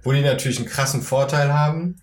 Wo 0.01 0.11
die 0.11 0.21
natürlich 0.21 0.57
einen 0.57 0.67
krassen 0.67 1.03
Vorteil 1.03 1.53
haben, 1.53 1.97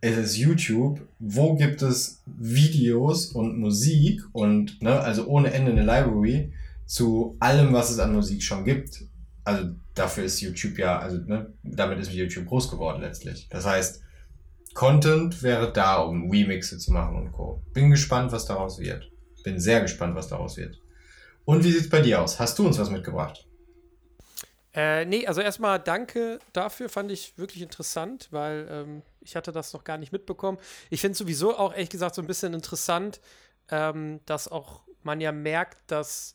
es 0.00 0.16
ist 0.16 0.36
YouTube. 0.36 1.00
Wo 1.18 1.56
gibt 1.56 1.82
es 1.82 2.22
Videos 2.26 3.26
und 3.26 3.58
Musik 3.58 4.22
und, 4.30 4.80
ne, 4.80 5.00
also 5.00 5.26
ohne 5.26 5.52
Ende 5.52 5.72
eine 5.72 5.80
Library 5.82 6.52
zu 6.86 7.36
allem, 7.40 7.72
was 7.72 7.90
es 7.90 7.98
an 7.98 8.14
Musik 8.14 8.44
schon 8.44 8.64
gibt. 8.64 9.02
Also 9.42 9.70
dafür 9.96 10.22
ist 10.22 10.40
YouTube 10.40 10.78
ja, 10.78 11.00
also 11.00 11.16
ne, 11.16 11.52
damit 11.64 11.98
ist 11.98 12.12
YouTube 12.12 12.46
groß 12.46 12.70
geworden 12.70 13.00
letztlich. 13.00 13.48
Das 13.50 13.66
heißt, 13.66 14.02
Content 14.74 15.42
wäre 15.42 15.72
da, 15.72 15.96
um 15.96 16.30
Remixe 16.30 16.78
zu 16.78 16.92
machen 16.92 17.16
und 17.16 17.32
Co. 17.32 17.62
Bin 17.72 17.90
gespannt, 17.90 18.32
was 18.32 18.46
daraus 18.46 18.78
wird. 18.78 19.10
Bin 19.44 19.58
sehr 19.58 19.80
gespannt, 19.80 20.14
was 20.14 20.28
daraus 20.28 20.56
wird. 20.56 20.80
Und 21.44 21.64
wie 21.64 21.72
sieht's 21.72 21.88
bei 21.88 22.00
dir 22.00 22.22
aus? 22.22 22.38
Hast 22.38 22.58
du 22.58 22.66
uns 22.66 22.78
was 22.78 22.90
mitgebracht? 22.90 23.46
Äh, 24.72 25.04
nee, 25.04 25.26
also 25.26 25.40
erstmal 25.40 25.80
danke 25.80 26.38
dafür, 26.52 26.88
fand 26.88 27.10
ich 27.10 27.36
wirklich 27.36 27.62
interessant, 27.62 28.28
weil 28.30 28.68
ähm, 28.70 29.02
ich 29.20 29.34
hatte 29.34 29.50
das 29.50 29.72
noch 29.72 29.82
gar 29.82 29.98
nicht 29.98 30.12
mitbekommen. 30.12 30.58
Ich 30.90 31.00
finde 31.00 31.18
sowieso 31.18 31.56
auch, 31.58 31.72
ehrlich 31.72 31.90
gesagt, 31.90 32.14
so 32.14 32.22
ein 32.22 32.28
bisschen 32.28 32.54
interessant, 32.54 33.20
ähm, 33.68 34.20
dass 34.26 34.46
auch 34.46 34.82
man 35.02 35.20
ja 35.20 35.32
merkt, 35.32 35.90
dass 35.90 36.34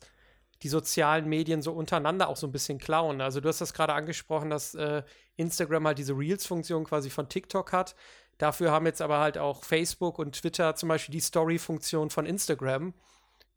die 0.62 0.68
sozialen 0.68 1.28
Medien 1.28 1.62
so 1.62 1.72
untereinander 1.72 2.28
auch 2.28 2.36
so 2.36 2.46
ein 2.46 2.52
bisschen 2.52 2.78
klauen. 2.78 3.20
Also 3.20 3.40
du 3.40 3.48
hast 3.48 3.60
das 3.60 3.72
gerade 3.72 3.94
angesprochen, 3.94 4.50
dass 4.50 4.74
äh, 4.74 5.02
Instagram 5.36 5.86
halt 5.86 5.98
diese 5.98 6.12
Reels-Funktion 6.12 6.84
quasi 6.84 7.10
von 7.10 7.28
TikTok 7.28 7.72
hat. 7.72 7.94
Dafür 8.38 8.70
haben 8.70 8.86
jetzt 8.86 9.00
aber 9.00 9.18
halt 9.18 9.38
auch 9.38 9.64
Facebook 9.64 10.18
und 10.18 10.36
Twitter 10.36 10.74
zum 10.74 10.88
Beispiel 10.88 11.12
die 11.12 11.20
Story-Funktion 11.20 12.10
von 12.10 12.26
Instagram. 12.26 12.94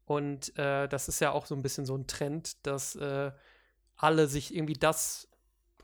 Und 0.06 0.56
äh, 0.58 0.88
das 0.88 1.08
ist 1.08 1.20
ja 1.20 1.32
auch 1.32 1.46
so 1.46 1.54
ein 1.54 1.62
bisschen 1.62 1.86
so 1.86 1.96
ein 1.96 2.06
Trend, 2.06 2.66
dass 2.66 2.96
äh, 2.96 3.30
alle 3.96 4.26
sich 4.26 4.54
irgendwie 4.54 4.74
das 4.74 5.28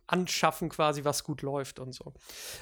anschaffen, 0.06 0.68
quasi, 0.68 1.04
was 1.04 1.24
gut 1.24 1.42
läuft 1.42 1.78
und 1.78 1.92
so. 1.92 2.12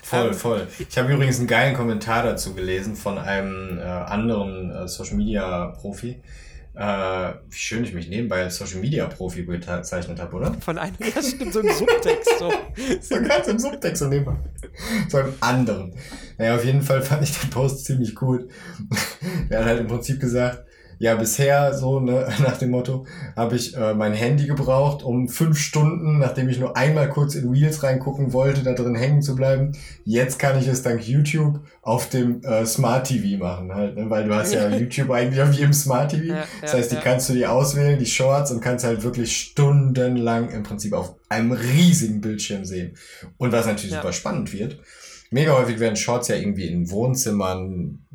Voll, 0.03 0.28
ähm, 0.28 0.35
voll. 0.35 0.68
Ich 0.78 0.97
habe 0.99 1.12
übrigens 1.12 1.39
einen 1.39 1.47
geilen 1.47 1.74
Kommentar 1.74 2.22
dazu 2.22 2.55
gelesen 2.55 2.97
von 2.97 3.18
einem 3.18 3.78
äh, 3.78 3.82
anderen 3.82 4.70
äh, 4.70 4.89
Social 4.89 5.16
Media 5.16 5.66
Profi. 5.66 6.22
Äh, 6.75 7.35
wie 7.51 7.57
schön 7.57 7.85
ich 7.85 7.95
mich 7.95 8.09
nebenbei 8.09 8.43
als 8.43 8.57
Social 8.57 8.81
Media 8.81 9.07
Profi 9.07 9.43
bezeichnet 9.43 10.18
habe, 10.18 10.35
oder? 10.35 10.55
Von 10.55 10.77
einem, 10.77 10.97
ja, 10.99 11.22
stimmt, 11.22 11.53
so 11.53 11.61
im 11.61 11.72
Subtext. 11.72 12.39
So, 12.39 12.53
so 13.01 13.22
ganz 13.22 13.47
im 13.47 13.59
Subtext 13.61 14.03
so 14.03 14.09
nebenbei. 14.09 14.37
So 15.09 15.18
einem 15.18 15.35
anderen. 15.41 15.95
Naja, 16.37 16.57
auf 16.57 16.64
jeden 16.64 16.83
Fall 16.83 17.01
fand 17.03 17.22
ich 17.22 17.39
den 17.39 17.51
Post 17.51 17.85
ziemlich 17.85 18.16
gut. 18.16 18.51
er 19.51 19.61
hat 19.61 19.66
halt 19.66 19.81
im 19.81 19.87
Prinzip 19.87 20.18
gesagt, 20.18 20.64
ja, 20.99 21.14
bisher 21.14 21.74
so, 21.74 22.01
ne, 22.01 22.28
nach 22.42 22.57
dem 22.59 22.70
Motto, 22.70 23.07
habe 23.36 23.57
ich 23.57 23.76
äh, 23.76 23.95
mein 23.95 24.12
Handy 24.12 24.47
gebraucht, 24.47 25.03
um 25.03 25.28
fünf 25.28 25.59
Stunden, 25.59 26.18
nachdem 26.18 26.49
ich 26.49 26.59
nur 26.59 26.76
einmal 26.76 27.09
kurz 27.09 27.34
in 27.34 27.51
Reels 27.51 27.82
reingucken 27.82 28.32
wollte, 28.32 28.62
da 28.62 28.72
drin 28.72 28.95
hängen 28.95 29.22
zu 29.22 29.34
bleiben. 29.34 29.72
Jetzt 30.05 30.38
kann 30.38 30.59
ich 30.59 30.66
es 30.68 30.82
dank 30.82 31.07
YouTube 31.07 31.61
auf 31.82 32.09
dem 32.09 32.42
äh, 32.42 32.64
Smart 32.66 33.07
TV 33.07 33.42
machen, 33.42 33.74
halt, 33.74 33.97
ne? 33.97 34.09
weil 34.09 34.24
du 34.24 34.34
hast 34.34 34.53
ja 34.53 34.68
YouTube 34.76 35.11
eigentlich 35.11 35.42
auf 35.42 35.53
jedem 35.53 35.72
Smart 35.72 36.11
TV. 36.11 36.34
Ja, 36.34 36.45
das 36.61 36.74
heißt, 36.74 36.90
die 36.90 36.97
ja. 36.97 37.01
kannst 37.01 37.28
du 37.28 37.34
dir 37.34 37.53
auswählen, 37.53 37.99
die 37.99 38.07
Shorts, 38.07 38.51
und 38.51 38.61
kannst 38.61 38.84
halt 38.84 39.03
wirklich 39.03 39.36
stundenlang 39.36 40.51
im 40.51 40.62
Prinzip 40.62 40.92
auf 40.92 41.14
einem 41.28 41.53
riesigen 41.53 42.20
Bildschirm 42.20 42.64
sehen. 42.64 42.97
Und 43.36 43.53
was 43.53 43.66
natürlich 43.66 43.92
ja. 43.92 44.01
super 44.01 44.12
spannend 44.12 44.53
wird, 44.53 44.78
mega 45.35 45.53
häufig 45.59 45.80
werden 45.80 45.97
Shorts 45.97 46.28
ja 46.28 46.37
irgendwie 46.37 46.68
in 46.68 46.89
Wohnzimmern, 46.91 48.07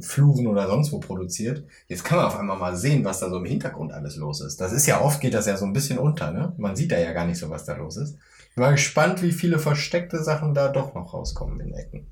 Fluren 0.00 0.46
oder 0.46 0.66
sonst 0.66 0.92
wo 0.92 1.00
produziert. 1.00 1.64
Jetzt 1.88 2.04
kann 2.04 2.18
man 2.18 2.26
auf 2.26 2.38
einmal 2.38 2.58
mal 2.58 2.76
sehen, 2.76 3.02
was 3.04 3.20
da 3.20 3.30
so 3.30 3.38
im 3.38 3.46
Hintergrund 3.46 3.92
alles 3.92 4.16
los 4.16 4.42
ist. 4.42 4.60
Das 4.60 4.72
ist 4.72 4.86
ja 4.86 5.00
oft 5.00 5.22
geht 5.22 5.32
das 5.32 5.46
ja 5.46 5.56
so 5.56 5.64
ein 5.64 5.72
bisschen 5.72 5.98
unter, 5.98 6.30
ne? 6.30 6.54
Man 6.58 6.76
sieht 6.76 6.92
da 6.92 6.98
ja 6.98 7.12
gar 7.12 7.26
nicht 7.26 7.38
so, 7.38 7.48
was 7.48 7.64
da 7.64 7.74
los 7.76 7.96
ist. 7.96 8.18
Ich 8.50 8.54
bin 8.56 8.64
mal 8.64 8.72
gespannt, 8.72 9.22
wie 9.22 9.32
viele 9.32 9.58
versteckte 9.58 10.22
Sachen 10.22 10.52
da 10.52 10.68
doch 10.68 10.94
noch 10.94 11.14
rauskommen 11.14 11.60
in 11.60 11.72
Ecken. 11.72 12.06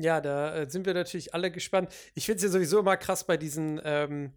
Ja, 0.00 0.20
da 0.20 0.56
äh, 0.56 0.68
sind 0.68 0.86
wir 0.86 0.94
natürlich 0.94 1.32
alle 1.32 1.52
gespannt. 1.52 1.88
Ich 2.14 2.26
finde 2.26 2.38
es 2.38 2.42
ja 2.42 2.48
sowieso 2.48 2.80
immer 2.80 2.96
krass 2.96 3.24
bei 3.24 3.36
diesen 3.36 3.80
ähm, 3.84 4.32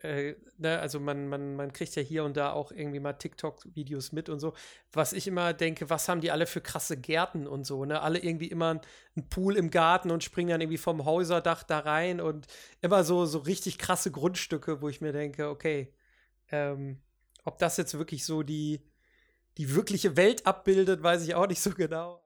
äh, 0.00 0.34
ne, 0.58 0.78
also 0.78 1.00
man, 1.00 1.28
man, 1.28 1.56
man 1.56 1.72
kriegt 1.72 1.96
ja 1.96 2.02
hier 2.02 2.22
und 2.24 2.36
da 2.36 2.52
auch 2.52 2.70
irgendwie 2.70 3.00
mal 3.00 3.14
TikTok-Videos 3.14 4.12
mit 4.12 4.28
und 4.28 4.38
so. 4.38 4.54
Was 4.92 5.12
ich 5.12 5.26
immer 5.26 5.52
denke, 5.52 5.90
was 5.90 6.08
haben 6.08 6.20
die 6.20 6.30
alle 6.30 6.46
für 6.46 6.60
krasse 6.60 6.96
Gärten 6.96 7.48
und 7.48 7.64
so, 7.64 7.84
ne? 7.84 8.00
Alle 8.00 8.20
irgendwie 8.20 8.46
immer 8.46 8.80
einen 9.16 9.28
Pool 9.28 9.56
im 9.56 9.70
Garten 9.70 10.12
und 10.12 10.22
springen 10.22 10.50
dann 10.50 10.60
irgendwie 10.60 10.78
vom 10.78 11.04
Häuserdach 11.04 11.64
da 11.64 11.80
rein 11.80 12.20
und 12.20 12.46
immer 12.80 13.02
so, 13.02 13.26
so 13.26 13.38
richtig 13.38 13.78
krasse 13.78 14.12
Grundstücke, 14.12 14.80
wo 14.82 14.88
ich 14.88 15.00
mir 15.00 15.12
denke, 15.12 15.48
okay, 15.48 15.92
ähm, 16.50 17.02
ob 17.44 17.58
das 17.58 17.76
jetzt 17.76 17.98
wirklich 17.98 18.24
so 18.24 18.44
die, 18.44 18.80
die 19.56 19.74
wirkliche 19.74 20.16
Welt 20.16 20.46
abbildet, 20.46 21.02
weiß 21.02 21.24
ich 21.24 21.34
auch 21.34 21.48
nicht 21.48 21.60
so 21.60 21.70
genau. 21.70 22.22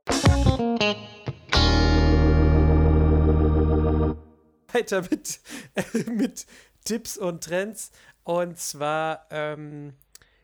Weiter 4.72 5.02
mit, 5.02 5.40
äh, 5.74 6.10
mit 6.10 6.46
Tipps 6.84 7.16
und 7.16 7.44
Trends. 7.44 7.90
Und 8.24 8.58
zwar, 8.58 9.26
ähm, 9.30 9.94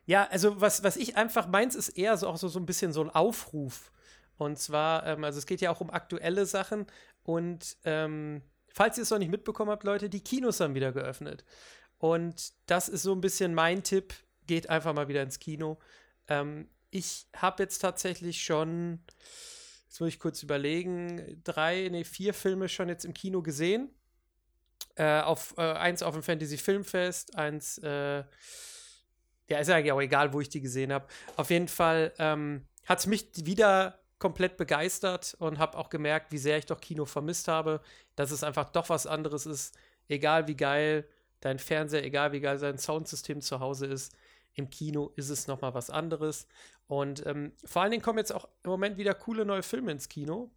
ja, 0.05 0.27
also 0.29 0.59
was, 0.59 0.83
was 0.83 0.97
ich 0.97 1.15
einfach 1.15 1.47
meins 1.47 1.75
ist 1.75 1.89
eher 1.89 2.17
so 2.17 2.27
auch 2.27 2.37
so, 2.37 2.47
so 2.47 2.59
ein 2.59 2.65
bisschen 2.65 2.93
so 2.93 3.01
ein 3.01 3.09
Aufruf. 3.09 3.91
Und 4.37 4.57
zwar, 4.57 5.05
ähm, 5.05 5.23
also 5.23 5.37
es 5.37 5.45
geht 5.45 5.61
ja 5.61 5.71
auch 5.71 5.81
um 5.81 5.89
aktuelle 5.89 6.45
Sachen. 6.45 6.87
Und 7.23 7.77
ähm, 7.83 8.41
falls 8.73 8.97
ihr 8.97 9.03
es 9.03 9.09
noch 9.09 9.19
nicht 9.19 9.31
mitbekommen 9.31 9.71
habt, 9.71 9.83
Leute, 9.83 10.09
die 10.09 10.23
Kinos 10.23 10.59
haben 10.59 10.75
wieder 10.75 10.91
geöffnet. 10.91 11.45
Und 11.97 12.53
das 12.65 12.89
ist 12.89 13.03
so 13.03 13.13
ein 13.13 13.21
bisschen 13.21 13.53
mein 13.53 13.83
Tipp. 13.83 14.13
Geht 14.47 14.69
einfach 14.69 14.93
mal 14.93 15.09
wieder 15.09 15.21
ins 15.21 15.39
Kino. 15.39 15.77
Ähm, 16.27 16.69
ich 16.89 17.27
habe 17.35 17.61
jetzt 17.63 17.79
tatsächlich 17.79 18.41
schon, 18.41 18.99
jetzt 19.87 19.99
muss 19.99 20.09
ich 20.09 20.19
kurz 20.19 20.41
überlegen, 20.41 21.41
drei, 21.43 21.89
nee, 21.91 22.03
vier 22.03 22.33
Filme 22.33 22.69
schon 22.69 22.89
jetzt 22.89 23.05
im 23.05 23.13
Kino 23.13 23.41
gesehen. 23.41 23.93
Äh, 24.99 25.21
auf, 25.21 25.53
äh, 25.57 25.61
eins 25.61 26.03
auf 26.03 26.13
dem 26.13 26.23
Fantasy 26.23 26.57
Filmfest, 26.57 27.37
eins, 27.37 27.77
äh, 27.77 28.17
ja, 28.17 29.57
ist 29.57 29.69
eigentlich 29.69 29.93
auch 29.93 30.01
egal, 30.01 30.33
wo 30.33 30.41
ich 30.41 30.49
die 30.49 30.59
gesehen 30.59 30.91
habe. 30.91 31.07
Auf 31.37 31.51
jeden 31.51 31.69
Fall 31.69 32.11
ähm, 32.19 32.65
hat 32.85 32.99
es 32.99 33.07
mich 33.07 33.29
wieder 33.45 33.97
komplett 34.17 34.57
begeistert 34.57 35.37
und 35.39 35.57
habe 35.57 35.77
auch 35.77 35.87
gemerkt, 35.89 36.33
wie 36.33 36.37
sehr 36.37 36.57
ich 36.57 36.65
doch 36.65 36.81
Kino 36.81 37.05
vermisst 37.05 37.47
habe, 37.47 37.79
dass 38.17 38.31
es 38.31 38.43
einfach 38.43 38.71
doch 38.71 38.89
was 38.89 39.07
anderes 39.07 39.45
ist, 39.45 39.73
egal 40.09 40.49
wie 40.49 40.57
geil 40.57 41.07
dein 41.39 41.59
Fernseher, 41.59 42.03
egal 42.03 42.33
wie 42.33 42.41
geil 42.41 42.57
sein 42.57 42.77
Soundsystem 42.77 43.39
zu 43.39 43.61
Hause 43.61 43.85
ist. 43.85 44.13
Im 44.53 44.69
Kino 44.69 45.13
ist 45.15 45.29
es 45.29 45.47
noch 45.47 45.61
mal 45.61 45.73
was 45.73 45.89
anderes. 45.89 46.45
Und 46.87 47.25
ähm, 47.25 47.53
vor 47.63 47.83
allen 47.83 47.91
Dingen 47.91 48.03
kommen 48.03 48.17
jetzt 48.17 48.33
auch 48.33 48.49
im 48.63 48.71
Moment 48.71 48.97
wieder 48.97 49.13
coole 49.13 49.45
neue 49.45 49.63
Filme 49.63 49.93
ins 49.93 50.09
Kino. 50.09 50.51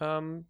Ähm, 0.00 0.44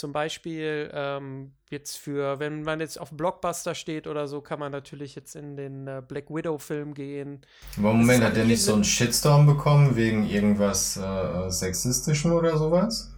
zum 0.00 0.12
Beispiel 0.12 0.90
ähm, 0.94 1.52
jetzt 1.68 1.98
für, 1.98 2.38
wenn 2.38 2.62
man 2.62 2.80
jetzt 2.80 2.98
auf 2.98 3.10
Blockbuster 3.10 3.74
steht 3.74 4.06
oder 4.06 4.26
so, 4.26 4.40
kann 4.40 4.58
man 4.58 4.72
natürlich 4.72 5.14
jetzt 5.14 5.36
in 5.36 5.56
den 5.56 5.86
äh, 5.86 6.02
Black 6.06 6.30
Widow-Film 6.30 6.94
gehen. 6.94 7.42
Aber 7.76 7.92
Moment, 7.92 8.24
hat 8.24 8.34
der 8.34 8.46
nicht 8.46 8.64
so 8.64 8.72
einen 8.72 8.84
Shitstorm 8.84 9.46
bekommen 9.46 9.96
wegen 9.96 10.26
irgendwas 10.26 10.96
äh, 10.96 11.50
Sexistischem 11.50 12.32
oder 12.32 12.56
sowas? 12.56 13.14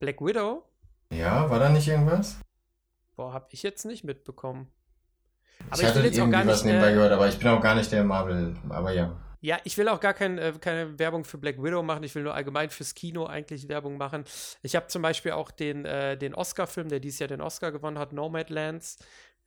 Black 0.00 0.22
Widow? 0.22 0.64
Ja, 1.12 1.50
war 1.50 1.58
da 1.58 1.68
nicht 1.68 1.86
irgendwas? 1.86 2.38
Boah, 3.14 3.34
hab 3.34 3.52
ich 3.52 3.62
jetzt 3.62 3.84
nicht 3.84 4.02
mitbekommen. 4.02 4.68
Aber 5.68 5.82
ich 5.82 5.86
hatte 5.86 6.00
ich 6.00 6.16
irgendwie 6.16 6.38
nicht, 6.38 6.48
was 6.48 6.64
nebenbei 6.64 6.90
äh, 6.92 6.94
gehört, 6.94 7.12
aber 7.12 7.28
ich 7.28 7.38
bin 7.38 7.48
auch 7.48 7.60
gar 7.60 7.74
nicht 7.74 7.92
der 7.92 8.04
Marvel, 8.04 8.56
aber 8.70 8.92
ja. 8.92 9.14
Ja, 9.42 9.58
ich 9.64 9.76
will 9.76 9.88
auch 9.88 9.98
gar 9.98 10.14
kein, 10.14 10.38
äh, 10.38 10.54
keine 10.60 11.00
Werbung 11.00 11.24
für 11.24 11.36
Black 11.36 11.60
Widow 11.60 11.82
machen. 11.82 12.04
Ich 12.04 12.14
will 12.14 12.22
nur 12.22 12.34
allgemein 12.34 12.70
fürs 12.70 12.94
Kino 12.94 13.26
eigentlich 13.26 13.68
Werbung 13.68 13.98
machen. 13.98 14.24
Ich 14.62 14.76
habe 14.76 14.86
zum 14.86 15.02
Beispiel 15.02 15.32
auch 15.32 15.50
den, 15.50 15.84
äh, 15.84 16.16
den 16.16 16.32
Oscar-Film, 16.32 16.88
der 16.88 17.00
dieses 17.00 17.18
Jahr 17.18 17.26
den 17.26 17.40
Oscar 17.40 17.72
gewonnen 17.72 17.98
hat, 17.98 18.12
Nomadlands, 18.12 18.98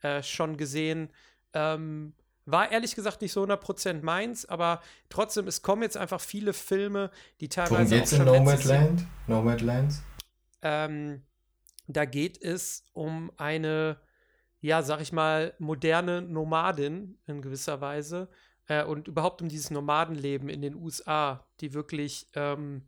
äh, 0.02 0.22
schon 0.22 0.58
gesehen. 0.58 1.10
Ähm, 1.54 2.14
war 2.46 2.74
ehrlich 2.74 2.94
gesagt 2.94 3.22
nicht 3.22 3.32
so 3.32 3.42
100% 3.42 4.04
meins, 4.04 4.46
aber 4.46 4.82
trotzdem, 5.08 5.48
es 5.48 5.62
kommen 5.62 5.82
jetzt 5.82 5.96
einfach 5.96 6.20
viele 6.20 6.52
Filme, 6.52 7.10
die 7.40 7.48
teilweise. 7.48 7.76
Worum 7.76 7.90
geht's 7.90 8.12
in 8.12 8.26
Nomadland? 8.26 9.08
Nomadlands? 9.28 10.04
Ähm, 10.62 11.24
da 11.88 12.04
geht 12.04 12.42
es 12.42 12.84
um 12.92 13.32
eine, 13.38 13.98
ja, 14.60 14.84
sag 14.84 15.00
ich 15.00 15.14
mal, 15.14 15.54
moderne 15.58 16.22
Nomadin 16.22 17.18
in 17.28 17.42
gewisser 17.42 17.80
Weise, 17.80 18.28
äh, 18.68 18.84
und 18.84 19.08
überhaupt 19.08 19.42
um 19.42 19.50
dieses 19.50 19.72
Nomadenleben 19.72 20.50
in 20.50 20.62
den 20.62 20.76
USA, 20.76 21.46
die 21.62 21.74
wirklich 21.74 22.28
ähm, 22.34 22.84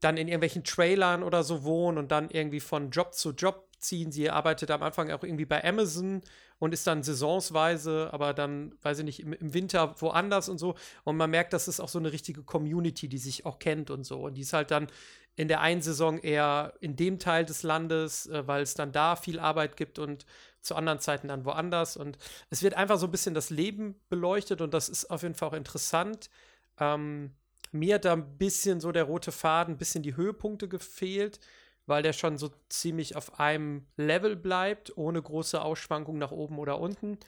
dann 0.00 0.16
in 0.16 0.28
irgendwelchen 0.28 0.64
Trailern 0.64 1.22
oder 1.22 1.42
so 1.42 1.64
wohnen 1.64 1.98
und 1.98 2.10
dann 2.10 2.30
irgendwie 2.30 2.60
von 2.60 2.90
Job 2.90 3.14
zu 3.14 3.30
Job 3.32 3.68
ziehen. 3.78 4.12
Sie 4.12 4.30
arbeitet 4.30 4.70
am 4.70 4.82
Anfang 4.82 5.10
auch 5.10 5.22
irgendwie 5.22 5.44
bei 5.44 5.62
Amazon 5.64 6.22
und 6.58 6.74
ist 6.74 6.86
dann 6.86 7.02
saisonsweise, 7.02 8.10
aber 8.12 8.34
dann, 8.34 8.74
weiß 8.82 8.98
ich 9.00 9.04
nicht, 9.04 9.20
im, 9.20 9.32
im, 9.32 9.54
Winter 9.54 9.94
woanders 10.00 10.48
und 10.48 10.58
so. 10.58 10.74
Und 11.04 11.16
man 11.16 11.30
merkt, 11.30 11.52
das 11.52 11.68
ist 11.68 11.80
auch 11.80 11.88
so 11.88 11.98
eine 11.98 12.12
richtige 12.12 12.42
Community, 12.42 13.08
die 13.08 13.18
sich 13.18 13.46
auch 13.46 13.58
kennt 13.58 13.90
und 13.90 14.04
so. 14.04 14.20
Und 14.20 14.34
die 14.34 14.42
ist 14.42 14.52
halt 14.52 14.70
dann 14.70 14.88
in 15.36 15.48
der 15.48 15.60
einen 15.60 15.80
Saison 15.80 16.18
eher 16.18 16.74
in 16.80 16.96
dem 16.96 17.18
Teil 17.18 17.44
des 17.44 17.62
Landes, 17.62 18.26
äh, 18.26 18.46
weil 18.46 18.62
es 18.62 18.74
dann 18.74 18.92
da 18.92 19.16
viel 19.16 19.38
Arbeit 19.38 19.76
gibt 19.76 19.98
und 19.98 20.26
zu 20.62 20.74
anderen 20.74 21.00
Zeiten 21.00 21.28
dann 21.28 21.44
woanders. 21.44 21.96
Und 21.96 22.18
es 22.50 22.62
wird 22.62 22.74
einfach 22.74 22.98
so 22.98 23.06
ein 23.06 23.10
bisschen 23.10 23.34
das 23.34 23.50
Leben 23.50 24.00
beleuchtet 24.08 24.60
und 24.60 24.74
das 24.74 24.88
ist 24.88 25.10
auf 25.10 25.22
jeden 25.22 25.34
Fall 25.34 25.48
auch 25.48 25.54
interessant. 25.54 26.30
Ähm, 26.78 27.34
mir 27.72 27.96
hat 27.96 28.04
da 28.04 28.12
ein 28.12 28.38
bisschen 28.38 28.80
so 28.80 28.92
der 28.92 29.04
rote 29.04 29.32
Faden, 29.32 29.74
ein 29.74 29.78
bisschen 29.78 30.02
die 30.02 30.16
Höhepunkte 30.16 30.68
gefehlt, 30.68 31.40
weil 31.86 32.02
der 32.02 32.12
schon 32.12 32.36
so 32.36 32.50
ziemlich 32.68 33.16
auf 33.16 33.38
einem 33.38 33.86
Level 33.96 34.36
bleibt, 34.36 34.96
ohne 34.96 35.22
große 35.22 35.60
Ausschwankungen 35.60 36.18
nach 36.18 36.32
oben 36.32 36.58
oder 36.58 36.80
unten. 36.80 37.18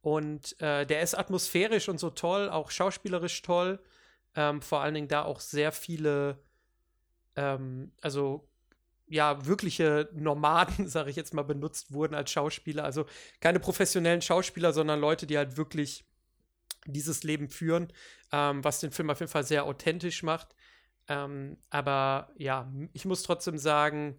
Und 0.00 0.60
äh, 0.60 0.86
der 0.86 1.00
ist 1.02 1.14
atmosphärisch 1.14 1.88
und 1.88 1.98
so 1.98 2.10
toll, 2.10 2.48
auch 2.48 2.70
schauspielerisch 2.70 3.42
toll. 3.42 3.80
Ähm, 4.34 4.62
vor 4.62 4.80
allen 4.80 4.94
Dingen 4.94 5.08
da 5.08 5.22
auch 5.22 5.40
sehr 5.40 5.72
viele, 5.72 6.38
ähm, 7.34 7.92
also 8.02 8.46
ja, 9.08 9.44
wirkliche 9.46 10.08
Nomaden, 10.12 10.88
sage 10.88 11.10
ich 11.10 11.16
jetzt 11.16 11.34
mal, 11.34 11.42
benutzt 11.42 11.92
wurden 11.92 12.14
als 12.14 12.30
Schauspieler. 12.30 12.84
Also 12.84 13.06
keine 13.40 13.60
professionellen 13.60 14.22
Schauspieler, 14.22 14.72
sondern 14.72 15.00
Leute, 15.00 15.26
die 15.26 15.38
halt 15.38 15.56
wirklich 15.56 16.04
dieses 16.86 17.22
Leben 17.24 17.48
führen, 17.48 17.92
ähm, 18.32 18.62
was 18.64 18.80
den 18.80 18.92
Film 18.92 19.10
auf 19.10 19.20
jeden 19.20 19.30
Fall 19.30 19.44
sehr 19.44 19.64
authentisch 19.64 20.22
macht. 20.22 20.54
Ähm, 21.08 21.56
aber 21.70 22.30
ja, 22.36 22.72
ich 22.92 23.04
muss 23.04 23.22
trotzdem 23.22 23.58
sagen, 23.58 24.18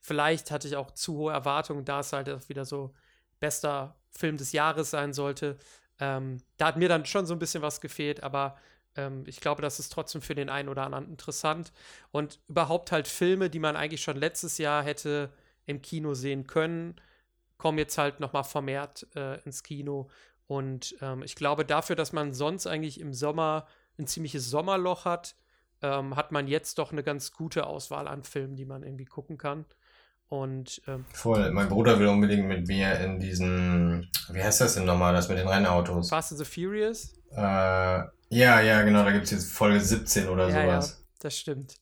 vielleicht 0.00 0.50
hatte 0.50 0.68
ich 0.68 0.76
auch 0.76 0.92
zu 0.92 1.16
hohe 1.16 1.32
Erwartungen, 1.32 1.84
da 1.84 2.00
es 2.00 2.12
halt 2.12 2.28
auch 2.30 2.48
wieder 2.48 2.64
so 2.64 2.94
bester 3.40 3.96
Film 4.10 4.36
des 4.36 4.52
Jahres 4.52 4.90
sein 4.90 5.12
sollte. 5.12 5.58
Ähm, 6.00 6.38
da 6.56 6.66
hat 6.66 6.76
mir 6.76 6.88
dann 6.88 7.06
schon 7.06 7.26
so 7.26 7.34
ein 7.34 7.38
bisschen 7.40 7.62
was 7.62 7.80
gefehlt, 7.80 8.22
aber 8.22 8.56
ähm, 8.98 9.22
ich 9.26 9.40
glaube, 9.40 9.62
das 9.62 9.78
ist 9.78 9.90
trotzdem 9.90 10.20
für 10.20 10.34
den 10.34 10.50
einen 10.50 10.68
oder 10.68 10.82
anderen 10.82 11.08
interessant. 11.08 11.72
Und 12.10 12.40
überhaupt 12.48 12.92
halt 12.92 13.08
Filme, 13.08 13.48
die 13.48 13.60
man 13.60 13.76
eigentlich 13.76 14.02
schon 14.02 14.16
letztes 14.16 14.58
Jahr 14.58 14.82
hätte 14.82 15.30
im 15.64 15.80
Kino 15.80 16.14
sehen 16.14 16.46
können, 16.46 16.96
kommen 17.56 17.78
jetzt 17.78 17.96
halt 17.96 18.20
noch 18.20 18.32
mal 18.32 18.42
vermehrt 18.42 19.06
äh, 19.14 19.40
ins 19.42 19.62
Kino. 19.62 20.10
Und 20.46 20.96
ähm, 21.00 21.22
ich 21.22 21.36
glaube, 21.36 21.64
dafür, 21.64 21.96
dass 21.96 22.12
man 22.12 22.34
sonst 22.34 22.66
eigentlich 22.66 23.00
im 23.00 23.14
Sommer 23.14 23.66
ein 23.98 24.06
ziemliches 24.06 24.50
Sommerloch 24.50 25.04
hat, 25.04 25.36
ähm, 25.82 26.16
hat 26.16 26.32
man 26.32 26.48
jetzt 26.48 26.78
doch 26.78 26.90
eine 26.90 27.02
ganz 27.02 27.32
gute 27.32 27.66
Auswahl 27.66 28.08
an 28.08 28.24
Filmen, 28.24 28.56
die 28.56 28.64
man 28.64 28.82
irgendwie 28.82 29.04
gucken 29.04 29.38
kann. 29.38 29.64
Und 30.28 30.82
ähm, 30.86 31.04
voll. 31.12 31.50
Mein 31.52 31.68
Bruder 31.68 31.98
will 31.98 32.08
unbedingt 32.08 32.46
mit 32.48 32.66
mir 32.68 32.98
in 33.00 33.18
diesen, 33.18 34.10
wie 34.30 34.42
heißt 34.42 34.60
das 34.60 34.74
denn 34.74 34.84
nochmal, 34.84 35.14
das 35.14 35.28
mit 35.28 35.38
den 35.38 35.48
Rennautos? 35.48 36.10
Fast 36.10 36.32
and 36.32 36.38
the 36.38 36.44
Furious? 36.44 37.14
Äh, 37.30 38.02
ja, 38.30 38.60
ja, 38.60 38.82
genau, 38.82 39.04
da 39.04 39.12
gibt 39.12 39.24
es 39.24 39.30
jetzt 39.30 39.52
Folge 39.52 39.80
17 39.80 40.28
oder 40.28 40.48
ja, 40.48 40.62
sowas. 40.62 40.90
Ja, 40.98 41.06
das 41.20 41.38
stimmt. 41.38 41.74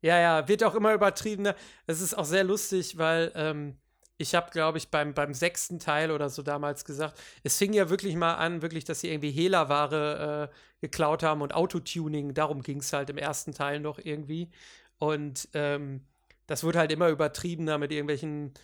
Ja, 0.00 0.18
ja, 0.18 0.48
wird 0.48 0.62
auch 0.62 0.74
immer 0.74 0.94
übertriebener. 0.94 1.56
Es 1.86 2.00
ist 2.00 2.16
auch 2.16 2.24
sehr 2.24 2.44
lustig, 2.44 2.98
weil 2.98 3.32
ähm, 3.34 3.78
ich 4.16 4.34
habe, 4.34 4.50
glaube 4.50 4.78
ich, 4.78 4.90
beim, 4.90 5.14
beim 5.14 5.32
sechsten 5.32 5.78
Teil 5.78 6.10
oder 6.10 6.28
so 6.28 6.42
damals 6.42 6.84
gesagt, 6.84 7.18
es 7.44 7.56
fing 7.56 7.72
ja 7.72 7.88
wirklich 7.88 8.16
mal 8.16 8.34
an, 8.34 8.62
wirklich, 8.62 8.84
dass 8.84 9.00
sie 9.00 9.10
irgendwie 9.10 9.30
Hehlerware 9.30 10.50
äh, 10.50 10.54
geklaut 10.80 11.22
haben 11.22 11.40
und 11.40 11.54
Autotuning. 11.54 12.34
Darum 12.34 12.62
ging 12.62 12.78
es 12.78 12.92
halt 12.92 13.10
im 13.10 13.18
ersten 13.18 13.52
Teil 13.52 13.80
noch 13.80 13.98
irgendwie. 13.98 14.50
Und 14.98 15.48
ähm, 15.54 16.04
das 16.46 16.64
wird 16.64 16.76
halt 16.76 16.90
immer 16.90 17.08
übertriebener 17.08 17.78
mit 17.78 17.92
irgendwelchen, 17.92 18.54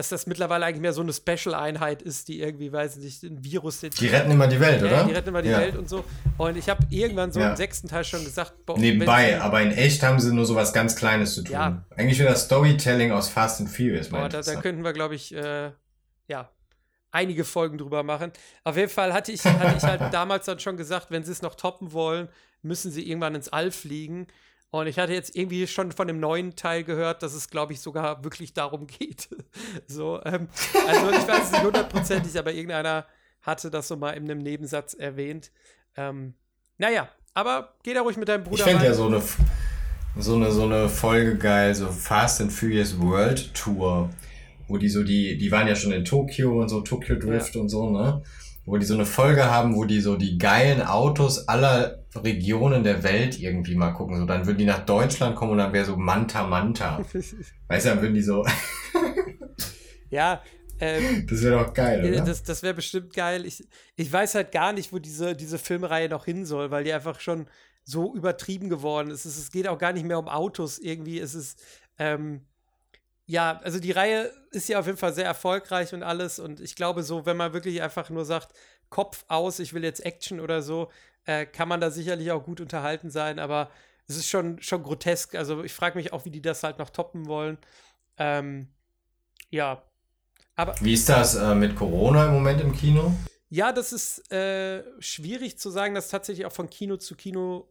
dass 0.00 0.08
das 0.08 0.26
mittlerweile 0.26 0.64
eigentlich 0.64 0.80
mehr 0.80 0.94
so 0.94 1.02
eine 1.02 1.12
Special-Einheit 1.12 2.00
ist, 2.00 2.28
die 2.28 2.40
irgendwie, 2.40 2.72
weiß 2.72 2.96
nicht, 2.96 3.22
ein 3.22 3.44
Virus. 3.44 3.80
Die 3.80 4.06
retten 4.06 4.30
immer 4.30 4.46
die 4.46 4.58
Welt, 4.58 4.80
ja, 4.80 4.86
oder? 4.86 5.04
Die 5.04 5.12
retten 5.12 5.28
immer 5.28 5.42
die 5.42 5.50
ja. 5.50 5.58
Welt 5.58 5.76
und 5.76 5.90
so. 5.90 6.04
Und 6.38 6.56
ich 6.56 6.70
habe 6.70 6.86
irgendwann 6.88 7.32
so 7.32 7.38
ja. 7.38 7.50
im 7.50 7.56
sechsten 7.56 7.86
Teil 7.86 8.02
schon 8.04 8.24
gesagt, 8.24 8.54
Nebenbei, 8.78 9.32
sie, 9.32 9.34
aber 9.34 9.60
in 9.60 9.72
echt 9.72 10.02
haben 10.02 10.18
sie 10.18 10.32
nur 10.32 10.46
so 10.46 10.54
was 10.54 10.72
ganz 10.72 10.96
Kleines 10.96 11.34
zu 11.34 11.42
tun. 11.42 11.52
Ja. 11.52 11.84
Eigentlich 11.94 12.16
das 12.16 12.46
Storytelling 12.46 13.12
aus 13.12 13.28
Fast 13.28 13.60
and 13.60 13.68
Furious, 13.68 14.08
boah, 14.08 14.26
da, 14.30 14.40
da 14.40 14.54
könnten 14.62 14.84
wir, 14.84 14.94
glaube 14.94 15.16
ich, 15.16 15.34
äh, 15.34 15.70
ja, 16.28 16.50
einige 17.10 17.44
Folgen 17.44 17.76
drüber 17.76 18.02
machen. 18.02 18.32
Auf 18.64 18.78
jeden 18.78 18.88
Fall 18.88 19.12
hatte 19.12 19.32
ich, 19.32 19.44
hatte 19.44 19.76
ich 19.76 19.82
halt 19.82 20.00
damals 20.14 20.46
dann 20.46 20.60
schon 20.60 20.78
gesagt, 20.78 21.10
wenn 21.10 21.24
sie 21.24 21.32
es 21.32 21.42
noch 21.42 21.56
toppen 21.56 21.92
wollen, 21.92 22.28
müssen 22.62 22.90
sie 22.90 23.06
irgendwann 23.06 23.34
ins 23.34 23.50
All 23.50 23.70
fliegen. 23.70 24.28
Und 24.70 24.86
ich 24.86 24.98
hatte 24.98 25.12
jetzt 25.12 25.34
irgendwie 25.34 25.66
schon 25.66 25.90
von 25.90 26.06
dem 26.06 26.20
neuen 26.20 26.54
Teil 26.54 26.84
gehört, 26.84 27.22
dass 27.24 27.34
es, 27.34 27.50
glaube 27.50 27.72
ich, 27.72 27.80
sogar 27.80 28.22
wirklich 28.22 28.54
darum 28.54 28.86
geht. 28.98 29.28
so, 29.86 30.20
ähm, 30.24 30.48
also 30.86 31.10
ich 31.10 31.26
weiß 31.26 31.44
es 31.44 31.52
nicht 31.52 31.64
hundertprozentig, 31.64 32.38
aber 32.38 32.52
irgendeiner 32.52 33.06
hatte 33.42 33.70
das 33.70 33.88
so 33.88 33.96
mal 33.96 34.12
in 34.12 34.24
einem 34.24 34.38
Nebensatz 34.38 34.94
erwähnt. 34.94 35.50
Ähm, 35.96 36.34
naja, 36.78 37.08
aber 37.34 37.74
geh 37.82 37.94
da 37.94 38.02
ruhig 38.02 38.16
mit 38.16 38.28
deinem 38.28 38.44
Bruder 38.44 38.64
Ich 38.64 38.70
finde 38.70 38.84
ja 38.84 38.94
so 38.94 39.06
eine, 39.06 39.22
so, 40.16 40.36
eine, 40.36 40.52
so 40.52 40.64
eine 40.64 40.88
Folge 40.88 41.36
geil, 41.36 41.74
so 41.74 41.88
Fast 41.88 42.40
and 42.40 42.52
Furious 42.52 43.00
World 43.00 43.52
Tour, 43.54 44.10
wo 44.68 44.76
die 44.76 44.88
so 44.88 45.02
die, 45.02 45.36
die 45.36 45.50
waren 45.50 45.66
ja 45.66 45.74
schon 45.74 45.92
in 45.92 46.04
Tokio 46.04 46.60
und 46.60 46.68
so, 46.68 46.80
Tokyo 46.82 47.16
Drift 47.16 47.54
ja. 47.54 47.60
und 47.60 47.68
so, 47.68 47.90
ne? 47.90 48.22
Wo 48.70 48.76
die 48.76 48.86
so 48.86 48.94
eine 48.94 49.06
Folge 49.06 49.50
haben, 49.50 49.74
wo 49.74 49.84
die 49.84 50.00
so 50.00 50.16
die 50.16 50.38
geilen 50.38 50.80
Autos 50.80 51.48
aller 51.48 52.04
Regionen 52.14 52.84
der 52.84 53.02
Welt 53.02 53.40
irgendwie 53.40 53.74
mal 53.74 53.90
gucken. 53.90 54.16
So, 54.16 54.26
dann 54.26 54.46
würden 54.46 54.58
die 54.58 54.64
nach 54.64 54.84
Deutschland 54.86 55.34
kommen 55.34 55.52
und 55.52 55.58
dann 55.58 55.72
wäre 55.72 55.84
so 55.84 55.96
Manta 55.96 56.46
Manta. 56.46 57.00
weißt 57.68 57.86
du, 57.86 57.90
dann 57.90 58.00
würden 58.00 58.14
die 58.14 58.22
so. 58.22 58.46
ja. 60.10 60.42
Ähm, 60.78 61.26
das 61.28 61.42
wäre 61.42 61.62
doch 61.62 61.74
geil, 61.74 62.04
oder? 62.04 62.24
Das, 62.24 62.42
das 62.42 62.62
wäre 62.62 62.74
bestimmt 62.74 63.12
geil. 63.12 63.44
Ich, 63.44 63.66
ich 63.96 64.10
weiß 64.10 64.36
halt 64.36 64.52
gar 64.52 64.72
nicht, 64.72 64.92
wo 64.92 64.98
diese, 64.98 65.34
diese 65.34 65.58
Filmreihe 65.58 66.08
noch 66.08 66.24
hin 66.24 66.46
soll, 66.46 66.70
weil 66.70 66.84
die 66.84 66.92
einfach 66.92 67.20
schon 67.20 67.48
so 67.84 68.14
übertrieben 68.14 68.70
geworden 68.70 69.10
ist. 69.10 69.24
Es, 69.24 69.36
es 69.36 69.50
geht 69.50 69.68
auch 69.68 69.78
gar 69.78 69.92
nicht 69.92 70.06
mehr 70.06 70.18
um 70.18 70.28
Autos 70.28 70.78
irgendwie. 70.78 71.18
Es 71.18 71.34
ist, 71.34 71.60
ähm, 71.98 72.46
ja, 73.30 73.60
also 73.62 73.78
die 73.78 73.92
Reihe 73.92 74.32
ist 74.50 74.68
ja 74.68 74.80
auf 74.80 74.86
jeden 74.86 74.98
Fall 74.98 75.12
sehr 75.12 75.24
erfolgreich 75.24 75.94
und 75.94 76.02
alles. 76.02 76.40
Und 76.40 76.58
ich 76.58 76.74
glaube, 76.74 77.04
so, 77.04 77.26
wenn 77.26 77.36
man 77.36 77.52
wirklich 77.52 77.80
einfach 77.80 78.10
nur 78.10 78.24
sagt, 78.24 78.52
Kopf 78.88 79.24
aus, 79.28 79.60
ich 79.60 79.72
will 79.72 79.84
jetzt 79.84 80.04
Action 80.04 80.40
oder 80.40 80.62
so, 80.62 80.90
äh, 81.26 81.46
kann 81.46 81.68
man 81.68 81.80
da 81.80 81.92
sicherlich 81.92 82.32
auch 82.32 82.42
gut 82.42 82.60
unterhalten 82.60 83.08
sein, 83.08 83.38
aber 83.38 83.70
es 84.08 84.16
ist 84.16 84.28
schon, 84.28 84.60
schon 84.60 84.82
grotesk. 84.82 85.36
Also 85.36 85.62
ich 85.62 85.72
frage 85.72 85.96
mich 85.96 86.12
auch, 86.12 86.24
wie 86.24 86.32
die 86.32 86.42
das 86.42 86.64
halt 86.64 86.80
noch 86.80 86.90
toppen 86.90 87.28
wollen. 87.28 87.58
Ähm, 88.16 88.66
ja. 89.48 89.84
Aber, 90.56 90.74
wie 90.80 90.94
ist 90.94 91.08
das 91.08 91.36
äh, 91.36 91.54
mit 91.54 91.76
Corona 91.76 92.26
im 92.26 92.32
Moment 92.32 92.60
im 92.60 92.72
Kino? 92.72 93.14
Ja, 93.48 93.70
das 93.70 93.92
ist 93.92 94.32
äh, 94.32 94.82
schwierig 94.98 95.56
zu 95.56 95.70
sagen. 95.70 95.94
Das 95.94 96.06
ist 96.06 96.10
tatsächlich 96.10 96.46
auch 96.46 96.52
von 96.52 96.68
Kino 96.68 96.96
zu 96.96 97.14
Kino 97.14 97.68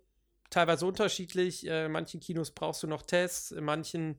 teilweise 0.49 0.85
unterschiedlich. 0.85 1.67
Äh, 1.67 1.85
in 1.85 1.91
manchen 1.91 2.19
Kinos 2.19 2.51
brauchst 2.51 2.83
du 2.83 2.87
noch 2.87 3.03
Tests, 3.03 3.51
in 3.51 3.63
manchen 3.63 4.17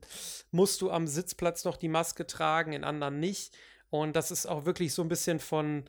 musst 0.51 0.81
du 0.81 0.91
am 0.91 1.07
Sitzplatz 1.07 1.65
noch 1.65 1.77
die 1.77 1.89
Maske 1.89 2.27
tragen, 2.27 2.73
in 2.73 2.83
anderen 2.83 3.19
nicht. 3.19 3.55
Und 3.89 4.15
das 4.15 4.31
ist 4.31 4.45
auch 4.45 4.65
wirklich 4.65 4.93
so 4.93 5.01
ein 5.01 5.09
bisschen 5.09 5.39
von 5.39 5.85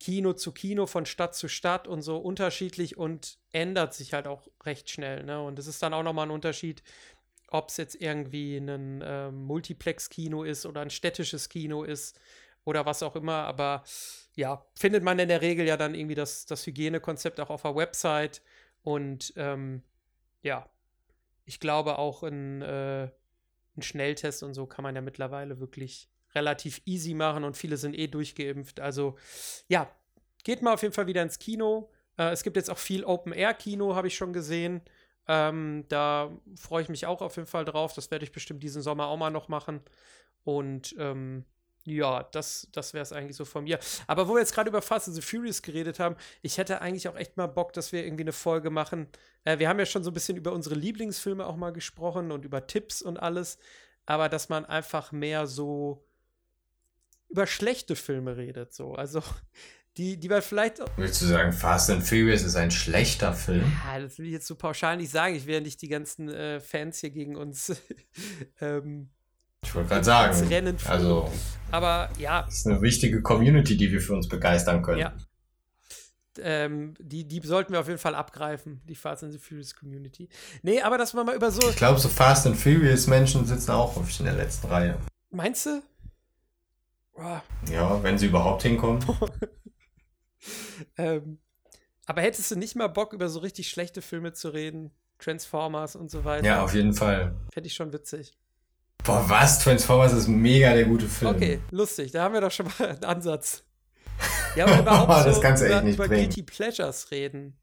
Kino 0.00 0.32
zu 0.32 0.50
Kino, 0.52 0.86
von 0.86 1.06
Stadt 1.06 1.34
zu 1.34 1.48
Stadt 1.48 1.86
und 1.86 2.02
so 2.02 2.16
unterschiedlich 2.16 2.98
und 2.98 3.38
ändert 3.52 3.94
sich 3.94 4.14
halt 4.14 4.26
auch 4.26 4.48
recht 4.64 4.90
schnell. 4.90 5.22
Ne? 5.22 5.40
Und 5.40 5.58
es 5.58 5.68
ist 5.68 5.82
dann 5.82 5.94
auch 5.94 6.02
nochmal 6.02 6.26
ein 6.26 6.32
Unterschied, 6.32 6.82
ob 7.48 7.68
es 7.68 7.76
jetzt 7.76 7.94
irgendwie 8.00 8.56
ein 8.56 9.00
äh, 9.00 9.30
Multiplex-Kino 9.30 10.42
ist 10.42 10.66
oder 10.66 10.80
ein 10.80 10.90
städtisches 10.90 11.48
Kino 11.48 11.84
ist 11.84 12.18
oder 12.64 12.84
was 12.86 13.02
auch 13.02 13.14
immer. 13.14 13.44
Aber 13.44 13.84
ja, 14.34 14.64
findet 14.74 15.04
man 15.04 15.18
in 15.18 15.28
der 15.28 15.42
Regel 15.42 15.66
ja 15.66 15.76
dann 15.76 15.94
irgendwie 15.94 16.14
das, 16.14 16.46
das 16.46 16.66
Hygienekonzept 16.66 17.38
auch 17.38 17.50
auf 17.50 17.62
der 17.62 17.76
Website. 17.76 18.42
Und 18.82 19.32
ähm, 19.36 19.82
ja, 20.42 20.68
ich 21.44 21.60
glaube 21.60 21.98
auch 21.98 22.22
ein, 22.22 22.62
äh, 22.62 23.10
ein 23.76 23.82
Schnelltest 23.82 24.42
und 24.42 24.54
so 24.54 24.66
kann 24.66 24.82
man 24.82 24.94
ja 24.94 25.00
mittlerweile 25.00 25.60
wirklich 25.60 26.08
relativ 26.34 26.82
easy 26.86 27.14
machen 27.14 27.44
und 27.44 27.56
viele 27.56 27.76
sind 27.76 27.94
eh 27.96 28.06
durchgeimpft. 28.06 28.80
Also 28.80 29.16
ja, 29.68 29.90
geht 30.44 30.62
mal 30.62 30.74
auf 30.74 30.82
jeden 30.82 30.94
Fall 30.94 31.06
wieder 31.06 31.22
ins 31.22 31.38
Kino. 31.38 31.90
Äh, 32.18 32.30
es 32.30 32.42
gibt 32.42 32.56
jetzt 32.56 32.70
auch 32.70 32.78
viel 32.78 33.04
Open-Air-Kino, 33.04 33.94
habe 33.94 34.08
ich 34.08 34.16
schon 34.16 34.32
gesehen. 34.32 34.82
Ähm, 35.28 35.84
da 35.88 36.36
freue 36.56 36.82
ich 36.82 36.88
mich 36.88 37.06
auch 37.06 37.22
auf 37.22 37.36
jeden 37.36 37.48
Fall 37.48 37.64
drauf. 37.64 37.94
Das 37.94 38.10
werde 38.10 38.24
ich 38.24 38.32
bestimmt 38.32 38.62
diesen 38.62 38.82
Sommer 38.82 39.06
auch 39.06 39.16
mal 39.16 39.30
noch 39.30 39.48
machen. 39.48 39.80
Und 40.44 40.94
ähm, 40.98 41.44
ja, 41.84 42.22
das, 42.32 42.68
das 42.72 42.94
wäre 42.94 43.02
es 43.02 43.12
eigentlich 43.12 43.36
so 43.36 43.44
von 43.44 43.64
mir. 43.64 43.78
Aber 44.06 44.28
wo 44.28 44.34
wir 44.34 44.40
jetzt 44.40 44.54
gerade 44.54 44.68
über 44.70 44.82
Fast 44.82 45.08
and 45.08 45.16
the 45.16 45.22
Furious 45.22 45.62
geredet 45.62 45.98
haben, 45.98 46.16
ich 46.42 46.58
hätte 46.58 46.80
eigentlich 46.80 47.08
auch 47.08 47.16
echt 47.16 47.36
mal 47.36 47.46
Bock, 47.46 47.72
dass 47.72 47.92
wir 47.92 48.04
irgendwie 48.04 48.22
eine 48.22 48.32
Folge 48.32 48.70
machen. 48.70 49.08
Äh, 49.44 49.58
wir 49.58 49.68
haben 49.68 49.78
ja 49.78 49.86
schon 49.86 50.04
so 50.04 50.10
ein 50.10 50.14
bisschen 50.14 50.36
über 50.36 50.52
unsere 50.52 50.74
Lieblingsfilme 50.74 51.46
auch 51.46 51.56
mal 51.56 51.72
gesprochen 51.72 52.30
und 52.30 52.44
über 52.44 52.66
Tipps 52.66 53.02
und 53.02 53.18
alles. 53.18 53.58
Aber 54.06 54.28
dass 54.28 54.48
man 54.48 54.64
einfach 54.64 55.12
mehr 55.12 55.46
so 55.46 56.04
über 57.32 57.46
schlechte 57.46 57.96
Filme 57.96 58.36
redet. 58.36 58.72
So. 58.74 58.94
Also, 58.94 59.22
die, 59.96 60.18
die 60.18 60.28
man 60.28 60.42
vielleicht. 60.42 60.78
Willst 60.96 61.20
du 61.22 61.26
sagen, 61.26 61.52
Fast 61.52 61.90
and 61.90 62.02
Furious 62.04 62.42
ist 62.42 62.56
ein 62.56 62.70
schlechter 62.70 63.32
Film? 63.32 63.70
Ja, 63.86 64.00
das 64.00 64.18
will 64.18 64.26
ich 64.26 64.32
jetzt 64.32 64.46
so 64.46 64.54
pauschal 64.54 64.96
nicht 64.96 65.10
sagen. 65.10 65.34
Ich 65.34 65.46
will 65.46 65.54
ja 65.54 65.60
nicht 65.60 65.82
die 65.82 65.88
ganzen 65.88 66.28
äh, 66.28 66.60
Fans 66.60 67.00
hier 67.00 67.10
gegen 67.10 67.36
uns. 67.36 67.72
ähm, 68.60 69.10
ich 69.64 69.74
wollte 69.74 69.88
gerade 69.88 70.04
sagen. 70.04 70.48
Rennen 70.48 70.76
also, 70.86 71.30
aber 71.70 72.10
ja. 72.18 72.42
Das 72.42 72.58
ist 72.58 72.66
eine 72.66 72.82
wichtige 72.82 73.22
Community, 73.22 73.76
die 73.76 73.90
wir 73.90 74.00
für 74.00 74.14
uns 74.14 74.28
begeistern 74.28 74.82
können. 74.82 74.98
Ja. 74.98 75.14
Ähm, 76.38 76.94
die, 76.98 77.28
die 77.28 77.40
sollten 77.40 77.72
wir 77.72 77.80
auf 77.80 77.88
jeden 77.88 77.98
Fall 77.98 78.14
abgreifen, 78.14 78.80
die 78.88 78.94
Fast 78.94 79.22
and 79.22 79.32
the 79.32 79.38
Furious 79.38 79.74
Community. 79.74 80.28
Nee, 80.62 80.80
aber 80.80 80.96
dass 80.96 81.12
man 81.12 81.26
mal 81.26 81.34
über 81.34 81.50
so. 81.50 81.68
Ich 81.68 81.76
glaube, 81.76 81.98
so 81.98 82.08
Fast 82.08 82.46
and 82.46 82.56
Furious 82.56 83.06
Menschen 83.06 83.44
sitzen 83.44 83.70
auch 83.70 83.96
häufig 83.96 84.18
in 84.20 84.26
der 84.26 84.34
letzten 84.34 84.66
Reihe. 84.68 84.98
Meinst 85.30 85.66
du? 85.66 85.82
Oh. 87.14 87.38
Ja, 87.70 88.02
wenn 88.02 88.16
sie 88.18 88.26
überhaupt 88.26 88.62
hinkommen. 88.62 89.04
ähm, 90.96 91.38
aber 92.06 92.22
hättest 92.22 92.50
du 92.50 92.56
nicht 92.56 92.76
mal 92.76 92.88
Bock, 92.88 93.12
über 93.12 93.28
so 93.28 93.40
richtig 93.40 93.68
schlechte 93.68 94.02
Filme 94.02 94.32
zu 94.32 94.48
reden? 94.48 94.90
Transformers 95.18 95.94
und 95.96 96.10
so 96.10 96.24
weiter. 96.24 96.46
Ja, 96.46 96.64
auf 96.64 96.74
jeden 96.74 96.94
Fall. 96.94 97.34
Fände 97.52 97.68
ich 97.68 97.74
schon 97.74 97.92
witzig. 97.92 98.36
Boah, 99.04 99.24
was? 99.28 99.58
Transformers 99.58 100.12
ist 100.12 100.28
mega 100.28 100.72
der 100.74 100.84
gute 100.84 101.06
Film. 101.06 101.34
Okay, 101.34 101.60
lustig. 101.70 102.12
Da 102.12 102.22
haben 102.24 102.34
wir 102.34 102.40
doch 102.40 102.50
schon 102.50 102.66
mal 102.78 102.88
einen 102.88 103.04
Ansatz. 103.04 103.64
Ja, 104.54 104.66
aber 104.66 104.80
überhaupt 104.80 105.26
Das 105.26 105.36
so 105.36 105.40
kannst 105.40 105.62
du 105.62 105.66
echt 105.66 105.74
über, 105.74 105.82
nicht 105.82 105.94
über 105.94 106.06
bringen. 106.06 106.24
Guilty 106.24 106.42
Pleasures 106.42 107.10
reden. 107.10 107.56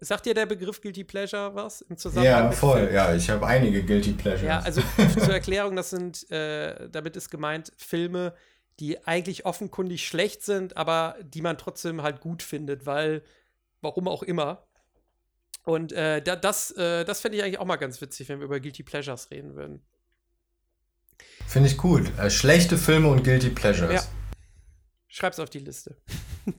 Sagt 0.00 0.26
dir 0.26 0.34
der 0.34 0.46
Begriff 0.46 0.80
Guilty 0.80 1.04
Pleasure 1.04 1.54
was 1.54 1.80
im 1.82 1.96
Zusammenhang 1.96 2.46
Ja, 2.46 2.52
voll. 2.52 2.78
Filmen? 2.78 2.94
Ja, 2.94 3.14
ich 3.14 3.30
habe 3.30 3.46
einige 3.46 3.84
Guilty 3.84 4.12
Pleasures. 4.12 4.42
Ja, 4.42 4.58
also 4.58 4.82
zur 5.24 5.32
Erklärung, 5.32 5.76
das 5.76 5.90
sind, 5.90 6.28
äh, 6.32 6.88
damit 6.90 7.16
ist 7.16 7.30
gemeint, 7.30 7.72
Filme, 7.76 8.34
die 8.80 9.06
eigentlich 9.06 9.46
offenkundig 9.46 10.06
schlecht 10.06 10.42
sind, 10.42 10.76
aber 10.76 11.16
die 11.22 11.40
man 11.40 11.56
trotzdem 11.56 12.02
halt 12.02 12.20
gut 12.20 12.42
findet, 12.42 12.84
weil, 12.84 13.22
warum 13.80 14.08
auch 14.08 14.24
immer. 14.24 14.66
Und 15.64 15.92
äh, 15.92 16.20
da, 16.20 16.34
das, 16.36 16.72
äh, 16.72 17.04
das 17.04 17.20
fände 17.20 17.38
ich 17.38 17.44
eigentlich 17.44 17.60
auch 17.60 17.64
mal 17.64 17.76
ganz 17.76 18.00
witzig, 18.00 18.28
wenn 18.28 18.40
wir 18.40 18.46
über 18.46 18.60
Guilty 18.60 18.82
Pleasures 18.82 19.30
reden 19.30 19.54
würden. 19.54 19.82
Finde 21.46 21.68
ich 21.68 21.76
gut. 21.76 22.10
Äh, 22.18 22.30
schlechte 22.30 22.76
Filme 22.76 23.08
und 23.08 23.24
Guilty 23.24 23.50
Pleasures. 23.50 23.92
Ja. 23.92 24.02
Schreib's 25.06 25.38
auf 25.38 25.50
die 25.50 25.60
Liste. 25.60 25.96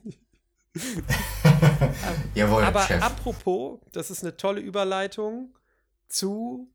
Jawohl, 2.35 2.63
Aber 2.63 2.81
Chef. 2.81 3.01
apropos, 3.01 3.79
das 3.91 4.11
ist 4.11 4.23
eine 4.23 4.37
tolle 4.37 4.61
Überleitung 4.61 5.55
zu 6.07 6.71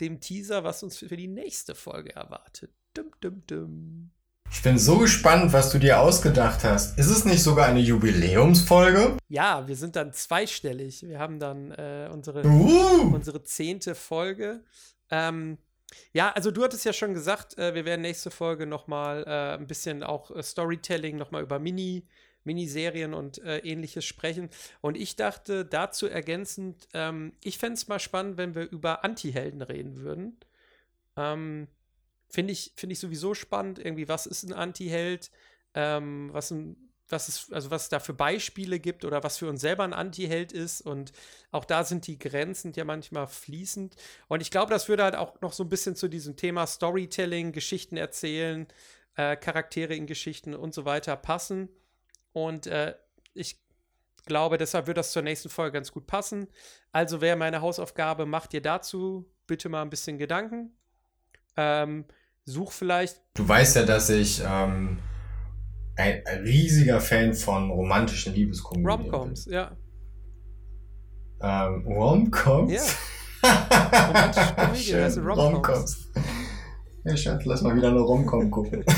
dem 0.00 0.20
Teaser, 0.20 0.64
was 0.64 0.82
uns 0.82 0.96
für 0.98 1.16
die 1.16 1.28
nächste 1.28 1.74
Folge 1.74 2.14
erwartet. 2.14 2.70
Dum, 2.94 3.10
dum, 3.20 3.42
dum. 3.46 4.10
Ich 4.50 4.62
bin 4.62 4.78
so 4.78 4.98
gespannt, 4.98 5.52
was 5.52 5.70
du 5.70 5.78
dir 5.78 6.00
ausgedacht 6.00 6.64
hast. 6.64 6.98
Ist 6.98 7.10
es 7.10 7.24
nicht 7.26 7.42
sogar 7.42 7.66
eine 7.66 7.80
Jubiläumsfolge? 7.80 9.18
Ja, 9.28 9.68
wir 9.68 9.76
sind 9.76 9.94
dann 9.94 10.12
zweistellig. 10.14 11.02
Wir 11.06 11.18
haben 11.18 11.38
dann 11.38 11.70
äh, 11.72 12.08
unsere, 12.10 12.46
Uh! 12.46 13.14
unsere 13.14 13.42
zehnte 13.44 13.94
Folge. 13.94 14.64
Ähm, 15.10 15.58
ja, 16.12 16.30
also 16.32 16.50
du 16.50 16.62
hattest 16.64 16.84
ja 16.84 16.92
schon 16.92 17.14
gesagt, 17.14 17.58
äh, 17.58 17.74
wir 17.74 17.84
werden 17.84 18.02
nächste 18.02 18.30
Folge 18.30 18.66
noch 18.66 18.86
mal 18.86 19.24
äh, 19.26 19.58
ein 19.58 19.66
bisschen 19.66 20.02
auch 20.02 20.30
äh, 20.30 20.42
Storytelling, 20.42 21.16
noch 21.16 21.30
mal 21.30 21.42
über 21.42 21.58
Mini, 21.58 22.06
Miniserien 22.44 23.14
und 23.14 23.38
äh, 23.38 23.58
ähnliches 23.58 24.04
sprechen. 24.04 24.50
Und 24.80 24.96
ich 24.96 25.16
dachte 25.16 25.64
dazu 25.64 26.06
ergänzend, 26.06 26.88
ähm, 26.94 27.32
ich 27.42 27.58
fände 27.58 27.74
es 27.74 27.88
mal 27.88 27.98
spannend, 27.98 28.36
wenn 28.38 28.54
wir 28.54 28.70
über 28.70 29.04
Anti-Helden 29.04 29.62
reden 29.62 29.98
würden. 29.98 30.38
Ähm, 31.16 31.68
Finde 32.30 32.52
ich, 32.52 32.72
find 32.76 32.92
ich 32.92 32.98
sowieso 32.98 33.32
spannend, 33.32 33.78
irgendwie, 33.78 34.08
was 34.08 34.26
ist 34.26 34.42
ein 34.44 34.52
Anti-Held? 34.52 35.30
Ähm, 35.74 36.28
was, 36.32 36.50
ein, 36.50 36.87
was, 37.08 37.28
ist, 37.28 37.52
also 37.52 37.70
was 37.70 37.84
es 37.84 37.88
da 37.88 38.00
für 38.00 38.14
Beispiele 38.14 38.78
gibt 38.78 39.04
oder 39.04 39.22
was 39.22 39.38
für 39.38 39.48
uns 39.48 39.60
selber 39.60 39.84
ein 39.84 39.92
Anti-Held 39.92 40.52
ist. 40.52 40.80
Und 40.80 41.12
auch 41.50 41.64
da 41.64 41.84
sind 41.84 42.06
die 42.06 42.18
Grenzen 42.18 42.72
ja 42.74 42.84
manchmal 42.84 43.26
fließend. 43.26 43.96
Und 44.28 44.40
ich 44.40 44.50
glaube, 44.50 44.70
das 44.70 44.88
würde 44.88 45.04
halt 45.04 45.16
auch 45.16 45.40
noch 45.40 45.52
so 45.52 45.64
ein 45.64 45.68
bisschen 45.68 45.96
zu 45.96 46.08
diesem 46.08 46.36
Thema 46.36 46.66
Storytelling, 46.66 47.52
Geschichten 47.52 47.96
erzählen, 47.96 48.66
äh, 49.16 49.36
Charaktere 49.36 49.94
in 49.94 50.06
Geschichten 50.06 50.54
und 50.54 50.74
so 50.74 50.84
weiter 50.84 51.16
passen. 51.16 51.68
Und 52.32 52.66
äh, 52.66 52.94
ich 53.34 53.60
glaube, 54.26 54.58
deshalb 54.58 54.86
wird 54.86 54.98
das 54.98 55.12
zur 55.12 55.22
nächsten 55.22 55.48
Folge 55.48 55.72
ganz 55.72 55.92
gut 55.92 56.06
passen. 56.06 56.48
Also 56.92 57.20
wäre 57.20 57.36
meine 57.36 57.60
Hausaufgabe, 57.60 58.26
macht 58.26 58.52
dir 58.52 58.62
dazu 58.62 59.28
bitte 59.48 59.68
mal 59.68 59.82
ein 59.82 59.90
bisschen 59.90 60.18
Gedanken. 60.18 60.76
Ähm, 61.56 62.04
such 62.44 62.70
vielleicht. 62.72 63.20
Du 63.34 63.48
weißt 63.48 63.76
ja, 63.76 63.84
dass 63.84 64.10
ich 64.10 64.42
ähm, 64.46 65.00
ein, 65.98 66.22
ein 66.26 66.42
riesiger 66.42 67.00
Fan 67.00 67.34
von 67.34 67.70
romantischen 67.70 68.34
Liebeskomödien 68.34 68.88
Romcoms, 68.88 69.46
ja. 69.46 69.72
Ähm, 71.42 71.84
Romcoms? 71.86 72.72
Ja. 72.72 72.82
Romantische 74.08 74.54
Komödie, 74.54 74.92
das 74.92 75.14
sind 75.14 75.24
Schön, 75.24 75.32
Romcoms. 75.32 75.54
Romcoms. 75.54 76.08
Ja, 77.04 77.16
Schatz, 77.16 77.44
lass 77.44 77.62
mal 77.62 77.76
wieder 77.76 77.88
eine 77.88 78.00
Romcom 78.00 78.50
gucken. 78.50 78.84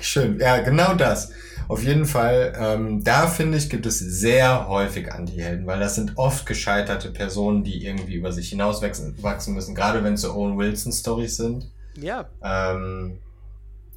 Schön, 0.00 0.38
ja, 0.40 0.58
genau 0.58 0.94
das. 0.94 1.32
Auf 1.68 1.82
jeden 1.84 2.04
Fall, 2.04 2.52
ähm, 2.58 3.02
da 3.04 3.26
finde 3.26 3.56
ich, 3.56 3.70
gibt 3.70 3.86
es 3.86 3.98
sehr 3.98 4.68
häufig 4.68 5.10
Anti-Helden, 5.12 5.66
weil 5.66 5.80
das 5.80 5.94
sind 5.94 6.18
oft 6.18 6.44
gescheiterte 6.44 7.10
Personen, 7.10 7.64
die 7.64 7.86
irgendwie 7.86 8.14
über 8.14 8.32
sich 8.32 8.50
hinauswachsen 8.50 9.22
wachsen 9.22 9.54
müssen, 9.54 9.74
gerade 9.74 10.02
wenn 10.04 10.14
es 10.14 10.22
so 10.22 10.34
Owen 10.34 10.58
Wilson-Stories 10.58 11.36
sind. 11.36 11.70
Ja, 11.96 12.28
Ähm, 12.42 13.18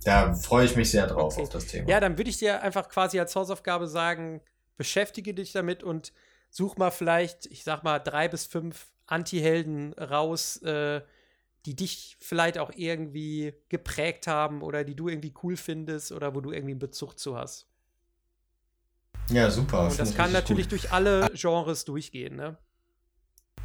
da 0.06 0.34
freue 0.34 0.65
ich 0.65 0.76
mich 0.76 0.91
sehr 0.91 1.07
drauf 1.07 1.34
Okay. 1.34 1.44
auf 1.44 1.49
das 1.49 1.65
Thema. 1.68 1.90
Ja, 1.90 1.99
dann 1.99 2.18
würde 2.18 2.30
ich 2.30 2.38
dir 2.38 2.61
einfach 2.61 2.88
quasi 2.88 3.19
als 3.19 3.36
Hausaufgabe 3.36 3.88
sagen, 3.88 4.41
beschäftige 4.77 5.34
dich 5.34 5.52
damit 5.52 5.84
und 5.84 6.14
such 6.49 6.77
mal 6.77 6.91
vielleicht, 6.91 7.48
ich 7.48 7.64
sag 7.64 7.84
mal, 7.84 7.99
drei 7.99 8.27
bis 8.30 8.45
fünf 8.45 8.88
Anti-Helden 9.07 9.94
raus, 9.94 10.61
äh, 10.61 11.02
die 11.65 11.76
dich 11.76 12.18
vielleicht 12.19 12.60
auch 12.60 12.72
irgendwie 12.76 13.53
geprägt 13.69 14.27
haben 14.27 14.61
oder 14.61 14.84
die 14.84 14.95
du 14.95 15.10
irgendwie 15.10 15.34
cool 15.44 15.57
findest 15.57 16.11
oder 16.11 16.36
wo 16.36 16.41
du 16.41 16.52
irgendwie 16.52 16.73
einen 16.73 16.80
Bezug 16.80 17.18
zu 17.18 17.36
hast. 17.36 17.68
Ja, 19.30 19.49
super. 19.49 19.88
Und 19.88 19.99
das 19.99 20.15
kann 20.15 20.32
natürlich 20.32 20.65
gut. 20.69 20.73
durch 20.84 20.91
alle 20.91 21.32
Genres 21.34 21.84
durchgehen, 21.84 22.36
ne? 22.36 22.57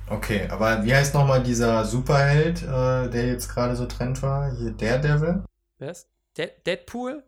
Okay, 0.08 0.48
aber 0.48 0.82
wie 0.84 0.94
heißt 0.94 1.14
nochmal 1.14 1.42
dieser 1.42 1.84
Superheld, 1.84 2.62
äh, 2.62 3.10
der 3.10 3.26
jetzt 3.26 3.48
gerade 3.48 3.76
so 3.76 3.84
Trend 3.86 4.22
war? 4.22 4.50
Hier 4.56 4.72
Daredevil? 4.72 5.44
Was? 5.78 6.08
De 6.36 6.50
Deadpool? 6.66 7.24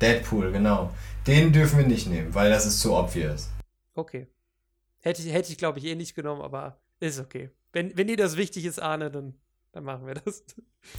Deadpool, 0.00 0.52
genau. 0.52 0.90
Den 1.26 1.52
dürfen 1.52 1.78
wir 1.78 1.86
nicht 1.86 2.08
nehmen, 2.08 2.34
weil 2.34 2.50
das 2.50 2.66
ist 2.66 2.80
zu 2.80 2.94
obvious. 2.94 3.50
Okay. 3.94 4.26
Hätte 5.00 5.22
ich, 5.22 5.32
hätte 5.32 5.52
ich 5.52 5.58
glaube 5.58 5.78
ich, 5.78 5.84
eh 5.84 5.94
nicht 5.94 6.14
genommen, 6.14 6.42
aber 6.42 6.80
ist 7.00 7.20
okay. 7.20 7.50
Wenn, 7.72 7.96
wenn 7.96 8.06
dir 8.06 8.16
das 8.16 8.36
wichtig 8.36 8.64
ist, 8.64 8.80
Arne, 8.80 9.10
dann, 9.10 9.34
dann 9.72 9.84
machen 9.84 10.06
wir 10.06 10.14
das. 10.14 10.44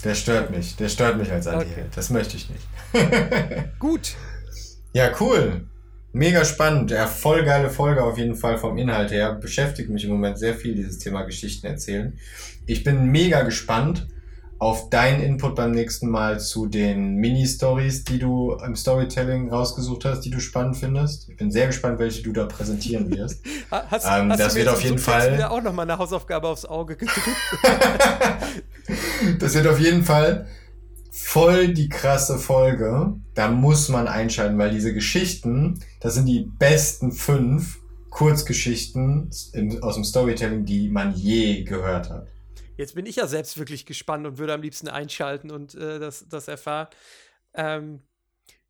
Der 0.03 0.15
stört 0.15 0.51
mich. 0.51 0.75
Der 0.75 0.89
stört 0.89 1.17
mich 1.17 1.31
als 1.31 1.47
Okay. 1.47 1.57
Antiheld. 1.57 1.97
Das 1.97 2.09
möchte 2.09 2.37
ich 2.37 2.49
nicht. 2.49 2.65
Gut. 3.79 4.15
ja, 4.93 5.11
cool. 5.19 5.67
Mega 6.11 6.45
spannend. 6.45 6.91
Ja, 6.91 7.07
voll 7.07 7.43
geile 7.43 7.69
Folge 7.69 8.03
auf 8.03 8.17
jeden 8.17 8.35
Fall 8.35 8.57
vom 8.57 8.77
Inhalt 8.77 9.11
her. 9.11 9.33
Beschäftigt 9.33 9.89
mich 9.89 10.05
im 10.05 10.11
Moment 10.11 10.37
sehr 10.39 10.53
viel, 10.55 10.75
dieses 10.75 10.99
Thema 10.99 11.23
Geschichten 11.23 11.67
erzählen. 11.67 12.17
Ich 12.65 12.83
bin 12.83 13.11
mega 13.11 13.41
gespannt 13.41 14.07
auf 14.65 14.89
deinen 14.89 15.21
Input 15.21 15.53
beim 15.55 15.71
nächsten 15.71 16.09
Mal 16.09 16.39
zu 16.39 16.65
den 16.65 17.15
Mini-Stories, 17.17 18.03
die 18.03 18.17
du 18.17 18.53
im 18.65 18.75
Storytelling 18.75 19.49
rausgesucht 19.49 20.05
hast, 20.05 20.21
die 20.21 20.31
du 20.31 20.39
spannend 20.39 20.75
findest. 20.77 21.29
Ich 21.29 21.37
bin 21.37 21.51
sehr 21.51 21.67
gespannt, 21.67 21.99
welche 21.99 22.23
du 22.23 22.31
da 22.33 22.45
präsentieren 22.45 23.09
wirst. 23.15 23.43
Ha- 23.71 23.83
Hast, 23.89 24.05
Ähm, 24.05 24.31
hast 24.31 24.39
das 24.39 24.53
du 24.53 24.59
wird 24.59 24.69
auf 24.69 24.81
jeden 24.83 24.97
Fall- 24.97 25.33
wieder 25.33 25.51
auch 25.51 25.61
noch 25.61 25.71
mal 25.73 25.83
eine 25.83 25.97
Hausaufgabe 25.97 26.47
aufs 26.47 26.65
Auge 26.65 26.95
gedrückt. 26.95 27.21
Das 29.39 29.55
wird 29.55 29.67
auf 29.67 29.79
jeden 29.79 30.03
Fall 30.03 30.45
voll 31.11 31.73
die 31.73 31.89
krasse 31.89 32.37
Folge. 32.37 33.13
Da 33.33 33.49
muss 33.49 33.89
man 33.89 34.07
einschalten, 34.07 34.57
weil 34.59 34.69
diese 34.71 34.93
Geschichten, 34.93 35.79
das 35.99 36.13
sind 36.13 36.27
die 36.27 36.49
besten 36.59 37.11
fünf 37.11 37.79
Kurzgeschichten 38.11 39.29
aus 39.81 39.95
dem 39.95 40.03
Storytelling, 40.03 40.65
die 40.65 40.89
man 40.89 41.15
je 41.15 41.63
gehört 41.63 42.09
hat. 42.09 42.27
Jetzt 42.77 42.95
bin 42.95 43.05
ich 43.05 43.17
ja 43.17 43.27
selbst 43.27 43.57
wirklich 43.57 43.85
gespannt 43.85 44.25
und 44.25 44.37
würde 44.37 44.53
am 44.53 44.61
liebsten 44.61 44.87
einschalten 44.87 45.51
und 45.51 45.75
äh, 45.75 45.99
das, 45.99 46.27
das 46.27 46.47
erfahren. 46.47 46.87
Ähm, 47.53 48.01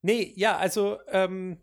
nee, 0.01 0.33
ja, 0.35 0.57
also 0.57 0.99
ähm, 1.07 1.57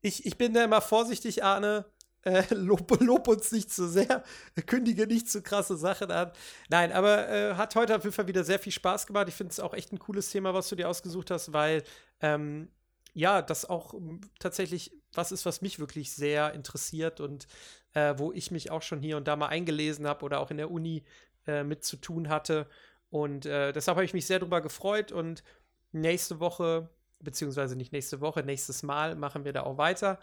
ich, 0.00 0.26
ich 0.26 0.36
bin 0.36 0.52
da 0.52 0.64
immer 0.64 0.80
vorsichtig, 0.80 1.42
Arne. 1.42 1.86
Äh, 2.22 2.42
lob, 2.54 3.00
lob 3.00 3.28
uns 3.28 3.52
nicht 3.52 3.72
zu 3.72 3.88
sehr, 3.88 4.24
kündige 4.66 5.06
nicht 5.06 5.30
zu 5.30 5.42
krasse 5.42 5.76
Sachen 5.76 6.10
an. 6.10 6.32
Nein, 6.68 6.92
aber 6.92 7.28
äh, 7.28 7.54
hat 7.54 7.74
heute 7.76 7.96
auf 7.96 8.04
jeden 8.04 8.14
Fall 8.14 8.26
wieder 8.28 8.44
sehr 8.44 8.58
viel 8.58 8.72
Spaß 8.72 9.06
gemacht. 9.06 9.28
Ich 9.28 9.34
finde 9.34 9.52
es 9.52 9.60
auch 9.60 9.74
echt 9.74 9.92
ein 9.92 9.98
cooles 9.98 10.30
Thema, 10.30 10.54
was 10.54 10.68
du 10.68 10.76
dir 10.76 10.88
ausgesucht 10.88 11.30
hast, 11.30 11.52
weil 11.52 11.82
ähm, 12.20 12.70
ja, 13.14 13.42
das 13.42 13.68
auch 13.68 13.94
ähm, 13.94 14.20
tatsächlich 14.38 14.92
was 15.12 15.32
ist, 15.32 15.46
was 15.46 15.62
mich 15.62 15.78
wirklich 15.78 16.12
sehr 16.12 16.52
interessiert 16.52 17.20
und 17.20 17.46
äh, 17.92 18.14
wo 18.18 18.32
ich 18.32 18.50
mich 18.50 18.70
auch 18.70 18.82
schon 18.82 19.00
hier 19.00 19.16
und 19.16 19.28
da 19.28 19.36
mal 19.36 19.48
eingelesen 19.48 20.06
habe 20.06 20.24
oder 20.24 20.40
auch 20.40 20.50
in 20.50 20.56
der 20.56 20.70
Uni 20.70 21.04
äh, 21.46 21.64
mit 21.64 21.84
zu 21.84 21.96
tun 21.96 22.28
hatte. 22.28 22.68
Und 23.10 23.46
äh, 23.46 23.72
deshalb 23.72 23.96
habe 23.96 24.04
ich 24.04 24.14
mich 24.14 24.26
sehr 24.26 24.38
darüber 24.38 24.60
gefreut 24.60 25.12
und 25.12 25.44
nächste 25.92 26.40
Woche, 26.40 26.88
beziehungsweise 27.20 27.76
nicht 27.76 27.92
nächste 27.92 28.20
Woche, 28.20 28.42
nächstes 28.42 28.82
Mal 28.82 29.14
machen 29.14 29.44
wir 29.44 29.52
da 29.52 29.62
auch 29.62 29.78
weiter. 29.78 30.18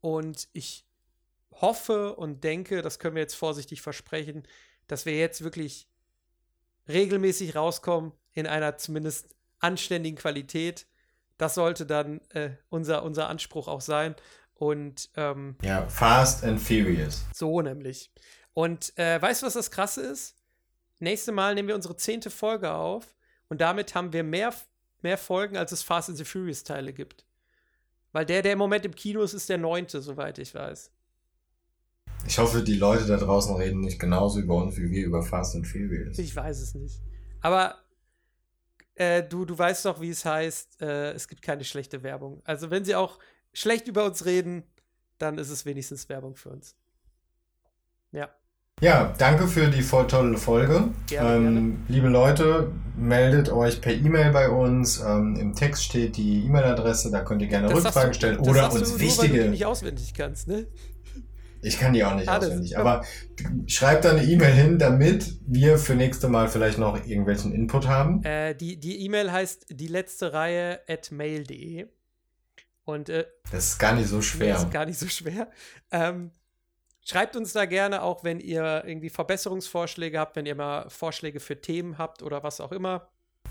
Und 0.00 0.48
ich 0.52 0.84
hoffe 1.60 2.14
und 2.16 2.44
denke, 2.44 2.82
das 2.82 2.98
können 2.98 3.14
wir 3.14 3.22
jetzt 3.22 3.34
vorsichtig 3.34 3.80
versprechen, 3.80 4.46
dass 4.86 5.06
wir 5.06 5.16
jetzt 5.16 5.42
wirklich 5.42 5.88
regelmäßig 6.88 7.56
rauskommen 7.56 8.12
in 8.32 8.46
einer 8.46 8.76
zumindest 8.76 9.34
anständigen 9.60 10.18
Qualität. 10.18 10.86
Das 11.38 11.54
sollte 11.54 11.86
dann 11.86 12.20
äh, 12.30 12.50
unser, 12.68 13.02
unser 13.02 13.28
Anspruch 13.28 13.68
auch 13.68 13.80
sein. 13.80 14.14
Und 14.54 15.10
ähm, 15.16 15.56
Ja, 15.62 15.88
Fast 15.88 16.44
and 16.44 16.60
Furious. 16.60 17.24
so 17.32 17.60
nämlich. 17.60 18.10
Und 18.52 18.96
äh, 18.98 19.20
weißt 19.20 19.42
du, 19.42 19.46
was 19.46 19.54
das 19.54 19.70
Krasse 19.70 20.02
ist? 20.02 20.36
Nächste 20.98 21.32
Mal 21.32 21.54
nehmen 21.54 21.68
wir 21.68 21.74
unsere 21.74 21.96
zehnte 21.96 22.30
Folge 22.30 22.72
auf 22.72 23.14
und 23.48 23.60
damit 23.60 23.94
haben 23.94 24.12
wir 24.12 24.22
mehr, 24.22 24.54
mehr 25.02 25.18
Folgen, 25.18 25.56
als 25.56 25.72
es 25.72 25.82
Fast 25.82 26.08
and 26.08 26.18
the 26.18 26.24
Furious 26.24 26.64
Teile 26.64 26.92
gibt. 26.92 27.24
Weil 28.12 28.26
der, 28.26 28.42
der 28.42 28.52
im 28.52 28.58
Moment 28.58 28.84
im 28.84 28.94
Kino 28.94 29.22
ist, 29.22 29.34
ist 29.34 29.48
der 29.48 29.58
neunte, 29.58 30.00
soweit 30.00 30.38
ich 30.38 30.54
weiß. 30.54 30.90
Ich 32.26 32.38
hoffe, 32.38 32.62
die 32.62 32.76
Leute 32.76 33.06
da 33.06 33.16
draußen 33.16 33.54
reden 33.56 33.80
nicht 33.80 33.98
genauso 33.98 34.40
über 34.40 34.54
uns, 34.56 34.76
wie 34.76 34.90
wir 34.90 35.04
über 35.04 35.22
Fast 35.22 35.56
and 35.56 35.66
Furious. 35.66 36.18
Ich 36.18 36.34
weiß 36.34 36.60
es 36.60 36.74
nicht. 36.74 37.00
Aber 37.40 37.76
äh, 38.94 39.22
du, 39.22 39.44
du 39.44 39.58
weißt 39.58 39.84
doch, 39.84 40.00
wie 40.00 40.10
es 40.10 40.24
heißt, 40.24 40.80
äh, 40.80 41.12
es 41.12 41.28
gibt 41.28 41.42
keine 41.42 41.64
schlechte 41.64 42.02
Werbung. 42.02 42.40
Also 42.44 42.70
wenn 42.70 42.84
sie 42.84 42.94
auch 42.94 43.18
schlecht 43.52 43.88
über 43.88 44.04
uns 44.04 44.24
reden, 44.24 44.62
dann 45.18 45.38
ist 45.38 45.50
es 45.50 45.66
wenigstens 45.66 46.08
Werbung 46.08 46.36
für 46.36 46.50
uns. 46.50 46.76
Ja. 48.84 49.14
Danke 49.16 49.48
für 49.48 49.68
die 49.68 49.80
voll 49.80 50.06
tolle 50.06 50.36
Folge. 50.36 50.88
Gerne, 51.06 51.36
ähm, 51.36 51.42
gerne. 51.42 51.76
Liebe 51.88 52.08
Leute, 52.08 52.70
meldet 52.96 53.48
euch 53.50 53.80
per 53.80 53.94
E-Mail 53.94 54.30
bei 54.30 54.50
uns. 54.50 55.00
Ähm, 55.00 55.36
Im 55.36 55.54
Text 55.54 55.84
steht 55.84 56.18
die 56.18 56.44
E-Mail-Adresse, 56.44 57.10
da 57.10 57.22
könnt 57.22 57.40
ihr 57.40 57.48
gerne 57.48 57.68
das 57.68 57.78
Rückfragen 57.78 58.10
du, 58.10 58.14
stellen 58.14 58.38
oder 58.40 58.70
uns 58.70 58.92
du, 58.92 59.00
wichtige. 59.00 59.34
Nur, 59.34 59.44
die 59.44 59.50
nicht 59.50 59.64
auswendig 59.64 60.12
kannst, 60.12 60.48
ne? 60.48 60.66
Ich 61.62 61.78
kann 61.78 61.94
die 61.94 62.04
auch 62.04 62.14
nicht 62.14 62.28
Alles. 62.28 62.50
auswendig, 62.50 62.76
aber 62.76 63.04
schreibt 63.66 64.04
da 64.04 64.10
eine 64.10 64.22
E-Mail 64.22 64.52
hin, 64.52 64.78
damit 64.78 65.38
wir 65.46 65.78
für 65.78 65.94
nächste 65.94 66.28
Mal 66.28 66.48
vielleicht 66.48 66.76
noch 66.76 67.06
irgendwelchen 67.06 67.54
Input 67.54 67.88
haben. 67.88 68.22
Äh, 68.22 68.54
die 68.54 69.02
E-Mail 69.06 69.32
heißt 69.32 69.66
die 69.70 69.86
letzte 69.86 70.34
Reihe 70.34 70.80
at 70.86 71.10
mail.de. 71.10 71.86
Und 72.84 73.08
äh, 73.08 73.24
das 73.50 73.64
ist 73.64 73.78
gar 73.78 73.94
nicht 73.94 74.08
so 74.08 74.20
schwer. 74.20 74.52
Das 74.52 74.64
ist 74.64 74.70
gar 74.70 74.84
nicht 74.84 74.98
so 74.98 75.08
schwer. 75.08 75.48
Ähm, 75.90 76.32
schreibt 77.04 77.36
uns 77.36 77.52
da 77.52 77.66
gerne 77.66 78.02
auch, 78.02 78.24
wenn 78.24 78.40
ihr 78.40 78.82
irgendwie 78.86 79.10
Verbesserungsvorschläge 79.10 80.18
habt, 80.18 80.36
wenn 80.36 80.46
ihr 80.46 80.54
mal 80.54 80.88
Vorschläge 80.90 81.40
für 81.40 81.60
Themen 81.60 81.98
habt 81.98 82.22
oder 82.22 82.42
was 82.42 82.60
auch 82.60 82.72
immer. 82.72 83.08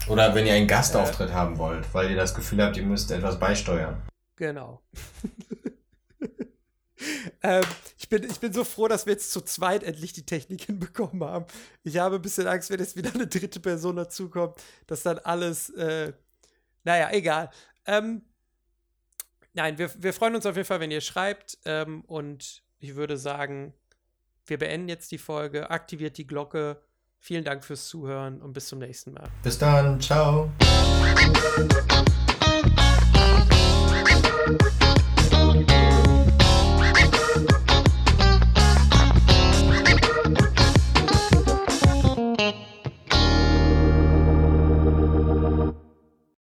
Oder 0.08 0.34
wenn 0.36 0.46
ihr 0.46 0.54
einen 0.54 0.68
Gastauftritt 0.68 1.30
äh, 1.30 1.34
haben 1.34 1.58
wollt, 1.58 1.94
weil 1.94 2.10
ihr 2.10 2.18
das 2.18 2.34
Gefühl 2.34 2.64
habt, 2.64 2.76
ihr 2.78 2.84
müsst 2.84 3.12
etwas 3.12 3.40
beisteuern. 3.40 4.02
Genau. 4.36 4.82
ähm, 7.44 7.64
ich, 7.98 8.10
bin, 8.10 8.24
ich 8.24 8.40
bin 8.40 8.52
so 8.52 8.64
froh, 8.64 8.88
dass 8.88 9.06
wir 9.06 9.14
jetzt 9.14 9.32
zu 9.32 9.42
zweit 9.42 9.84
endlich 9.84 10.14
die 10.14 10.26
Technik 10.26 10.62
hinbekommen 10.66 11.24
haben. 11.24 11.46
Ich 11.84 11.98
habe 11.98 12.16
ein 12.16 12.22
bisschen 12.22 12.48
Angst, 12.48 12.72
wenn 12.72 12.80
jetzt 12.80 12.98
wieder 12.98 13.14
eine 13.14 13.28
dritte 13.28 13.60
Person 13.60 13.96
dazukommt, 13.96 14.56
dass 14.88 15.04
dann 15.04 15.20
alles, 15.20 15.70
äh, 15.70 16.14
naja, 16.84 17.10
egal. 17.12 17.52
Ähm, 17.86 18.24
nein, 19.54 19.78
wir, 19.78 19.92
wir 20.02 20.14
freuen 20.14 20.36
uns 20.36 20.46
auf 20.46 20.56
jeden 20.56 20.68
Fall, 20.68 20.80
wenn 20.80 20.92
ihr 20.92 21.02
schreibt. 21.02 21.60
Ähm, 21.66 22.04
und 22.06 22.63
ich 22.84 22.96
würde 22.96 23.18
sagen, 23.18 23.74
wir 24.46 24.60
beenden 24.60 24.90
jetzt 24.90 25.10
die 25.14 25.18
Folge. 25.18 25.70
Aktiviert 25.70 26.18
die 26.18 26.28
Glocke. 26.28 26.82
Vielen 27.18 27.46
Dank 27.46 27.64
fürs 27.64 27.88
Zuhören 27.88 28.42
und 28.42 28.52
bis 28.52 28.68
zum 28.68 28.80
nächsten 28.80 29.14
Mal. 29.14 29.30
Bis 29.42 29.58
dann. 29.58 30.02
Ciao. 30.02 30.52